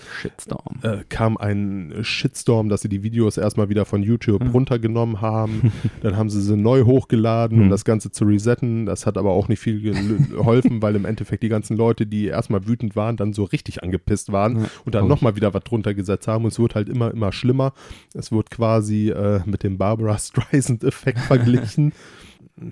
äh, 0.82 0.98
kam 1.08 1.36
ein 1.36 1.92
Shitstorm, 2.02 2.68
dass 2.68 2.80
sie 2.82 2.88
die 2.88 3.02
Videos 3.02 3.36
erstmal 3.36 3.68
wieder 3.68 3.84
von 3.84 4.02
YouTube 4.02 4.40
Hm. 4.42 4.50
runtergenommen 4.52 5.20
haben. 5.20 5.72
Dann 6.02 6.16
haben 6.16 6.30
sie 6.30 6.40
sie 6.40 6.56
neu 6.56 6.84
hochgeladen, 6.84 7.58
um 7.58 7.64
Hm. 7.64 7.70
das 7.70 7.84
Ganze 7.84 8.10
zu 8.10 8.24
resetten. 8.24 8.86
Das 8.86 9.04
hat 9.04 9.18
aber 9.18 9.30
auch 9.32 9.48
nicht 9.48 9.60
viel 9.60 9.80
geholfen, 9.82 10.80
weil 10.80 10.96
im 10.96 11.04
Endeffekt 11.04 11.42
die 11.42 11.48
ganzen 11.50 11.76
Leute, 11.76 12.06
die 12.06 12.26
erstmal 12.26 12.66
wütend 12.66 12.96
waren, 12.96 13.16
dann 13.16 13.32
so 13.34 13.44
richtig 13.44 13.82
angepisst 13.82 14.32
waren 14.32 14.66
und 14.86 14.94
dann 14.94 15.08
nochmal 15.08 15.36
wieder 15.36 15.52
was 15.52 15.64
drunter 15.64 15.92
gesetzt 15.92 16.26
haben. 16.28 16.44
Und 16.44 16.52
es 16.52 16.58
wurde 16.58 16.76
halt 16.76 16.88
immer, 16.88 17.10
immer 17.10 17.32
schlimmer. 17.32 17.72
Es 18.14 18.32
wurde 18.32 18.48
quasi 18.50 19.10
äh, 19.10 19.40
mit 19.44 19.62
dem 19.62 19.76
Barbara 19.76 20.16
Streisand-Effekt 20.76 21.18
verglichen. 21.20 21.92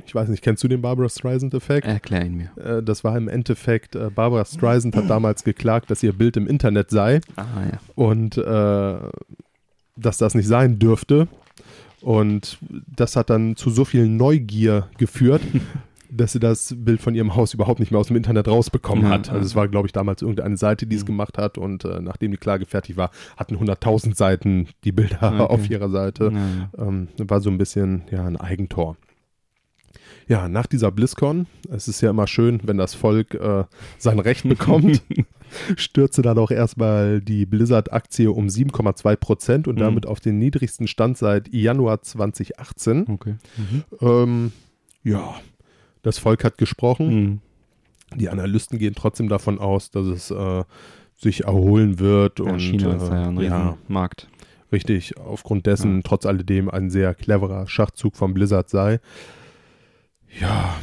Ich 0.06 0.14
weiß 0.14 0.28
nicht, 0.28 0.42
kennst 0.42 0.62
du 0.62 0.68
den 0.68 0.82
Barbara 0.82 1.08
Streisand-Effekt? 1.08 1.86
Erklär 1.86 2.26
ihn 2.26 2.34
mir. 2.36 2.50
Äh, 2.62 2.82
das 2.82 3.04
war 3.04 3.16
im 3.16 3.26
Endeffekt, 3.26 3.96
äh, 3.96 4.10
Barbara 4.14 4.44
Streisand 4.44 4.94
hat 4.94 5.08
damals 5.08 5.44
geklagt, 5.44 5.90
dass 5.90 6.02
ihr 6.02 6.12
Bild 6.12 6.36
im 6.36 6.46
Internet 6.46 6.90
sei 6.90 7.22
Ah, 7.36 7.44
ja. 7.72 7.78
und 7.94 8.36
äh, 8.36 8.96
dass 9.96 10.18
das 10.18 10.34
nicht 10.34 10.46
sein 10.46 10.78
dürfte. 10.78 11.26
Und 12.02 12.58
das 12.94 13.16
hat 13.16 13.30
dann 13.30 13.56
zu 13.56 13.70
so 13.70 13.86
viel 13.86 14.06
Neugier 14.08 14.88
geführt, 14.98 15.40
dass 16.10 16.32
sie 16.32 16.40
das 16.40 16.74
Bild 16.78 17.00
von 17.00 17.14
ihrem 17.14 17.34
Haus 17.36 17.54
überhaupt 17.54 17.80
nicht 17.80 17.90
mehr 17.90 18.00
aus 18.00 18.06
dem 18.08 18.16
Internet 18.16 18.48
rausbekommen 18.48 19.04
Ja, 19.04 19.10
hat. 19.10 19.30
Also 19.30 19.44
es 19.44 19.54
war, 19.54 19.68
glaube 19.68 19.86
ich, 19.86 19.92
damals 19.92 20.22
irgendeine 20.22 20.56
Seite, 20.56 20.86
die 20.86 20.96
es 20.96 21.02
Mhm. 21.02 21.06
gemacht 21.08 21.38
hat 21.38 21.58
und 21.58 21.84
äh, 21.84 22.00
nachdem 22.00 22.30
die 22.30 22.36
Klage 22.38 22.66
fertig 22.66 22.96
war, 22.96 23.10
hatten 23.36 23.56
100.000 23.56 24.14
Seiten 24.16 24.68
die 24.84 24.92
Bilder 24.92 25.18
Okay. 25.40 25.54
auf 25.54 25.70
ihrer 25.70 25.90
Seite. 25.90 26.32
Ähm, 26.78 27.08
war 27.18 27.40
so 27.40 27.50
ein 27.50 27.58
bisschen 27.58 28.02
ja, 28.10 28.24
ein 28.24 28.36
Eigentor. 28.36 28.96
Ja, 30.26 30.48
nach 30.48 30.66
dieser 30.66 30.90
BlizzCon, 30.92 31.46
es 31.70 31.88
ist 31.88 32.00
ja 32.02 32.10
immer 32.10 32.26
schön, 32.26 32.60
wenn 32.64 32.76
das 32.76 32.94
Volk 32.94 33.34
äh, 33.34 33.64
sein 33.96 34.18
Recht 34.18 34.46
bekommt, 34.46 35.02
stürzte 35.76 36.20
dann 36.20 36.36
auch 36.38 36.50
erstmal 36.50 37.20
die 37.22 37.46
Blizzard-Aktie 37.46 38.30
um 38.30 38.46
7,2 38.48 39.16
Prozent 39.16 39.68
und 39.68 39.76
Mhm. 39.76 39.80
damit 39.80 40.06
auf 40.06 40.20
den 40.20 40.38
niedrigsten 40.38 40.86
Stand 40.86 41.16
seit 41.16 41.52
Januar 41.52 42.02
2018. 42.02 43.06
Okay. 43.08 43.36
Mhm. 43.56 43.84
Ähm, 44.02 44.52
ja, 45.02 45.34
das 46.02 46.18
Volk 46.18 46.44
hat 46.44 46.58
gesprochen. 46.58 47.08
Mhm. 47.08 47.40
Die 48.18 48.28
Analysten 48.28 48.78
gehen 48.78 48.94
trotzdem 48.94 49.28
davon 49.28 49.58
aus, 49.58 49.90
dass 49.90 50.06
es 50.06 50.30
äh, 50.30 50.64
sich 51.16 51.44
erholen 51.44 51.98
wird. 51.98 52.38
Ja, 52.38 52.46
und 52.52 52.58
China 52.60 52.94
ist 52.94 53.02
äh, 53.08 53.12
ja 53.12 53.28
ein 53.28 53.40
ja, 53.40 53.68
Riesenmarkt. 53.70 54.28
richtig, 54.72 55.18
aufgrund 55.18 55.66
dessen 55.66 55.96
Ja. 55.96 56.02
trotz 56.04 56.24
alledem 56.26 56.70
ein 56.70 56.90
sehr 56.90 57.14
cleverer 57.14 57.66
Schachzug 57.66 58.16
von 58.16 58.32
Blizzard 58.34 58.70
sei. 58.70 59.00
Ja, 60.40 60.74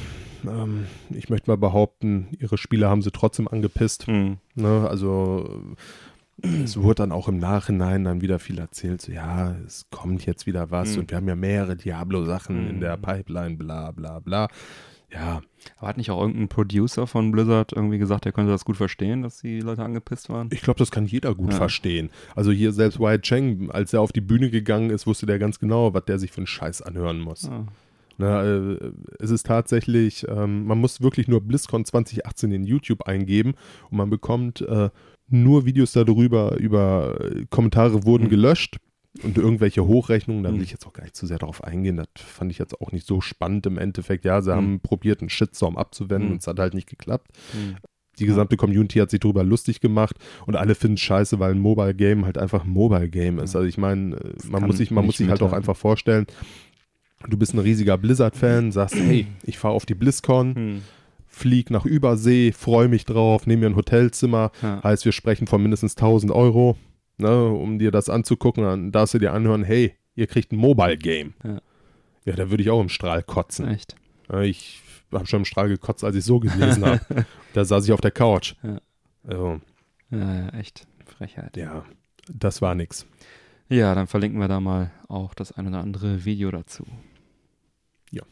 ähm, 0.45 0.85
ich 1.11 1.29
möchte 1.29 1.49
mal 1.49 1.57
behaupten, 1.57 2.27
ihre 2.39 2.57
Spiele 2.57 2.89
haben 2.89 3.01
sie 3.01 3.11
trotzdem 3.11 3.47
angepisst. 3.47 4.07
Mhm. 4.07 4.37
Ne? 4.55 4.87
Also 4.89 5.75
es 6.41 6.77
wurde 6.81 6.95
dann 6.95 7.11
auch 7.11 7.27
im 7.27 7.37
Nachhinein 7.39 8.03
dann 8.03 8.21
wieder 8.21 8.39
viel 8.39 8.59
erzählt, 8.59 9.01
so 9.01 9.11
ja, 9.11 9.55
es 9.65 9.85
kommt 9.89 10.25
jetzt 10.25 10.45
wieder 10.45 10.69
was 10.69 10.93
Mhm. 10.95 10.99
und 11.01 11.09
wir 11.11 11.17
haben 11.17 11.27
ja 11.27 11.35
mehrere 11.35 11.75
Diablo-Sachen 11.75 12.67
in 12.69 12.75
Mhm. 12.77 12.81
der 12.81 12.97
Pipeline, 12.97 13.55
bla 13.55 13.91
bla 13.91 14.19
bla. 14.19 14.47
Ja, 15.15 15.41
Aber 15.77 15.87
hat 15.87 15.97
nicht 15.97 16.11
auch 16.11 16.19
irgendein 16.21 16.49
Producer 16.49 17.07
von 17.07 17.31
Blizzard 17.31 17.71
irgendwie 17.73 17.97
gesagt, 17.97 18.25
er 18.25 18.33
könnte 18.33 18.51
das 18.51 18.65
gut 18.65 18.75
verstehen, 18.77 19.21
dass 19.23 19.39
die 19.39 19.61
Leute 19.61 19.83
angepisst 19.83 20.29
waren? 20.29 20.49
ich 20.51 20.61
glaube, 20.61 20.77
das 20.77 20.91
kann 20.91 21.05
jeder 21.05 21.33
gut 21.33 21.51
Ja. 21.51 21.57
verstehen. 21.57 22.09
Also 22.35 22.51
hier 22.51 22.73
selbst 22.73 22.99
Wyatt 22.99 23.21
Cheng, 23.23 23.71
als 23.71 23.93
er 23.93 24.01
auf 24.01 24.11
die 24.11 24.21
Bühne 24.21 24.49
gegangen 24.49 24.89
ist, 24.89 25.07
wusste 25.07 25.25
der 25.25 25.39
ganz 25.39 25.57
genau, 25.59 25.93
was 25.93 26.05
der 26.05 26.19
sich 26.19 26.31
für 26.31 26.37
einen 26.39 26.47
Scheiß 26.47 26.81
anhören 26.81 27.19
muss. 27.19 27.49
Ah. 27.49 27.65
Na, 28.17 28.43
äh, 28.45 28.91
es 29.19 29.29
ist 29.31 29.45
tatsächlich, 29.45 30.25
ähm, 30.29 30.65
man 30.65 30.79
muss 30.79 31.01
wirklich 31.01 31.27
nur 31.27 31.41
BlizzCon 31.41 31.83
2018 31.85 32.51
in 32.51 32.63
YouTube 32.63 33.03
eingeben 33.07 33.55
und 33.89 33.97
man 33.97 34.09
bekommt 34.09 34.61
äh, 34.61 34.89
nur 35.27 35.65
Videos 35.65 35.91
darüber, 35.93 36.55
über 36.57 37.17
äh, 37.19 37.45
Kommentare 37.49 38.05
wurden 38.05 38.25
Mhm. 38.25 38.29
gelöscht 38.29 38.77
und 39.23 39.37
irgendwelche 39.37 39.85
Hochrechnungen, 39.85 40.43
da 40.43 40.49
will 40.49 40.57
Mhm. 40.57 40.63
ich 40.63 40.71
jetzt 40.71 40.85
auch 40.85 40.93
gar 40.93 41.03
nicht 41.03 41.15
zu 41.15 41.25
sehr 41.25 41.37
darauf 41.39 41.63
eingehen, 41.63 41.97
das 41.97 42.07
fand 42.17 42.51
ich 42.51 42.57
jetzt 42.57 42.79
auch 42.81 42.91
nicht 42.91 43.07
so 43.07 43.21
spannend 43.21 43.65
im 43.65 43.77
Endeffekt. 43.77 44.25
Ja, 44.25 44.41
sie 44.41 44.51
Mhm. 44.51 44.55
haben 44.55 44.79
probiert, 44.81 45.21
einen 45.21 45.29
Shitstorm 45.29 45.77
abzuwenden 45.77 46.27
Mhm. 46.27 46.33
und 46.33 46.41
es 46.41 46.47
hat 46.47 46.59
halt 46.59 46.73
nicht 46.73 46.89
geklappt. 46.89 47.31
Mhm. 47.53 47.75
Die 48.19 48.25
gesamte 48.25 48.55
Community 48.55 48.99
hat 48.99 49.09
sich 49.11 49.19
darüber 49.19 49.43
lustig 49.43 49.81
gemacht 49.81 50.15
und 50.45 50.55
alle 50.55 50.73
finden 50.75 50.95
es 50.95 51.01
scheiße, 51.01 51.37
weil 51.39 51.51
ein 51.51 51.59
Mobile 51.59 51.93
Game 51.93 52.23
halt 52.25 52.37
einfach 52.37 52.63
ein 52.63 52.69
Mobile 52.69 53.09
Game 53.09 53.39
ist. 53.39 53.55
Also 53.57 53.67
ich 53.67 53.77
meine, 53.77 54.15
äh, 54.15 54.33
man 54.49 54.63
muss 54.65 54.77
sich, 54.77 54.89
man 54.91 55.05
muss 55.05 55.17
sich 55.17 55.27
halt 55.29 55.41
auch 55.41 55.51
einfach 55.53 55.75
vorstellen, 55.75 56.25
du 57.27 57.37
bist 57.37 57.53
ein 57.53 57.59
riesiger 57.59 57.97
Blizzard-Fan, 57.97 58.71
sagst, 58.71 58.95
hey, 58.95 59.27
ich 59.43 59.57
fahre 59.57 59.73
auf 59.73 59.85
die 59.85 59.95
BlizzCon, 59.95 60.53
Mhm. 60.53 60.81
flieg 61.27 61.71
nach 61.71 61.85
Übersee, 61.85 62.53
freue 62.53 62.87
mich 62.87 63.03
drauf, 63.03 63.47
nehme 63.47 63.61
mir 63.61 63.65
ein 63.67 63.75
Hotelzimmer, 63.75 64.51
Ja. 64.61 64.81
heißt, 64.83 65.03
wir 65.03 65.11
sprechen 65.11 65.47
von 65.47 65.61
mindestens 65.61 65.95
1000 65.95 66.31
Euro. 66.31 66.77
Ne, 67.17 67.45
um 67.49 67.79
dir 67.79 67.91
das 67.91 68.09
anzugucken, 68.09 68.63
dann 68.63 68.91
darfst 68.91 69.13
du 69.13 69.19
dir 69.19 69.33
anhören, 69.33 69.63
hey, 69.63 69.95
ihr 70.15 70.27
kriegt 70.27 70.51
ein 70.51 70.57
Mobile 70.57 70.97
Game. 70.97 71.33
Ja. 71.43 71.61
Ja, 72.25 72.35
da 72.35 72.49
würde 72.49 72.63
ich 72.63 72.69
auch 72.71 72.81
im 72.81 72.89
Strahl 72.89 73.21
kotzen. 73.23 73.67
Echt. 73.67 73.95
Ich 74.41 74.81
habe 75.11 75.27
schon 75.27 75.41
im 75.41 75.45
Strahl 75.45 75.69
gekotzt, 75.69 76.03
als 76.03 76.15
ich 76.15 76.25
so 76.25 76.39
gelesen 76.39 76.83
habe. 76.85 76.99
Da 77.53 77.63
saß 77.63 77.85
ich 77.85 77.93
auf 77.93 78.01
der 78.01 78.11
Couch. 78.11 78.55
Ja. 78.63 78.81
Also, 79.25 79.61
Ja, 80.11 80.35
ja, 80.41 80.49
echt. 80.49 80.85
Frechheit. 81.05 81.55
ja, 81.55 81.85
das 82.27 82.61
war 82.61 82.75
nix. 82.75 83.05
Ja, 83.69 83.95
dann 83.95 84.07
verlinken 84.07 84.39
wir 84.41 84.47
da 84.49 84.59
mal 84.59 84.91
auch 85.07 85.33
das 85.33 85.51
ein 85.53 85.67
oder 85.67 85.79
andere 85.79 86.25
Video 86.25 86.51
dazu. 86.51 86.85
Ja. 88.11 88.23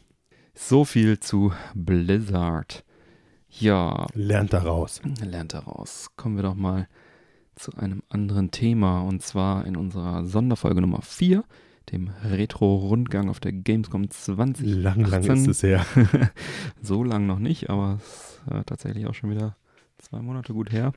So 0.52 0.84
viel 0.84 1.18
zu 1.20 1.52
Blizzard. 1.74 2.84
Ja, 3.48 4.06
Lernt 4.14 4.52
daraus. 4.52 5.00
lernt 5.24 5.54
daraus. 5.54 6.10
Kommen 6.16 6.36
wir 6.36 6.42
doch 6.42 6.54
mal 6.54 6.88
zu 7.56 7.74
einem 7.76 8.02
anderen 8.08 8.50
Thema 8.50 9.02
und 9.02 9.22
zwar 9.22 9.66
in 9.66 9.76
unserer 9.76 10.24
Sonderfolge 10.24 10.80
Nummer 10.80 11.02
4, 11.02 11.44
dem 11.92 12.10
Retro-Rundgang 12.24 13.28
auf 13.28 13.40
der 13.40 13.52
Gamescom 13.52 14.10
20. 14.10 14.66
Lang, 14.66 15.00
lang 15.00 15.20
18. 15.20 15.36
ist 15.36 15.48
es 15.48 15.62
her. 15.62 15.84
so 16.82 17.04
lang 17.04 17.26
noch 17.26 17.38
nicht, 17.38 17.70
aber 17.70 17.98
es 18.00 18.40
ist 18.46 18.52
äh, 18.52 18.64
tatsächlich 18.64 19.06
auch 19.06 19.14
schon 19.14 19.30
wieder 19.30 19.56
zwei 19.98 20.20
Monate 20.20 20.52
gut 20.52 20.72
her. 20.72 20.92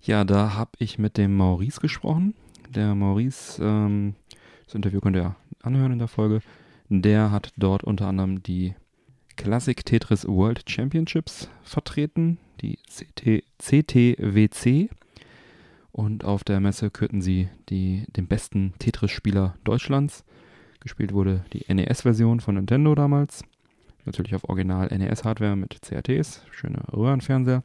Ja, 0.00 0.24
da 0.24 0.54
habe 0.54 0.72
ich 0.78 0.98
mit 0.98 1.16
dem 1.16 1.36
Maurice 1.36 1.80
gesprochen. 1.80 2.34
Der 2.74 2.94
Maurice, 2.94 3.62
ähm, 3.62 4.14
das 4.66 4.74
Interview 4.74 5.00
könnt 5.00 5.16
ihr 5.16 5.36
anhören 5.62 5.92
in 5.92 5.98
der 5.98 6.08
Folge. 6.08 6.40
Der 6.88 7.30
hat 7.30 7.52
dort 7.56 7.84
unter 7.84 8.06
anderem 8.06 8.42
die 8.42 8.74
Classic 9.36 9.84
Tetris 9.84 10.26
World 10.26 10.68
Championships 10.68 11.48
vertreten, 11.62 12.38
die 12.60 12.78
CT, 12.86 13.44
CTWC. 13.58 14.90
Und 15.94 16.24
auf 16.24 16.42
der 16.42 16.58
Messe 16.58 16.90
kürten 16.90 17.22
sie 17.22 17.48
die, 17.68 18.04
den 18.16 18.26
besten 18.26 18.74
Tetris-Spieler 18.80 19.54
Deutschlands. 19.62 20.24
Gespielt 20.80 21.14
wurde 21.14 21.44
die 21.52 21.72
NES-Version 21.72 22.40
von 22.40 22.56
Nintendo 22.56 22.96
damals. 22.96 23.44
Natürlich 24.04 24.34
auf 24.34 24.42
Original 24.48 24.88
NES-Hardware 24.88 25.54
mit 25.54 25.78
CRTs, 25.82 26.42
schöne 26.50 26.82
Röhrenfernseher. 26.92 27.62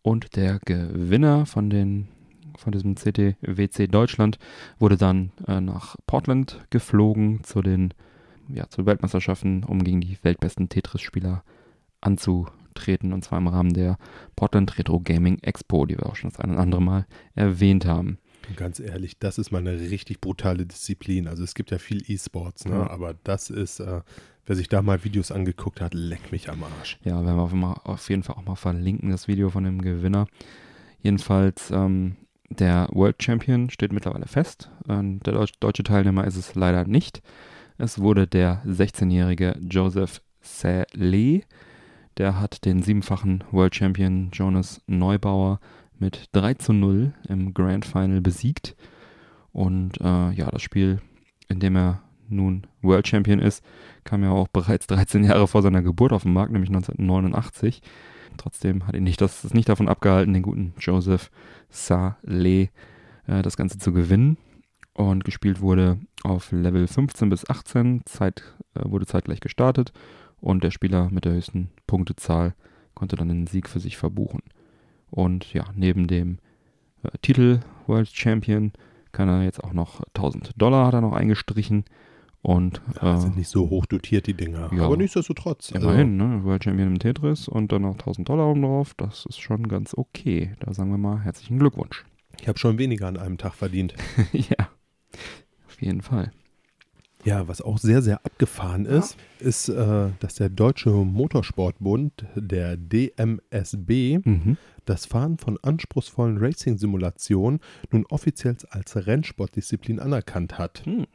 Und 0.00 0.34
der 0.34 0.60
Gewinner 0.60 1.44
von, 1.44 1.68
den, 1.68 2.08
von 2.56 2.72
diesem 2.72 2.96
CTWC 2.96 3.86
Deutschland 3.86 4.38
wurde 4.78 4.96
dann 4.96 5.30
äh, 5.46 5.60
nach 5.60 5.96
Portland 6.06 6.64
geflogen 6.70 7.44
zu 7.44 7.60
den 7.60 7.92
ja, 8.48 8.66
zu 8.70 8.86
Weltmeisterschaften, 8.86 9.62
um 9.62 9.84
gegen 9.84 10.00
die 10.00 10.16
weltbesten 10.22 10.70
Tetris-Spieler 10.70 11.44
anzutreten. 12.00 12.65
Und 13.12 13.24
zwar 13.24 13.38
im 13.38 13.48
Rahmen 13.48 13.72
der 13.72 13.98
Portland 14.36 14.78
Retro 14.78 15.00
Gaming 15.00 15.38
Expo, 15.40 15.86
die 15.86 15.96
wir 15.96 16.06
auch 16.06 16.16
schon 16.16 16.30
das 16.30 16.40
eine 16.40 16.52
oder 16.52 16.62
andere 16.62 16.82
Mal 16.82 17.06
erwähnt 17.34 17.86
haben. 17.86 18.18
Ganz 18.54 18.78
ehrlich, 18.78 19.18
das 19.18 19.38
ist 19.38 19.50
mal 19.50 19.58
eine 19.58 19.80
richtig 19.80 20.20
brutale 20.20 20.66
Disziplin. 20.66 21.26
Also 21.26 21.42
es 21.42 21.54
gibt 21.54 21.70
ja 21.72 21.78
viel 21.78 22.02
E-Sports, 22.08 22.66
ne? 22.66 22.76
Ja. 22.76 22.90
aber 22.90 23.14
das 23.24 23.50
ist, 23.50 23.80
äh, 23.80 24.02
wer 24.46 24.56
sich 24.56 24.68
da 24.68 24.82
mal 24.82 25.02
Videos 25.02 25.32
angeguckt 25.32 25.80
hat, 25.80 25.94
leck 25.94 26.30
mich 26.30 26.48
am 26.48 26.62
Arsch. 26.62 26.98
Ja, 27.02 27.24
werden 27.24 27.36
wir 27.36 27.80
auf, 27.88 28.08
jeden 28.08 28.22
Fall 28.22 28.36
auch 28.36 28.44
mal 28.44 28.54
verlinken, 28.54 29.10
das 29.10 29.26
Video 29.26 29.50
von 29.50 29.64
dem 29.64 29.82
Gewinner. 29.82 30.28
Jedenfalls, 31.02 31.70
ähm, 31.72 32.16
der 32.48 32.88
World 32.92 33.20
Champion 33.22 33.70
steht 33.70 33.92
mittlerweile 33.92 34.26
fest. 34.26 34.70
Ähm, 34.88 35.20
der 35.20 35.32
Deutsch, 35.32 35.52
deutsche 35.58 35.82
Teilnehmer 35.82 36.24
ist 36.24 36.36
es 36.36 36.54
leider 36.54 36.84
nicht. 36.84 37.22
Es 37.78 37.98
wurde 37.98 38.26
der 38.26 38.62
16-jährige 38.64 39.58
Joseph 39.68 40.22
Saleh. 40.40 41.44
Der 42.18 42.40
hat 42.40 42.64
den 42.64 42.82
siebenfachen 42.82 43.44
World 43.50 43.74
Champion 43.74 44.30
Jonas 44.32 44.80
Neubauer 44.86 45.60
mit 45.98 46.28
3 46.32 46.54
zu 46.54 46.72
0 46.72 47.12
im 47.28 47.52
Grand 47.52 47.84
Final 47.84 48.20
besiegt. 48.20 48.74
Und 49.52 50.00
äh, 50.00 50.30
ja, 50.32 50.50
das 50.50 50.62
Spiel, 50.62 51.00
in 51.48 51.60
dem 51.60 51.76
er 51.76 52.02
nun 52.28 52.66
World 52.82 53.06
Champion 53.06 53.38
ist, 53.38 53.64
kam 54.04 54.22
ja 54.22 54.30
auch 54.30 54.48
bereits 54.48 54.86
13 54.88 55.24
Jahre 55.24 55.46
vor 55.46 55.62
seiner 55.62 55.82
Geburt 55.82 56.12
auf 56.12 56.22
den 56.22 56.32
Markt, 56.32 56.52
nämlich 56.52 56.70
1989. 56.70 57.82
Trotzdem 58.38 58.86
hat 58.86 58.96
ihn 58.96 59.04
nicht 59.04 59.20
das, 59.20 59.42
das 59.42 59.54
nicht 59.54 59.68
davon 59.68 59.88
abgehalten, 59.88 60.32
den 60.32 60.42
guten 60.42 60.74
Joseph 60.78 61.30
Saleh 61.68 62.70
äh, 63.26 63.42
das 63.42 63.56
Ganze 63.56 63.78
zu 63.78 63.92
gewinnen. 63.92 64.38
Und 64.94 65.24
gespielt 65.24 65.60
wurde 65.60 65.98
auf 66.22 66.52
Level 66.52 66.86
15 66.86 67.28
bis 67.28 67.48
18, 67.48 68.02
Zeit, 68.06 68.42
äh, 68.74 68.80
wurde 68.90 69.04
zeitgleich 69.04 69.40
gestartet 69.40 69.92
und 70.46 70.62
der 70.62 70.70
Spieler 70.70 71.08
mit 71.10 71.24
der 71.24 71.32
höchsten 71.32 71.70
Punktezahl 71.88 72.54
konnte 72.94 73.16
dann 73.16 73.26
den 73.28 73.48
Sieg 73.48 73.68
für 73.68 73.80
sich 73.80 73.96
verbuchen. 73.96 74.42
Und 75.10 75.52
ja, 75.52 75.64
neben 75.74 76.06
dem 76.06 76.38
äh, 77.02 77.08
Titel 77.20 77.58
World 77.88 78.08
Champion 78.08 78.70
kann 79.10 79.28
er 79.28 79.42
jetzt 79.42 79.62
auch 79.64 79.72
noch 79.72 80.02
1000 80.14 80.52
Dollar 80.56 80.86
hat 80.86 80.94
er 80.94 81.00
noch 81.00 81.14
eingestrichen 81.14 81.84
und 82.42 82.80
Ja, 83.02 83.14
äh, 83.16 83.20
sind 83.20 83.36
nicht 83.36 83.48
so 83.48 83.68
hoch 83.70 83.86
dotiert, 83.86 84.28
die 84.28 84.34
Dinger. 84.34 84.70
ja. 84.72 84.84
Aber 84.84 84.96
nichtsdestotrotz. 84.96 85.72
also, 85.72 85.88
Immerhin, 85.88 86.16
ne? 86.16 86.44
World 86.44 86.62
Champion 86.62 86.90
im 86.92 86.98
Tetris 87.00 87.48
und 87.48 87.72
dann 87.72 87.82
noch 87.82 87.94
1000 87.94 88.28
Dollar 88.28 88.46
oben 88.46 88.62
drauf. 88.62 88.94
Das 88.96 89.26
ist 89.26 89.40
schon 89.40 89.66
ganz 89.66 89.94
okay. 89.94 90.52
Da 90.60 90.72
sagen 90.72 90.92
wir 90.92 90.98
mal 90.98 91.22
herzlichen 91.24 91.58
Glückwunsch. 91.58 92.04
ich 92.40 92.46
habe 92.46 92.56
schon 92.60 92.78
weniger 92.78 93.08
an 93.08 93.16
einem 93.16 93.36
Tag 93.36 93.54
verdient. 93.54 93.94
ja, 94.32 94.68
auf 95.66 95.82
jeden 95.82 96.02
Fall. 96.02 96.30
Ja, 97.26 97.48
was 97.48 97.60
auch 97.60 97.78
sehr, 97.78 98.02
sehr 98.02 98.24
abgefahren 98.24 98.86
ist, 98.86 99.16
ist, 99.40 99.68
äh, 99.68 100.10
dass 100.20 100.36
der 100.36 100.48
Deutsche 100.48 100.90
Motorsportbund, 100.90 102.24
der 102.36 102.76
DMSB, 102.76 104.20
Mhm. 104.24 104.56
das 104.84 105.06
Fahren 105.06 105.36
von 105.36 105.58
anspruchsvollen 105.60 106.38
Racing-Simulationen 106.38 107.58
nun 107.90 108.06
offiziell 108.06 108.56
als 108.70 108.94
Rennsportdisziplin 108.94 109.98
anerkannt 109.98 110.56
hat. 110.56 110.86
Hm. 110.86 111.06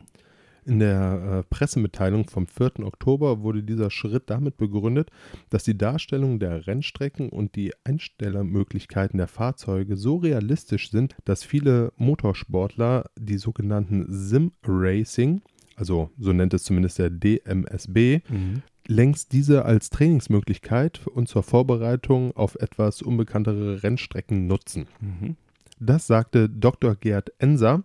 In 0.64 0.80
der 0.80 1.40
äh, 1.40 1.44
Pressemitteilung 1.50 2.30
vom 2.30 2.46
4. 2.46 2.82
Oktober 2.86 3.42
wurde 3.42 3.64
dieser 3.64 3.90
Schritt 3.90 4.30
damit 4.30 4.58
begründet, 4.58 5.10
dass 5.50 5.64
die 5.64 5.78
Darstellung 5.78 6.40
der 6.40 6.68
Rennstrecken 6.68 7.30
und 7.30 7.56
die 7.56 7.74
Einstellermöglichkeiten 7.84 9.18
der 9.18 9.28
Fahrzeuge 9.28 9.98
so 9.98 10.18
realistisch 10.18 10.92
sind, 10.92 11.16
dass 11.26 11.44
viele 11.44 11.94
Motorsportler 11.96 13.06
die 13.18 13.38
sogenannten 13.38 14.06
Sim-Racing, 14.10 15.42
also 15.82 16.12
so 16.20 16.32
nennt 16.32 16.54
es 16.54 16.64
zumindest 16.64 17.00
der 17.00 17.10
DMSB, 17.10 18.20
Mhm. 18.30 18.62
längst 18.88 19.34
diese 19.34 19.66
als 19.66 19.90
Trainingsmöglichkeit 19.90 21.02
und 21.08 21.28
zur 21.28 21.42
Vorbereitung 21.42 22.36
auf 22.38 22.56
etwas 22.56 23.02
unbekanntere 23.02 23.82
Rennstrecken 23.82 24.46
nutzen. 24.46 24.86
Mhm. 25.02 25.36
Das 25.80 26.06
sagte 26.06 26.48
Dr. 26.50 26.96
Gerd 26.96 27.32
Enser, 27.40 27.84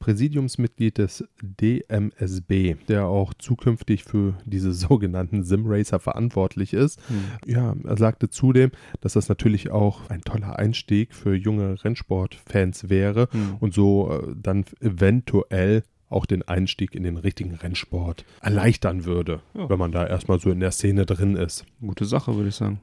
Präsidiumsmitglied 0.00 0.98
des 0.98 1.24
DMSB, 1.42 2.74
der 2.88 3.06
auch 3.06 3.34
zukünftig 3.34 4.02
für 4.04 4.34
diese 4.44 4.72
sogenannten 4.88 5.44
Simracer 5.44 6.00
verantwortlich 6.00 6.72
ist. 6.72 6.98
Mhm. 7.10 7.24
Ja, 7.52 7.74
er 7.84 7.96
sagte 7.96 8.30
zudem, 8.30 8.70
dass 9.00 9.12
das 9.12 9.28
natürlich 9.28 9.70
auch 9.70 10.08
ein 10.10 10.22
toller 10.22 10.58
Einstieg 10.58 11.14
für 11.14 11.34
junge 11.36 11.84
Rennsportfans 11.84 12.88
wäre 12.90 13.28
Mhm. 13.32 13.56
und 13.60 13.74
so 13.74 14.10
äh, 14.10 14.34
dann 14.40 14.64
eventuell 14.80 15.82
auch 16.10 16.26
den 16.26 16.46
Einstieg 16.48 16.94
in 16.94 17.02
den 17.02 17.16
richtigen 17.16 17.54
Rennsport 17.54 18.24
erleichtern 18.40 19.04
würde, 19.04 19.40
Ja. 19.54 19.68
wenn 19.68 19.78
man 19.78 19.92
da 19.92 20.06
erstmal 20.06 20.40
so 20.40 20.50
in 20.50 20.60
der 20.60 20.70
Szene 20.70 21.04
drin 21.06 21.36
ist. 21.36 21.64
Gute 21.80 22.04
Sache, 22.04 22.34
würde 22.36 22.48
ich 22.48 22.54
sagen. 22.54 22.80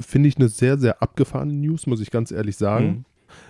Finde 0.00 0.28
ich 0.28 0.36
eine 0.36 0.48
sehr, 0.48 0.78
sehr 0.78 1.02
abgefahrene 1.02 1.52
News, 1.52 1.86
muss 1.86 2.00
ich 2.00 2.10
ganz 2.10 2.30
ehrlich 2.30 2.56
sagen. 2.56 2.86
Mhm. 2.86 3.04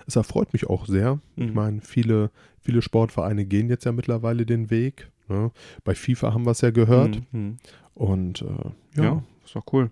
Es 0.07 0.15
erfreut 0.15 0.53
mich 0.53 0.67
auch 0.69 0.85
sehr. 0.85 1.19
Ich 1.35 1.47
Mhm. 1.47 1.53
meine, 1.53 1.81
viele, 1.81 2.31
viele 2.61 2.81
Sportvereine 2.81 3.45
gehen 3.45 3.69
jetzt 3.69 3.85
ja 3.85 3.91
mittlerweile 3.91 4.45
den 4.45 4.69
Weg. 4.69 5.09
Ne? 5.29 5.51
Bei 5.83 5.95
FIFA 5.95 6.33
haben 6.33 6.45
wir 6.45 6.51
es 6.51 6.61
ja 6.61 6.71
gehört. 6.71 7.21
Mhm. 7.31 7.57
Und 7.95 8.41
äh, 8.41 8.97
Ja. 8.97 9.03
ja, 9.03 9.23
ist 9.45 9.55
doch 9.55 9.65
cool. 9.73 9.89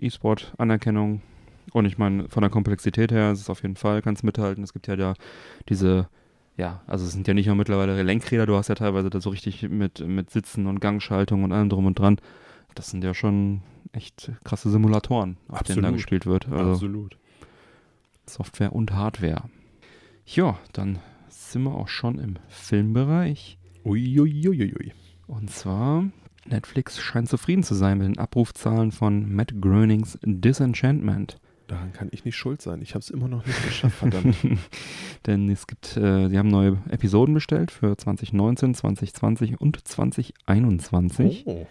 E-Sport, 0.00 0.54
Anerkennung. 0.58 1.20
Und 1.72 1.84
ich 1.86 1.98
meine, 1.98 2.28
von 2.28 2.40
der 2.42 2.50
Komplexität 2.50 3.12
her 3.12 3.32
ist 3.32 3.40
es 3.40 3.50
auf 3.50 3.62
jeden 3.62 3.76
Fall, 3.76 4.02
kannst 4.02 4.24
mithalten. 4.24 4.64
Es 4.64 4.72
gibt 4.72 4.86
ja 4.88 4.96
da 4.96 5.14
diese, 5.68 6.08
ja, 6.56 6.82
also 6.86 7.04
es 7.04 7.12
sind 7.12 7.26
ja 7.26 7.34
nicht 7.34 7.46
nur 7.46 7.56
mittlerweile 7.56 8.02
Lenkräder, 8.02 8.46
du 8.46 8.56
hast 8.56 8.68
ja 8.68 8.74
teilweise 8.74 9.10
da 9.10 9.20
so 9.20 9.30
richtig 9.30 9.62
mit, 9.68 10.06
mit 10.06 10.30
Sitzen 10.30 10.66
und 10.66 10.80
Gangschaltung 10.80 11.44
und 11.44 11.52
allem 11.52 11.68
drum 11.68 11.86
und 11.86 11.98
dran. 11.98 12.18
Das 12.74 12.90
sind 12.90 13.04
ja 13.04 13.14
schon 13.14 13.62
echt 13.92 14.32
krasse 14.44 14.70
Simulatoren, 14.70 15.36
auf 15.48 15.62
denen 15.62 15.82
da 15.82 15.88
Absolut. 15.88 15.96
gespielt 15.96 16.26
wird. 16.26 16.48
Also 16.48 16.72
absolut. 16.72 17.16
Software 18.26 18.72
und 18.72 18.92
Hardware. 18.92 19.44
Ja, 20.26 20.58
dann 20.72 20.98
sind 21.28 21.64
wir 21.64 21.74
auch 21.74 21.88
schon 21.88 22.18
im 22.18 22.38
Filmbereich. 22.48 23.58
Uiuiuiui. 23.84 24.92
Und 25.26 25.50
zwar, 25.50 26.04
Netflix 26.46 26.98
scheint 27.00 27.28
zufrieden 27.28 27.62
zu 27.62 27.74
sein 27.74 27.98
mit 27.98 28.06
den 28.06 28.18
Abrufzahlen 28.18 28.92
von 28.92 29.34
Matt 29.34 29.60
Groenings 29.60 30.18
Disenchantment. 30.22 31.38
Daran 31.66 31.92
kann 31.92 32.08
ich 32.10 32.24
nicht 32.24 32.36
schuld 32.36 32.60
sein. 32.60 32.82
Ich 32.82 32.90
habe 32.90 33.00
es 33.00 33.10
immer 33.10 33.28
noch 33.28 33.46
nicht 33.46 33.64
geschafft, 33.64 33.96
verdammt. 33.96 34.36
Denn 35.26 35.48
es 35.48 35.66
gibt, 35.66 35.96
äh, 35.96 36.28
sie 36.28 36.38
haben 36.38 36.48
neue 36.48 36.78
Episoden 36.90 37.34
bestellt 37.34 37.70
für 37.70 37.96
2019, 37.96 38.74
2020 38.74 39.60
und 39.60 39.86
2021. 39.86 41.44
Oh. 41.46 41.66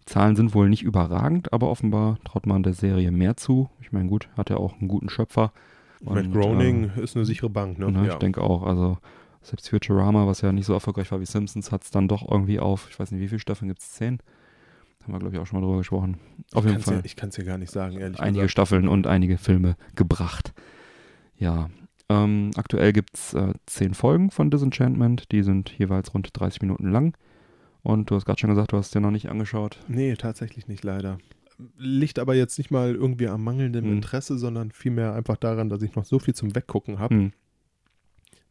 Die 0.00 0.04
Zahlen 0.06 0.36
sind 0.36 0.54
wohl 0.54 0.68
nicht 0.68 0.82
überragend, 0.82 1.52
aber 1.52 1.70
offenbar 1.70 2.18
traut 2.24 2.46
man 2.46 2.62
der 2.62 2.74
Serie 2.74 3.10
mehr 3.10 3.36
zu. 3.36 3.70
Ich 3.80 3.92
meine, 3.92 4.08
gut, 4.08 4.28
hat 4.36 4.50
ja 4.50 4.56
auch 4.56 4.78
einen 4.78 4.88
guten 4.88 5.08
Schöpfer. 5.08 5.52
Matt 6.00 6.24
Und, 6.24 6.32
Groening 6.32 6.90
ist 6.96 7.16
eine 7.16 7.24
sichere 7.24 7.50
Bank, 7.50 7.78
ne? 7.78 7.90
Ne, 7.90 8.08
Ich 8.08 8.14
denke 8.16 8.42
auch. 8.42 8.64
Also 8.64 8.98
selbst 9.42 9.70
Futurama, 9.70 10.26
was 10.26 10.40
ja 10.40 10.52
nicht 10.52 10.66
so 10.66 10.72
erfolgreich 10.72 11.10
war 11.10 11.20
wie 11.20 11.26
Simpsons, 11.26 11.72
hat 11.72 11.82
es 11.82 11.90
dann 11.90 12.08
doch 12.08 12.28
irgendwie 12.28 12.60
auf, 12.60 12.88
ich 12.90 12.98
weiß 12.98 13.10
nicht, 13.10 13.20
wie 13.20 13.28
viele 13.28 13.40
Staffeln 13.40 13.68
gibt 13.68 13.80
es? 13.80 13.92
Zehn? 13.92 14.18
Haben 15.02 15.12
wir, 15.12 15.18
glaube 15.18 15.34
ich, 15.34 15.40
auch 15.40 15.46
schon 15.46 15.60
mal 15.60 15.66
drüber 15.66 15.78
gesprochen. 15.78 16.18
Auf 16.52 16.64
jeden 16.64 16.74
Kann's 16.76 16.84
Fall 16.84 16.94
Ja, 16.96 17.00
ich 17.04 17.16
kann 17.16 17.28
es 17.30 17.34
dir 17.36 17.44
gar 17.44 17.58
nicht 17.58 17.70
sagen, 17.72 17.98
ehrlich 17.98 18.20
einige 18.20 18.40
gesagt. 18.42 18.52
Staffeln 18.52 18.88
und 18.88 19.06
einige 19.06 19.38
Filme 19.38 19.76
gebracht. 19.96 20.52
Ja. 21.36 21.70
Ähm, 22.08 22.50
aktuell 22.56 22.92
gibt 22.92 23.14
es 23.16 23.34
äh, 23.34 23.52
zehn 23.66 23.94
Folgen 23.94 24.30
von 24.30 24.50
Disenchantment. 24.50 25.32
Die 25.32 25.42
sind 25.42 25.70
jeweils 25.78 26.14
rund 26.14 26.28
30 26.32 26.60
Minuten 26.62 26.90
lang. 26.90 27.16
Und 27.82 28.10
du 28.10 28.14
hast 28.14 28.26
gerade 28.26 28.38
schon 28.38 28.50
gesagt, 28.50 28.72
du 28.72 28.76
hast 28.76 28.94
dir 28.94 29.00
noch 29.00 29.10
nicht 29.10 29.28
angeschaut. 29.28 29.80
Nee, 29.88 30.14
tatsächlich 30.14 30.68
nicht, 30.68 30.84
leider. 30.84 31.18
Liegt 31.76 32.18
aber 32.18 32.34
jetzt 32.34 32.58
nicht 32.58 32.70
mal 32.70 32.94
irgendwie 32.94 33.28
am 33.28 33.42
mangelnden 33.42 33.84
Hm. 33.86 33.92
Interesse, 33.94 34.38
sondern 34.38 34.70
vielmehr 34.70 35.14
einfach 35.14 35.36
daran, 35.36 35.68
dass 35.68 35.82
ich 35.82 35.94
noch 35.96 36.04
so 36.04 36.18
viel 36.18 36.34
zum 36.34 36.54
Weggucken 36.54 36.98
habe, 36.98 37.14
Hm. 37.14 37.32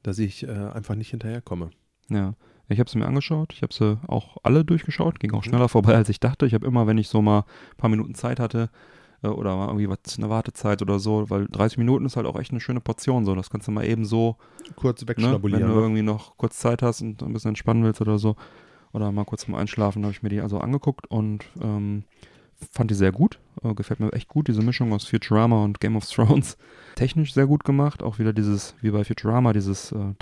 dass 0.04 0.18
ich 0.20 0.44
äh, 0.44 0.52
einfach 0.52 0.96
nicht 0.96 1.12
hinterherkomme. 1.12 1.70
Ja, 2.10 2.34
ich 2.72 2.80
habe 2.80 2.90
sie 2.90 2.98
mir 2.98 3.06
angeschaut. 3.08 3.54
Ich 3.54 3.62
habe 3.62 3.74
sie 3.74 3.98
auch 4.08 4.38
alle 4.44 4.64
durchgeschaut. 4.66 5.20
Ging 5.20 5.32
auch 5.34 5.40
Mhm. 5.46 5.50
schneller 5.50 5.70
vorbei, 5.70 5.96
als 5.96 6.10
ich 6.10 6.20
dachte. 6.20 6.46
Ich 6.46 6.54
habe 6.54 6.66
immer, 6.66 6.88
wenn 6.88 6.98
ich 6.98 7.08
so 7.10 7.22
mal 7.22 7.40
ein 7.40 7.78
paar 7.78 7.90
Minuten 7.90 8.16
Zeit 8.16 8.40
hatte 8.40 8.70
äh, 9.24 9.28
oder 9.28 9.56
mal 9.56 9.68
irgendwie 9.68 9.90
was 9.90 10.18
eine 10.18 10.30
Wartezeit 10.30 10.82
oder 10.82 11.00
so, 11.00 11.30
weil 11.30 11.48
30 11.48 11.78
Minuten 11.78 12.06
ist 12.06 12.16
halt 12.18 12.26
auch 12.28 12.40
echt 12.40 12.52
eine 12.52 12.60
schöne 12.60 12.82
Portion. 12.82 13.26
So, 13.26 13.36
das 13.36 13.50
kannst 13.50 13.68
du 13.68 13.72
mal 13.72 13.86
eben 13.86 14.06
so, 14.06 14.38
Kurz 14.76 15.02
ne, 15.02 15.08
wenn 15.08 15.16
wegschnabulieren. 15.18 15.68
du 15.68 15.74
Ne? 15.76 15.82
irgendwie 15.82 16.02
noch 16.02 16.38
kurz 16.38 16.58
Zeit 16.60 16.82
hast 16.82 17.02
und 17.02 17.22
ein 17.22 17.34
bisschen 17.34 17.50
entspannen 17.50 17.84
willst 17.84 18.02
oder 18.02 18.18
so. 18.18 18.36
Oder 18.94 19.12
mal 19.12 19.24
kurz 19.26 19.46
zum 19.46 19.56
Einschlafen 19.56 20.04
habe 20.04 20.12
ich 20.12 20.22
mir 20.24 20.30
die 20.30 20.42
also 20.42 20.60
angeguckt 20.60 21.08
und 21.08 21.46
ähm, 21.62 22.04
fand 22.72 22.92
die 22.92 22.96
sehr 22.96 23.12
gut. 23.14 23.40
Äh, 23.64 23.74
gefällt 23.74 24.00
mir 24.02 24.12
echt 24.14 24.28
gut, 24.28 24.48
diese 24.50 24.62
Mischung 24.62 24.92
aus 24.94 25.06
Futurama 25.06 25.64
und 25.64 25.80
Game 25.80 25.96
of 25.96 26.06
Thrones. 26.10 26.58
Technisch 26.96 27.34
sehr 27.34 27.48
gut 27.48 27.64
gemacht. 27.64 28.04
Auch 28.04 28.20
wieder 28.20 28.34
dieses, 28.34 28.76
wie 28.82 28.92
bei 28.92 29.04
Futurama, 29.06 29.54
dieses 29.54 29.92
äh, 29.94 30.14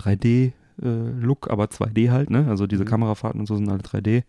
3D-Look, 0.81 1.49
aber 1.49 1.65
2D 1.65 2.09
halt, 2.11 2.29
ne? 2.29 2.47
Also 2.47 2.67
diese 2.67 2.83
Mhm. 2.83 2.87
Kamerafahrten 2.89 3.39
und 3.39 3.45
so 3.47 3.55
sind 3.55 3.69
alle 3.69 3.81
3D. 3.81 4.23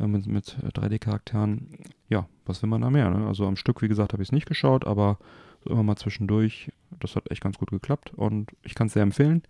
Äh, 0.00 0.06
mit 0.06 0.26
mit 0.26 0.56
äh, 0.62 0.68
3D-Charakteren. 0.68 1.68
Ja, 2.08 2.26
was 2.46 2.62
will 2.62 2.68
man 2.68 2.80
da 2.82 2.90
mehr, 2.90 3.10
ne? 3.10 3.26
Also 3.26 3.46
am 3.46 3.56
Stück, 3.56 3.82
wie 3.82 3.88
gesagt, 3.88 4.12
habe 4.12 4.22
ich 4.22 4.28
es 4.28 4.32
nicht 4.32 4.46
geschaut, 4.46 4.86
aber 4.86 5.18
so 5.64 5.70
immer 5.70 5.82
mal 5.82 5.96
zwischendurch. 5.96 6.70
Das 7.00 7.16
hat 7.16 7.30
echt 7.30 7.42
ganz 7.42 7.58
gut 7.58 7.70
geklappt 7.70 8.12
und 8.14 8.50
ich 8.62 8.74
kann 8.74 8.88
es 8.88 8.92
sehr 8.94 9.02
empfehlen. 9.02 9.42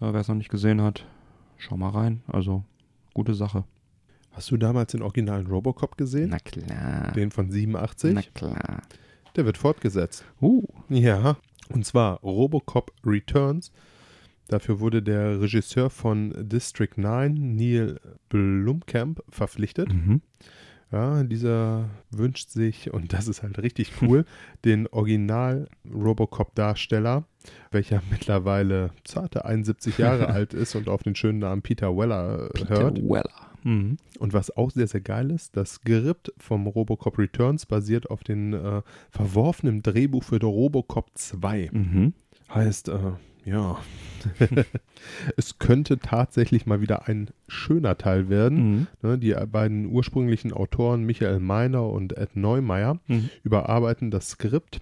Äh, 0.00 0.12
Wer 0.12 0.20
es 0.20 0.28
noch 0.28 0.34
nicht 0.36 0.50
gesehen 0.50 0.80
hat, 0.82 1.06
schau 1.56 1.76
mal 1.76 1.90
rein. 1.90 2.22
Also, 2.28 2.64
gute 3.14 3.34
Sache. 3.34 3.64
Hast 4.32 4.50
du 4.50 4.56
damals 4.58 4.92
den 4.92 5.00
originalen 5.02 5.46
Robocop 5.46 5.96
gesehen? 5.96 6.28
Na 6.30 6.38
klar. 6.38 7.12
Den 7.12 7.30
von 7.30 7.50
87? 7.50 8.12
Na 8.14 8.22
klar. 8.34 8.82
Der 9.34 9.46
wird 9.46 9.56
fortgesetzt. 9.56 10.24
Uh. 10.42 10.62
Ja, 10.90 11.36
und 11.70 11.84
zwar 11.86 12.20
Robocop 12.20 12.92
Returns. 13.04 13.72
Dafür 14.48 14.80
wurde 14.80 15.02
der 15.02 15.40
Regisseur 15.40 15.90
von 15.90 16.32
District 16.48 16.96
9, 16.96 17.56
Neil 17.56 18.00
Blumkamp, 18.28 19.22
verpflichtet. 19.28 19.92
Mhm. 19.92 20.20
Ja, 20.92 21.24
dieser 21.24 21.90
wünscht 22.12 22.50
sich, 22.50 22.92
und 22.92 23.12
das 23.12 23.26
ist 23.26 23.42
halt 23.42 23.58
richtig 23.58 23.90
cool, 24.02 24.24
den 24.64 24.86
Original 24.86 25.68
Robocop-Darsteller, 25.92 27.24
welcher 27.72 28.02
mittlerweile 28.08 28.90
zarte 29.02 29.44
71 29.44 29.98
Jahre 29.98 30.28
alt 30.32 30.54
ist 30.54 30.76
und 30.76 30.88
auf 30.88 31.02
den 31.02 31.16
schönen 31.16 31.40
Namen 31.40 31.62
Peter 31.62 31.96
Weller 31.96 32.46
äh, 32.46 32.52
Peter 32.52 32.82
hört. 32.82 32.98
Weller. 32.98 33.30
Mhm. 33.64 33.96
Und 34.20 34.32
was 34.32 34.56
auch 34.56 34.70
sehr, 34.70 34.86
sehr 34.86 35.00
geil 35.00 35.32
ist, 35.32 35.56
das 35.56 35.74
Skript 35.74 36.32
vom 36.38 36.68
Robocop 36.68 37.18
Returns 37.18 37.66
basiert 37.66 38.08
auf 38.08 38.22
dem 38.22 38.54
äh, 38.54 38.82
verworfenen 39.10 39.82
Drehbuch 39.82 40.22
für 40.22 40.40
Robocop 40.40 41.10
2. 41.14 41.70
Mhm. 41.72 42.14
Heißt, 42.54 42.90
äh, 42.90 43.12
ja, 43.46 43.78
es 45.36 45.58
könnte 45.58 45.98
tatsächlich 45.98 46.66
mal 46.66 46.80
wieder 46.80 47.06
ein 47.08 47.28
schöner 47.48 47.96
Teil 47.96 48.28
werden. 48.28 48.72
Mhm. 48.72 48.86
Ne, 49.02 49.18
die 49.18 49.34
beiden 49.50 49.86
ursprünglichen 49.86 50.52
Autoren 50.52 51.04
Michael 51.04 51.40
Meiner 51.40 51.88
und 51.88 52.16
Ed 52.16 52.36
Neumeier 52.36 52.98
Mhm. 53.06 53.30
überarbeiten 53.44 54.10
das 54.10 54.30
Skript, 54.30 54.80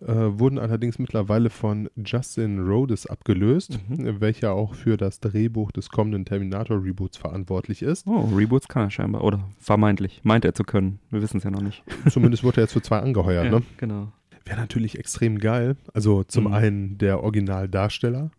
äh, 0.00 0.06
wurden 0.14 0.58
allerdings 0.58 0.98
mittlerweile 0.98 1.50
von 1.50 1.90
Justin 1.96 2.60
Rhodes 2.66 3.06
abgelöst, 3.06 3.78
Mhm. 3.88 4.20
welcher 4.20 4.52
auch 4.52 4.74
für 4.74 4.96
das 4.96 5.20
Drehbuch 5.20 5.72
des 5.72 5.90
kommenden 5.90 6.24
Terminator-Reboots 6.24 7.18
verantwortlich 7.18 7.82
ist. 7.82 8.06
Oh, 8.06 8.30
Reboots 8.34 8.68
kann 8.68 8.84
er 8.84 8.90
scheinbar. 8.90 9.24
Oder 9.24 9.40
vermeintlich. 9.58 10.20
Meint 10.24 10.44
er 10.46 10.54
zu 10.54 10.64
können. 10.64 11.00
Wir 11.10 11.20
wissen 11.20 11.38
es 11.38 11.44
ja 11.44 11.50
noch 11.50 11.62
nicht. 11.62 11.82
Zumindest 12.08 12.44
wurde 12.44 12.60
er 12.60 12.64
jetzt 12.64 12.72
für 12.72 12.82
zwei 12.82 13.00
angeheuert. 13.00 13.50
Ne? 13.50 13.62
genau. 13.76 14.08
Wäre 14.46 14.58
natürlich 14.60 14.98
extrem 14.98 15.38
geil. 15.38 15.76
Also 15.92 16.22
zum 16.22 16.44
Mhm. 16.44 16.52
einen 16.54 16.98
der 16.98 17.22
Originaldarsteller 17.22 18.30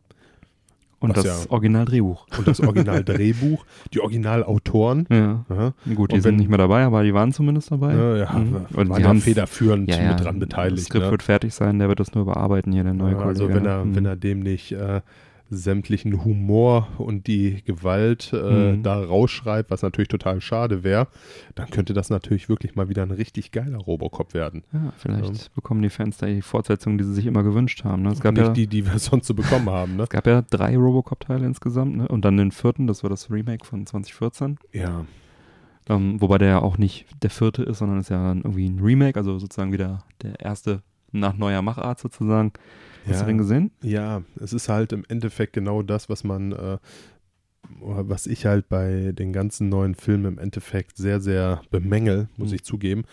Und 1.00 1.16
das 1.16 1.26
ja- 1.26 1.36
Originaldrehbuch. 1.52 2.26
und 2.40 2.48
das 2.48 2.60
Originaldrehbuch, 2.62 3.66
die 3.94 4.00
Originalautoren. 4.00 5.06
Ja. 5.12 5.46
Ja, 5.50 5.74
Gut, 5.94 6.12
die 6.12 6.16
Und 6.16 6.22
sind 6.22 6.32
wenn- 6.32 6.36
nicht 6.38 6.50
mehr 6.50 6.58
dabei, 6.58 6.84
aber 6.86 7.04
die 7.04 7.14
waren 7.14 7.32
zumindest 7.34 7.72
dabei. 7.72 7.94
ja, 7.94 8.18
ja, 8.18 8.32
Mhm. 8.34 8.66
Und 8.74 8.90
war 8.90 8.98
die 8.98 9.04
da 9.04 9.10
haben's- 9.10 9.24
federführend 9.26 9.90
ja, 9.90 10.02
ja, 10.02 10.10
mit 10.12 10.24
dran 10.24 10.40
Das 10.40 10.48
beteiligt. 10.50 10.86
Skript 10.86 11.06
Ne? 11.06 11.12
wird 11.12 11.24
fertig 11.24 11.54
sein, 11.54 11.78
der 11.78 11.88
wird 11.90 12.00
das 12.00 12.14
nur 12.16 12.24
überarbeiten 12.24 12.72
hier, 12.74 12.84
der 12.84 12.94
neue 12.94 13.12
Ja, 13.12 13.18
Kollege. 13.18 13.30
also 13.44 13.50
wenn 13.54 13.66
er, 13.66 13.86
Mhm. 13.86 13.96
wenn 13.96 14.06
er 14.06 14.16
dem 14.16 14.40
nicht 14.40 14.72
äh, 14.72 15.02
sämtlichen 15.50 16.24
Humor 16.26 16.88
und 16.98 17.28
die 17.28 17.64
Gewalt 17.64 18.32
äh, 18.34 18.74
Mhm. 18.74 18.84
da 18.84 19.02
rausschreibt, 19.04 19.72
was 19.72 19.82
natürlich 19.82 20.08
total 20.10 20.42
schade 20.42 20.84
wäre, 20.84 21.08
dann 21.56 21.70
könnte 21.70 21.94
das 21.94 22.10
natürlich 22.10 22.50
wirklich 22.50 22.76
mal 22.76 22.90
wieder 22.90 23.04
ein 23.04 23.12
richtig 23.12 23.52
geiler 23.52 23.78
Robocop 23.78 24.34
werden. 24.34 24.64
Ja, 24.74 24.94
vielleicht 24.98 25.54
bekommen 25.56 25.82
die 25.82 25.90
Fans 25.90 26.18
da 26.18 26.26
die 26.28 26.42
Fortsetzung, 26.42 26.98
die 26.98 27.04
sie 27.04 27.14
sich 27.14 27.26
immer 27.26 27.44
gewünscht 27.44 27.84
haben. 27.84 28.02
Ne? 28.04 28.10
Es, 28.10 28.20
gab 28.20 28.36
Nicht 28.36 28.48
ja, 28.48 28.54
die, 28.54 28.68
die 28.68 28.86
wir 28.86 29.00
sonst 29.00 29.28
so 29.28 29.34
bekommen 29.34 29.70
haben. 29.70 29.96
Ne? 29.96 30.04
es 30.04 30.10
gab 30.10 30.28
ja 30.28 30.42
drei 30.42 30.76
Robocop-Teile 30.78 31.46
insgesamt 31.46 31.98
ne? 31.98 32.08
und 32.08 32.26
dann 32.26 32.38
den 32.38 32.52
vierten, 32.52 32.88
das 32.88 33.04
war 33.04 33.10
das 33.10 33.32
Remake 33.32 33.66
von 33.66 33.86
2014. 33.86 34.58
Ja, 34.74 35.06
Ähm, 35.90 36.20
wobei 36.22 36.38
der 36.38 36.48
ja 36.50 36.62
auch 36.62 36.78
nicht 36.78 37.06
der 37.24 37.30
vierte 37.30 37.64
ist, 37.64 37.78
sondern 37.78 38.00
ist 38.00 38.10
ja 38.10 38.34
irgendwie 38.34 38.68
ein 38.68 38.80
Remake, 38.80 39.18
also 39.18 39.40
sozusagen 39.40 39.72
wieder 39.72 40.04
der 40.22 40.40
erste 40.42 40.82
nach 41.14 41.38
neuer 41.38 41.62
Machart 41.62 42.00
sozusagen. 42.00 42.52
Hast 43.08 43.16
ja. 43.16 43.22
du 43.22 43.28
den 43.28 43.38
gesehen? 43.38 43.72
Ja, 43.82 44.22
es 44.40 44.54
ist 44.54 44.70
halt 44.70 44.92
im 44.94 45.04
Endeffekt 45.08 45.54
genau 45.54 45.82
das, 45.82 46.10
was 46.10 46.24
man, 46.24 46.52
äh, 46.52 46.78
was 47.80 48.28
ich 48.28 48.46
halt 48.46 48.70
bei 48.70 49.12
den 49.14 49.34
ganzen 49.34 49.70
neuen 49.70 49.96
Filmen 49.96 50.26
im 50.26 50.38
Endeffekt 50.40 50.98
sehr, 50.98 51.20
sehr 51.20 51.62
bemängel, 51.70 52.30
muss 52.38 52.50
Mhm. 52.50 52.56
ich 52.56 52.64
zugeben. 52.64 53.04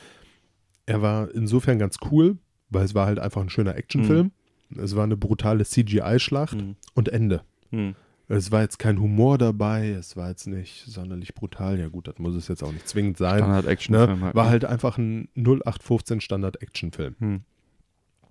Er 0.86 1.02
war 1.02 1.30
insofern 1.34 1.78
ganz 1.78 1.96
cool, 2.10 2.38
weil 2.70 2.84
es 2.84 2.94
war 2.94 3.06
halt 3.06 3.18
einfach 3.18 3.40
ein 3.42 3.48
schöner 3.50 3.74
Actionfilm. 3.76 4.30
Es 4.76 4.96
war 4.96 5.04
eine 5.04 5.16
brutale 5.16 5.64
CGI-Schlacht 5.64 6.58
Hm. 6.60 6.76
und 6.94 7.08
Ende. 7.08 7.42
Hm. 7.70 7.94
Es 8.28 8.50
war 8.50 8.62
jetzt 8.62 8.78
kein 8.78 8.98
Humor 9.00 9.36
dabei, 9.36 9.90
es 9.90 10.16
war 10.16 10.30
jetzt 10.30 10.46
nicht 10.46 10.84
sonderlich 10.86 11.34
brutal. 11.34 11.78
Ja 11.78 11.88
gut, 11.88 12.08
das 12.08 12.18
muss 12.18 12.34
es 12.34 12.48
jetzt 12.48 12.62
auch 12.64 12.72
nicht 12.72 12.88
zwingend 12.88 13.18
sein. 13.18 13.38
Standard-Action-Film 13.38 14.18
Ne? 14.18 14.24
halt. 14.26 14.34
War 14.34 14.44
ne? 14.44 14.50
halt 14.50 14.64
einfach 14.64 14.96
ein 14.98 15.28
0815 15.36 16.20
Standard-Action-Film. 16.22 17.42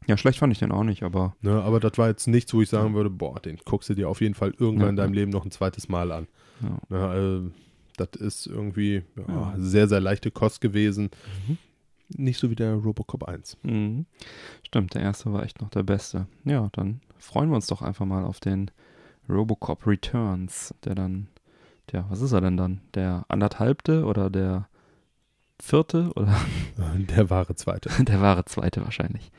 Ja, 0.07 0.17
schlecht 0.17 0.39
fand 0.39 0.51
ich 0.53 0.59
den 0.59 0.71
auch 0.71 0.83
nicht, 0.83 1.03
aber 1.03 1.35
Ne? 1.41 1.61
Aber 1.61 1.79
das 1.79 1.97
war 1.97 2.07
jetzt 2.09 2.27
nichts, 2.27 2.53
wo 2.53 2.61
ich 2.61 2.69
sagen 2.69 2.93
würde, 2.93 3.09
boah, 3.09 3.39
den 3.39 3.57
guckst 3.65 3.89
du 3.89 3.93
dir 3.93 4.09
auf 4.09 4.21
jeden 4.21 4.33
Fall 4.35 4.53
irgendwann 4.57 4.81
Ja, 4.85 4.89
in 4.89 4.95
deinem. 4.97 5.13
Leben 5.13 5.31
noch 5.31 5.45
ein 5.45 5.51
zweites 5.51 5.87
Mal 5.89 6.11
an. 6.11 6.27
ja. 6.61 6.77
Ne? 6.89 7.43
Äh, 7.47 7.51
das 7.97 8.09
ist 8.19 8.47
irgendwie 8.47 9.03
ja, 9.27 9.53
sehr, 9.57 9.87
sehr 9.87 9.99
leichte 9.99 10.31
Kost 10.31 10.61
gewesen. 10.61 11.11
Mhm. 11.47 11.57
Nicht 12.17 12.39
so 12.39 12.49
wie 12.49 12.55
der 12.55 12.73
Robocop 12.73 13.23
1. 13.23 13.57
Mhm. 13.63 14.05
Stimmt, 14.63 14.93
der 14.95 15.03
erste 15.03 15.31
war 15.31 15.43
echt 15.43 15.61
noch 15.61 15.69
der 15.69 15.83
beste. 15.83 16.25
Ja, 16.43 16.69
dann 16.73 17.01
freuen 17.19 17.49
wir 17.49 17.55
uns 17.55 17.67
doch 17.67 17.81
einfach 17.83 18.05
mal 18.05 18.23
auf 18.25 18.39
den 18.39 18.71
Robocop 19.29 19.85
Returns, 19.87 20.73
der 20.83 20.95
dann, 20.95 21.27
ja, 21.91 22.05
was 22.09 22.21
ist 22.21 22.31
er 22.33 22.41
denn 22.41 22.57
dann? 22.57 22.81
Der 22.95 23.25
anderthalbte 23.29 24.05
oder 24.05 24.29
der 24.31 24.67
vierte 25.61 26.11
oder 26.15 26.35
Der 27.15 27.29
wahre 27.29 27.55
zweite. 27.55 27.89
der 28.03 28.21
wahre 28.21 28.43
zweite 28.45 28.83
wahrscheinlich. 28.83 29.31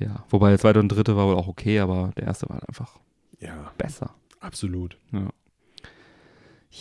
Ja, 0.00 0.24
wobei 0.30 0.48
der 0.48 0.58
zweite 0.58 0.80
und 0.80 0.88
dritte 0.88 1.16
war 1.16 1.26
wohl 1.26 1.34
auch 1.36 1.46
okay, 1.48 1.78
aber 1.78 2.10
der 2.16 2.24
erste 2.26 2.48
war 2.48 2.56
halt 2.56 2.68
einfach 2.68 2.98
Ja, 3.38 3.70
besser. 3.78 4.14
absolut. 4.40 4.96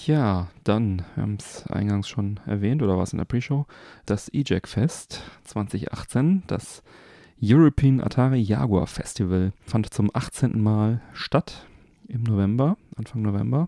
Ja, 0.06 0.48
dann, 0.64 1.04
wir 1.16 1.24
haben 1.24 1.38
es 1.40 1.66
eingangs 1.68 2.08
schon 2.08 2.40
erwähnt, 2.46 2.82
oder 2.82 2.96
war 2.96 3.04
es 3.04 3.12
in 3.14 3.18
der 3.18 3.26
Pre-Show, 3.26 3.66
das 4.06 4.30
EJAC 4.34 4.68
Fest 4.68 5.24
2018, 5.46 6.44
das 6.48 6.84
European 7.42 8.00
Atari 8.00 8.40
Jaguar 8.40 8.88
Festival, 8.88 9.52
fand 9.62 9.92
zum 9.94 10.12
18. 10.14 10.62
Mal 10.62 11.02
statt 11.14 11.66
im 12.08 12.24
November, 12.24 12.78
Anfang 12.96 13.22
November. 13.22 13.68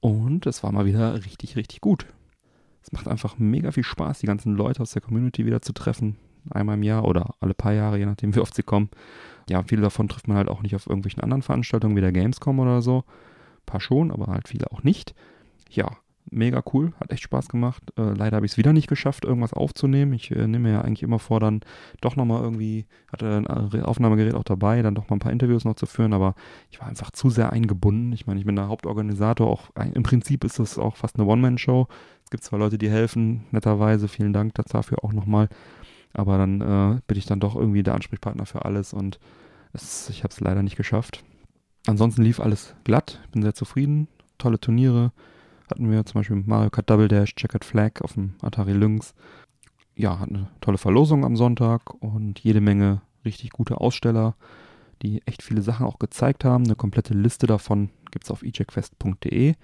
Und 0.00 0.46
es 0.46 0.62
war 0.62 0.72
mal 0.72 0.86
wieder 0.86 1.14
richtig, 1.24 1.56
richtig 1.56 1.80
gut. 1.80 2.06
Es 2.82 2.90
macht 2.92 3.06
einfach 3.06 3.38
mega 3.38 3.70
viel 3.70 3.84
Spaß, 3.84 4.20
die 4.20 4.26
ganzen 4.26 4.54
Leute 4.54 4.80
aus 4.82 4.92
der 4.92 5.02
Community 5.02 5.44
wieder 5.46 5.60
zu 5.62 5.72
treffen. 5.72 6.16
Einmal 6.50 6.76
im 6.76 6.82
Jahr 6.82 7.04
oder 7.04 7.34
alle 7.40 7.54
paar 7.54 7.72
Jahre, 7.72 7.98
je 7.98 8.06
nachdem, 8.06 8.34
wie 8.34 8.40
oft 8.40 8.54
sie 8.54 8.62
kommen. 8.62 8.90
Ja, 9.48 9.62
viele 9.62 9.82
davon 9.82 10.08
trifft 10.08 10.28
man 10.28 10.36
halt 10.36 10.48
auch 10.48 10.62
nicht 10.62 10.74
auf 10.74 10.86
irgendwelchen 10.86 11.22
anderen 11.22 11.42
Veranstaltungen 11.42 11.96
wie 11.96 12.00
der 12.00 12.12
Gamescom 12.12 12.58
oder 12.58 12.82
so. 12.82 12.98
Ein 12.98 13.66
paar 13.66 13.80
schon, 13.80 14.10
aber 14.10 14.26
halt 14.28 14.48
viele 14.48 14.70
auch 14.70 14.82
nicht. 14.82 15.14
Ja, 15.68 15.96
mega 16.30 16.62
cool, 16.72 16.92
hat 17.00 17.10
echt 17.10 17.22
Spaß 17.22 17.48
gemacht. 17.48 17.82
Äh, 17.96 18.12
leider 18.12 18.36
habe 18.36 18.46
ich 18.46 18.52
es 18.52 18.58
wieder 18.58 18.72
nicht 18.72 18.88
geschafft, 18.88 19.24
irgendwas 19.24 19.52
aufzunehmen. 19.52 20.12
Ich 20.12 20.30
äh, 20.30 20.46
nehme 20.46 20.68
mir 20.68 20.72
ja 20.72 20.80
eigentlich 20.82 21.02
immer 21.02 21.18
vor, 21.18 21.40
dann 21.40 21.60
doch 22.00 22.16
nochmal 22.16 22.42
irgendwie, 22.42 22.86
hatte 23.12 23.36
ein 23.36 23.82
Aufnahmegerät 23.82 24.34
auch 24.34 24.44
dabei, 24.44 24.82
dann 24.82 24.94
doch 24.94 25.08
mal 25.08 25.16
ein 25.16 25.20
paar 25.20 25.32
Interviews 25.32 25.64
noch 25.64 25.74
zu 25.74 25.86
führen, 25.86 26.12
aber 26.12 26.34
ich 26.70 26.80
war 26.80 26.88
einfach 26.88 27.10
zu 27.10 27.30
sehr 27.30 27.52
eingebunden. 27.52 28.12
Ich 28.12 28.26
meine, 28.26 28.38
ich 28.40 28.46
bin 28.46 28.56
der 28.56 28.68
Hauptorganisator, 28.68 29.48
auch 29.48 29.70
im 29.94 30.02
Prinzip 30.02 30.44
ist 30.44 30.58
das 30.58 30.78
auch 30.78 30.96
fast 30.96 31.18
eine 31.18 31.26
One-Man-Show. 31.26 31.88
Es 32.24 32.30
gibt 32.30 32.44
zwar 32.44 32.58
Leute, 32.58 32.78
die 32.78 32.90
helfen, 32.90 33.46
netterweise, 33.50 34.08
vielen 34.08 34.32
Dank 34.32 34.54
dafür 34.54 35.04
auch 35.04 35.12
nochmal, 35.12 35.48
aber 36.12 36.38
dann 36.38 36.60
äh, 36.60 37.00
bin 37.06 37.18
ich 37.18 37.26
dann 37.26 37.40
doch 37.40 37.56
irgendwie 37.56 37.82
der 37.82 37.94
Ansprechpartner 37.94 38.46
für 38.46 38.64
alles 38.64 38.92
und 38.92 39.18
es, 39.72 40.08
ich 40.10 40.24
habe 40.24 40.32
es 40.32 40.40
leider 40.40 40.62
nicht 40.62 40.76
geschafft. 40.76 41.24
Ansonsten 41.86 42.22
lief 42.22 42.40
alles 42.40 42.74
glatt, 42.84 43.20
bin 43.32 43.42
sehr 43.42 43.54
zufrieden, 43.54 44.08
tolle 44.38 44.60
Turniere, 44.60 45.12
hatten 45.70 45.90
wir 45.90 46.04
zum 46.04 46.20
Beispiel 46.20 46.42
Mario 46.44 46.70
Kart 46.70 46.90
Double 46.90 47.08
Dash, 47.08 47.34
Checkered 47.34 47.64
Flag 47.64 48.02
auf 48.02 48.14
dem 48.14 48.34
Atari 48.42 48.72
Lynx. 48.72 49.14
Ja, 49.94 50.18
hat 50.18 50.28
eine 50.28 50.48
tolle 50.60 50.78
Verlosung 50.78 51.24
am 51.24 51.36
Sonntag 51.36 51.94
und 52.02 52.40
jede 52.40 52.60
Menge 52.60 53.02
richtig 53.24 53.50
gute 53.50 53.80
Aussteller, 53.80 54.34
die 55.02 55.22
echt 55.26 55.42
viele 55.42 55.62
Sachen 55.62 55.86
auch 55.86 55.98
gezeigt 55.98 56.44
haben. 56.44 56.64
Eine 56.64 56.74
komplette 56.74 57.14
Liste 57.14 57.46
davon 57.46 57.90
gibt 58.10 58.24
es 58.24 58.30
auf 58.30 58.42
ejackfest.de. 58.42 59.54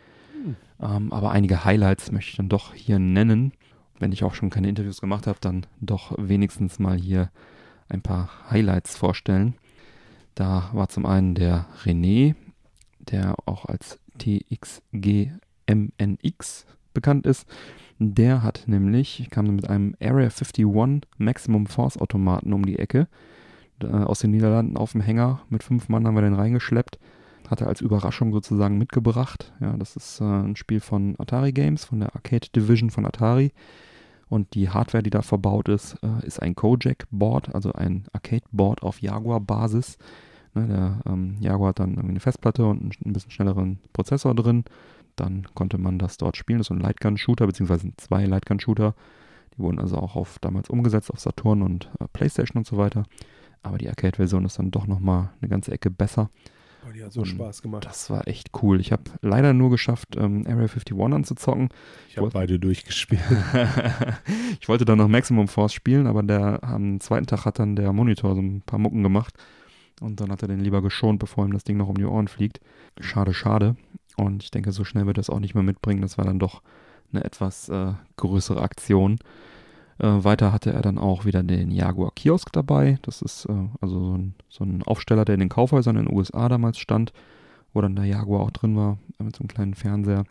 Hm. 0.45 0.57
Ähm, 0.81 1.13
aber 1.13 1.31
einige 1.31 1.65
Highlights 1.65 2.13
möchte 2.13 2.31
ich 2.31 2.37
dann 2.37 2.49
doch 2.49 2.75
hier 2.75 2.99
nennen. 2.99 3.53
Wenn 3.99 4.13
ich 4.13 4.25
auch 4.25 4.35
schon 4.35 4.51
keine 4.51 4.69
Interviews 4.69 5.01
gemacht 5.01 5.27
habe, 5.27 5.39
dann 5.41 5.67
doch 5.81 6.15
wenigstens 6.19 6.79
mal 6.79 6.97
hier 6.97 7.31
ein 7.89 8.03
paar 8.03 8.31
Highlights 8.51 8.97
vorstellen. 8.97 9.55
Da 10.35 10.71
war 10.73 10.89
zum 10.89 11.07
einen 11.07 11.35
der 11.35 11.67
René, 11.85 12.35
der 12.99 13.37
auch 13.47 13.65
als 13.65 13.99
TXG 14.19 15.31
MNX 15.67 16.67
bekannt 16.93 17.27
ist. 17.27 17.47
Der 17.99 18.43
hat 18.43 18.65
nämlich, 18.67 19.29
kam 19.31 19.47
mit 19.57 19.69
einem 19.71 19.95
Area 20.01 20.29
51 20.29 20.67
Maximum 21.17 21.67
Force 21.67 21.97
Automaten 21.97 22.53
um 22.53 22.67
die 22.67 22.79
Ecke. 22.79 23.09
aus 23.81 24.21
den 24.21 24.31
Niederlanden 24.31 24.77
auf 24.77 24.93
dem 24.93 25.03
Hänger. 25.03 25.43
Mit 25.51 25.63
fünf 25.63 25.89
Mann 25.89 26.07
haben 26.07 26.15
wir 26.15 26.23
den 26.23 26.35
reingeschleppt. 26.35 26.99
Hat 27.49 27.61
er 27.61 27.69
als 27.69 27.81
Überraschung 27.81 28.33
sozusagen 28.33 28.79
mitgebracht. 28.79 29.53
Ja, 29.61 29.77
das 29.77 29.97
ist 29.97 30.21
äh, 30.21 30.25
ein 30.25 30.57
Spiel 30.57 30.81
von 30.81 31.15
Atari 31.19 31.53
Games, 31.53 31.85
von 31.85 32.01
der 32.01 32.15
Arcade 32.15 32.49
Division 32.55 32.91
von 32.91 33.07
Atari. 33.07 33.53
Und 34.29 34.55
die 34.55 34.71
Hardware, 34.71 35.05
die 35.05 35.11
da 35.11 35.23
verbaut 35.23 35.69
ist, 35.69 35.97
äh, 36.03 36.27
ist 36.27 36.43
ein 36.43 36.57
Kojak-Board, 36.57 37.55
also 37.55 37.73
ein 37.73 38.07
Arcade-Board 38.13 38.83
auf 38.83 39.01
Jaguar-Basis. 39.01 39.99
Ne, 40.55 40.67
der 40.67 41.13
ähm, 41.13 41.37
Jaguar 41.41 41.69
hat 41.69 41.79
dann 41.79 41.91
irgendwie 41.91 42.11
eine 42.11 42.21
Festplatte 42.21 42.67
und 42.67 42.81
einen, 42.81 42.93
ein 43.05 43.13
bisschen 43.13 43.31
schnelleren 43.31 43.79
Prozessor 43.93 44.35
drin 44.35 44.65
dann 45.17 45.47
konnte 45.55 45.79
man 45.79 45.99
das 45.99 46.19
dort 46.19 46.37
spielen. 46.37 46.59
Das 46.59 46.69
ist 46.69 46.71
ein 46.71 46.81
Lightgun-Shooter, 46.81 47.47
beziehungsweise 47.47 47.91
zwei 47.97 48.25
Lightgun-Shooter. 48.27 48.95
Die 49.55 49.59
wurden 49.59 49.81
also 49.81 49.97
auch 49.97 50.15
auf 50.15 50.39
damals 50.39 50.71
umgesetzt 50.71 51.11
auf 51.11 51.19
Saturn 51.19 51.63
und 51.63 51.91
äh, 51.99 52.05
Playstation 52.13 52.59
und 52.59 52.67
so 52.67 52.77
weiter. 52.77 53.05
Aber 53.63 53.79
die 53.79 53.89
Arcade-Version 53.89 54.45
ist 54.45 54.59
dann 54.59 54.71
doch 54.71 54.87
nochmal 54.87 55.31
eine 55.41 55.49
ganze 55.49 55.73
Ecke 55.73 55.91
besser. 55.91 56.31
Oh, 56.87 56.93
die 56.93 57.03
hat 57.03 57.13
so 57.13 57.21
und 57.21 57.27
Spaß 57.27 57.63
gemacht. 57.63 57.85
Das 57.85 58.11
war 58.11 58.29
echt 58.29 58.51
cool. 58.63 58.81
Ich 58.81 58.93
habe 58.93 59.03
leider 59.21 59.53
nur 59.53 59.71
geschafft, 59.71 60.17
ähm, 60.17 60.45
Area 60.47 60.63
51 60.63 60.97
anzuzocken. 60.99 61.69
Ich 62.09 62.17
habe 62.17 62.31
beide 62.31 62.59
durchgespielt. 62.59 63.23
ich 64.61 64.69
wollte 64.69 64.85
dann 64.85 64.99
noch 64.99 65.09
Maximum 65.09 65.49
Force 65.49 65.73
spielen, 65.73 66.07
aber 66.07 66.23
der 66.23 66.63
am 66.63 67.01
zweiten 67.01 67.27
Tag 67.27 67.45
hat 67.45 67.59
dann 67.59 67.77
der 67.77 67.93
Monitor 67.93 68.35
so 68.35 68.41
ein 68.41 68.63
paar 68.63 68.79
Mucken 68.79 69.03
gemacht. 69.03 69.35
Und 70.01 70.21
dann 70.21 70.31
hat 70.31 70.43
er 70.43 70.49
den 70.49 70.61
lieber 70.61 70.83
geschont, 70.83 71.19
bevor 71.19 71.45
ihm 71.47 71.53
das 71.53 71.65
Ding 71.65 71.77
noch 71.77 71.89
um 71.89 71.97
die 71.97 72.05
Ohren 72.05 72.29
fliegt. 72.29 72.61
Schade, 73.01 73.33
schade. 73.35 73.77
Und 74.17 74.43
ich 74.43 74.51
denke, 74.51 74.73
so 74.73 74.85
schnell 74.85 75.07
wird 75.07 75.19
er 75.19 75.23
es 75.23 75.31
auch 75.31 75.41
nicht 75.41 75.55
mehr 75.55 75.63
mitbringen. 75.63 76.03
Das 76.03 76.19
war 76.19 76.25
dann 76.25 76.39
doch 76.39 76.63
eine 77.13 77.25
etwas 77.25 77.69
äh, 77.69 77.95
größere 78.17 78.61
Aktion. 78.61 79.19
Äh, 79.99 80.25
weiter 80.25 80.53
hatte 80.53 80.73
er 80.73 80.83
dann 80.83 80.99
auch 80.99 81.25
wieder 81.25 81.43
den 81.43 81.71
Jaguar 81.71 82.13
Kiosk 82.15 82.53
dabei. 82.53 82.99
Das 83.03 83.23
ist 83.23 83.47
äh, 83.47 83.69
also 83.81 84.01
so 84.01 84.15
ein, 84.17 84.35
so 84.49 84.65
ein, 84.65 84.83
Aufsteller, 84.83 85.25
der 85.25 85.35
in 85.35 85.41
den 85.41 85.49
Kaufhäusern 85.49 85.97
in 85.97 86.07
den 86.07 86.15
USA 86.15 86.49
damals 86.49 86.79
stand, 86.79 87.13
wo 87.73 87.81
dann 87.81 87.97
der 87.97 88.05
Jaguar 88.05 88.41
auch 88.43 88.51
drin 88.51 88.77
war, 88.77 88.99
äh, 89.19 89.23
mit 89.25 89.37
so 89.37 89.41
einem 89.41 89.49
kleinen 89.49 89.75
Fernseher. 89.75 90.25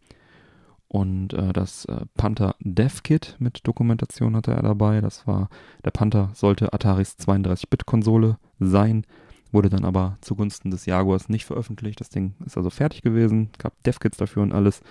Und 0.87 1.33
äh, 1.33 1.51
das 1.51 1.85
äh, 1.85 2.05
Panther 2.15 2.55
Dev 2.59 3.01
Kit 3.03 3.35
mit 3.39 3.67
Dokumentation 3.67 4.35
hatte 4.35 4.51
er 4.51 4.61
dabei. 4.61 5.01
Das 5.01 5.25
war, 5.27 5.49
der 5.83 5.91
Panther 5.91 6.29
sollte 6.33 6.73
Ataris 6.73 7.17
32-Bit-Konsole 7.19 8.37
sein 8.59 9.05
wurde 9.55 9.69
dann 9.69 9.85
aber 9.85 10.17
zugunsten 10.21 10.69
des 10.69 10.85
Jaguars 10.85 11.29
nicht 11.29 11.45
veröffentlicht. 11.45 11.99
Das 11.99 12.09
Ding 12.09 12.35
ist 12.45 12.57
also 12.57 12.69
fertig 12.69 13.01
gewesen, 13.01 13.49
gab 13.57 13.81
Devkits 13.83 14.17
dafür 14.17 14.43
und 14.43 14.51
alles. 14.51 14.81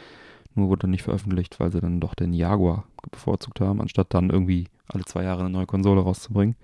Nur 0.54 0.68
wurde 0.68 0.82
dann 0.82 0.90
nicht 0.90 1.02
veröffentlicht, 1.02 1.58
weil 1.58 1.72
sie 1.72 1.80
dann 1.80 2.00
doch 2.00 2.14
den 2.14 2.32
Jaguar 2.32 2.84
bevorzugt 3.10 3.60
haben, 3.60 3.80
anstatt 3.80 4.14
dann 4.14 4.30
irgendwie 4.30 4.68
alle 4.86 5.04
zwei 5.04 5.24
Jahre 5.24 5.40
eine 5.40 5.50
neue 5.50 5.66
Konsole 5.66 6.00
rauszubringen. 6.00 6.56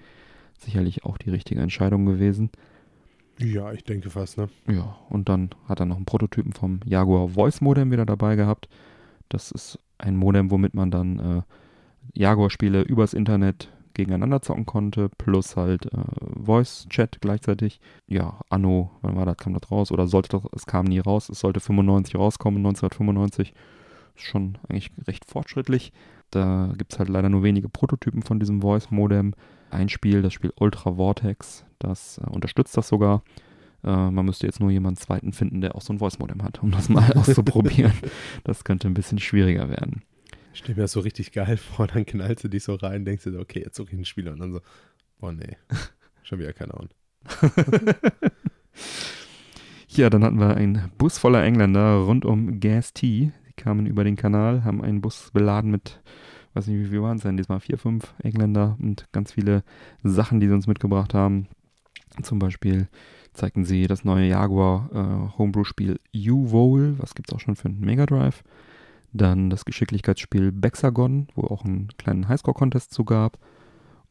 Sicherlich 0.59 1.05
auch 1.05 1.19
die 1.19 1.31
richtige 1.31 1.61
Entscheidung 1.61 2.07
gewesen. 2.07 2.51
Ja, 3.39 3.73
ich 3.73 3.85
denke 3.85 4.11
fast, 4.11 4.37
ne? 4.37 4.49
Ja, 4.69 4.97
und 5.09 5.29
dann 5.29 5.51
hat 5.67 5.81
er 5.81 5.87
noch 5.87 5.97
einen 5.97 6.05
Prototypen 6.05 6.53
vom 6.53 6.81
Jaguar 6.85 7.29
Voice 7.29 7.63
Modem 7.63 7.91
wieder 7.91 8.05
dabei 8.05 8.37
gehabt. 8.37 8.69
Das 9.31 9.51
ist 9.51 9.79
ein 9.99 10.17
Modem, 10.17 10.51
womit 10.51 10.75
man 10.75 10.91
dann 10.91 11.19
äh, 11.19 11.43
Jaguar-Spiele 12.15 12.83
übers 12.83 13.15
Internet 13.15 13.71
gegeneinander 13.95 14.43
zocken 14.43 14.67
konnte, 14.67 15.09
plus 15.09 15.57
halt 15.57 15.87
äh, 15.87 15.99
Voice-Chat 16.45 17.21
gleichzeitig. 17.21 17.81
Ja, 18.07 18.41
Anno, 18.51 18.91
wann 19.03 19.17
war 19.17 19.27
das, 19.27 19.39
kam 19.39 19.55
das 19.55 19.71
raus? 19.71 19.91
Oder 19.91 20.07
sollte 20.07 20.31
doch, 20.31 20.47
es 20.55 20.67
kam 20.67 20.87
nie 20.87 20.99
raus, 20.99 21.29
es 21.29 21.41
sollte 21.41 21.61
95 21.61 22.17
rauskommen, 22.17 22.59
1995. 22.59 23.55
Schon 24.21 24.59
eigentlich 24.69 24.91
recht 25.07 25.25
fortschrittlich. 25.25 25.93
Da 26.31 26.73
gibt 26.77 26.93
es 26.93 26.99
halt 26.99 27.09
leider 27.09 27.29
nur 27.29 27.43
wenige 27.43 27.69
Prototypen 27.69 28.23
von 28.23 28.39
diesem 28.39 28.61
Voice-Modem. 28.61 29.35
Ein 29.71 29.89
Spiel, 29.89 30.23
das 30.23 30.33
Spiel 30.33 30.53
Ultra 30.57 30.95
Vortex, 30.95 31.65
das 31.79 32.19
äh, 32.19 32.29
unterstützt 32.29 32.77
das 32.77 32.89
sogar. 32.89 33.23
Äh, 33.83 34.11
man 34.11 34.25
müsste 34.25 34.47
jetzt 34.47 34.61
nur 34.61 34.71
jemanden 34.71 35.01
zweiten 35.01 35.33
finden, 35.33 35.61
der 35.61 35.75
auch 35.75 35.81
so 35.81 35.93
ein 35.93 35.99
Voice-Modem 35.99 36.43
hat, 36.43 36.63
um 36.63 36.71
das 36.71 36.89
mal 36.89 37.13
auszuprobieren. 37.17 37.93
Das 38.45 38.65
könnte 38.65 38.89
ein 38.89 38.95
bisschen 38.95 39.19
schwieriger 39.19 39.69
werden. 39.69 40.03
Ich 40.53 40.61
stelle 40.61 40.77
mir 40.77 40.83
das 40.83 40.93
so 40.93 41.01
richtig 41.01 41.33
geil 41.33 41.57
vor, 41.57 41.87
dann 41.87 42.05
knallst 42.05 42.45
du 42.45 42.49
dich 42.49 42.65
so 42.65 42.75
rein, 42.75 43.05
denkst 43.05 43.25
du, 43.25 43.39
okay, 43.39 43.61
jetzt 43.61 43.77
suche 43.77 43.89
ich 43.89 43.95
einen 43.95 44.05
Spieler 44.05 44.33
und 44.33 44.41
dann 44.41 44.53
so, 44.53 44.61
boah, 45.19 45.33
nee, 45.33 45.57
schon 46.23 46.39
wieder 46.39 46.53
keine 46.53 46.75
Ahnung. 46.75 46.89
ja, 49.89 50.11
dann 50.11 50.25
hatten 50.25 50.41
wir 50.41 50.57
einen 50.57 50.91
Bus 50.99 51.19
voller 51.19 51.43
Engländer 51.45 51.97
rund 51.97 52.25
um 52.25 52.61
Gas 52.61 52.93
T. 52.93 53.33
Kamen 53.61 53.87
über 53.87 54.05
den 54.05 54.17
Kanal, 54.17 54.65
haben 54.65 54.83
einen 54.83 55.01
Bus 55.01 55.31
beladen 55.33 55.71
mit, 55.71 56.01
weiß 56.55 56.67
nicht, 56.67 56.79
wie 56.79 56.91
viel 56.91 57.03
waren 57.03 57.19
es 57.19 57.23
denn, 57.23 57.37
diesmal 57.37 57.61
vier, 57.61 57.79
fünf 57.79 58.15
Engländer 58.23 58.77
und 58.81 59.07
ganz 59.13 59.33
viele 59.33 59.63
Sachen, 60.03 60.41
die 60.41 60.49
sie 60.49 60.55
uns 60.55 60.67
mitgebracht 60.67 61.15
haben. 61.15 61.47
Zum 62.23 62.39
Beispiel 62.39 62.89
zeigten 63.33 63.65
sie 63.65 63.87
das 63.87 64.05
neue 64.05 64.29
Jaguar 64.29 64.91
äh, 64.93 65.39
Homebrew-Spiel 65.39 66.01
U-Vole, 66.15 66.99
was 66.99 67.15
gibt 67.15 67.31
es 67.31 67.37
auch 67.37 67.41
schon 67.41 67.57
für 67.57 67.69
einen 67.69 67.81
Mega 67.81 68.07
Drive. 68.07 68.43
Dann 69.13 69.51
das 69.51 69.65
Geschicklichkeitsspiel 69.65 70.53
Bexagon, 70.53 71.29
wo 71.35 71.43
auch 71.43 71.65
einen 71.65 71.89
kleinen 71.99 72.29
Highscore-Contest 72.29 72.93
zu 72.93 73.05
gab. 73.05 73.39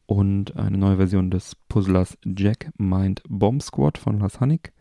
Und 0.06 0.56
eine 0.56 0.76
neue 0.76 0.96
Version 0.96 1.30
des 1.30 1.54
Puzzlers 1.68 2.18
Jack 2.24 2.70
Mind 2.76 3.22
Bomb 3.28 3.62
Squad 3.62 3.96
von 3.96 4.18
Lars 4.18 4.40
Hannig. 4.40 4.72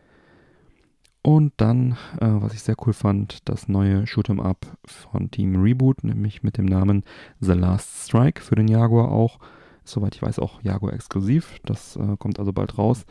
Und 1.29 1.53
dann, 1.57 1.91
äh, 2.19 2.27
was 2.27 2.55
ich 2.55 2.63
sehr 2.63 2.75
cool 2.87 2.93
fand, 2.93 3.47
das 3.47 3.67
neue 3.67 4.07
Shoot'em 4.07 4.41
Up 4.41 4.65
von 4.83 5.29
Team 5.29 5.61
Reboot, 5.61 6.03
nämlich 6.03 6.41
mit 6.41 6.57
dem 6.57 6.65
Namen 6.65 7.03
The 7.39 7.51
Last 7.51 8.07
Strike 8.07 8.41
für 8.41 8.55
den 8.55 8.67
Jaguar 8.67 9.11
auch. 9.11 9.37
Soweit 9.83 10.15
ich 10.15 10.23
weiß, 10.23 10.39
auch 10.39 10.59
Jaguar 10.63 10.93
exklusiv. 10.93 11.59
Das 11.65 11.97
äh, 11.97 12.17
kommt 12.17 12.39
also 12.39 12.51
bald 12.51 12.79
raus. 12.79 13.05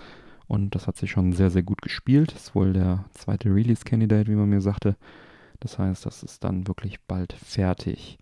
Und 0.49 0.75
das 0.75 0.89
hat 0.89 0.97
sich 0.97 1.13
schon 1.13 1.33
sehr, 1.33 1.51
sehr 1.51 1.63
gut 1.63 1.81
gespielt. 1.81 2.33
Ist 2.33 2.57
wohl 2.57 2.73
der 2.73 3.05
zweite 3.13 3.55
Release-Candidate, 3.55 4.29
wie 4.29 4.35
man 4.35 4.49
mir 4.49 4.63
sagte. 4.63 4.97
Das 5.61 5.79
heißt, 5.79 6.05
das 6.05 6.25
ist 6.25 6.43
dann 6.43 6.67
wirklich 6.67 6.99
bald 7.07 7.35
fertig. 7.35 8.19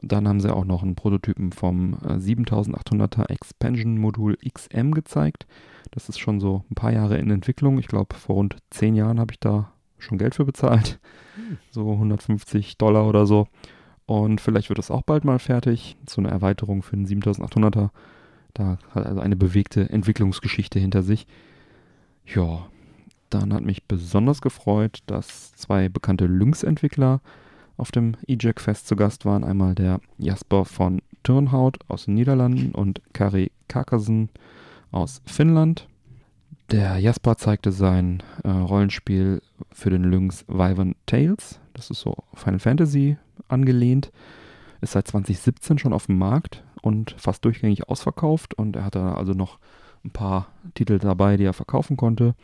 Und 0.00 0.12
dann 0.12 0.28
haben 0.28 0.40
sie 0.40 0.54
auch 0.54 0.64
noch 0.64 0.82
einen 0.82 0.94
Prototypen 0.94 1.52
vom 1.52 1.94
7800er 1.96 3.28
äh, 3.28 3.32
Expansion 3.32 3.98
Modul 3.98 4.36
XM 4.36 4.92
gezeigt. 4.92 5.46
Das 5.90 6.08
ist 6.08 6.18
schon 6.18 6.40
so 6.40 6.64
ein 6.70 6.74
paar 6.74 6.92
Jahre 6.92 7.18
in 7.18 7.30
Entwicklung. 7.30 7.78
Ich 7.78 7.88
glaube, 7.88 8.14
vor 8.14 8.36
rund 8.36 8.56
zehn 8.70 8.94
Jahren 8.94 9.20
habe 9.20 9.32
ich 9.32 9.40
da 9.40 9.72
schon 9.98 10.18
Geld 10.18 10.34
für 10.34 10.44
bezahlt. 10.44 10.98
Hm. 11.34 11.58
So 11.70 11.92
150 11.92 12.78
Dollar 12.78 13.06
oder 13.06 13.26
so. 13.26 13.48
Und 14.06 14.40
vielleicht 14.40 14.70
wird 14.70 14.78
das 14.78 14.90
auch 14.90 15.02
bald 15.02 15.24
mal 15.24 15.38
fertig. 15.38 15.96
So 16.08 16.20
eine 16.20 16.30
Erweiterung 16.30 16.82
für 16.82 16.96
den 16.96 17.06
7800er. 17.06 17.90
Da 18.54 18.78
hat 18.90 19.06
also 19.06 19.20
eine 19.20 19.36
bewegte 19.36 19.88
Entwicklungsgeschichte 19.88 20.78
hinter 20.78 21.02
sich. 21.02 21.26
Ja, 22.24 22.66
dann 23.30 23.54
hat 23.54 23.62
mich 23.62 23.84
besonders 23.84 24.40
gefreut, 24.40 25.00
dass 25.06 25.52
zwei 25.52 25.88
bekannte 25.88 26.26
Lynx-Entwickler 26.26 27.20
auf 27.80 27.90
dem 27.90 28.16
EJAC 28.28 28.60
Fest 28.60 28.86
zu 28.86 28.94
Gast 28.94 29.24
waren. 29.24 29.42
Einmal 29.42 29.74
der 29.74 30.00
Jasper 30.18 30.64
von 30.64 31.02
Turnhout 31.22 31.72
aus 31.88 32.04
den 32.04 32.14
Niederlanden 32.14 32.72
und 32.72 33.00
Kari 33.12 33.50
Karkasen 33.68 34.28
aus 34.92 35.22
Finnland. 35.26 35.88
Der 36.70 36.98
Jasper 36.98 37.36
zeigte 37.36 37.72
sein 37.72 38.22
äh, 38.44 38.50
Rollenspiel 38.50 39.42
für 39.72 39.90
den 39.90 40.04
Lynx 40.04 40.44
Wyvern 40.46 40.94
Tales. 41.06 41.58
Das 41.74 41.90
ist 41.90 42.00
so 42.00 42.14
Final 42.34 42.60
Fantasy 42.60 43.16
angelehnt. 43.48 44.12
Ist 44.80 44.92
seit 44.92 45.08
2017 45.08 45.78
schon 45.78 45.92
auf 45.92 46.06
dem 46.06 46.18
Markt 46.18 46.62
und 46.82 47.14
fast 47.18 47.44
durchgängig 47.44 47.88
ausverkauft. 47.88 48.54
Und 48.54 48.76
er 48.76 48.84
hatte 48.84 49.02
also 49.02 49.32
noch 49.32 49.58
ein 50.04 50.10
paar 50.10 50.48
Titel 50.74 50.98
dabei, 50.98 51.36
die 51.36 51.44
er 51.44 51.52
verkaufen 51.52 51.96
konnte. 51.96 52.34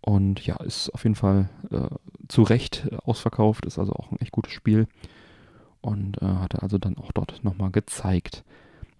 Und 0.00 0.44
ja, 0.46 0.56
ist 0.56 0.90
auf 0.90 1.04
jeden 1.04 1.16
Fall 1.16 1.48
äh, 1.70 1.88
zu 2.28 2.42
Recht 2.42 2.88
ausverkauft, 3.04 3.66
ist 3.66 3.78
also 3.78 3.92
auch 3.92 4.10
ein 4.10 4.20
echt 4.20 4.32
gutes 4.32 4.52
Spiel. 4.52 4.86
Und 5.80 6.20
äh, 6.22 6.26
hat 6.26 6.54
er 6.54 6.62
also 6.62 6.78
dann 6.78 6.96
auch 6.98 7.12
dort 7.12 7.42
nochmal 7.44 7.70
gezeigt. 7.70 8.44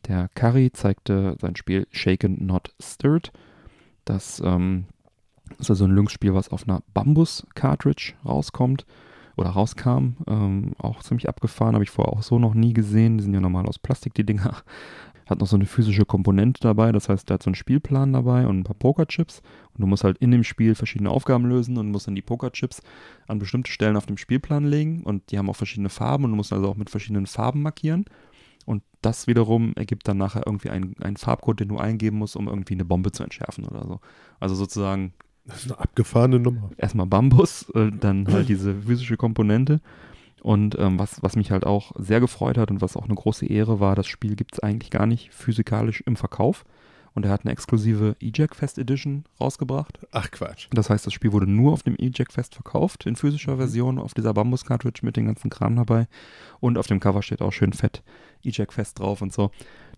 Der 0.06 0.28
Curry 0.34 0.70
zeigte 0.72 1.36
sein 1.40 1.56
Spiel 1.56 1.86
Shaken 1.90 2.46
Not 2.46 2.74
Stirred. 2.80 3.32
Das 4.04 4.40
ähm, 4.44 4.86
ist 5.58 5.70
also 5.70 5.84
ein 5.84 5.90
Lynx-Spiel, 5.94 6.34
was 6.34 6.50
auf 6.50 6.68
einer 6.68 6.82
Bambus-Cartridge 6.94 8.14
rauskommt 8.24 8.86
oder 9.36 9.50
rauskam. 9.50 10.16
Ähm, 10.26 10.72
auch 10.78 11.02
ziemlich 11.02 11.28
abgefahren, 11.28 11.74
habe 11.74 11.84
ich 11.84 11.90
vorher 11.90 12.12
auch 12.12 12.22
so 12.22 12.38
noch 12.38 12.54
nie 12.54 12.72
gesehen. 12.72 13.18
Die 13.18 13.24
sind 13.24 13.34
ja 13.34 13.40
normal 13.40 13.66
aus 13.66 13.78
Plastik, 13.78 14.14
die 14.14 14.24
Dinger. 14.24 14.62
Hat 15.28 15.40
noch 15.40 15.46
so 15.46 15.56
eine 15.56 15.66
physische 15.66 16.06
Komponente 16.06 16.60
dabei, 16.60 16.90
das 16.90 17.08
heißt, 17.08 17.28
der 17.28 17.34
hat 17.34 17.42
so 17.42 17.50
einen 17.50 17.54
Spielplan 17.54 18.12
dabei 18.12 18.46
und 18.46 18.60
ein 18.60 18.64
paar 18.64 18.74
Pokerchips. 18.74 19.42
Und 19.74 19.82
du 19.82 19.86
musst 19.86 20.02
halt 20.02 20.18
in 20.18 20.30
dem 20.30 20.42
Spiel 20.42 20.74
verschiedene 20.74 21.10
Aufgaben 21.10 21.44
lösen 21.46 21.76
und 21.76 21.90
musst 21.90 22.06
dann 22.06 22.14
die 22.14 22.22
Pokerchips 22.22 22.80
an 23.26 23.38
bestimmte 23.38 23.70
Stellen 23.70 23.96
auf 23.96 24.06
dem 24.06 24.16
Spielplan 24.16 24.64
legen. 24.64 25.02
Und 25.02 25.30
die 25.30 25.38
haben 25.38 25.50
auch 25.50 25.56
verschiedene 25.56 25.90
Farben 25.90 26.24
und 26.24 26.30
du 26.30 26.36
musst 26.36 26.52
also 26.52 26.68
auch 26.68 26.76
mit 26.76 26.88
verschiedenen 26.88 27.26
Farben 27.26 27.62
markieren. 27.62 28.06
Und 28.64 28.82
das 29.02 29.26
wiederum 29.26 29.72
ergibt 29.76 30.08
dann 30.08 30.18
nachher 30.18 30.42
irgendwie 30.46 30.70
einen, 30.70 30.94
einen 31.00 31.16
Farbcode, 31.16 31.60
den 31.60 31.68
du 31.68 31.78
eingeben 31.78 32.18
musst, 32.18 32.36
um 32.36 32.48
irgendwie 32.48 32.74
eine 32.74 32.84
Bombe 32.84 33.12
zu 33.12 33.22
entschärfen 33.22 33.64
oder 33.64 33.84
so. 33.86 34.00
Also 34.40 34.54
sozusagen 34.54 35.12
Das 35.46 35.64
ist 35.64 35.72
eine 35.72 35.80
abgefahrene 35.80 36.38
Nummer. 36.38 36.70
erstmal 36.76 37.06
Bambus, 37.06 37.68
äh, 37.74 37.90
dann 37.98 38.26
halt 38.30 38.48
diese 38.48 38.74
physische 38.74 39.16
Komponente. 39.16 39.80
Und 40.42 40.78
ähm, 40.78 40.98
was, 40.98 41.22
was 41.22 41.36
mich 41.36 41.50
halt 41.50 41.66
auch 41.66 41.92
sehr 41.96 42.20
gefreut 42.20 42.58
hat 42.58 42.70
und 42.70 42.80
was 42.80 42.96
auch 42.96 43.04
eine 43.04 43.14
große 43.14 43.46
Ehre 43.46 43.80
war, 43.80 43.94
das 43.94 44.06
Spiel 44.06 44.36
gibt 44.36 44.54
es 44.54 44.60
eigentlich 44.60 44.90
gar 44.90 45.06
nicht 45.06 45.32
physikalisch 45.32 46.00
im 46.02 46.16
Verkauf. 46.16 46.64
Und 47.14 47.24
er 47.24 47.32
hat 47.32 47.44
eine 47.44 47.52
exklusive 47.52 48.14
E-Jack 48.20 48.54
Fest 48.54 48.78
Edition 48.78 49.24
rausgebracht. 49.40 49.98
Ach 50.12 50.30
Quatsch. 50.30 50.68
Das 50.70 50.88
heißt, 50.88 51.04
das 51.04 51.12
Spiel 51.12 51.32
wurde 51.32 51.50
nur 51.50 51.72
auf 51.72 51.82
dem 51.82 51.96
E-Jack 51.98 52.32
Fest 52.32 52.54
verkauft, 52.54 53.06
in 53.06 53.16
physischer 53.16 53.56
Version, 53.56 53.98
auf 53.98 54.14
dieser 54.14 54.34
Bambus-Cartridge 54.34 55.00
mit 55.02 55.16
dem 55.16 55.26
ganzen 55.26 55.50
Kram 55.50 55.74
dabei. 55.74 56.06
Und 56.60 56.78
auf 56.78 56.86
dem 56.86 57.00
Cover 57.00 57.22
steht 57.22 57.42
auch 57.42 57.50
schön 57.50 57.72
fett 57.72 58.04
E-Jack 58.44 58.72
Fest 58.72 59.00
drauf 59.00 59.20
und 59.20 59.32
so. 59.32 59.50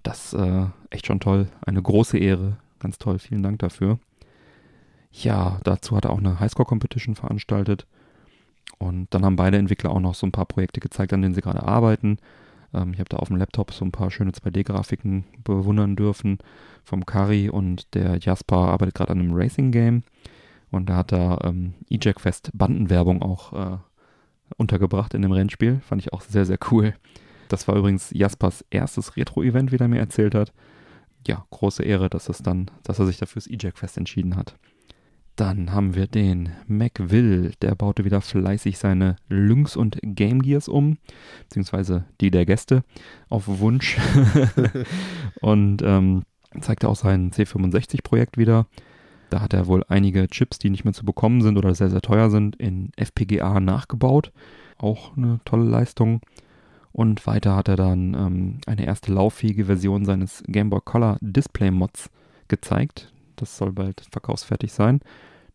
Das 0.03 0.32
äh, 0.32 0.66
echt 0.88 1.07
schon 1.07 1.20
toll. 1.20 1.49
Eine 1.61 1.82
große 1.82 2.16
Ehre. 2.16 2.57
Ganz 2.78 2.97
toll. 2.97 3.18
Vielen 3.18 3.43
Dank 3.43 3.59
dafür. 3.59 3.99
Ja, 5.12 5.61
dazu 5.64 5.97
hat 5.97 6.07
er 6.07 6.12
auch 6.12 6.18
eine 6.18 6.41
Highscore-Competition 6.41 7.16
veranstaltet. 7.16 7.86
Und 8.79 9.09
dann 9.11 9.25
haben 9.25 9.37
beide 9.37 9.59
Entwickler 9.59 9.91
auch 9.91 10.01
noch 10.01 10.14
so 10.14 10.27
ein 10.27 10.33
paar 10.33 10.47
Projekte 10.47 10.81
gezeigt, 10.81 11.12
an 11.12 11.23
denen 11.23 11.35
sie 11.35 11.43
gerade 11.43 11.62
arbeiten. 11.62 12.18
Ähm, 12.73 12.93
ich 12.93 13.01
habe 13.01 13.09
da 13.09 13.18
auf 13.18 13.29
dem 13.29 13.37
Laptop 13.37 13.73
so 13.73 13.85
ein 13.85 13.93
paar 13.93 14.11
schöne 14.11 14.31
2D-Grafiken 14.31 15.25
bewundern 15.45 15.97
dürfen 15.97 16.39
vom 16.85 17.05
Kari 17.05 17.49
und 17.51 17.95
der 17.95 18.18
Jasper 18.18 18.57
arbeitet 18.57 18.95
gerade 18.95 19.12
an 19.12 19.21
einem 19.21 19.35
Racing-Game. 19.35 20.03
Und 20.71 20.89
da 20.89 20.97
hat 20.97 21.12
er 21.12 21.45
ähm, 21.45 21.75
E-Jack 21.89 22.21
Fest 22.21 22.51
Bandenwerbung 22.55 23.23
auch 23.23 23.53
äh, 23.53 23.79
untergebracht 24.57 25.14
in 25.14 25.23
dem 25.23 25.33
Rennspiel. 25.33 25.81
Fand 25.81 26.01
ich 26.01 26.12
auch 26.12 26.21
sehr, 26.21 26.47
sehr 26.47 26.59
cool. 26.71 26.95
Das 27.49 27.66
war 27.66 27.75
übrigens 27.75 28.11
Jaspers 28.12 28.64
erstes 28.71 29.16
Retro-Event, 29.16 29.73
wie 29.73 29.77
er 29.77 29.89
mir 29.89 29.99
erzählt 29.99 30.35
hat. 30.35 30.53
Ja, 31.27 31.45
große 31.51 31.83
Ehre, 31.83 32.09
dass, 32.09 32.29
es 32.29 32.39
dann, 32.39 32.71
dass 32.85 32.99
er 32.99 33.07
sich 33.07 33.18
dafür 33.18 33.41
das 33.41 33.49
E-Jack 33.49 33.79
Fest 33.79 33.99
entschieden 33.99 34.37
hat. 34.37 34.55
Dann 35.41 35.72
haben 35.72 35.95
wir 35.95 36.07
den 36.07 36.51
MacVill, 36.66 37.53
der 37.62 37.74
baute 37.74 38.05
wieder 38.05 38.20
fleißig 38.20 38.76
seine 38.76 39.16
Lynx 39.30 39.74
und 39.74 39.99
Game 40.03 40.43
Gears 40.43 40.68
um, 40.68 40.99
beziehungsweise 41.45 42.05
die 42.20 42.30
der 42.30 42.45
Gäste 42.45 42.84
auf 43.30 43.45
Wunsch. 43.47 43.97
und 45.41 45.80
ähm, 45.80 46.24
zeigte 46.61 46.91
auch 46.91 46.97
sein 46.97 47.30
C65-Projekt 47.30 48.36
wieder. 48.36 48.66
Da 49.30 49.41
hat 49.41 49.55
er 49.55 49.66
wohl 49.66 49.82
einige 49.88 50.28
Chips, 50.28 50.59
die 50.59 50.68
nicht 50.68 50.84
mehr 50.84 50.93
zu 50.93 51.07
bekommen 51.07 51.41
sind 51.41 51.57
oder 51.57 51.74
sehr, 51.74 51.88
sehr 51.88 52.03
teuer 52.03 52.28
sind, 52.28 52.57
in 52.57 52.91
FPGA 52.99 53.61
nachgebaut. 53.61 54.32
Auch 54.76 55.16
eine 55.16 55.41
tolle 55.47 55.64
Leistung. 55.64 56.20
Und 56.93 57.26
weiter 57.26 57.57
hat 57.57 57.68
er 57.68 57.76
dann 57.76 58.12
ähm, 58.12 58.59
eine 58.66 58.84
erste 58.84 59.11
lauffähige 59.11 59.64
Version 59.64 60.05
seines 60.05 60.43
Game 60.49 60.68
Boy 60.68 60.80
Color 60.84 61.16
Display 61.22 61.70
Mods 61.70 62.11
gezeigt. 62.49 63.11
Das 63.41 63.57
soll 63.57 63.72
bald 63.72 64.03
verkaufsfertig 64.11 64.72
sein. 64.72 65.01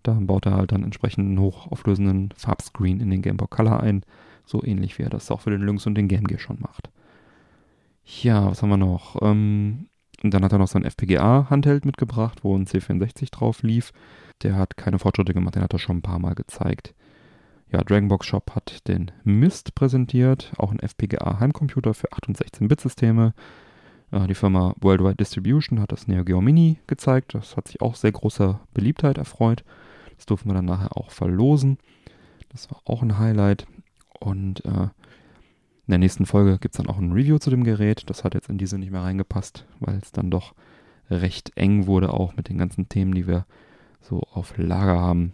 Da 0.03 0.13
baut 0.13 0.45
er 0.45 0.53
halt 0.53 0.71
dann 0.71 0.83
entsprechend 0.83 1.27
einen 1.27 1.39
hochauflösenden 1.39 2.31
Farbscreen 2.35 2.99
in 2.99 3.09
den 3.09 3.21
Game 3.21 3.37
Boy 3.37 3.47
Color 3.49 3.81
ein. 3.81 4.03
So 4.45 4.63
ähnlich 4.63 4.97
wie 4.97 5.03
er 5.03 5.09
das 5.09 5.31
auch 5.31 5.41
für 5.41 5.49
den 5.49 5.61
Lynx 5.61 5.87
und 5.87 5.95
den 5.95 6.07
Game 6.07 6.25
Gear 6.25 6.39
schon 6.39 6.59
macht. 6.59 6.89
Ja, 8.21 8.51
was 8.51 8.61
haben 8.61 8.69
wir 8.69 8.77
noch? 8.77 9.19
Ähm, 9.21 9.87
dann 10.21 10.43
hat 10.43 10.51
er 10.51 10.59
noch 10.59 10.67
so 10.67 10.77
ein 10.77 10.85
FPGA-Handheld 10.85 11.85
mitgebracht, 11.85 12.43
wo 12.43 12.55
ein 12.55 12.65
C64 12.65 13.31
drauf 13.31 13.63
lief. 13.63 13.91
Der 14.43 14.55
hat 14.55 14.77
keine 14.77 14.99
Fortschritte 14.99 15.33
gemacht, 15.33 15.55
den 15.55 15.63
hat 15.63 15.73
er 15.73 15.79
schon 15.79 15.97
ein 15.97 16.03
paar 16.03 16.19
Mal 16.19 16.35
gezeigt. 16.35 16.93
Ja, 17.71 17.83
Dragonbox 17.83 18.27
Shop 18.27 18.51
hat 18.51 18.87
den 18.87 19.11
Mist 19.23 19.73
präsentiert, 19.75 20.53
auch 20.57 20.71
ein 20.71 20.79
FPGA-Heimcomputer 20.79 21.93
für 21.93 22.11
8 22.11 22.27
und 22.27 22.37
16-Bit-Systeme. 22.37 23.33
Äh, 24.15 24.27
die 24.27 24.35
Firma 24.35 24.73
Worldwide 24.79 25.15
Distribution 25.15 25.79
hat 25.79 25.91
das 25.91 26.07
Neo 26.07 26.23
Geo 26.23 26.41
Mini 26.41 26.77
gezeigt. 26.87 27.35
Das 27.35 27.57
hat 27.57 27.67
sich 27.67 27.81
auch 27.81 27.95
sehr 27.95 28.13
großer 28.13 28.61
Beliebtheit 28.73 29.17
erfreut. 29.17 29.63
Das 30.15 30.25
durften 30.25 30.49
wir 30.49 30.53
dann 30.53 30.65
nachher 30.65 30.97
auch 30.97 31.11
verlosen. 31.11 31.77
Das 32.49 32.71
war 32.71 32.79
auch 32.85 33.01
ein 33.01 33.19
Highlight. 33.19 33.67
Und 34.19 34.63
äh, 34.65 34.89
in 35.87 35.91
der 35.91 35.99
nächsten 35.99 36.25
Folge 36.25 36.57
gibt 36.57 36.73
es 36.73 36.77
dann 36.77 36.87
auch 36.87 36.97
ein 36.97 37.11
Review 37.11 37.37
zu 37.37 37.49
dem 37.49 37.63
Gerät. 37.63 38.09
Das 38.09 38.23
hat 38.23 38.33
jetzt 38.33 38.49
in 38.49 38.57
diese 38.57 38.79
nicht 38.79 38.91
mehr 38.91 39.03
reingepasst, 39.03 39.65
weil 39.79 39.99
es 40.01 40.11
dann 40.11 40.31
doch 40.31 40.55
recht 41.09 41.51
eng 41.57 41.85
wurde, 41.85 42.13
auch 42.13 42.35
mit 42.35 42.49
den 42.49 42.57
ganzen 42.57 42.89
Themen, 42.89 43.13
die 43.13 43.27
wir 43.27 43.45
so 44.01 44.21
auf 44.21 44.57
Lager 44.57 44.99
haben. 44.99 45.33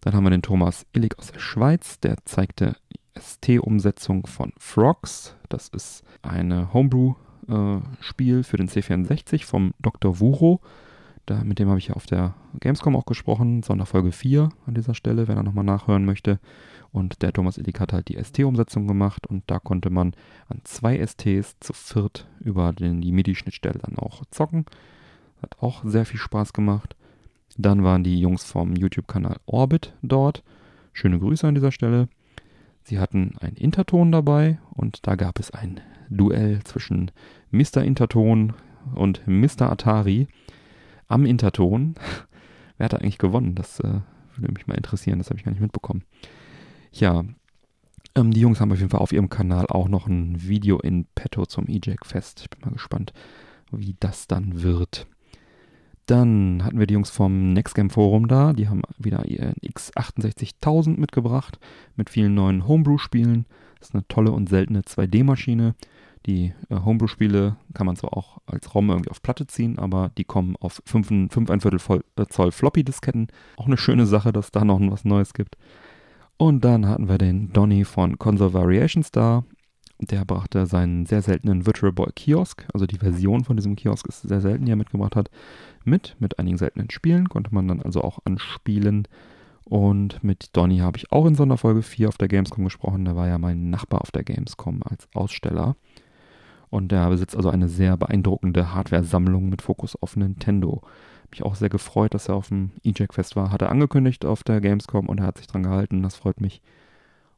Dann 0.00 0.14
haben 0.14 0.24
wir 0.24 0.30
den 0.30 0.42
Thomas 0.42 0.84
Illig 0.92 1.18
aus 1.18 1.32
der 1.32 1.38
Schweiz, 1.38 1.98
der 2.00 2.16
zeigte 2.24 2.76
ST-Umsetzung 3.18 4.26
von 4.26 4.52
Frogs. 4.58 5.34
Das 5.48 5.68
ist 5.68 6.04
eine 6.20 6.74
Homebrew-Spiel 7.48 8.42
für 8.42 8.56
den 8.56 8.68
C64 8.68 9.44
vom 9.44 9.72
Dr. 9.80 10.20
Wuro. 10.20 10.60
Da, 11.26 11.42
mit 11.42 11.58
dem 11.58 11.68
habe 11.68 11.78
ich 11.78 11.88
ja 11.88 11.94
auf 11.94 12.06
der 12.06 12.34
Gamescom 12.60 12.94
auch 12.94 13.06
gesprochen, 13.06 13.62
Sonderfolge 13.62 14.12
4 14.12 14.48
an 14.66 14.74
dieser 14.74 14.94
Stelle, 14.94 15.26
wenn 15.26 15.36
er 15.36 15.42
nochmal 15.42 15.64
nachhören 15.64 16.04
möchte. 16.04 16.38
Und 16.92 17.20
der 17.22 17.32
Thomas 17.32 17.58
Illig 17.58 17.80
hat 17.80 17.92
halt 17.92 18.08
die 18.08 18.22
ST-Umsetzung 18.22 18.86
gemacht 18.86 19.26
und 19.26 19.42
da 19.48 19.58
konnte 19.58 19.90
man 19.90 20.14
an 20.48 20.60
zwei 20.64 21.04
STs 21.04 21.56
zu 21.60 21.72
viert 21.72 22.28
über 22.40 22.72
den, 22.72 23.00
die 23.00 23.12
MIDI-Schnittstelle 23.12 23.80
dann 23.80 23.98
auch 23.98 24.22
zocken. 24.30 24.66
Hat 25.42 25.56
auch 25.60 25.84
sehr 25.84 26.06
viel 26.06 26.20
Spaß 26.20 26.52
gemacht. 26.52 26.94
Dann 27.58 27.82
waren 27.82 28.04
die 28.04 28.20
Jungs 28.20 28.44
vom 28.44 28.74
YouTube-Kanal 28.74 29.38
Orbit 29.46 29.94
dort. 30.02 30.42
Schöne 30.92 31.18
Grüße 31.18 31.46
an 31.46 31.54
dieser 31.54 31.72
Stelle. 31.72 32.08
Sie 32.84 33.00
hatten 33.00 33.34
einen 33.40 33.56
Interton 33.56 34.12
dabei 34.12 34.58
und 34.70 35.06
da 35.06 35.16
gab 35.16 35.40
es 35.40 35.50
ein 35.50 35.80
Duell 36.10 36.62
zwischen 36.64 37.10
Mr. 37.50 37.82
Interton 37.82 38.54
und 38.94 39.22
Mr. 39.26 39.70
Atari 39.70 40.28
am 41.08 41.26
Interton. 41.26 41.94
Wer 42.78 42.84
hat 42.84 42.92
da 42.92 42.98
eigentlich 42.98 43.18
gewonnen? 43.18 43.54
Das 43.54 43.80
äh, 43.80 44.00
würde 44.36 44.54
mich 44.54 44.66
mal 44.66 44.74
interessieren, 44.74 45.18
das 45.18 45.30
habe 45.30 45.38
ich 45.38 45.44
gar 45.44 45.52
nicht 45.52 45.60
mitbekommen. 45.60 46.04
Ja, 46.92 47.24
ähm, 48.14 48.30
die 48.30 48.40
Jungs 48.40 48.60
haben 48.60 48.72
auf 48.72 48.78
jeden 48.78 48.90
Fall 48.90 49.00
auf 49.00 49.12
ihrem 49.12 49.28
Kanal 49.28 49.66
auch 49.68 49.88
noch 49.88 50.06
ein 50.06 50.42
Video 50.42 50.78
in 50.78 51.06
petto 51.14 51.46
zum 51.46 51.66
E-Jack 51.68 52.06
Fest. 52.06 52.40
Ich 52.42 52.50
bin 52.50 52.60
mal 52.60 52.72
gespannt, 52.72 53.12
wie 53.70 53.96
das 54.00 54.26
dann 54.26 54.62
wird. 54.62 55.06
Dann 56.06 56.62
hatten 56.64 56.78
wir 56.78 56.86
die 56.86 56.94
Jungs 56.94 57.10
vom 57.10 57.52
Next 57.52 57.74
Game 57.74 57.90
Forum 57.90 58.28
da. 58.28 58.52
Die 58.52 58.68
haben 58.68 58.82
wieder 58.96 59.26
ihren 59.26 59.54
X68000 59.54 60.98
mitgebracht 60.98 61.58
mit 61.96 62.10
vielen 62.10 62.34
neuen 62.34 62.66
Homebrew-Spielen. 62.66 63.44
Das 63.80 63.88
ist 63.88 63.94
eine 63.94 64.06
tolle 64.08 64.30
und 64.30 64.48
seltene 64.48 64.82
2D-Maschine. 64.82 65.74
Die 66.26 66.52
äh, 66.70 66.76
Homebrew-Spiele 66.84 67.56
kann 67.72 67.86
man 67.86 67.96
zwar 67.96 68.16
auch 68.16 68.38
als 68.46 68.74
ROM 68.74 68.90
irgendwie 68.90 69.10
auf 69.10 69.22
Platte 69.22 69.46
ziehen, 69.46 69.78
aber 69.78 70.10
die 70.18 70.24
kommen 70.24 70.56
auf 70.56 70.82
5, 70.84 71.32
5 71.32 71.50
ein 71.50 71.60
Viertel 71.60 71.80
äh, 72.16 72.26
Zoll 72.26 72.50
Floppy-Disketten. 72.50 73.28
Auch 73.56 73.66
eine 73.66 73.78
schöne 73.78 74.06
Sache, 74.06 74.32
dass 74.32 74.50
da 74.50 74.64
noch 74.64 74.80
was 74.80 75.04
Neues 75.04 75.34
gibt. 75.34 75.56
Und 76.36 76.64
dann 76.64 76.86
hatten 76.86 77.08
wir 77.08 77.18
den 77.18 77.52
Donny 77.52 77.84
von 77.84 78.18
Console 78.18 78.52
Variations 78.52 79.10
da. 79.12 79.44
Der 79.98 80.26
brachte 80.26 80.66
seinen 80.66 81.06
sehr 81.06 81.22
seltenen 81.22 81.64
Virtual 81.64 81.92
Boy 81.92 82.10
Kiosk, 82.14 82.66
also 82.74 82.84
die 82.86 82.98
Version 82.98 83.44
von 83.44 83.56
diesem 83.56 83.76
Kiosk 83.76 84.06
ist 84.08 84.22
sehr 84.22 84.42
selten, 84.42 84.66
die 84.66 84.72
er 84.72 84.76
mitgebracht 84.76 85.16
hat, 85.16 85.30
mit, 85.84 86.16
mit 86.18 86.38
einigen 86.38 86.58
seltenen 86.58 86.90
Spielen, 86.90 87.30
konnte 87.30 87.54
man 87.54 87.66
dann 87.66 87.80
also 87.80 88.02
auch 88.02 88.18
anspielen. 88.24 89.08
Und 89.64 90.22
mit 90.22 90.54
Donny 90.54 90.78
habe 90.78 90.98
ich 90.98 91.10
auch 91.12 91.24
in 91.24 91.34
Sonderfolge 91.34 91.82
4 91.82 92.08
auf 92.08 92.18
der 92.18 92.28
Gamescom 92.28 92.64
gesprochen. 92.64 93.04
Der 93.06 93.16
war 93.16 93.26
ja 93.26 93.38
mein 93.38 93.70
Nachbar 93.70 94.02
auf 94.02 94.10
der 94.10 94.22
Gamescom 94.22 94.82
als 94.84 95.08
Aussteller. 95.14 95.76
Und 96.70 96.92
der 96.92 97.08
besitzt 97.08 97.36
also 97.36 97.48
eine 97.50 97.68
sehr 97.68 97.96
beeindruckende 97.96 98.74
Hardware-Sammlung 98.74 99.48
mit 99.48 99.62
Fokus 99.62 99.96
auf 99.96 100.16
Nintendo. 100.16 100.82
Mich 101.30 101.42
auch 101.42 101.54
sehr 101.54 101.68
gefreut, 101.68 102.14
dass 102.14 102.28
er 102.28 102.34
auf 102.34 102.48
dem 102.48 102.70
E-Jack-Fest 102.82 103.36
war. 103.36 103.50
Hat 103.50 103.62
er 103.62 103.70
angekündigt 103.70 104.24
auf 104.24 104.42
der 104.42 104.60
Gamescom 104.60 105.08
und 105.08 105.18
er 105.20 105.26
hat 105.26 105.38
sich 105.38 105.46
dran 105.46 105.62
gehalten. 105.62 106.02
Das 106.02 106.16
freut 106.16 106.40
mich. 106.40 106.60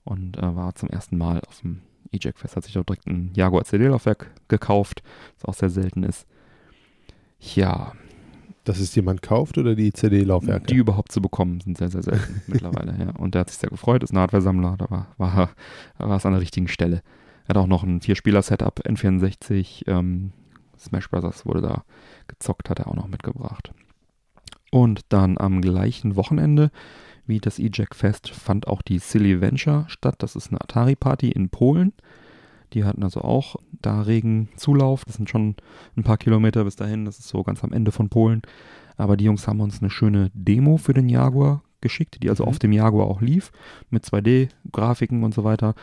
Und 0.05 0.39
äh, 0.39 0.57
war 0.57 0.75
zum 0.75 0.89
ersten 0.89 1.19
Mal 1.19 1.41
auf 1.47 1.61
dem 1.61 1.83
E-Jack 2.13 2.39
Fest 2.39 2.57
hat 2.57 2.65
sich 2.65 2.79
auch 2.79 2.85
direkt 2.85 3.07
ein 3.07 3.31
Jaguar 3.35 3.65
CD-Laufwerk 3.65 4.31
gekauft, 4.49 5.03
was 5.37 5.45
auch 5.45 5.55
sehr 5.55 5.71
selten 5.71 6.03
ist. 6.05 6.27
Ja, 7.41 7.93
Dass 8.65 8.81
es 8.81 8.95
jemand 8.95 9.23
kauft 9.23 9.59
oder 9.59 9.75
die 9.75 9.93
CD-Laufwerke? 9.93 10.67
die 10.67 10.77
überhaupt 10.77 11.13
zu 11.13 11.21
bekommen 11.23 11.61
sind 11.61 11.79
sehr, 11.79 11.91
sehr 11.91 12.03
selten 12.03 12.43
mittlerweile. 12.47 12.97
Ja. 12.99 13.11
Und 13.19 13.35
der 13.35 13.41
hat 13.41 13.51
sich 13.51 13.59
sehr 13.59 13.71
gefreut, 13.71 14.03
ist 14.03 14.13
ein 14.13 14.19
Hardware-Sammler, 14.19 14.77
da 14.79 14.91
war, 14.91 15.07
war, 15.19 15.51
da 15.99 16.09
war 16.09 16.17
es 16.17 16.27
an 16.27 16.33
der 16.33 16.41
richtigen 16.41 16.69
Stelle. 16.69 17.03
Er 17.49 17.55
hat 17.55 17.57
auch 17.57 17.67
noch 17.67 17.83
ein 17.83 18.01
Vier-Spieler-Setup, 18.03 18.81
N64, 18.87 19.89
ähm, 19.89 20.33
Smash 20.79 21.11
Bros. 21.11 21.47
wurde 21.47 21.63
da 21.63 21.85
gezockt, 22.29 22.69
hat 22.71 22.79
er 22.79 22.89
auch 22.89 22.95
noch 22.95 23.09
mitgebracht. 23.09 23.73
Und 24.71 25.01
dann 25.09 25.39
am 25.39 25.61
gleichen 25.63 26.15
Wochenende 26.15 26.71
wie 27.27 27.41
das 27.41 27.59
E-Jack 27.59 27.95
Fest 27.95 28.31
fand 28.31 28.69
auch 28.69 28.81
die 28.83 28.99
Silly 28.99 29.41
Venture 29.41 29.85
statt. 29.89 30.17
Das 30.19 30.35
ist 30.37 30.49
eine 30.49 30.61
Atari-Party 30.61 31.31
in 31.31 31.51
Polen. 31.51 31.93
Die 32.73 32.85
hatten 32.85 33.03
also 33.03 33.21
auch 33.23 33.57
da 33.73 34.03
regen 34.03 34.49
Zulauf. 34.57 35.05
Das 35.05 35.17
sind 35.17 35.29
schon 35.29 35.57
ein 35.97 36.05
paar 36.05 36.17
Kilometer 36.19 36.65
bis 36.65 36.77
dahin. 36.77 37.05
Das 37.07 37.19
ist 37.19 37.29
so 37.29 37.43
ganz 37.43 37.63
am 37.65 37.73
Ende 37.73 37.93
von 37.93 38.09
Polen. 38.09 38.43
Aber 38.97 39.17
die 39.17 39.25
Jungs 39.25 39.47
haben 39.47 39.61
uns 39.61 39.81
eine 39.81 39.91
schöne 39.91 40.31
Demo 40.35 40.77
für 40.79 40.95
den 40.95 41.09
Jaguar 41.09 41.63
geschickt, 41.81 42.23
die 42.23 42.31
also 42.31 42.45
Mhm. 42.45 42.49
auf 42.49 42.59
dem 42.59 42.73
Jaguar 42.73 43.07
auch 43.07 43.21
lief, 43.21 43.53
mit 43.91 44.05
2D-Grafiken 44.05 45.23
und 45.23 45.33
so 45.35 45.45
weiter, 45.45 45.75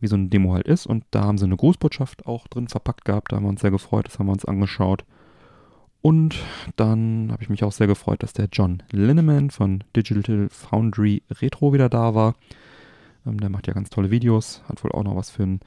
wie 0.00 0.06
so 0.06 0.16
eine 0.16 0.28
Demo 0.28 0.54
halt 0.54 0.66
ist. 0.66 0.86
Und 0.86 1.04
da 1.10 1.22
haben 1.22 1.38
sie 1.38 1.44
eine 1.44 1.56
Grußbotschaft 1.56 2.26
auch 2.26 2.48
drin 2.48 2.68
verpackt 2.68 3.04
gehabt. 3.04 3.32
Da 3.32 3.36
haben 3.36 3.44
wir 3.44 3.50
uns 3.50 3.60
sehr 3.60 3.70
gefreut. 3.70 4.06
Das 4.06 4.18
haben 4.18 4.26
wir 4.26 4.32
uns 4.32 4.44
angeschaut. 4.44 5.04
Und 6.02 6.36
dann 6.76 7.32
habe 7.32 7.42
ich 7.42 7.48
mich 7.48 7.64
auch 7.64 7.72
sehr 7.72 7.86
gefreut, 7.86 8.22
dass 8.22 8.34
der 8.34 8.48
John 8.52 8.82
Linneman 8.90 9.48
von 9.50 9.82
Digital 9.96 10.48
Foundry 10.50 11.22
Retro 11.30 11.72
wieder 11.72 11.88
da 11.88 12.14
war. 12.14 12.34
Ähm, 13.26 13.40
der 13.40 13.48
macht 13.48 13.66
ja 13.66 13.72
ganz 13.72 13.88
tolle 13.88 14.10
Videos, 14.10 14.62
hat 14.68 14.84
wohl 14.84 14.92
auch 14.92 15.04
noch 15.04 15.16
was 15.16 15.30
für 15.30 15.44
ein 15.44 15.60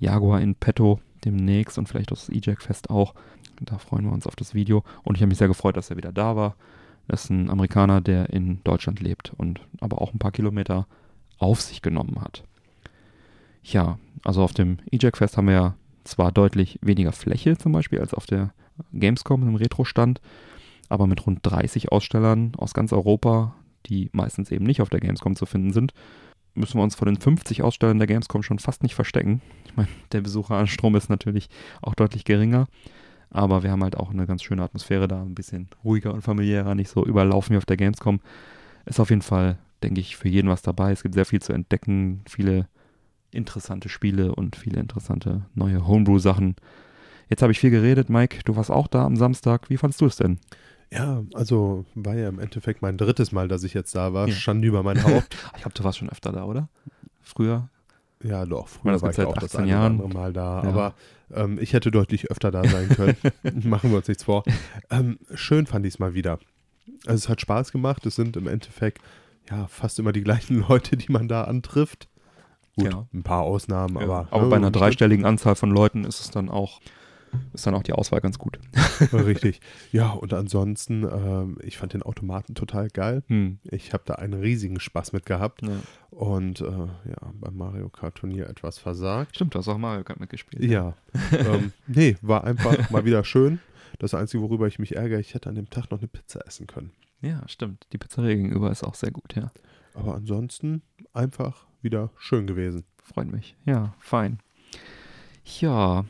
Jaguar 0.00 0.40
in 0.40 0.56
petto 0.56 0.98
demnächst 1.24 1.78
und 1.78 1.88
vielleicht 1.88 2.10
das 2.10 2.28
E-Jack 2.28 2.60
Fest 2.62 2.90
auch. 2.90 3.14
Da 3.60 3.78
freuen 3.78 4.04
wir 4.06 4.12
uns 4.12 4.26
auf 4.26 4.34
das 4.34 4.52
Video. 4.52 4.82
Und 5.04 5.16
ich 5.16 5.22
habe 5.22 5.28
mich 5.28 5.38
sehr 5.38 5.46
gefreut, 5.46 5.76
dass 5.76 5.90
er 5.90 5.96
wieder 5.96 6.10
da 6.10 6.34
war. 6.34 6.56
Das 7.06 7.24
ist 7.24 7.30
ein 7.30 7.48
Amerikaner, 7.48 8.00
der 8.00 8.30
in 8.30 8.62
Deutschland 8.64 9.00
lebt 9.00 9.32
und 9.36 9.60
aber 9.80 10.02
auch 10.02 10.12
ein 10.12 10.18
paar 10.18 10.32
Kilometer 10.32 10.88
auf 11.38 11.60
sich 11.60 11.82
genommen 11.82 12.20
hat. 12.20 12.42
Ja, 13.64 13.98
also 14.22 14.42
auf 14.42 14.52
dem 14.52 14.78
E-Jack 14.90 15.16
Fest 15.16 15.36
haben 15.36 15.46
wir 15.46 15.54
ja 15.54 15.74
zwar 16.04 16.30
deutlich 16.30 16.78
weniger 16.82 17.12
Fläche 17.12 17.56
zum 17.56 17.72
Beispiel 17.72 17.98
als 17.98 18.12
auf 18.12 18.26
der 18.26 18.52
Gamescom 18.92 19.42
im 19.42 19.54
Retro-Stand, 19.56 20.20
aber 20.90 21.06
mit 21.06 21.26
rund 21.26 21.40
30 21.42 21.90
Ausstellern 21.90 22.52
aus 22.58 22.74
ganz 22.74 22.92
Europa, 22.92 23.54
die 23.86 24.10
meistens 24.12 24.50
eben 24.50 24.66
nicht 24.66 24.82
auf 24.82 24.90
der 24.90 25.00
Gamescom 25.00 25.34
zu 25.34 25.46
finden 25.46 25.72
sind, 25.72 25.94
müssen 26.54 26.78
wir 26.78 26.84
uns 26.84 26.94
vor 26.94 27.06
den 27.06 27.16
50 27.16 27.62
Ausstellern 27.62 27.98
der 27.98 28.06
Gamescom 28.06 28.42
schon 28.42 28.58
fast 28.58 28.82
nicht 28.82 28.94
verstecken. 28.94 29.40
Ich 29.64 29.76
meine, 29.76 29.88
der 30.12 30.20
Besucheranstrom 30.20 30.94
ist 30.94 31.08
natürlich 31.08 31.48
auch 31.80 31.94
deutlich 31.94 32.24
geringer, 32.24 32.66
aber 33.30 33.62
wir 33.62 33.70
haben 33.70 33.82
halt 33.82 33.96
auch 33.96 34.10
eine 34.10 34.26
ganz 34.26 34.42
schöne 34.42 34.62
Atmosphäre 34.62 35.08
da, 35.08 35.22
ein 35.22 35.34
bisschen 35.34 35.68
ruhiger 35.82 36.12
und 36.12 36.20
familiärer, 36.20 36.74
nicht 36.74 36.90
so 36.90 37.04
überlaufen 37.04 37.54
wie 37.54 37.58
auf 37.58 37.66
der 37.66 37.78
Gamescom. 37.78 38.20
Ist 38.84 39.00
auf 39.00 39.08
jeden 39.08 39.22
Fall, 39.22 39.58
denke 39.82 40.00
ich, 40.00 40.16
für 40.16 40.28
jeden 40.28 40.50
was 40.50 40.60
dabei. 40.60 40.92
Es 40.92 41.02
gibt 41.02 41.14
sehr 41.14 41.24
viel 41.24 41.40
zu 41.40 41.54
entdecken, 41.54 42.22
viele 42.28 42.68
interessante 43.34 43.88
Spiele 43.88 44.34
und 44.34 44.56
viele 44.56 44.80
interessante 44.80 45.46
neue 45.54 45.86
Homebrew-Sachen. 45.86 46.56
Jetzt 47.28 47.42
habe 47.42 47.52
ich 47.52 47.60
viel 47.60 47.70
geredet, 47.70 48.08
Mike. 48.10 48.38
Du 48.44 48.56
warst 48.56 48.70
auch 48.70 48.86
da 48.86 49.04
am 49.04 49.16
Samstag. 49.16 49.70
Wie 49.70 49.76
fandest 49.76 50.00
du 50.00 50.06
es 50.06 50.16
denn? 50.16 50.38
Ja, 50.92 51.22
also 51.32 51.84
war 51.94 52.14
ja 52.14 52.28
im 52.28 52.38
Endeffekt 52.38 52.82
mein 52.82 52.96
drittes 52.98 53.32
Mal, 53.32 53.48
dass 53.48 53.64
ich 53.64 53.74
jetzt 53.74 53.94
da 53.94 54.12
war. 54.12 54.28
Ja. 54.28 54.34
Schande 54.34 54.68
über 54.68 54.82
mein 54.82 55.02
Haupt. 55.04 55.36
Ich 55.56 55.62
glaube, 55.62 55.74
du 55.74 55.84
warst 55.84 55.98
schon 55.98 56.10
öfter 56.10 56.32
da, 56.32 56.44
oder? 56.44 56.68
Früher? 57.22 57.68
ja, 58.22 58.46
doch, 58.46 58.68
früher 58.68 58.92
das 58.92 59.02
war 59.02 59.08
gibt's 59.10 59.18
ich 59.18 59.24
seit 59.24 59.26
auch 59.26 59.34
das 59.34 59.54
18 59.54 59.60
eine 59.60 59.70
Jahren. 59.70 59.92
andere 59.92 60.08
Mal 60.08 60.32
da. 60.32 60.62
Ja. 60.62 60.68
Aber 60.68 60.94
ähm, 61.32 61.58
ich 61.60 61.72
hätte 61.72 61.90
deutlich 61.90 62.30
öfter 62.30 62.50
da 62.50 62.64
sein 62.64 62.88
können. 62.88 63.16
Machen 63.64 63.90
wir 63.90 63.98
uns 63.98 64.08
nichts 64.08 64.24
vor. 64.24 64.44
Ähm, 64.90 65.18
schön 65.34 65.66
fand 65.66 65.86
ich 65.86 65.94
es 65.94 65.98
mal 65.98 66.14
wieder. 66.14 66.38
Also 67.06 67.16
es 67.24 67.28
hat 67.28 67.40
Spaß 67.40 67.72
gemacht. 67.72 68.06
Es 68.06 68.16
sind 68.16 68.36
im 68.36 68.46
Endeffekt 68.46 69.02
ja 69.50 69.66
fast 69.66 69.98
immer 69.98 70.12
die 70.12 70.22
gleichen 70.22 70.64
Leute, 70.68 70.96
die 70.96 71.12
man 71.12 71.28
da 71.28 71.44
antrifft. 71.44 72.08
Gut, 72.76 72.92
Ja. 72.92 73.06
ein 73.14 73.22
paar 73.22 73.42
Ausnahmen, 73.42 73.96
aber, 73.98 74.26
aber 74.30 74.42
ne, 74.44 74.48
bei 74.48 74.56
einer 74.56 74.70
dreistelligen 74.70 75.24
Anzahl 75.24 75.54
von 75.54 75.70
Leuten 75.70 76.04
ist 76.04 76.20
es 76.20 76.30
dann 76.30 76.48
auch, 76.48 76.80
ist 77.52 77.66
dann 77.66 77.74
auch 77.74 77.82
die 77.84 77.92
Auswahl 77.92 78.20
ganz 78.20 78.38
gut. 78.38 78.58
Richtig. 79.12 79.60
Ja, 79.92 80.10
und 80.10 80.32
ansonsten, 80.34 81.04
ähm, 81.04 81.56
ich 81.62 81.78
fand 81.78 81.92
den 81.94 82.02
Automaten 82.02 82.54
total 82.56 82.88
geil. 82.88 83.22
Hm. 83.28 83.58
Ich 83.62 83.92
habe 83.92 84.02
da 84.06 84.14
einen 84.14 84.34
riesigen 84.34 84.80
Spaß 84.80 85.12
mit 85.12 85.24
gehabt 85.24 85.62
Ja. 85.62 85.68
und 86.10 86.60
äh, 86.60 86.64
ja, 86.64 87.32
beim 87.34 87.56
Mario 87.56 87.88
Kart 87.90 88.16
Turnier 88.16 88.48
etwas 88.48 88.78
versagt. 88.78 89.36
Stimmt, 89.36 89.54
du 89.54 89.58
hast 89.60 89.68
auch 89.68 89.78
Mario 89.78 90.02
Kart 90.02 90.18
mitgespielt. 90.18 90.64
Ja, 90.64 90.94
ähm, 91.32 91.72
nee, 91.86 92.16
war 92.22 92.42
einfach 92.42 92.90
mal 92.90 93.04
wieder 93.04 93.22
schön. 93.22 93.60
Das 94.00 94.14
Einzige, 94.14 94.42
worüber 94.42 94.66
ich 94.66 94.80
mich 94.80 94.96
ärgere, 94.96 95.20
ich 95.20 95.34
hätte 95.34 95.48
an 95.48 95.54
dem 95.54 95.70
Tag 95.70 95.92
noch 95.92 95.98
eine 95.98 96.08
Pizza 96.08 96.44
essen 96.48 96.66
können. 96.66 96.90
Ja, 97.20 97.42
stimmt. 97.46 97.86
Die 97.92 97.98
Pizzeria 97.98 98.34
gegenüber 98.34 98.70
ist 98.72 98.82
auch 98.82 98.94
sehr 98.96 99.12
gut, 99.12 99.36
ja. 99.36 99.52
Aber 99.94 100.16
ansonsten 100.16 100.82
einfach 101.12 101.66
wieder 101.84 102.10
schön 102.18 102.46
gewesen. 102.46 102.84
Freut 103.02 103.30
mich. 103.30 103.54
Ja, 103.64 103.94
fein. 103.98 104.38
Ja, 105.60 106.04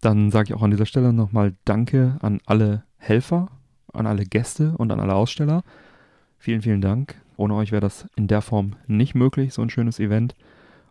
dann 0.00 0.30
sage 0.30 0.48
ich 0.48 0.54
auch 0.54 0.62
an 0.62 0.70
dieser 0.70 0.86
Stelle 0.86 1.12
nochmal 1.12 1.54
Danke 1.64 2.16
an 2.20 2.40
alle 2.46 2.84
Helfer, 2.96 3.48
an 3.92 4.06
alle 4.06 4.24
Gäste 4.24 4.74
und 4.76 4.90
an 4.90 5.00
alle 5.00 5.14
Aussteller. 5.14 5.62
Vielen, 6.38 6.62
vielen 6.62 6.80
Dank. 6.80 7.16
Ohne 7.36 7.54
euch 7.54 7.72
wäre 7.72 7.80
das 7.80 8.08
in 8.16 8.28
der 8.28 8.40
Form 8.40 8.76
nicht 8.86 9.14
möglich, 9.14 9.52
so 9.52 9.62
ein 9.62 9.70
schönes 9.70 10.00
Event. 10.00 10.34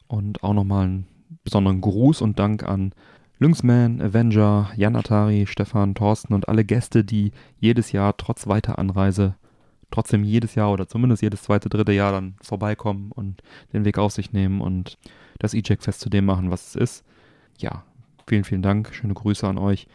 Und 0.08 0.44
auch 0.44 0.54
nochmal 0.54 0.86
einen 0.86 1.08
besonderen 1.44 1.82
Gruß 1.82 2.22
und 2.22 2.38
Dank 2.38 2.64
an 2.64 2.94
Lynxman, 3.40 4.02
Avenger, 4.02 4.72
Jan 4.76 4.96
Atari, 4.96 5.46
Stefan, 5.48 5.96
Thorsten 5.96 6.34
und 6.34 6.48
alle 6.48 6.64
Gäste, 6.64 7.04
die 7.04 7.32
jedes 7.60 7.92
Jahr 7.92 8.16
trotz 8.18 8.48
weiter 8.48 8.80
Anreise 8.80 9.36
trotzdem 9.92 10.24
jedes 10.24 10.56
Jahr 10.56 10.72
oder 10.72 10.88
zumindest 10.88 11.22
jedes 11.22 11.44
zweite, 11.44 11.70
dritte 11.70 11.92
Jahr 11.92 12.12
dann 12.12 12.36
vorbeikommen 12.42 13.12
und 13.12 13.42
den 13.74 13.86
Weg 13.86 13.98
auf 13.98 14.12
sich 14.12 14.34
nehmen 14.34 14.62
und 14.62 14.98
das 15.40 15.54
E-Jack-Fest 15.54 16.00
zu 16.00 16.10
dem 16.10 16.26
machen, 16.26 16.52
was 16.52 16.70
es 16.70 16.76
ist. 16.76 17.06
Ja, 17.58 17.84
vielen, 18.28 18.44
vielen 18.44 18.62
Dank. 18.62 18.94
Schöne 18.94 19.14
Grüße 19.14 19.48
an 19.48 19.58
euch. 19.58 19.88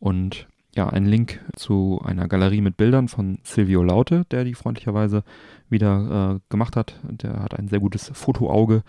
Und 0.00 0.46
ja, 0.74 0.88
ein 0.88 1.06
Link 1.06 1.40
zu 1.56 2.00
einer 2.04 2.28
Galerie 2.28 2.60
mit 2.60 2.76
Bildern 2.76 3.08
von 3.08 3.38
Silvio 3.42 3.82
Laute, 3.82 4.24
der 4.30 4.44
die 4.44 4.54
freundlicherweise 4.54 5.24
wieder 5.68 6.36
äh, 6.36 6.40
gemacht 6.50 6.76
hat. 6.76 7.00
Der 7.02 7.42
hat 7.42 7.58
ein 7.58 7.68
sehr 7.68 7.80
gutes 7.80 8.10
Fotoauge. 8.14 8.82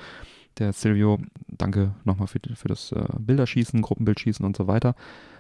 Der 0.58 0.74
Silvio, 0.74 1.20
danke 1.48 1.96
nochmal 2.04 2.28
für, 2.28 2.40
für 2.56 2.68
das 2.68 2.92
äh, 2.92 3.06
Bilderschießen, 3.18 3.82
Gruppenbildschießen 3.82 4.46
und 4.46 4.58
so 4.58 4.68
weiter. 4.68 4.96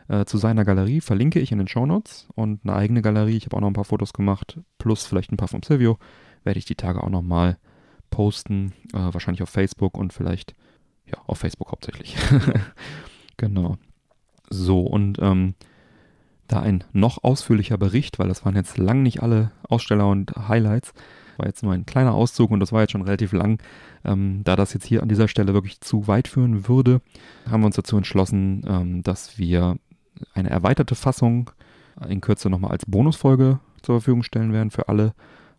Äh, 0.09 0.25
zu 0.25 0.37
seiner 0.37 0.65
Galerie 0.65 1.01
verlinke 1.01 1.39
ich 1.39 1.51
in 1.51 1.59
den 1.59 1.67
Shownotes 1.67 2.27
und 2.35 2.61
eine 2.63 2.75
eigene 2.75 3.01
Galerie. 3.01 3.37
Ich 3.37 3.45
habe 3.45 3.55
auch 3.55 3.61
noch 3.61 3.69
ein 3.69 3.73
paar 3.73 3.85
Fotos 3.85 4.11
gemacht, 4.11 4.59
plus 4.79 5.05
vielleicht 5.05 5.31
ein 5.31 5.37
paar 5.37 5.47
vom 5.47 5.63
Silvio. 5.63 5.97
Werde 6.43 6.57
ich 6.57 6.65
die 6.65 6.75
Tage 6.75 7.03
auch 7.03 7.09
nochmal 7.09 7.57
posten. 8.09 8.73
Äh, 8.91 9.13
wahrscheinlich 9.13 9.43
auf 9.43 9.49
Facebook 9.49 9.97
und 9.97 10.11
vielleicht, 10.11 10.55
ja, 11.05 11.17
auf 11.27 11.37
Facebook 11.37 11.71
hauptsächlich. 11.71 12.17
genau. 13.37 13.77
So, 14.49 14.81
und 14.81 15.19
ähm, 15.21 15.53
da 16.47 16.59
ein 16.59 16.83
noch 16.91 17.23
ausführlicher 17.23 17.77
Bericht, 17.77 18.17
weil 18.17 18.29
das 18.29 18.43
waren 18.43 18.55
jetzt 18.55 18.79
lang 18.79 19.03
nicht 19.03 19.21
alle 19.21 19.51
Aussteller 19.67 20.07
und 20.07 20.31
Highlights. 20.35 20.93
War 21.37 21.45
jetzt 21.45 21.61
nur 21.61 21.73
ein 21.73 21.85
kleiner 21.85 22.15
Auszug 22.15 22.49
und 22.49 22.59
das 22.59 22.71
war 22.71 22.81
jetzt 22.81 22.91
schon 22.91 23.03
relativ 23.03 23.31
lang. 23.31 23.61
Ähm, 24.03 24.41
da 24.43 24.55
das 24.55 24.73
jetzt 24.73 24.87
hier 24.87 25.03
an 25.03 25.09
dieser 25.09 25.27
Stelle 25.27 25.53
wirklich 25.53 25.81
zu 25.81 26.07
weit 26.07 26.27
führen 26.27 26.67
würde, 26.67 27.01
haben 27.47 27.61
wir 27.61 27.67
uns 27.67 27.75
dazu 27.75 27.95
entschlossen, 27.95 28.65
ähm, 28.67 29.03
dass 29.03 29.37
wir 29.37 29.77
eine 30.33 30.49
erweiterte 30.49 30.95
Fassung 30.95 31.51
in 32.07 32.21
Kürze 32.21 32.49
nochmal 32.49 32.71
als 32.71 32.85
Bonusfolge 32.85 33.59
zur 33.81 33.99
Verfügung 33.99 34.23
stellen 34.23 34.53
werden 34.53 34.71
für 34.71 34.87
alle 34.87 35.13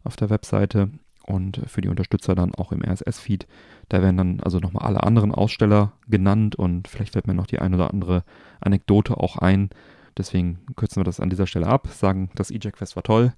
auf 0.04 0.16
der 0.16 0.30
Webseite 0.30 0.90
und 1.26 1.60
für 1.66 1.80
die 1.80 1.88
Unterstützer 1.88 2.34
dann 2.34 2.54
auch 2.54 2.72
im 2.72 2.82
RSS-Feed. 2.82 3.46
Da 3.88 4.02
werden 4.02 4.16
dann 4.16 4.40
also 4.40 4.58
nochmal 4.58 4.86
alle 4.86 5.02
anderen 5.02 5.32
Aussteller 5.32 5.92
genannt 6.08 6.56
und 6.56 6.88
vielleicht 6.88 7.12
fällt 7.12 7.26
mir 7.26 7.34
noch 7.34 7.46
die 7.46 7.58
ein 7.58 7.74
oder 7.74 7.90
andere 7.90 8.24
Anekdote 8.60 9.16
auch 9.16 9.36
ein. 9.36 9.70
Deswegen 10.16 10.58
kürzen 10.76 11.00
wir 11.00 11.04
das 11.04 11.20
an 11.20 11.30
dieser 11.30 11.46
Stelle 11.46 11.66
ab, 11.66 11.88
sagen, 11.88 12.30
das 12.34 12.50
E-Jack-Fest 12.50 12.96
war 12.96 13.02
toll. 13.02 13.32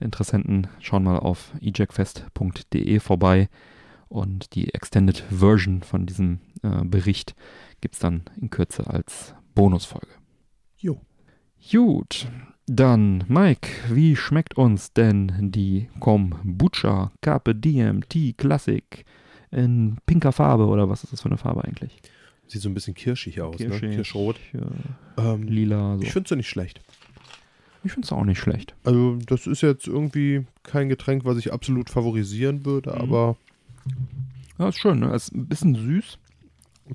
Interessenten 0.00 0.66
schauen 0.80 1.04
mal 1.04 1.18
auf 1.18 1.52
ejackfest.de 1.60 2.98
vorbei 2.98 3.48
und 4.08 4.54
die 4.54 4.74
Extended 4.74 5.24
Version 5.30 5.82
von 5.82 6.06
diesem 6.06 6.40
äh, 6.62 6.84
Bericht 6.84 7.34
gibt 7.80 7.94
es 7.94 8.00
dann 8.00 8.22
in 8.40 8.50
Kürze 8.50 8.86
als 8.88 9.34
Bonusfolge. 9.54 10.21
Jo. 10.82 11.00
Gut, 11.70 12.26
dann 12.66 13.24
Mike, 13.28 13.68
wie 13.90 14.16
schmeckt 14.16 14.56
uns 14.56 14.92
denn 14.92 15.50
die 15.52 15.88
Kombucha 16.00 17.12
Carpe 17.20 17.54
Diem 17.54 18.06
Tea 18.08 18.32
Classic 18.32 19.04
in 19.52 19.98
pinker 20.06 20.32
Farbe 20.32 20.66
oder 20.66 20.88
was 20.88 21.04
ist 21.04 21.12
das 21.12 21.20
für 21.22 21.28
eine 21.28 21.38
Farbe 21.38 21.62
eigentlich? 21.64 22.00
Sieht 22.48 22.62
so 22.62 22.68
ein 22.68 22.74
bisschen 22.74 22.94
kirschig 22.94 23.40
aus, 23.40 23.58
ne? 23.60 23.66
Kirschig, 23.66 23.94
Kirschrot. 23.94 24.40
Ja, 24.52 25.34
Ähm, 25.34 25.44
lila. 25.44 25.96
So. 25.98 26.02
Ich 26.02 26.12
finde 26.12 26.28
sie 26.28 26.36
nicht 26.36 26.48
schlecht. 26.48 26.80
Ich 27.84 27.92
finde 27.92 28.06
es 28.06 28.12
auch 28.12 28.24
nicht 28.24 28.38
schlecht. 28.38 28.74
Also, 28.84 29.16
das 29.26 29.46
ist 29.46 29.60
jetzt 29.62 29.86
irgendwie 29.86 30.44
kein 30.64 30.88
Getränk, 30.88 31.24
was 31.24 31.36
ich 31.38 31.52
absolut 31.52 31.90
favorisieren 31.90 32.64
würde, 32.64 32.90
Mhm. 32.90 32.96
aber 33.00 33.36
Ja, 34.58 34.68
ist 34.68 34.78
schön, 34.78 34.98
ne? 35.00 35.14
Ist 35.14 35.32
ein 35.34 35.46
bisschen 35.46 35.74
süß, 35.76 36.18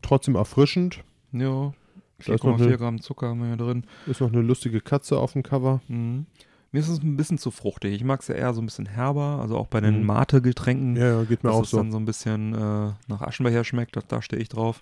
Trotzdem 0.01 0.35
erfrischend. 0.35 1.03
Ja, 1.31 1.73
4,4 2.21 2.63
eine- 2.67 2.77
Gramm 2.77 3.01
Zucker 3.01 3.29
haben 3.29 3.41
wir 3.41 3.49
ja 3.49 3.55
drin. 3.55 3.83
Ist 4.05 4.21
noch 4.21 4.31
eine 4.31 4.41
lustige 4.41 4.81
Katze 4.81 5.17
auf 5.19 5.33
dem 5.33 5.43
Cover. 5.43 5.81
Mhm. 5.87 6.25
Mir 6.71 6.79
ist 6.79 6.89
es 6.89 7.01
ein 7.01 7.15
bisschen 7.15 7.37
zu 7.37 7.49
fruchtig. 7.51 7.93
Ich 7.93 8.03
mag 8.03 8.19
es 8.21 8.27
ja 8.27 8.35
eher 8.35 8.53
so 8.53 8.61
ein 8.61 8.65
bisschen 8.65 8.87
herber, 8.87 9.39
also 9.41 9.57
auch 9.57 9.67
bei 9.67 9.79
den 9.79 9.99
Mhm. 10.01 10.05
Mate-Getränken. 10.05 10.95
Ja, 10.97 11.19
ja, 11.19 11.23
geht 11.23 11.43
mir 11.43 11.49
dass 11.51 11.57
auch 11.59 11.63
es 11.63 11.69
so. 11.69 11.77
dann 11.77 11.91
so 11.91 11.97
ein 11.97 12.05
bisschen 12.05 12.53
äh, 12.53 12.91
nach 13.07 13.21
Aschenbecher 13.21 13.63
schmeckt, 13.63 13.95
da, 13.95 14.01
da 14.07 14.21
stehe 14.21 14.41
ich 14.41 14.49
drauf. 14.49 14.81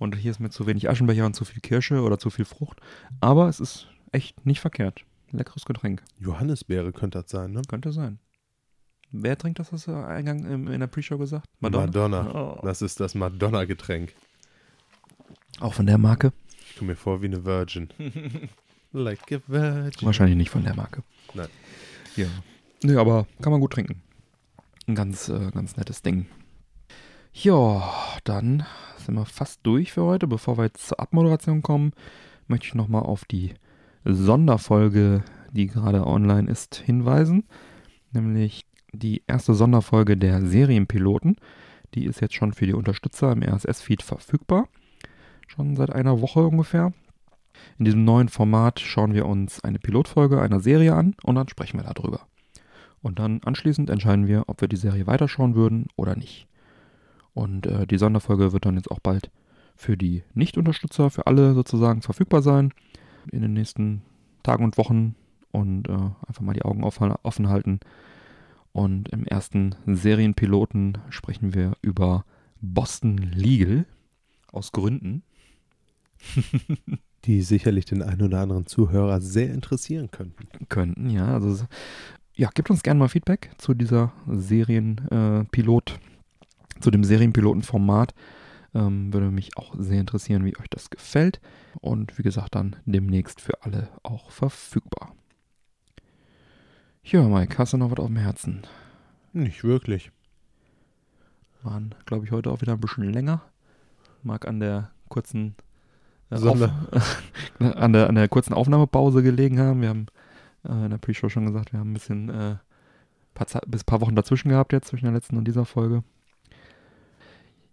Und 0.00 0.16
hier 0.16 0.30
ist 0.32 0.40
mir 0.40 0.50
zu 0.50 0.66
wenig 0.66 0.90
Aschenbecher 0.90 1.24
und 1.26 1.34
zu 1.34 1.44
viel 1.44 1.60
Kirsche 1.60 2.02
oder 2.02 2.18
zu 2.18 2.30
viel 2.30 2.44
Frucht. 2.44 2.80
Aber 3.20 3.48
es 3.48 3.60
ist 3.60 3.86
echt 4.10 4.44
nicht 4.44 4.60
verkehrt. 4.60 5.04
Leckeres 5.30 5.64
Getränk. 5.64 6.02
Johannisbeere 6.18 6.92
könnte 6.92 7.22
das 7.22 7.30
sein, 7.30 7.52
ne? 7.52 7.62
Könnte 7.68 7.92
sein. 7.92 8.18
Wer 9.12 9.38
trinkt 9.38 9.58
das, 9.60 9.70
hast 9.72 9.86
du 9.86 9.92
eingang 9.94 10.44
in 10.46 10.80
der 10.80 10.86
Pre-Show 10.86 11.18
gesagt? 11.18 11.46
Madonna. 11.60 12.56
Oh. 12.58 12.60
Das 12.64 12.82
ist 12.82 12.98
das 12.98 13.14
Madonna-Getränk. 13.14 14.12
Auch 15.60 15.74
von 15.74 15.86
der 15.86 15.98
Marke? 15.98 16.32
Ich 16.72 16.78
komme 16.78 16.92
mir 16.92 16.96
vor 16.96 17.20
wie 17.20 17.26
eine 17.26 17.44
Virgin. 17.44 17.90
like 18.92 19.30
a 19.30 19.40
virgin. 19.46 20.06
Wahrscheinlich 20.06 20.38
nicht 20.38 20.48
von 20.48 20.64
der 20.64 20.74
Marke. 20.74 21.02
Nein. 21.34 21.48
Ja. 22.16 22.26
Nee, 22.82 22.96
aber 22.96 23.26
kann 23.42 23.52
man 23.52 23.60
gut 23.60 23.74
trinken. 23.74 24.00
Ein 24.86 24.94
ganz, 24.94 25.28
äh, 25.28 25.50
ganz 25.50 25.76
nettes 25.76 26.00
Ding. 26.00 26.28
Ja, 27.34 27.92
dann 28.24 28.64
sind 28.96 29.16
wir 29.16 29.26
fast 29.26 29.60
durch 29.64 29.92
für 29.92 30.04
heute. 30.04 30.26
Bevor 30.26 30.56
wir 30.56 30.64
jetzt 30.64 30.88
zur 30.88 30.98
Abmoderation 30.98 31.60
kommen, 31.60 31.92
möchte 32.48 32.68
ich 32.68 32.74
nochmal 32.74 33.02
auf 33.02 33.26
die 33.26 33.52
Sonderfolge, 34.06 35.24
die 35.50 35.66
gerade 35.66 36.06
online 36.06 36.50
ist, 36.50 36.76
hinweisen. 36.76 37.44
Nämlich 38.12 38.64
die 38.94 39.22
erste 39.26 39.52
Sonderfolge 39.52 40.16
der 40.16 40.40
Serienpiloten. 40.46 41.36
Die 41.94 42.06
ist 42.06 42.22
jetzt 42.22 42.34
schon 42.34 42.54
für 42.54 42.64
die 42.64 42.72
Unterstützer 42.72 43.30
im 43.30 43.42
RSS-Feed 43.42 44.02
verfügbar. 44.02 44.68
Schon 45.54 45.76
seit 45.76 45.90
einer 45.90 46.22
Woche 46.22 46.46
ungefähr. 46.46 46.94
In 47.78 47.84
diesem 47.84 48.06
neuen 48.06 48.30
Format 48.30 48.80
schauen 48.80 49.12
wir 49.12 49.26
uns 49.26 49.62
eine 49.62 49.78
Pilotfolge 49.78 50.40
einer 50.40 50.60
Serie 50.60 50.94
an 50.94 51.14
und 51.24 51.34
dann 51.34 51.48
sprechen 51.48 51.78
wir 51.78 51.84
darüber. 51.84 52.20
Und 53.02 53.18
dann 53.18 53.42
anschließend 53.44 53.90
entscheiden 53.90 54.26
wir, 54.26 54.44
ob 54.46 54.62
wir 54.62 54.68
die 54.68 54.76
Serie 54.76 55.06
weiterschauen 55.06 55.54
würden 55.54 55.88
oder 55.94 56.16
nicht. 56.16 56.46
Und 57.34 57.66
äh, 57.66 57.86
die 57.86 57.98
Sonderfolge 57.98 58.54
wird 58.54 58.64
dann 58.64 58.76
jetzt 58.76 58.90
auch 58.90 59.00
bald 59.00 59.30
für 59.76 59.98
die 59.98 60.22
Nicht-Unterstützer, 60.32 61.10
für 61.10 61.26
alle 61.26 61.52
sozusagen 61.52 62.00
verfügbar 62.00 62.40
sein 62.40 62.72
in 63.30 63.42
den 63.42 63.52
nächsten 63.52 64.00
Tagen 64.42 64.64
und 64.64 64.78
Wochen 64.78 65.16
und 65.50 65.86
äh, 65.86 65.92
einfach 65.92 66.40
mal 66.40 66.54
die 66.54 66.64
Augen 66.64 66.82
offen, 66.82 67.12
offen 67.22 67.50
halten. 67.50 67.78
Und 68.72 69.10
im 69.10 69.26
ersten 69.26 69.74
Serienpiloten 69.84 70.96
sprechen 71.10 71.52
wir 71.52 71.72
über 71.82 72.24
Boston 72.62 73.18
Legal 73.18 73.84
aus 74.50 74.72
Gründen. 74.72 75.24
Die 77.24 77.42
sicherlich 77.42 77.84
den 77.84 78.02
einen 78.02 78.22
oder 78.22 78.40
anderen 78.40 78.66
Zuhörer 78.66 79.20
sehr 79.20 79.52
interessieren 79.52 80.10
könnten. 80.10 80.48
könnten, 80.68 81.08
ja. 81.08 81.26
Also 81.26 81.66
ja, 82.34 82.50
gebt 82.52 82.70
uns 82.70 82.82
gerne 82.82 82.98
mal 82.98 83.08
Feedback 83.08 83.50
zu 83.58 83.74
dieser 83.74 84.12
Serienpilot, 84.26 85.90
äh, 85.90 86.80
zu 86.80 86.90
dem 86.90 87.04
Serienpilotenformat. 87.04 88.14
Ähm, 88.74 89.12
würde 89.12 89.30
mich 89.30 89.56
auch 89.56 89.74
sehr 89.78 90.00
interessieren, 90.00 90.44
wie 90.44 90.56
euch 90.56 90.68
das 90.70 90.90
gefällt. 90.90 91.40
Und 91.80 92.18
wie 92.18 92.22
gesagt, 92.22 92.54
dann 92.54 92.76
demnächst 92.86 93.40
für 93.40 93.62
alle 93.62 93.88
auch 94.02 94.30
verfügbar. 94.30 95.14
Ja, 97.04 97.22
Mike, 97.28 97.58
hast 97.58 97.72
du 97.72 97.76
noch 97.76 97.90
was 97.90 97.98
auf 97.98 98.06
dem 98.06 98.16
Herzen? 98.16 98.62
Nicht 99.32 99.62
wirklich. 99.62 100.10
Waren, 101.62 101.94
glaube 102.06 102.24
ich, 102.24 102.32
heute 102.32 102.50
auch 102.50 102.62
wieder 102.62 102.72
ein 102.72 102.80
bisschen 102.80 103.12
länger. 103.12 103.42
Mag 104.22 104.46
an 104.46 104.60
der 104.60 104.90
kurzen 105.08 105.54
Sonder- 106.38 106.74
auf, 106.90 107.18
an, 107.76 107.92
der, 107.92 108.08
an 108.08 108.14
der 108.14 108.28
kurzen 108.28 108.52
Aufnahmepause 108.54 109.22
gelegen 109.22 109.58
haben. 109.60 109.80
Wir 109.82 109.88
haben 109.88 110.06
äh, 110.64 110.84
in 110.84 110.90
der 110.90 110.98
Pre-Show 110.98 111.28
schon 111.28 111.46
gesagt, 111.46 111.72
wir 111.72 111.80
haben 111.80 111.90
ein 111.90 111.94
bisschen 111.94 112.28
äh, 112.28 112.56
paar, 113.34 113.46
bis 113.66 113.84
paar 113.84 114.00
Wochen 114.00 114.16
dazwischen 114.16 114.48
gehabt 114.48 114.72
jetzt 114.72 114.88
zwischen 114.88 115.06
der 115.06 115.14
letzten 115.14 115.36
und 115.36 115.46
dieser 115.46 115.64
Folge. 115.64 116.02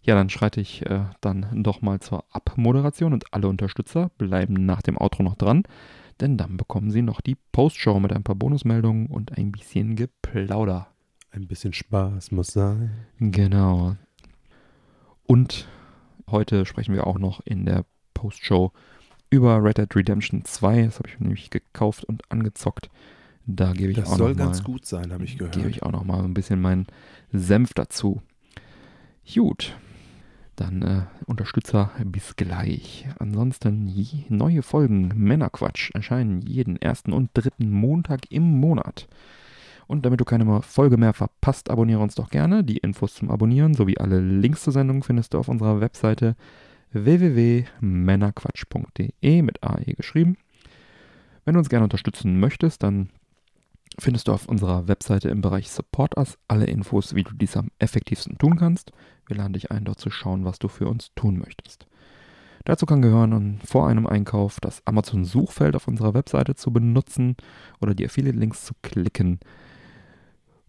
Ja, 0.02 0.16
dann 0.16 0.30
schreite 0.30 0.62
ich 0.62 0.86
äh, 0.86 1.02
dann 1.22 1.64
doch 1.64 1.82
mal 1.82 2.00
zur 2.00 2.24
Abmoderation 2.32 3.14
und 3.14 3.34
alle 3.34 3.48
Unterstützer 3.48 4.10
bleiben 4.18 4.66
nach 4.66 4.82
dem 4.82 4.98
Outro 4.98 5.24
noch 5.24 5.36
dran, 5.36 5.64
denn 6.22 6.38
dann 6.38 6.58
bekommen 6.58 6.90
sie 6.90 7.02
noch 7.02 7.22
die 7.22 7.36
Postshow 7.52 8.00
mit 8.00 8.14
ein 8.14 8.24
paar 8.24 8.36
Bonusmeldungen 8.36 9.08
und 9.08 9.38
ein 9.38 9.52
bisschen 9.52 9.96
Geplauder. 9.96 10.88
Ein 11.32 11.48
bisschen 11.48 11.74
Spaß 11.74 12.32
muss 12.32 12.48
sein. 12.48 12.92
Genau. 13.20 13.98
Und 15.28 15.68
heute 16.32 16.66
sprechen 16.66 16.96
wir 16.96 17.06
auch 17.06 17.20
noch 17.20 17.42
in 17.46 17.66
der 17.66 17.86
Postshow 18.20 18.74
über 19.30 19.64
Red 19.64 19.78
Dead 19.78 19.96
Redemption 19.96 20.44
2. 20.44 20.84
Das 20.84 21.00
habe 21.00 21.08
ich 21.08 21.20
mir 21.20 21.28
nämlich 21.28 21.50
gekauft 21.50 22.04
und 22.04 22.30
angezockt. 22.30 22.90
Da 23.46 23.72
gebe 23.72 23.92
ich 23.92 23.98
Das 23.98 24.10
auch 24.10 24.18
soll 24.18 24.32
noch 24.32 24.38
ganz 24.38 24.60
mal, 24.60 24.66
gut 24.66 24.86
sein, 24.86 25.14
habe 25.14 25.24
ich 25.24 25.38
gehört. 25.38 25.56
Gebe 25.56 25.70
ich 25.70 25.84
auch 25.84 25.92
noch 25.92 26.04
mal 26.04 26.24
ein 26.24 26.34
bisschen 26.34 26.62
meinen 26.62 26.86
Senf 27.32 27.74
dazu. 27.74 28.22
Gut. 29.34 29.78
Dann 30.58 30.82
äh, 30.82 31.02
Unterstützer 31.28 31.92
bis 32.04 32.36
gleich. 32.36 33.08
Ansonsten 33.20 33.90
neue 34.28 34.64
Folgen 34.64 35.14
Männerquatsch 35.16 35.92
erscheinen 35.94 36.42
jeden 36.42 36.76
ersten 36.76 37.14
und 37.14 37.30
dritten 37.34 37.72
Montag 37.72 38.30
im 38.30 38.44
Monat. 38.44 39.08
Und 39.88 40.06
damit 40.06 40.20
du 40.20 40.26
keine 40.26 40.62
Folge 40.62 40.98
mehr 40.98 41.14
verpasst, 41.14 41.70
abonniere 41.70 42.02
uns 42.02 42.16
doch 42.16 42.30
gerne. 42.30 42.66
Die 42.66 42.78
Infos 42.78 43.16
zum 43.16 43.32
Abonnieren 43.32 43.74
sowie 43.74 43.98
alle 43.98 44.20
Links 44.20 44.64
zur 44.64 44.74
Sendung 44.74 45.04
findest 45.04 45.34
du 45.34 45.40
auf 45.40 45.48
unserer 45.48 45.80
Webseite 45.80 46.36
www.männerquatsch.de 46.92 49.42
mit 49.42 49.64
AE 49.64 49.94
geschrieben. 49.96 50.38
Wenn 51.46 51.54
du 51.54 51.60
uns 51.60 51.70
gerne 51.70 51.86
unterstützen 51.86 52.38
möchtest, 52.40 52.84
dann 52.84 53.10
findest 53.98 54.28
du 54.28 54.34
auf 54.34 54.48
unserer 54.48 54.88
Webseite 54.88 55.30
im 55.30 55.42
Bereich 55.42 55.72
Support 55.72 56.18
Us 56.18 56.38
alle 56.48 56.66
Infos, 56.66 57.16
wie 57.16 57.24
du 57.24 57.34
dies 57.34 57.58
am 57.58 57.70
effektivsten 57.80 58.38
tun 58.38 58.58
kannst. 58.58 58.92
Wir 59.28 59.38
laden 59.38 59.54
dich 59.54 59.72
ein, 59.72 59.86
dort 59.86 60.00
zu 60.00 60.10
schauen, 60.10 60.46
was 60.46 60.60
du 60.60 60.68
für 60.68 60.88
uns 60.88 61.12
tun 61.16 61.40
möchtest. 61.40 61.88
Dazu 62.66 62.86
kann 62.86 63.02
gehören, 63.02 63.60
vor 63.66 63.88
einem 63.88 64.06
Einkauf 64.06 64.60
das 64.60 64.86
Amazon-Suchfeld 64.86 65.76
auf 65.76 65.88
unserer 65.88 66.14
Webseite 66.14 66.56
zu 66.56 66.72
benutzen 66.72 67.36
oder 67.82 67.96
die 67.96 68.06
Affiliate-Links 68.06 68.66
zu 68.66 68.74
klicken 68.82 69.40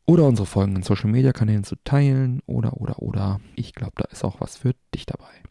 oder 0.07 0.27
unsere 0.27 0.47
Folgen 0.47 0.77
in 0.77 0.83
Social-Media-Kanälen 0.83 1.65
zu 1.65 1.77
teilen 1.85 2.43
oder, 2.47 2.81
oder, 2.81 3.01
oder. 3.01 3.41
Ich 3.55 3.75
glaube, 3.75 3.95
da 3.97 4.05
ist 4.05 4.25
auch 4.25 4.41
was 4.41 4.57
für 4.57 4.75
dich 4.95 5.07
dabei. 5.07 5.50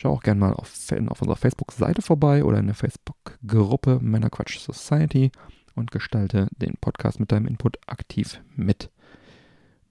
Schau 0.00 0.12
auch 0.12 0.22
gerne 0.22 0.40
mal 0.40 0.54
auf, 0.54 0.72
auf 1.08 1.20
unserer 1.20 1.36
Facebook-Seite 1.36 2.00
vorbei 2.00 2.42
oder 2.42 2.56
in 2.56 2.64
der 2.64 2.74
Facebook-Gruppe 2.74 3.98
Männerquatsch 4.00 4.58
Society 4.58 5.30
und 5.74 5.90
gestalte 5.90 6.48
den 6.56 6.78
Podcast 6.80 7.20
mit 7.20 7.30
deinem 7.32 7.46
Input 7.46 7.76
aktiv 7.86 8.40
mit. 8.56 8.88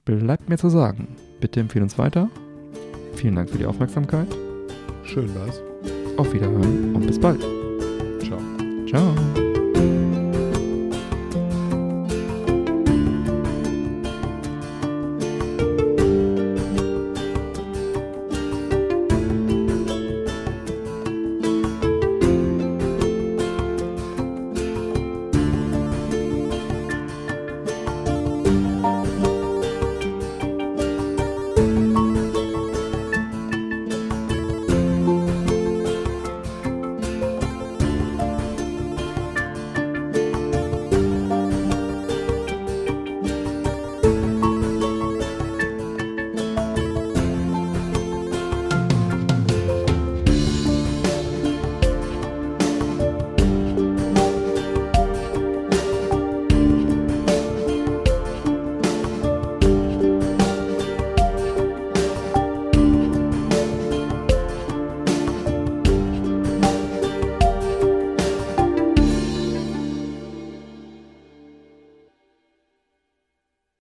Bleibt 0.05 0.49
mir 0.49 0.57
zu 0.57 0.69
sagen, 0.69 1.09
bitte 1.39 1.59
empfehle 1.59 1.83
uns 1.83 1.99
weiter. 1.99 2.27
Vielen 3.13 3.35
Dank 3.35 3.51
für 3.51 3.59
die 3.59 3.67
Aufmerksamkeit. 3.67 4.35
Schön 5.03 5.29
war's. 5.35 5.61
Auf 6.17 6.33
Wiederhören 6.33 6.95
und 6.95 7.05
bis 7.05 7.19
bald. 7.19 7.41
Ciao. 8.23 8.39
Ciao. 8.87 9.58